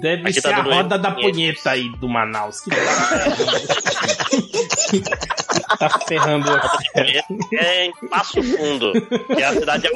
[0.00, 2.60] Deve Aqui ser tá a roda da punheta aí do Manaus.
[2.60, 2.70] Que
[5.78, 7.20] tá ferrando aqui.
[7.54, 8.92] É em Passo Fundo,
[9.26, 9.88] que é a cidade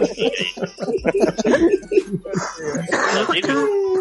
[3.33, 4.01] digo,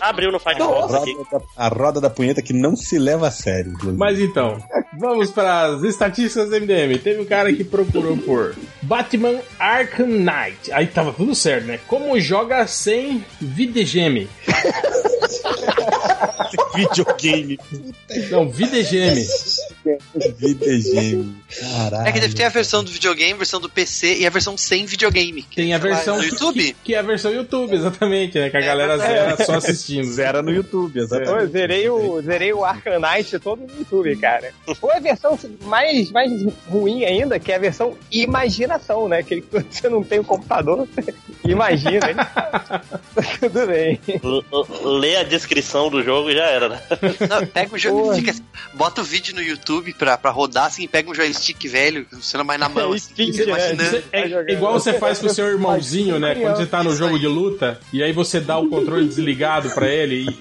[0.00, 1.16] abriu no A Firefox aqui.
[1.30, 3.72] da, a roda da punheta que não se leva a sério.
[3.72, 3.98] inclusive.
[3.98, 4.62] Mas então,
[4.98, 6.98] vamos para as estatísticas do MDM.
[6.98, 10.72] Teve um cara que procurou por Batman Arkham Knight.
[10.72, 11.80] Aí tava tudo certo, né?
[11.86, 14.28] Como joga sem videogame?
[16.74, 17.58] Videogame.
[18.30, 19.24] Não, videogame.
[20.14, 21.36] Videogame.
[21.60, 22.08] Caralho.
[22.08, 24.56] É que deve ter a versão do videogame, a versão do PC e a versão
[24.56, 25.42] sem videogame.
[25.42, 26.62] que Tem a versão que- YouTube.
[26.62, 28.50] Que, que é a versão YouTube, exatamente, né?
[28.50, 30.04] Que a galera zera só assistindo.
[30.12, 31.30] Zera no YouTube, exatamente.
[31.42, 34.52] Eu zerei o, zerei o Arcanite todo no YouTube, cara.
[34.82, 36.30] Ou a versão mais, mais
[36.68, 39.22] ruim ainda, que é a versão imaginação, né?
[39.22, 42.10] Que você não tem o computador, você imagina.
[42.10, 42.16] hein?
[43.40, 44.00] Tudo bem.
[45.00, 46.80] Lê a descrição do jogo e já era, né?
[47.28, 48.14] Não, pega o jogo, Porra.
[48.16, 48.34] fica,
[48.74, 52.58] bota o vídeo no YouTube pra, pra rodar, assim, pega um joystick velho, funciona mais
[52.60, 53.44] na mão, assim, fica né?
[53.44, 54.02] imaginando.
[54.12, 56.34] É igual você faz com o seu irmãozinho, né?
[56.34, 59.88] Quando você tá no jogo de luta, e aí você dá o controle desligado pra
[59.88, 60.32] ele, e,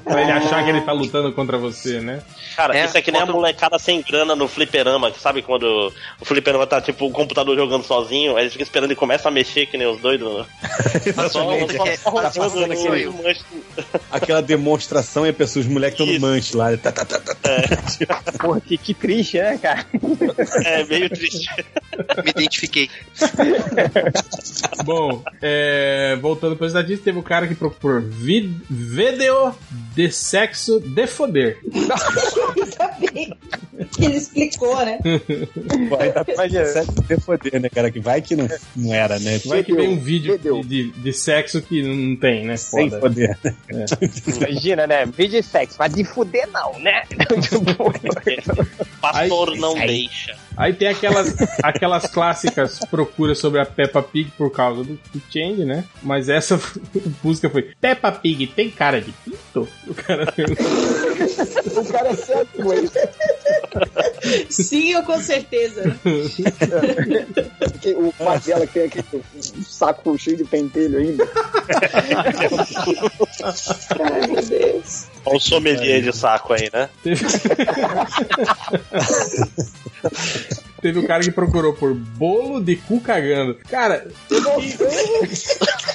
[0.00, 2.22] pra ele achar que ele tá lutando contra você, né?
[2.56, 5.92] Cara, É, isso é que nem a molecada sem grana no fliperama, que sabe quando
[6.20, 9.30] o fliperama tá tipo o computador jogando sozinho, aí eles ficam esperando e começa a
[9.32, 10.38] mexer que nem os doidos.
[10.38, 10.44] né?
[11.12, 11.76] Só, só, Exatamente.
[11.76, 13.12] só, É, só tá aquele.
[14.10, 16.76] Aquela demonstração e a pessoa, os moleques estão no manche lá.
[16.76, 18.32] Tá, tá, tá, tá, tá.
[18.38, 19.84] Porra, que, que triste, né, cara?
[20.64, 21.48] É meio triste.
[22.24, 22.88] Me identifiquei.
[24.84, 29.54] Bom, é, voltando pra estatística, teve o cara que procurou vid, vídeo
[29.94, 31.58] de sexo de foder.
[33.98, 34.98] Ele explicou, né?
[35.88, 36.24] Pô, aí tá
[36.66, 37.90] certo de foder, né, cara?
[37.90, 39.38] Que vai que não, não era, né?
[39.44, 42.56] Vai que vem um vídeo de, de, de sexo que não tem, né?
[42.56, 43.00] Sem Foda.
[43.00, 43.38] poder.
[44.36, 45.04] Imagina, né?
[45.04, 47.02] Vídeo de sexo, mas de fuder não, né?
[49.00, 50.36] Pastor Aí- não aí- deixa.
[50.56, 55.64] Aí tem aquelas, aquelas clássicas procuras sobre a Peppa Pig por causa do, do Change,
[55.64, 55.84] né?
[56.02, 56.60] Mas essa
[57.22, 59.68] busca foi: Peppa Pig tem cara de pinto?
[59.86, 60.32] O cara.
[61.74, 62.92] O cara é certo com isso.
[64.50, 65.96] Sim, eu com certeza.
[67.96, 69.04] O pai dela que tem aquele
[69.64, 71.26] saco cheio de pentelho ainda.
[74.00, 75.06] Ai, meu Deus.
[75.24, 76.88] Olha o sommelier de saco aí, né?
[80.80, 80.98] Teve...
[81.00, 83.56] O cara que procurou por bolo de cu cagando.
[83.70, 84.60] Cara, eu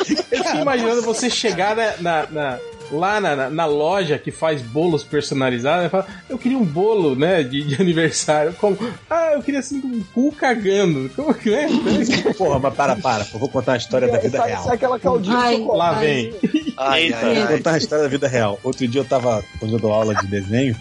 [0.06, 2.60] fiquei imaginando você chegar na, na- na-
[2.90, 7.16] lá na, na- na loja que faz bolos personalizados e falar, eu queria um bolo,
[7.16, 8.54] né, de, de aniversário.
[8.54, 8.78] Como,
[9.10, 11.10] ah, eu queria assim um cu cagando.
[11.16, 11.68] Como que é?
[12.38, 13.28] Porra, mas para, para.
[13.34, 14.74] Eu vou contar a história da vida Parece real.
[14.74, 15.94] aquela caldinha Ai, de chocolate.
[15.96, 16.34] Lá vem.
[16.78, 17.18] Ai, Eita.
[17.18, 17.58] ai, Vou ai.
[17.58, 18.60] contar a história da vida real.
[18.64, 20.76] Outro dia eu tava, quando eu dou aula de desenho,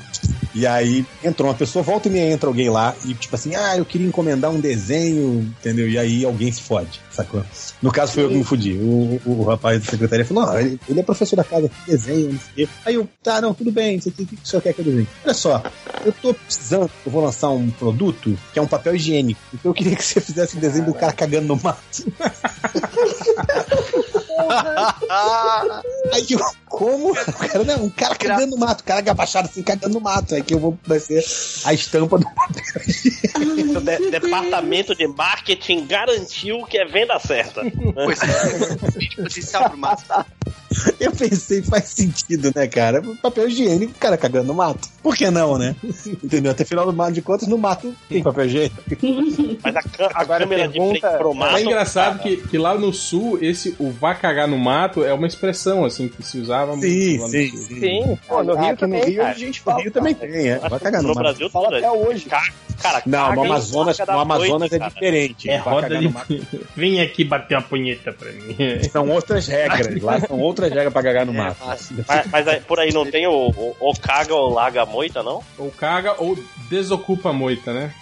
[0.57, 3.77] E aí entrou uma pessoa, volta e meia entra alguém lá e tipo assim, ah,
[3.77, 5.87] eu queria encomendar um desenho, entendeu?
[5.87, 7.45] E aí alguém se fode, sacou?
[7.83, 8.73] No caso foi eu que me fudi.
[8.73, 12.33] O, o, o rapaz da secretaria falou, não, ele, ele é professor da casa, desenho,
[12.33, 12.69] não sei o quê.
[12.87, 15.07] Aí eu, tá, não, tudo bem, o que o senhor quer que eu desenhe?
[15.27, 15.63] Olha só,
[16.07, 19.39] eu tô precisando, eu vou lançar um produto que é um papel higiênico.
[19.53, 22.11] Então eu queria que você fizesse um desenho do cara cagando no mato.
[26.13, 26.41] Aí eu,
[26.77, 27.13] como?
[27.17, 30.35] O cara, não, um cara cagando no mato, o cara agachado assim, cagando no mato.
[30.35, 31.25] Aí que eu vou vai ser
[31.65, 32.63] a estampa do papel
[33.77, 37.63] O de- departamento de marketing garantiu que é venda certa.
[37.95, 38.77] Pois é,
[39.17, 40.05] potencial pro mato.
[41.01, 43.01] Eu pensei, faz sentido, né, cara?
[43.23, 44.87] Papel higiênico, o cara cagando no mato.
[45.03, 45.75] Por que não, né?
[46.23, 46.53] Entendeu?
[46.53, 48.77] Até final do mato de contas, no mato tem papel higiênico.
[49.63, 51.57] Mas a, a Agora câmera de pergunta- frente pro mato.
[51.57, 55.15] é engraçado cara, que, que lá no sul, esse o vá cagar no mato é
[55.15, 57.81] uma expressão assim que se usava Sim, muito lá no sim, sim.
[57.81, 59.29] Sim, pô, no Ah, Rio aqui no também, Rio cara.
[59.31, 59.83] a gente No fala.
[59.83, 60.33] Rio também cara.
[60.33, 60.59] tem, é.
[60.59, 61.15] Vai cagar no No.
[61.15, 62.25] Brasil Fala até é- hoje.
[62.27, 65.49] Ca- Cara, Não, no Amazonas, no Amazonas é diferente.
[65.49, 66.05] É roda de.
[66.05, 66.47] no mato.
[66.77, 68.55] Vem aqui bater uma punheta pra mim.
[68.93, 70.03] São outras regras.
[70.03, 71.57] Lá são outras regras pra cagar no mato.
[71.67, 71.91] Mas,
[72.31, 75.43] mas aí, por aí não tem o, o, o caga ou larga a moita, não?
[75.57, 76.39] ou caga ou
[76.69, 77.93] desocupa a moita, né?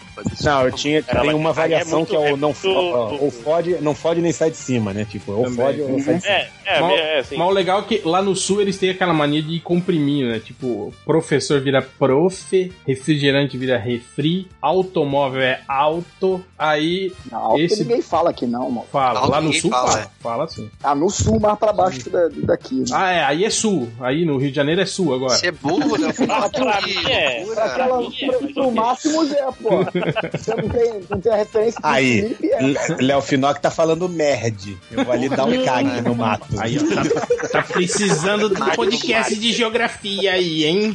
[0.43, 3.31] Não, eu tinha tem uma é variação muito- que é o é não ó, ou
[3.31, 5.05] fode, não fode nem sai de cima, né?
[5.05, 5.57] Tipo, ou Também.
[5.57, 6.35] fode ou não sai de cima.
[6.35, 7.37] É, é, Mal- é assim.
[7.37, 10.29] Mas o legal é que lá no sul eles têm aquela mania de ir comprimindo,
[10.31, 10.39] né?
[10.41, 18.31] Tipo, professor vira prof, refrigerante vira refri, automóvel é auto, aí Não, Esse- ninguém fala
[18.31, 18.87] aqui não, mano.
[18.91, 19.21] fala.
[19.21, 20.01] Não, lá no sul fala, fala.
[20.03, 20.07] é.
[20.23, 20.71] Fala sim.
[20.83, 22.77] Ah, no sul, mais pra baixo da, daqui.
[22.77, 22.85] Né?
[22.93, 23.89] Ah, é, aí é sul.
[24.01, 25.35] Aí no Rio de Janeiro é sul agora.
[25.37, 26.13] Você é burro, né?
[26.29, 27.45] Ah, pra mim é.
[27.45, 28.71] Pra aquela, mim é, pro ok.
[28.73, 30.04] máximo é, pô.
[30.33, 33.03] Você não tem, não tem a referência do Aí, Felipe, é.
[33.03, 34.77] Léo Finock tá falando merd.
[34.91, 36.47] Eu vou ali dar um cague no mato.
[36.59, 40.95] Aí, ó, tá, tá precisando do podcast de geografia aí, hein?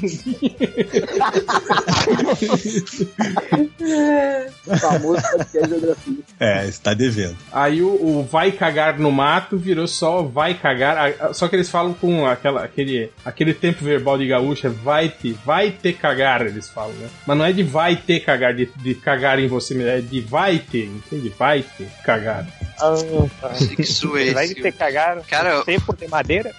[4.65, 6.17] O famoso podcast de geografia.
[6.39, 7.37] É, está devendo.
[7.51, 11.33] Aí o, o vai cagar no mato virou só vai cagar.
[11.33, 15.33] Só que eles falam com aquela, aquele, aquele tempo verbal de gaúcha, é vai te,
[15.45, 17.09] vai ter cagar, eles falam, né?
[17.25, 20.59] Mas não é de vai ter cagar, de, de cagar em você é de vai
[20.59, 21.33] ter, entende?
[21.37, 22.45] Vai ter cagar.
[22.79, 22.93] Ah,
[23.41, 23.49] tá.
[23.75, 24.33] Que zoei.
[24.33, 26.51] Vai ter cagar Cara, eu- tempo de madeira?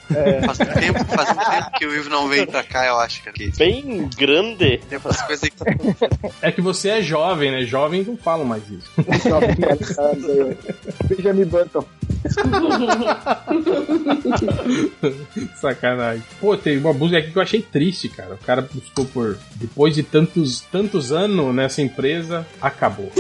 [0.45, 3.35] Faz um tempo, faz tempo que o Ivo não vem pra cá, eu acho, cara.
[3.37, 4.79] Que Bem grande.
[4.89, 5.57] tem umas coisas que
[6.43, 7.63] É que você é jovem, né?
[7.63, 8.91] Jovens não falam mais isso.
[9.29, 9.57] Jovem
[9.99, 11.05] ó.
[11.07, 11.85] Benjamin Button.
[15.61, 16.23] Sacanagem.
[16.41, 18.35] Pô, tem uma música aqui que eu achei triste, cara.
[18.35, 19.39] O cara buscou por.
[19.57, 23.11] Depois de tantos, tantos anos nessa empresa, acabou.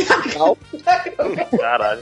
[1.58, 2.00] Caralho.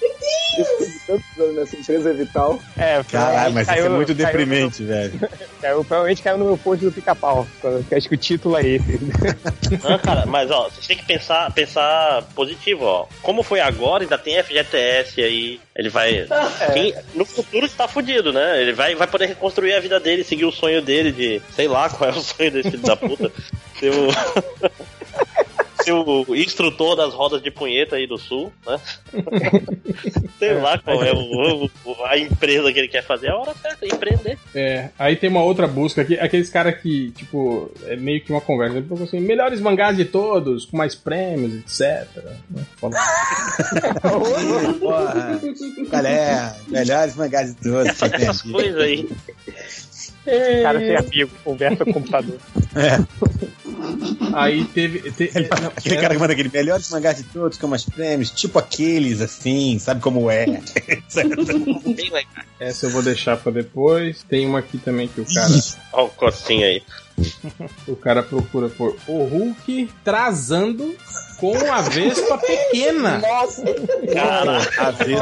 [0.00, 2.58] Depois de tantos anos nessa empresa vital.
[2.76, 5.12] É, Caralho, mas isso é caiu- muito caiu deprimente, velho.
[5.20, 5.28] no-
[5.60, 7.46] caiu- provavelmente caiu no meu post do pica-pau.
[7.94, 8.98] Acho que o título é esse.
[9.82, 13.06] Não, cara, mas ó, você tem que pensar, pensar positivo, ó.
[13.22, 15.60] Como foi agora, ainda tem FGTS aí.
[15.78, 16.26] Ele vai.
[16.74, 18.60] Quem- no futuro está fudido, né?
[18.60, 21.40] Ele vai, vai poder reconstruir a vida dele, seguir o sonho dele de.
[21.54, 23.30] Sei lá qual é o sonho desse filho da puta.
[23.78, 24.08] Ser o.
[25.82, 28.78] ser o instrutor das rodas de punheta aí do sul, né?
[30.38, 33.28] Sei lá qual é o, o- a empresa que ele quer fazer.
[33.28, 34.38] É a hora certa, empreender.
[34.54, 38.40] É, aí tem uma outra busca aqui, aqueles caras que, tipo, é meio que uma
[38.40, 38.76] conversa.
[38.78, 42.08] Ele falou assim, melhores mangás de todos, com mais prêmios, etc.
[42.50, 42.62] né?
[42.80, 42.98] Porra.
[45.90, 46.54] Qual é?
[46.68, 48.02] Melhores mangás de todos.
[48.02, 49.08] Essas coisas aí.
[50.26, 52.38] O cara tem amigo, conversa com o computador.
[54.34, 55.10] Aí teve.
[55.12, 57.84] te- é, não, Aquele é- cara que manda aquele melhores mangás de todos, com mais
[57.84, 60.44] prêmios, tipo aqueles, assim, sabe como é?
[62.60, 64.22] Essa eu vou deixar pra depois.
[64.28, 65.52] Tem uma aqui também que o cara.
[65.92, 66.82] Olha o cotinho aí.
[67.88, 70.94] O cara procura por o Hulk trazando
[71.38, 73.18] com a Vespa pequena.
[73.18, 73.62] Nossa,
[74.12, 74.68] Caralho.
[74.78, 75.20] A vez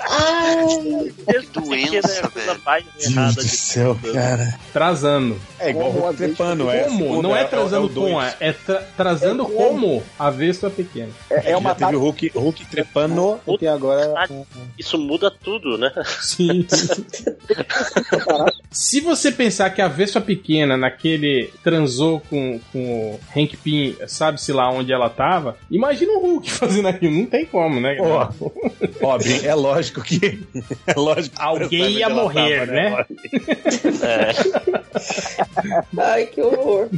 [0.00, 2.60] Ai, Que doença, velho.
[2.64, 4.58] mais Deus do de céu, cara.
[4.72, 5.38] Trazando.
[5.58, 6.84] É igual Como a trepando, é.
[6.84, 7.22] Como?
[7.22, 8.12] Não é o- trazendo o dois.
[8.12, 9.56] com, é, é tra- trazendo É como.
[9.58, 11.10] como a Vespa pequena.
[11.30, 14.28] é, é uma Já teve o Hulk, Hulk trepando, e tem agora.
[14.78, 15.90] Isso muda tudo, né?
[16.20, 16.66] Sim.
[18.70, 24.52] Se você pensar que a Vespa pequena naquele transou com, com o Hank Pym, sabe-se
[24.58, 27.16] lá onde ela tava, imagina o Hulk fazendo aquilo.
[27.16, 27.96] Não tem como, né?
[28.00, 28.28] Ó,
[29.18, 30.42] bem, é lógico que.
[30.86, 33.04] É lógico que Alguém ia morrer, tava, né?
[34.02, 34.32] É.
[35.96, 36.88] ai, que horror.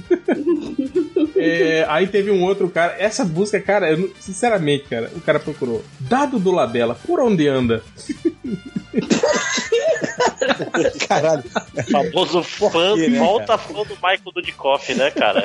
[1.37, 2.97] É, aí teve um outro cara.
[2.99, 5.85] Essa busca, cara, eu sinceramente, cara, o cara procurou.
[5.99, 7.83] Dado do Labela, por onde anda?
[11.09, 11.43] Caralho.
[11.91, 15.45] Famoso fã, quê, né, volta fã do Michael Dudikoff, né, cara?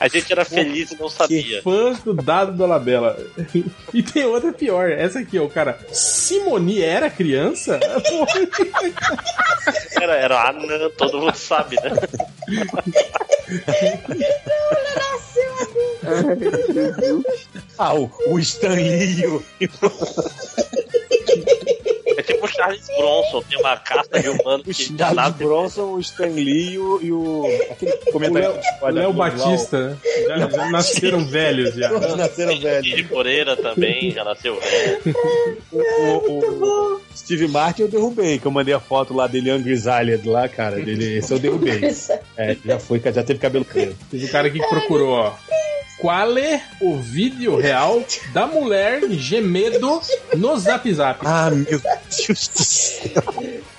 [0.00, 1.62] A gente era feliz e não sabia.
[1.62, 3.16] Fãs do Dado do Labela.
[3.92, 4.90] E tem outra pior.
[4.90, 5.78] Essa aqui, ó, cara.
[5.92, 7.78] Simoni era criança?
[10.00, 11.90] Era, era anã, todo mundo sabe, né?
[17.78, 19.26] Ah, o, o Stan Lee.
[19.26, 19.42] o-
[22.16, 25.82] É tipo o Charles Bronson, tem uma casta de humano O que Charles nada- Bronson,
[25.94, 29.96] o Stan Lee e o, e o aquele O comentário Léo, Léo Batista, né?
[30.28, 31.88] Já, já nasceram velhos já.
[31.88, 32.86] Todos nasceram velhos.
[32.94, 35.16] Kid Moreira também já nasceu velho.
[35.72, 40.28] O, o Steve Martin eu derrubei, que eu mandei a foto lá dele, Angry Island
[40.28, 40.76] lá, cara.
[40.76, 41.80] Dele, esse eu derrubei.
[42.36, 43.94] É, já foi, já teve cabelo preto.
[44.10, 45.32] Teve um cara aqui que procurou, ó.
[45.98, 50.00] Qual é o vídeo real da mulher gemedo
[50.36, 51.20] no Zap Zap?
[51.24, 53.22] Ah, meu Deus do céu.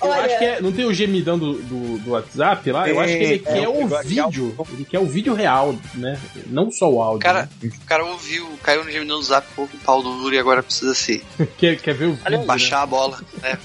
[0.02, 2.88] Eu acho que é, não tem o gemidão do, do, do WhatsApp lá?
[2.88, 4.66] Eu acho que ele É, quer é, o vídeo.
[4.72, 6.18] Ele quer o vídeo real, né?
[6.46, 7.20] Não só o áudio.
[7.20, 7.70] Cara, né?
[7.82, 10.62] o cara ouviu, caiu no gemidão do zap, ficou com o pau duro e agora
[10.62, 11.22] precisa se
[11.58, 12.38] Quer, quer ver o vídeo?
[12.38, 12.44] né?
[12.44, 13.18] baixar a bola.
[13.42, 13.58] né?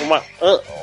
[0.00, 0.22] Uma,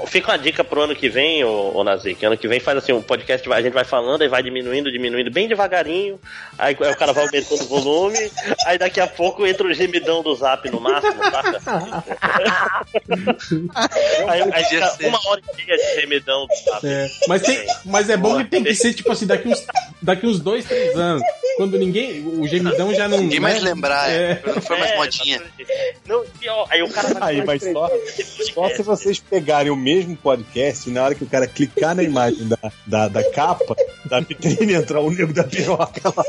[0.07, 2.23] fica uma dica pro ano que vem, ô, ô Nazik.
[2.25, 4.91] Ano que vem faz assim, um podcast, vai- a gente vai falando, aí vai diminuindo,
[4.91, 6.19] diminuindo bem devagarinho.
[6.57, 8.31] Aí, aí o cara vai aumentando o volume.
[8.65, 11.59] Aí daqui a pouco entra o gemidão do zap no máximo, saca?
[14.27, 16.85] Aí, aí fica uma hora e meia de gemidão do zap.
[16.85, 19.65] É, mas, tem, mas é bom que tem que ser, tipo assim, daqui uns,
[20.01, 21.23] daqui uns dois, três anos.
[21.57, 22.25] Quando ninguém.
[22.25, 23.17] O gemidão já não.
[23.17, 23.69] Ninguém mais né?
[23.69, 24.31] lembrar, é.
[24.31, 24.41] É.
[24.45, 25.35] não foi mais É, modinha.
[25.35, 25.97] exatamente.
[26.07, 27.89] Não, pior, aí o cara vai Aí, mas só,
[28.53, 32.01] só se vocês pegarem o mesmo podcast e na hora que o cara clicar na
[32.03, 36.23] imagem da, da, da capa, da vitrine, entrar o nego da piroca lá.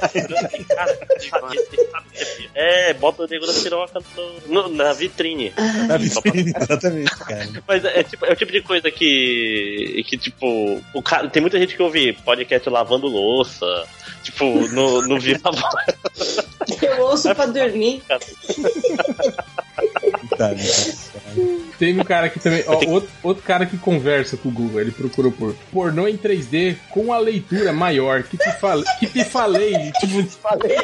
[2.55, 5.53] É, bota o nego da piroca no- no- na vitrine.
[5.89, 7.49] Na vitrine, exatamente, cara.
[7.67, 10.05] Mas é, tipo, é o tipo de coisa que.
[10.09, 11.29] que, tipo, o cara.
[11.29, 13.67] Tem muita gente que ouve podcast lavando louça.
[14.23, 16.37] Tipo, no, no Viva Voz.
[16.83, 18.03] Eu ouço pra dormir.
[21.79, 24.91] Tem um cara aqui também, ó, outro, outro cara que conversa com o Google, ele
[24.91, 29.73] procurou por pornô em 3D com a leitura maior, que te, fal, que te falei,
[30.01, 30.23] tipo,
[30.61, 30.79] Falei,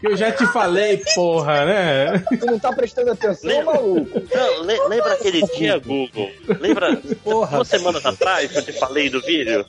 [0.00, 2.24] que eu já te falei, porra, né?
[2.38, 4.22] tu não tá prestando atenção, maluco?
[4.34, 6.30] Não, le- lembra aquele dia, Google?
[6.60, 7.56] Lembra Porra.
[7.56, 9.64] duas semanas atrás que eu te falei do vídeo?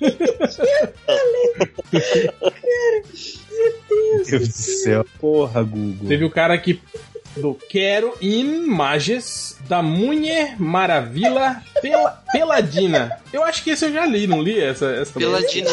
[3.52, 5.06] Meu Deus do céu.
[5.20, 6.08] Porra, Google.
[6.08, 6.82] Teve o cara que
[7.38, 13.20] do Quero Imagens da Mulher Maravilha Pela, Peladina.
[13.34, 15.70] Eu acho que esse eu já li, não li essa essa Peladina.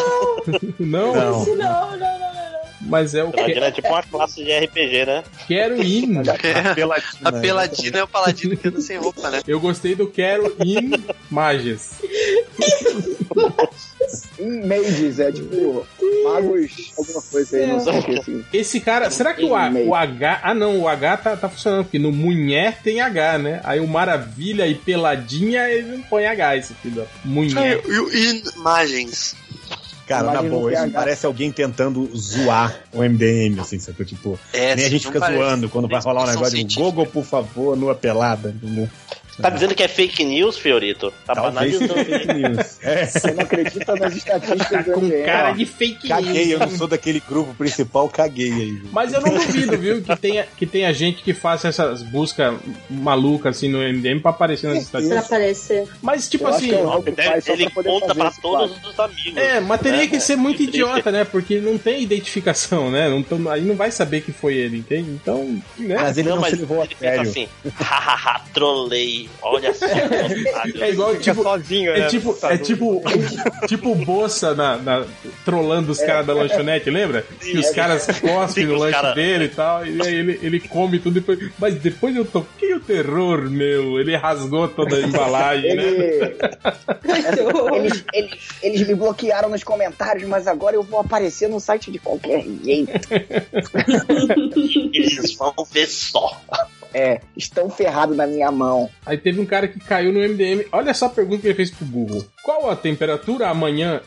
[0.79, 1.15] Não, Não.
[1.15, 2.62] Não, não, não, não, não.
[2.83, 5.25] Mas é o que, é tipo uma classe de RPG, né?
[5.47, 6.23] Quero In.
[6.43, 7.29] É, Peladina.
[7.29, 9.41] a peladina é o paladino que anda sem roupa, né?
[9.47, 10.55] Eu gostei do Quero
[11.31, 11.91] Imagens.
[14.67, 15.87] Mages, é tipo
[16.25, 18.45] magos, alguma coisa aí, não sei o que assim.
[18.53, 20.41] Esse cara, será que o, A- o H.
[20.43, 23.61] Ah, não, o H tá, tá funcionando, porque no Mulher tem H, né?
[23.65, 26.97] Aí o Maravilha e Peladinha, ele não põe H, esse filho.
[26.97, 27.81] da Mulher.
[27.87, 28.13] E o
[28.57, 29.35] imagens.
[30.07, 34.05] Cara, na boa, isso parece alguém tentando zoar o MDM, assim, sabe?
[34.05, 35.39] Tipo, É, nem a gente fica parece.
[35.41, 36.75] zoando quando vai rolar um negócio de.
[36.77, 38.51] Google, por favor, nua pelada.
[38.51, 38.89] entendeu?
[39.43, 41.13] Tá dizendo que é fake news, Fiorito?
[41.27, 41.95] Tá Talvez banalizando.
[42.05, 42.79] fake news.
[42.83, 46.71] É, Você não acredita nas estatísticas do Com cara de fake caguei, eu news.
[46.73, 48.71] não sou daquele grupo principal, caguei aí.
[48.73, 48.89] viu?
[48.93, 52.55] Mas eu não duvido, viu, que tenha, que tenha gente que faça essas buscas
[52.89, 55.25] malucas assim no MDM pra aparecer nas Pra estatísticas.
[55.27, 55.89] aparecer.
[56.01, 56.69] Mas, tipo Eu assim.
[56.69, 58.91] que é o que Deve- faz só ele pra conta pra todos quadro.
[58.91, 59.37] os amigos.
[59.37, 60.07] É, mas teria né?
[60.07, 60.75] que ser muito triste.
[60.77, 61.25] idiota, né?
[61.25, 63.09] Porque não tem identificação, né?
[63.09, 65.11] Não tão- aí não vai saber que foi ele, entende?
[65.11, 65.97] Então, né?
[65.99, 67.31] Mas ele não, mas se levou a ele pensa sério.
[67.31, 69.87] assim, hahaha, trolei, olha só.
[70.81, 72.07] É igual, tipo, sozinho, É né?
[72.09, 73.03] tipo, é tipo,
[73.67, 75.05] tipo o Bolsa na, na-
[75.45, 77.25] trolando os caras da lanchonete, lembra?
[77.41, 80.99] Que os caras cospem no lanche cara- dele e tal, e aí ele, ele come
[80.99, 81.39] tudo depois.
[81.59, 83.99] Mas depois eu toquei o terror, meu.
[84.01, 85.83] Ele rasgou toda a embalagem, né?
[85.85, 86.37] Ele,
[87.77, 91.99] eles, eles, eles me bloquearam nos comentários, mas agora eu vou aparecer no site de
[91.99, 92.93] qualquer jeito.
[94.93, 96.41] Eles vão ver só.
[96.95, 98.89] É, estão ferrados na minha mão.
[99.05, 100.67] Aí teve um cara que caiu no MDM.
[100.73, 104.01] Olha só a pergunta que ele fez pro Google: Qual a temperatura amanhã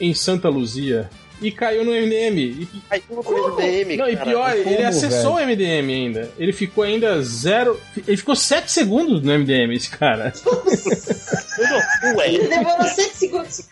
[0.00, 1.10] em Santa Luzia?
[1.40, 2.38] E caiu no MDM.
[2.38, 4.30] E, Aí no MDM, não, e cara.
[4.30, 6.30] pior, ele como, acessou o MDM ainda.
[6.38, 7.80] Ele ficou ainda zero.
[8.06, 10.32] Ele ficou 7 segundos no MDM, esse cara.
[12.24, 13.68] Ele demorou 7 segundos.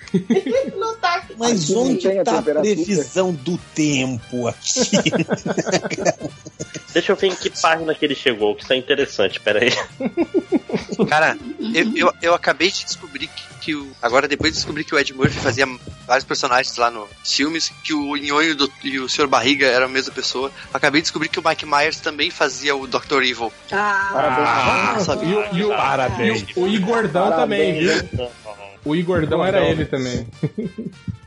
[0.77, 1.35] Não tá aqui.
[1.39, 4.81] Mas onde tá a previsão do tempo aqui?
[6.93, 9.71] Deixa eu ver em que página que ele chegou, que isso é interessante, pera aí.
[11.09, 11.37] Cara,
[11.75, 13.87] eu, eu, eu acabei de descobrir que, que o.
[14.01, 15.67] Agora, depois de descobrir que o Ed Murphy fazia
[16.07, 19.27] vários personagens lá nos filmes, que o Nhonho do- e o Sr.
[19.27, 20.51] Barriga eram a mesma pessoa.
[20.73, 23.23] Acabei de descobrir que o Mike Myers também fazia o Dr.
[23.23, 23.53] Evil.
[23.71, 25.29] Ah, Ah, sabia.
[25.29, 26.47] E o, e o, Parabéns.
[26.57, 28.31] e o, o Igordão também, viu?
[28.85, 30.27] O Igordão era ele também.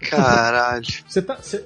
[0.10, 0.86] Caralho.
[1.08, 1.38] Você tá.
[1.42, 1.64] Cê,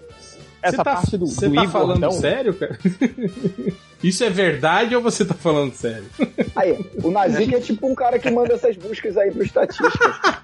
[0.67, 1.97] Essa tá, parte do- Você do tá Igordão?
[2.11, 2.77] falando sério, cara?
[4.03, 6.05] Isso é verdade ou você tá falando sério?
[6.55, 10.43] Aí, o Nazik é tipo um cara que manda essas buscas aí pro estatística.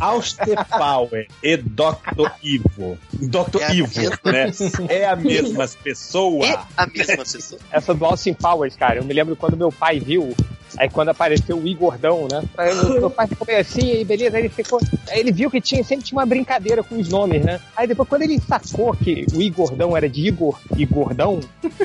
[0.00, 2.30] Auster Power e Dr.
[2.42, 2.98] Evil.
[3.12, 3.60] Dr.
[3.62, 4.50] É mesma né?
[4.88, 6.46] É a mesma pessoa.
[6.46, 7.60] E a mesma pessoa.
[7.72, 10.34] Essa do Austin Powers, cara, eu me lembro quando meu pai viu,
[10.76, 12.42] aí quando apareceu o Igordão, né?
[12.56, 14.80] Aí meu, meu pai ficou meio assim, aí beleza, aí ele ficou.
[15.08, 17.60] Aí ele viu que tinha, sempre tinha uma brincadeira com os nomes, né?
[17.76, 21.40] Aí depois, quando ele sacou que o Igordão era de Igor e Gordão,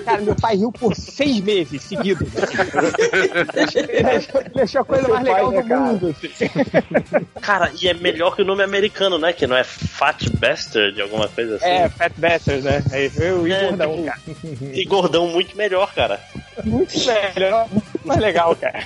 [0.05, 2.27] cara, meu pai riu por seis meses seguidos.
[3.75, 5.81] ele, achou, ele achou a coisa mais pai, legal né, do cara?
[5.81, 6.09] mundo.
[6.09, 6.45] assim.
[7.41, 9.33] Cara, e é melhor que o nome americano, né?
[9.33, 11.65] Que não é Fat Bastard, alguma coisa assim.
[11.65, 12.83] É, Fat Bastard, né?
[12.91, 14.19] Aí eu É, Gordão, tipo, cara.
[14.73, 16.19] E gordão muito melhor, cara.
[16.63, 16.93] Muito
[17.35, 17.67] melhor,
[18.03, 18.85] muito mais legal, cara.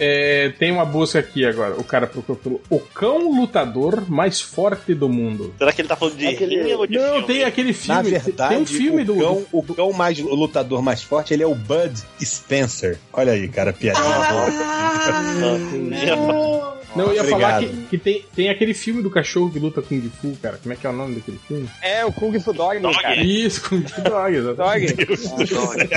[0.00, 1.76] É, tem uma busca aqui agora.
[1.78, 5.54] O cara procurou pelo O Cão Lutador Mais Forte do Mundo.
[5.56, 7.26] Será que ele tá falando de Aquele- rinha ou de Não, filme?
[7.28, 7.94] tem aquele filme.
[7.94, 9.16] Na verdade, tem um filme o, do.
[9.16, 12.98] cão, o cão mais, o lutador mais forte, ele é o Bud Spencer.
[13.12, 14.04] Olha aí, cara, piadinha.
[16.96, 17.76] Não, eu ia falar Obrigado.
[17.82, 20.58] que, que tem, tem aquele filme do cachorro que luta Kung Fu, cara.
[20.62, 21.68] Como é que é o nome daquele filme?
[21.82, 23.00] É, o Kung Fu Dog, Dog.
[23.00, 23.16] cara.
[23.16, 24.94] Isso, Kung Fu Dog, exatamente.
[25.54, 25.88] Dog.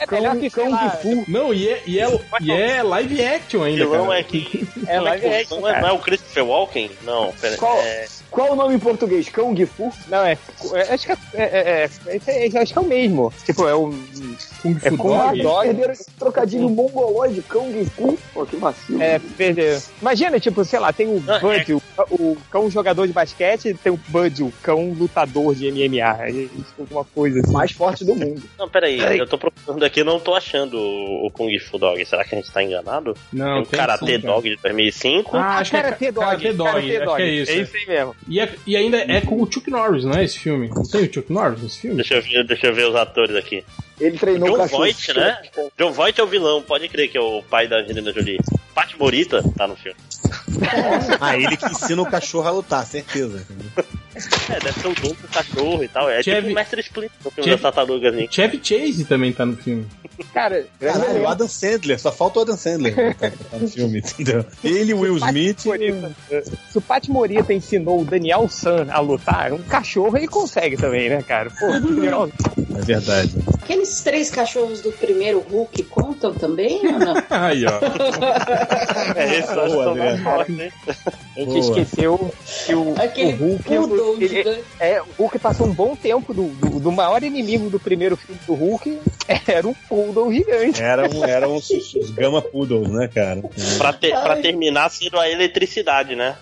[0.00, 0.98] É melhor que sei lá,
[1.28, 4.18] Não, e é, e, é, e é live action O ainda, vilão cara.
[4.20, 4.68] é que.
[4.86, 5.82] É como live action, não, é, cara.
[5.82, 6.90] não é o Christopher Walken?
[7.04, 7.56] Não, pera.
[7.56, 7.78] Qual?
[7.78, 9.28] É, Qual o nome em português?
[9.28, 9.92] Cão Gifu?
[10.08, 10.38] Não, é.
[10.74, 11.90] é- acho, que é, é, é,
[12.26, 13.32] é, é- acho que é o mesmo.
[13.44, 13.90] Tipo, é o.
[14.62, 15.36] Kung Fu É Kung Dog.
[15.38, 15.66] Fu Dog.
[15.66, 18.18] Perderam esse trocadilho mongolóide, Cão Gifu?
[18.32, 19.02] Pô, que vacilo.
[19.02, 19.82] É, perder.
[20.00, 23.92] Imagina, tipo, sei lá, tem o Ah, Bud, o, o cão jogador de basquete, tem
[23.92, 26.28] o Bud, o cão lutador de MMA.
[26.28, 27.52] É alguma coisa assim.
[27.52, 28.42] Mais forte do mundo.
[28.58, 32.04] Não, peraí, eu tô procurando aqui e não tô achando o, Kung Fu Dog.
[32.04, 33.16] Será que a gente tá enganado?
[33.32, 34.34] Não, tem o Karate sim, cara.
[34.34, 35.36] Dog de 2005.
[35.36, 36.26] Ah, acho que é Karate Dog.
[36.26, 37.22] Karate Dog, Karate Dog.
[37.22, 37.50] é isso.
[37.50, 38.16] É isso aí mesmo.
[38.28, 40.68] E, é- e ainda é com o Chuck Norris, não é esse filme?
[40.68, 41.96] Não tem o Chuck Norris nesse filme?
[41.96, 43.64] Deixa eu, ver, deixa eu ver os atores aqui.
[44.00, 44.82] Ele treinou o John cachorro.
[44.82, 45.38] Voight, né?
[45.78, 48.38] John Voight é o vilão, pode crer que é o pai da Angelina Jolie.
[48.74, 49.98] Pat Morita tá no filme.
[51.20, 53.46] Ah, ele que ensina o cachorro a lutar, certeza.
[54.50, 56.10] É, deve ser o dono do cachorro e tal.
[56.10, 58.14] É Chevy- tipo o Mestre Splinter no filme Chevy- das tartarugas.
[58.14, 58.28] Assim.
[58.30, 59.86] Chevy Chase também tá no filme.
[60.34, 64.44] Cara, Caralho, o Adam Sandler, só falta o Adam Sandler tá, tá no filme, entendeu?
[64.62, 65.64] Ele, o Will Smith.
[65.64, 66.12] Morita.
[66.70, 71.08] Se o Pat Morita ensinou o Daniel San a lutar, um cachorro ele consegue também,
[71.08, 71.50] né, cara?
[71.50, 71.66] Pô.
[72.78, 73.32] É verdade.
[73.90, 77.14] Aqueles três cachorros do primeiro Hulk contam também ou não?
[77.28, 77.80] Aí, ó.
[79.16, 80.72] É, que Boa, né?
[81.36, 81.58] A gente Boa.
[81.58, 82.34] esqueceu
[82.66, 83.62] que o, Aquele o Hulk.
[83.64, 84.64] poodle ele- gigante.
[84.78, 88.40] é, o Hulk passou um bom tempo do, do, do maior inimigo do primeiro filme
[88.46, 88.98] do Hulk.
[89.46, 90.80] Era um poodle gigante.
[90.82, 93.42] Eram, eram os, os Gama Poodles, né, cara?
[93.78, 96.36] Pra, ter, pra terminar sendo a eletricidade, né?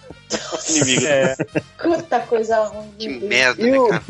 [0.69, 1.07] Inimigo.
[1.07, 1.37] É,
[1.81, 2.91] Quanta coisa ruim.
[2.99, 3.23] Que Deus.
[3.23, 4.03] merda, E né, o, cara?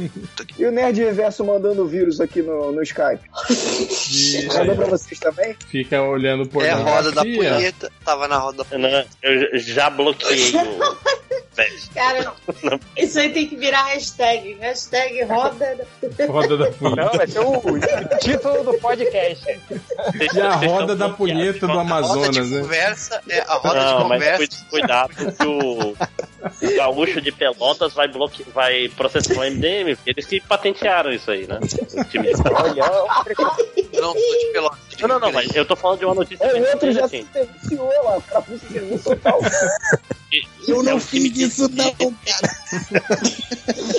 [0.59, 3.21] e o Nerd Reverso mandando vírus aqui no, no Skype.
[4.59, 5.57] Mandou pra vocês também?
[5.69, 7.91] Fica olhando por É a roda da punheta.
[8.05, 9.07] Tava na roda da punheta.
[9.23, 11.19] Não, eu já bloqueei o.
[11.93, 12.33] Cara,
[12.97, 14.57] isso aí tem que virar hashtag.
[14.61, 15.77] Hashtag roda.
[16.17, 17.03] da- Roda da punheta.
[17.03, 19.45] não, vai ser o título do podcast.
[20.37, 22.61] E a roda da punheta do A roda Amazonas, de né?
[22.63, 24.47] conversa é a roda Não, de mas conversa.
[24.47, 25.97] cu- cuidado que o,
[26.63, 28.43] o gaúcho de Pelotas vai, bloque...
[28.55, 31.59] vai processar o MDM, eles que patentearam isso aí, né?
[31.61, 32.71] O time de Pelotas.
[32.71, 32.83] Olha,
[33.93, 34.79] Eu não sou de pelota.
[35.01, 37.23] Não, não, não, mas eu tô falando de uma notícia É, o outro já assim.
[37.23, 39.41] se denunciou lá, pra serviço total.
[40.67, 42.15] Eu É não um time fiz isso, não, cara.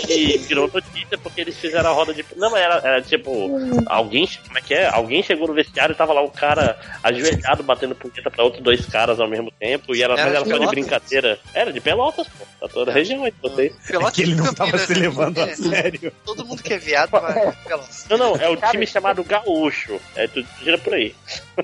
[0.06, 2.24] que virou notícia porque eles fizeram a roda de.
[2.36, 3.50] Não, mas era, era tipo.
[3.88, 4.28] Alguém.
[4.46, 4.88] Como é que é?
[4.88, 8.86] Alguém chegou no vestiário e tava lá o cara ajoelhado batendo punheta pra outros dois
[8.86, 9.96] caras ao mesmo tempo.
[9.96, 10.70] E era, Era mas era de só de Pelotas?
[10.72, 11.40] brincadeira.
[11.54, 12.46] Era de Pelotas, pô.
[12.60, 13.74] Tá toda a região aí de vocês.
[13.88, 16.12] Pelota É que ele não tava se levando a sério.
[16.26, 17.90] Todo mundo que é viado vai pra pelota.
[18.10, 20.00] Não, não, é o time chamado Gaúcho.
[20.16, 21.16] É, tu gira por aí.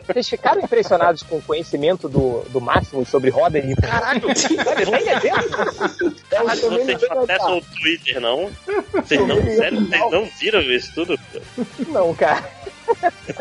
[0.08, 5.28] Vocês ficaram impressionados com o conhecimento do, do Máximo sobre roda de Caralho, olha, tá
[5.28, 6.16] entendendo?
[6.32, 8.52] É o Mas também vocês não não acessam o Twitter, não?
[8.94, 11.20] Vocês não, sério, vocês não viram isso tudo?
[11.88, 12.50] Não, cara.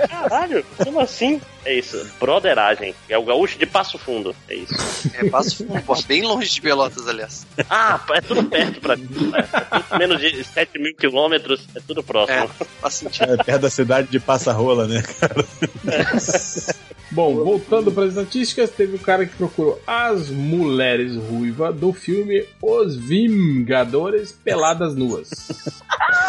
[0.08, 1.40] Caralho, como assim?
[1.64, 2.94] É isso, broderagem.
[3.08, 4.34] É o gaúcho de Passo Fundo.
[4.48, 4.74] É isso.
[5.14, 7.46] É, passo porra, bem longe de Pelotas, aliás.
[7.70, 9.08] Ah, é tudo perto pra mim.
[9.34, 9.42] É
[9.80, 12.50] tudo menos de 7 mil quilômetros, é tudo próximo.
[12.60, 13.32] É, faz sentido.
[13.32, 15.44] É perto da cidade de Passa Rola, né, cara?
[17.10, 22.44] Bom, voltando para as estatísticas, teve o cara que procurou as mulheres ruivas do filme
[22.60, 25.30] Os Vingadores Peladas Nuas.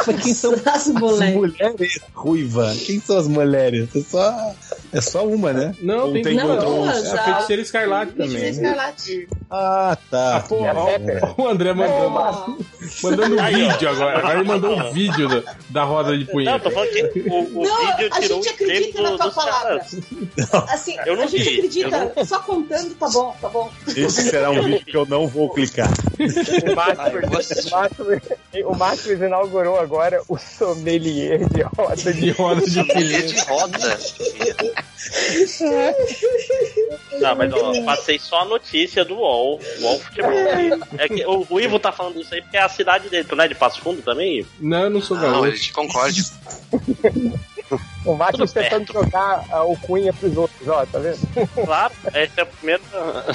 [0.05, 1.35] Mas quem são As as moleques.
[1.35, 2.71] mulheres ruiva?
[2.85, 3.89] Quem são as mulheres?
[3.95, 4.51] É só,
[4.93, 5.75] é só uma, né?
[5.81, 7.05] Não, Ou tem, tem Não, outras?
[7.05, 8.29] É a feiticeira escarlate também.
[8.37, 8.49] né?
[8.49, 9.27] Escarlate.
[9.49, 10.37] Ah, tá.
[10.37, 12.09] Ah, pô, ó, o André mandou,
[13.03, 13.71] mandando um Aí, ó.
[13.71, 14.17] vídeo agora.
[14.19, 16.59] Agora ele mandou um vídeo da, da roda de Não, punheta.
[16.59, 19.85] tô falando que o, o Não, vídeo a tirou gente acredita na tua palavra.
[20.73, 22.25] Assim, Eu não a gente vi, acredita.
[22.25, 23.71] Só contando, tá bom, tá bom.
[23.95, 25.89] Esse será um vídeo que eu não vou clicar.
[28.65, 33.27] O Márcio, o inaugurou agora o sommelier de roda De roda de Punheta.
[33.27, 33.99] de roda.
[37.19, 39.59] Não, mas ó, passei só a notícia do UOL.
[39.79, 40.31] UOL Futebol.
[40.97, 43.23] É que o, o Ivo tá falando isso aí porque é a cidade dele.
[43.23, 44.49] Tu não é de Passo Fundo também, Ivo?
[44.59, 45.73] Não, eu não sou Não, a gaúcho.
[48.05, 49.03] O Márcio Tudo tentando perto.
[49.03, 51.19] jogar ah, o Cunha pros outros, ó, tá vendo?
[51.65, 52.81] Claro, esse é o primeiro.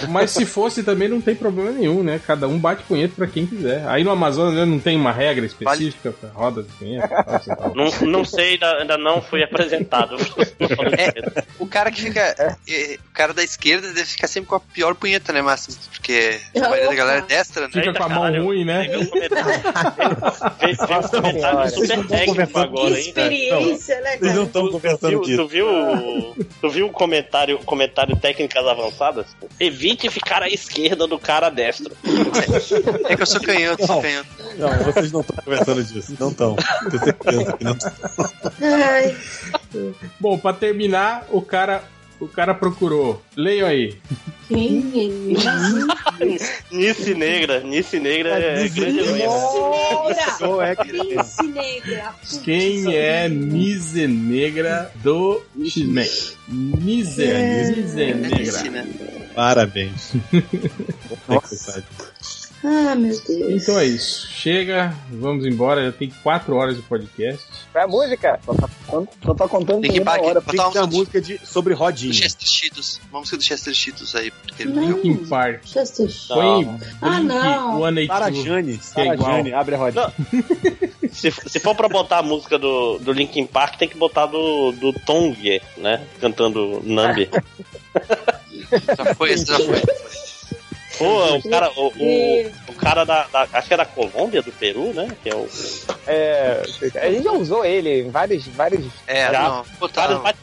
[0.08, 2.20] Mas se fosse também não tem problema nenhum, né?
[2.24, 3.86] Cada um bate punheta pra quem quiser.
[3.89, 7.08] Aí no Amazonas né, não tem uma regra específica pra roda de punheta.
[7.08, 7.74] tal.
[7.74, 10.16] Não, não sei, ainda, ainda não foi apresentado.
[10.60, 12.20] É, o cara que fica.
[12.20, 15.74] é, o cara da esquerda deve ficar sempre com a pior punheta, né, Márcio?
[15.90, 17.68] Porque a maioria da galera é destra, né?
[17.68, 18.44] Fica Eita, com a mão caralho.
[18.44, 18.86] ruim, né?
[18.86, 19.47] Veio um comentário,
[20.60, 23.00] veio um comentário super técnico agora, hein?
[23.00, 24.32] Experiência, né, cara?
[24.66, 25.42] Tu conversando viu, disso.
[25.42, 25.66] tu viu,
[26.60, 29.26] tu viu o comentário, comentário técnicas avançadas?
[29.58, 31.97] Evite ficar à esquerda do cara destro.
[33.08, 34.02] É que eu sou canhoto, sou Não.
[34.02, 34.28] canhoto.
[34.58, 36.16] Não, vocês não estão conversando disso.
[36.18, 36.56] Não estão.
[36.90, 37.92] Tenho certeza que não estão.
[40.18, 41.82] Bom, pra terminar, o cara,
[42.20, 43.23] o cara procurou.
[43.36, 43.97] Leiam aí.
[44.47, 44.94] quem
[45.36, 46.74] é?
[46.74, 49.00] Nice Negra, Nice Negra é grande
[50.62, 52.15] é Prince Negra!
[52.44, 56.10] Quem é Nise Negra do X-Men?
[56.49, 58.86] Nise, Nise É Negra.
[59.34, 60.12] Parabéns.
[61.28, 61.84] Nossa.
[62.62, 63.62] Ah, meu Deus.
[63.62, 64.28] Então é isso.
[64.30, 65.86] Chega, vamos embora.
[65.86, 67.42] Já tem quatro horas de podcast.
[67.72, 68.39] Vai a música?
[69.24, 70.40] Só tá contando Linkin por uma hora.
[70.42, 72.12] botar Tem que uma ter uma música música de, sobre do rodinha.
[72.12, 73.00] Chester Cheetos.
[73.10, 74.30] Uma música do Chester Cheetos aí.
[74.30, 74.89] Porque ele Não.
[74.89, 75.64] Linkin Park.
[75.64, 77.78] Chester Põe Ah, não.
[77.78, 78.08] 182.
[78.08, 78.78] Para Jane.
[78.78, 79.36] Que é Para igual.
[79.36, 80.12] Jane, abre a rodinha.
[81.10, 84.72] Se, se for pra botar a música do, do Linkin Park, tem que botar do,
[84.72, 85.34] do Tong,
[85.78, 86.05] né?
[86.20, 87.28] Cantando Nambi.
[88.97, 89.82] já foi, já foi.
[91.00, 94.52] Pô, o cara, o, o, o cara da, da- Acho que é da Colômbia, do
[94.52, 95.08] Peru, né?
[95.22, 95.48] Que é o.
[96.06, 96.62] É,
[97.02, 99.42] a gente já usou ele em vários, vários É, Já.
[99.48, 99.64] não.
[99.78, 100.40] Botar, Vários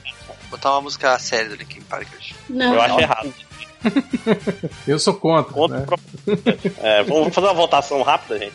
[0.50, 2.36] botar uma música séria do Linkin Park hoje.
[2.50, 2.74] Não.
[2.74, 3.34] Eu acho errado.
[4.88, 5.54] Eu sou contra.
[5.54, 5.86] Contra né?
[5.86, 5.98] pro-
[6.82, 8.54] É, vamos fazer uma votação rápida, gente.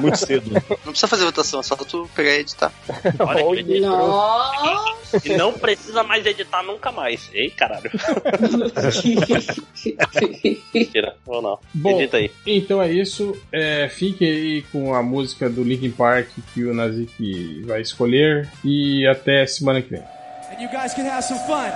[0.00, 0.50] Muito cedo.
[0.52, 0.60] Não
[0.92, 2.72] precisa fazer votação, é só tu pegar e editar.
[3.18, 4.06] Olha que legal.
[4.06, 4.94] Nossa!
[5.24, 7.28] E não precisa mais editar nunca mais.
[7.32, 7.90] Ei, caralho.
[10.74, 11.58] Mentira, ou não.
[11.72, 12.30] Bom, Edita aí.
[12.46, 13.34] então é isso.
[13.52, 18.48] É, fique aí com a música do Linkin Park que o Nazik vai escolher.
[18.64, 20.02] E até semana que vem.
[20.50, 21.70] and you guys can have some fun.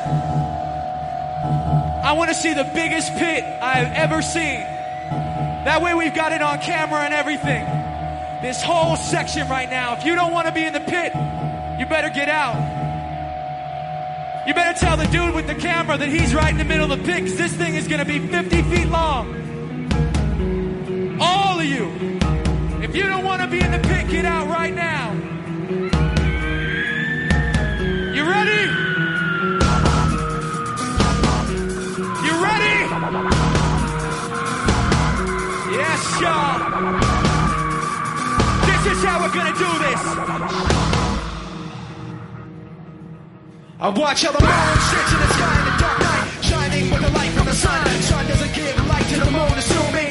[2.02, 4.60] I want to see the biggest pit I've ever seen.
[5.64, 7.64] That way we've got it on camera and everything.
[8.40, 9.96] This whole section right now.
[9.96, 11.12] If you don't want to be in the pit,
[11.78, 12.56] you better get out.
[14.46, 16.98] You better tell the dude with the camera that he's right in the middle of
[16.98, 19.28] the pit because this thing is going to be 50 feet long.
[21.20, 22.18] All of you.
[22.80, 25.12] If you don't want to be in the pit, get out right now.
[28.14, 28.57] You ready?
[36.20, 36.58] Y'all.
[38.66, 40.02] This is how we're gonna do this.
[43.80, 47.02] I watch how the moon sits in the sky in the dark night, shining with
[47.02, 47.86] the light from the sun.
[48.02, 50.07] Sun doesn't give light to the moon, assuming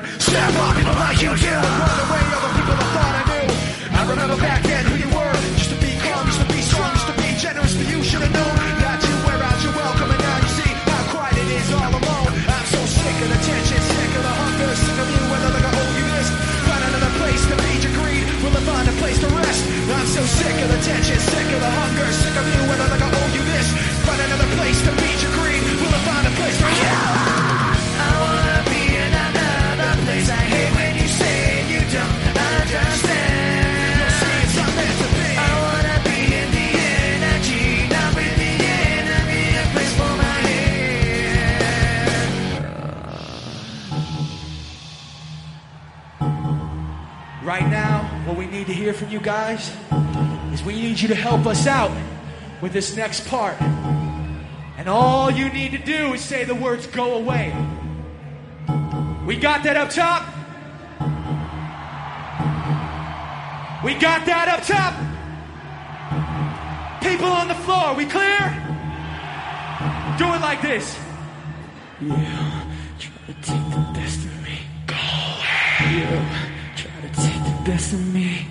[0.00, 1.52] You snap off people like you do.
[1.52, 3.46] Run away other people I thought I knew.
[4.00, 5.34] I'm remember back then who you were.
[5.60, 8.24] Used to be calm, used to be strong, used to be generous, but you should
[8.24, 11.50] have known that you wear out your welcome, and now you see how quiet it
[11.52, 12.32] is all alone.
[12.32, 15.68] I'm so sick of the tension, sick of the hunger, sick of you, and I
[15.68, 16.28] owe you this.
[16.64, 19.62] Find another place to feed your greed, will I find a place to rest?
[19.68, 23.04] I'm so sick of the tension, sick of the hunger, sick of you, and I
[23.04, 23.68] owe you this.
[24.08, 27.39] Find another place to feed your greed, will I find a place to rest?
[48.60, 49.72] Need to hear from you guys
[50.52, 51.90] is we need you to help us out
[52.60, 53.58] with this next part.
[54.76, 57.56] And all you need to do is say the words go away.
[59.24, 60.26] We got that up top?
[63.82, 64.92] We got that up top?
[67.02, 68.40] People on the floor, we clear?
[70.18, 70.98] Do it like this.
[71.98, 72.66] Yeah,
[72.98, 74.58] try to take the best of me.
[74.86, 75.96] Go away.
[75.96, 78.49] Yeah, try to take the best of me.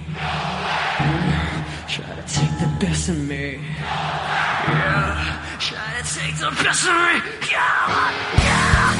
[1.87, 3.59] Try to take the best of me.
[4.67, 7.21] Yeah, try to take the best of me.
[7.49, 8.98] Yeah, yeah,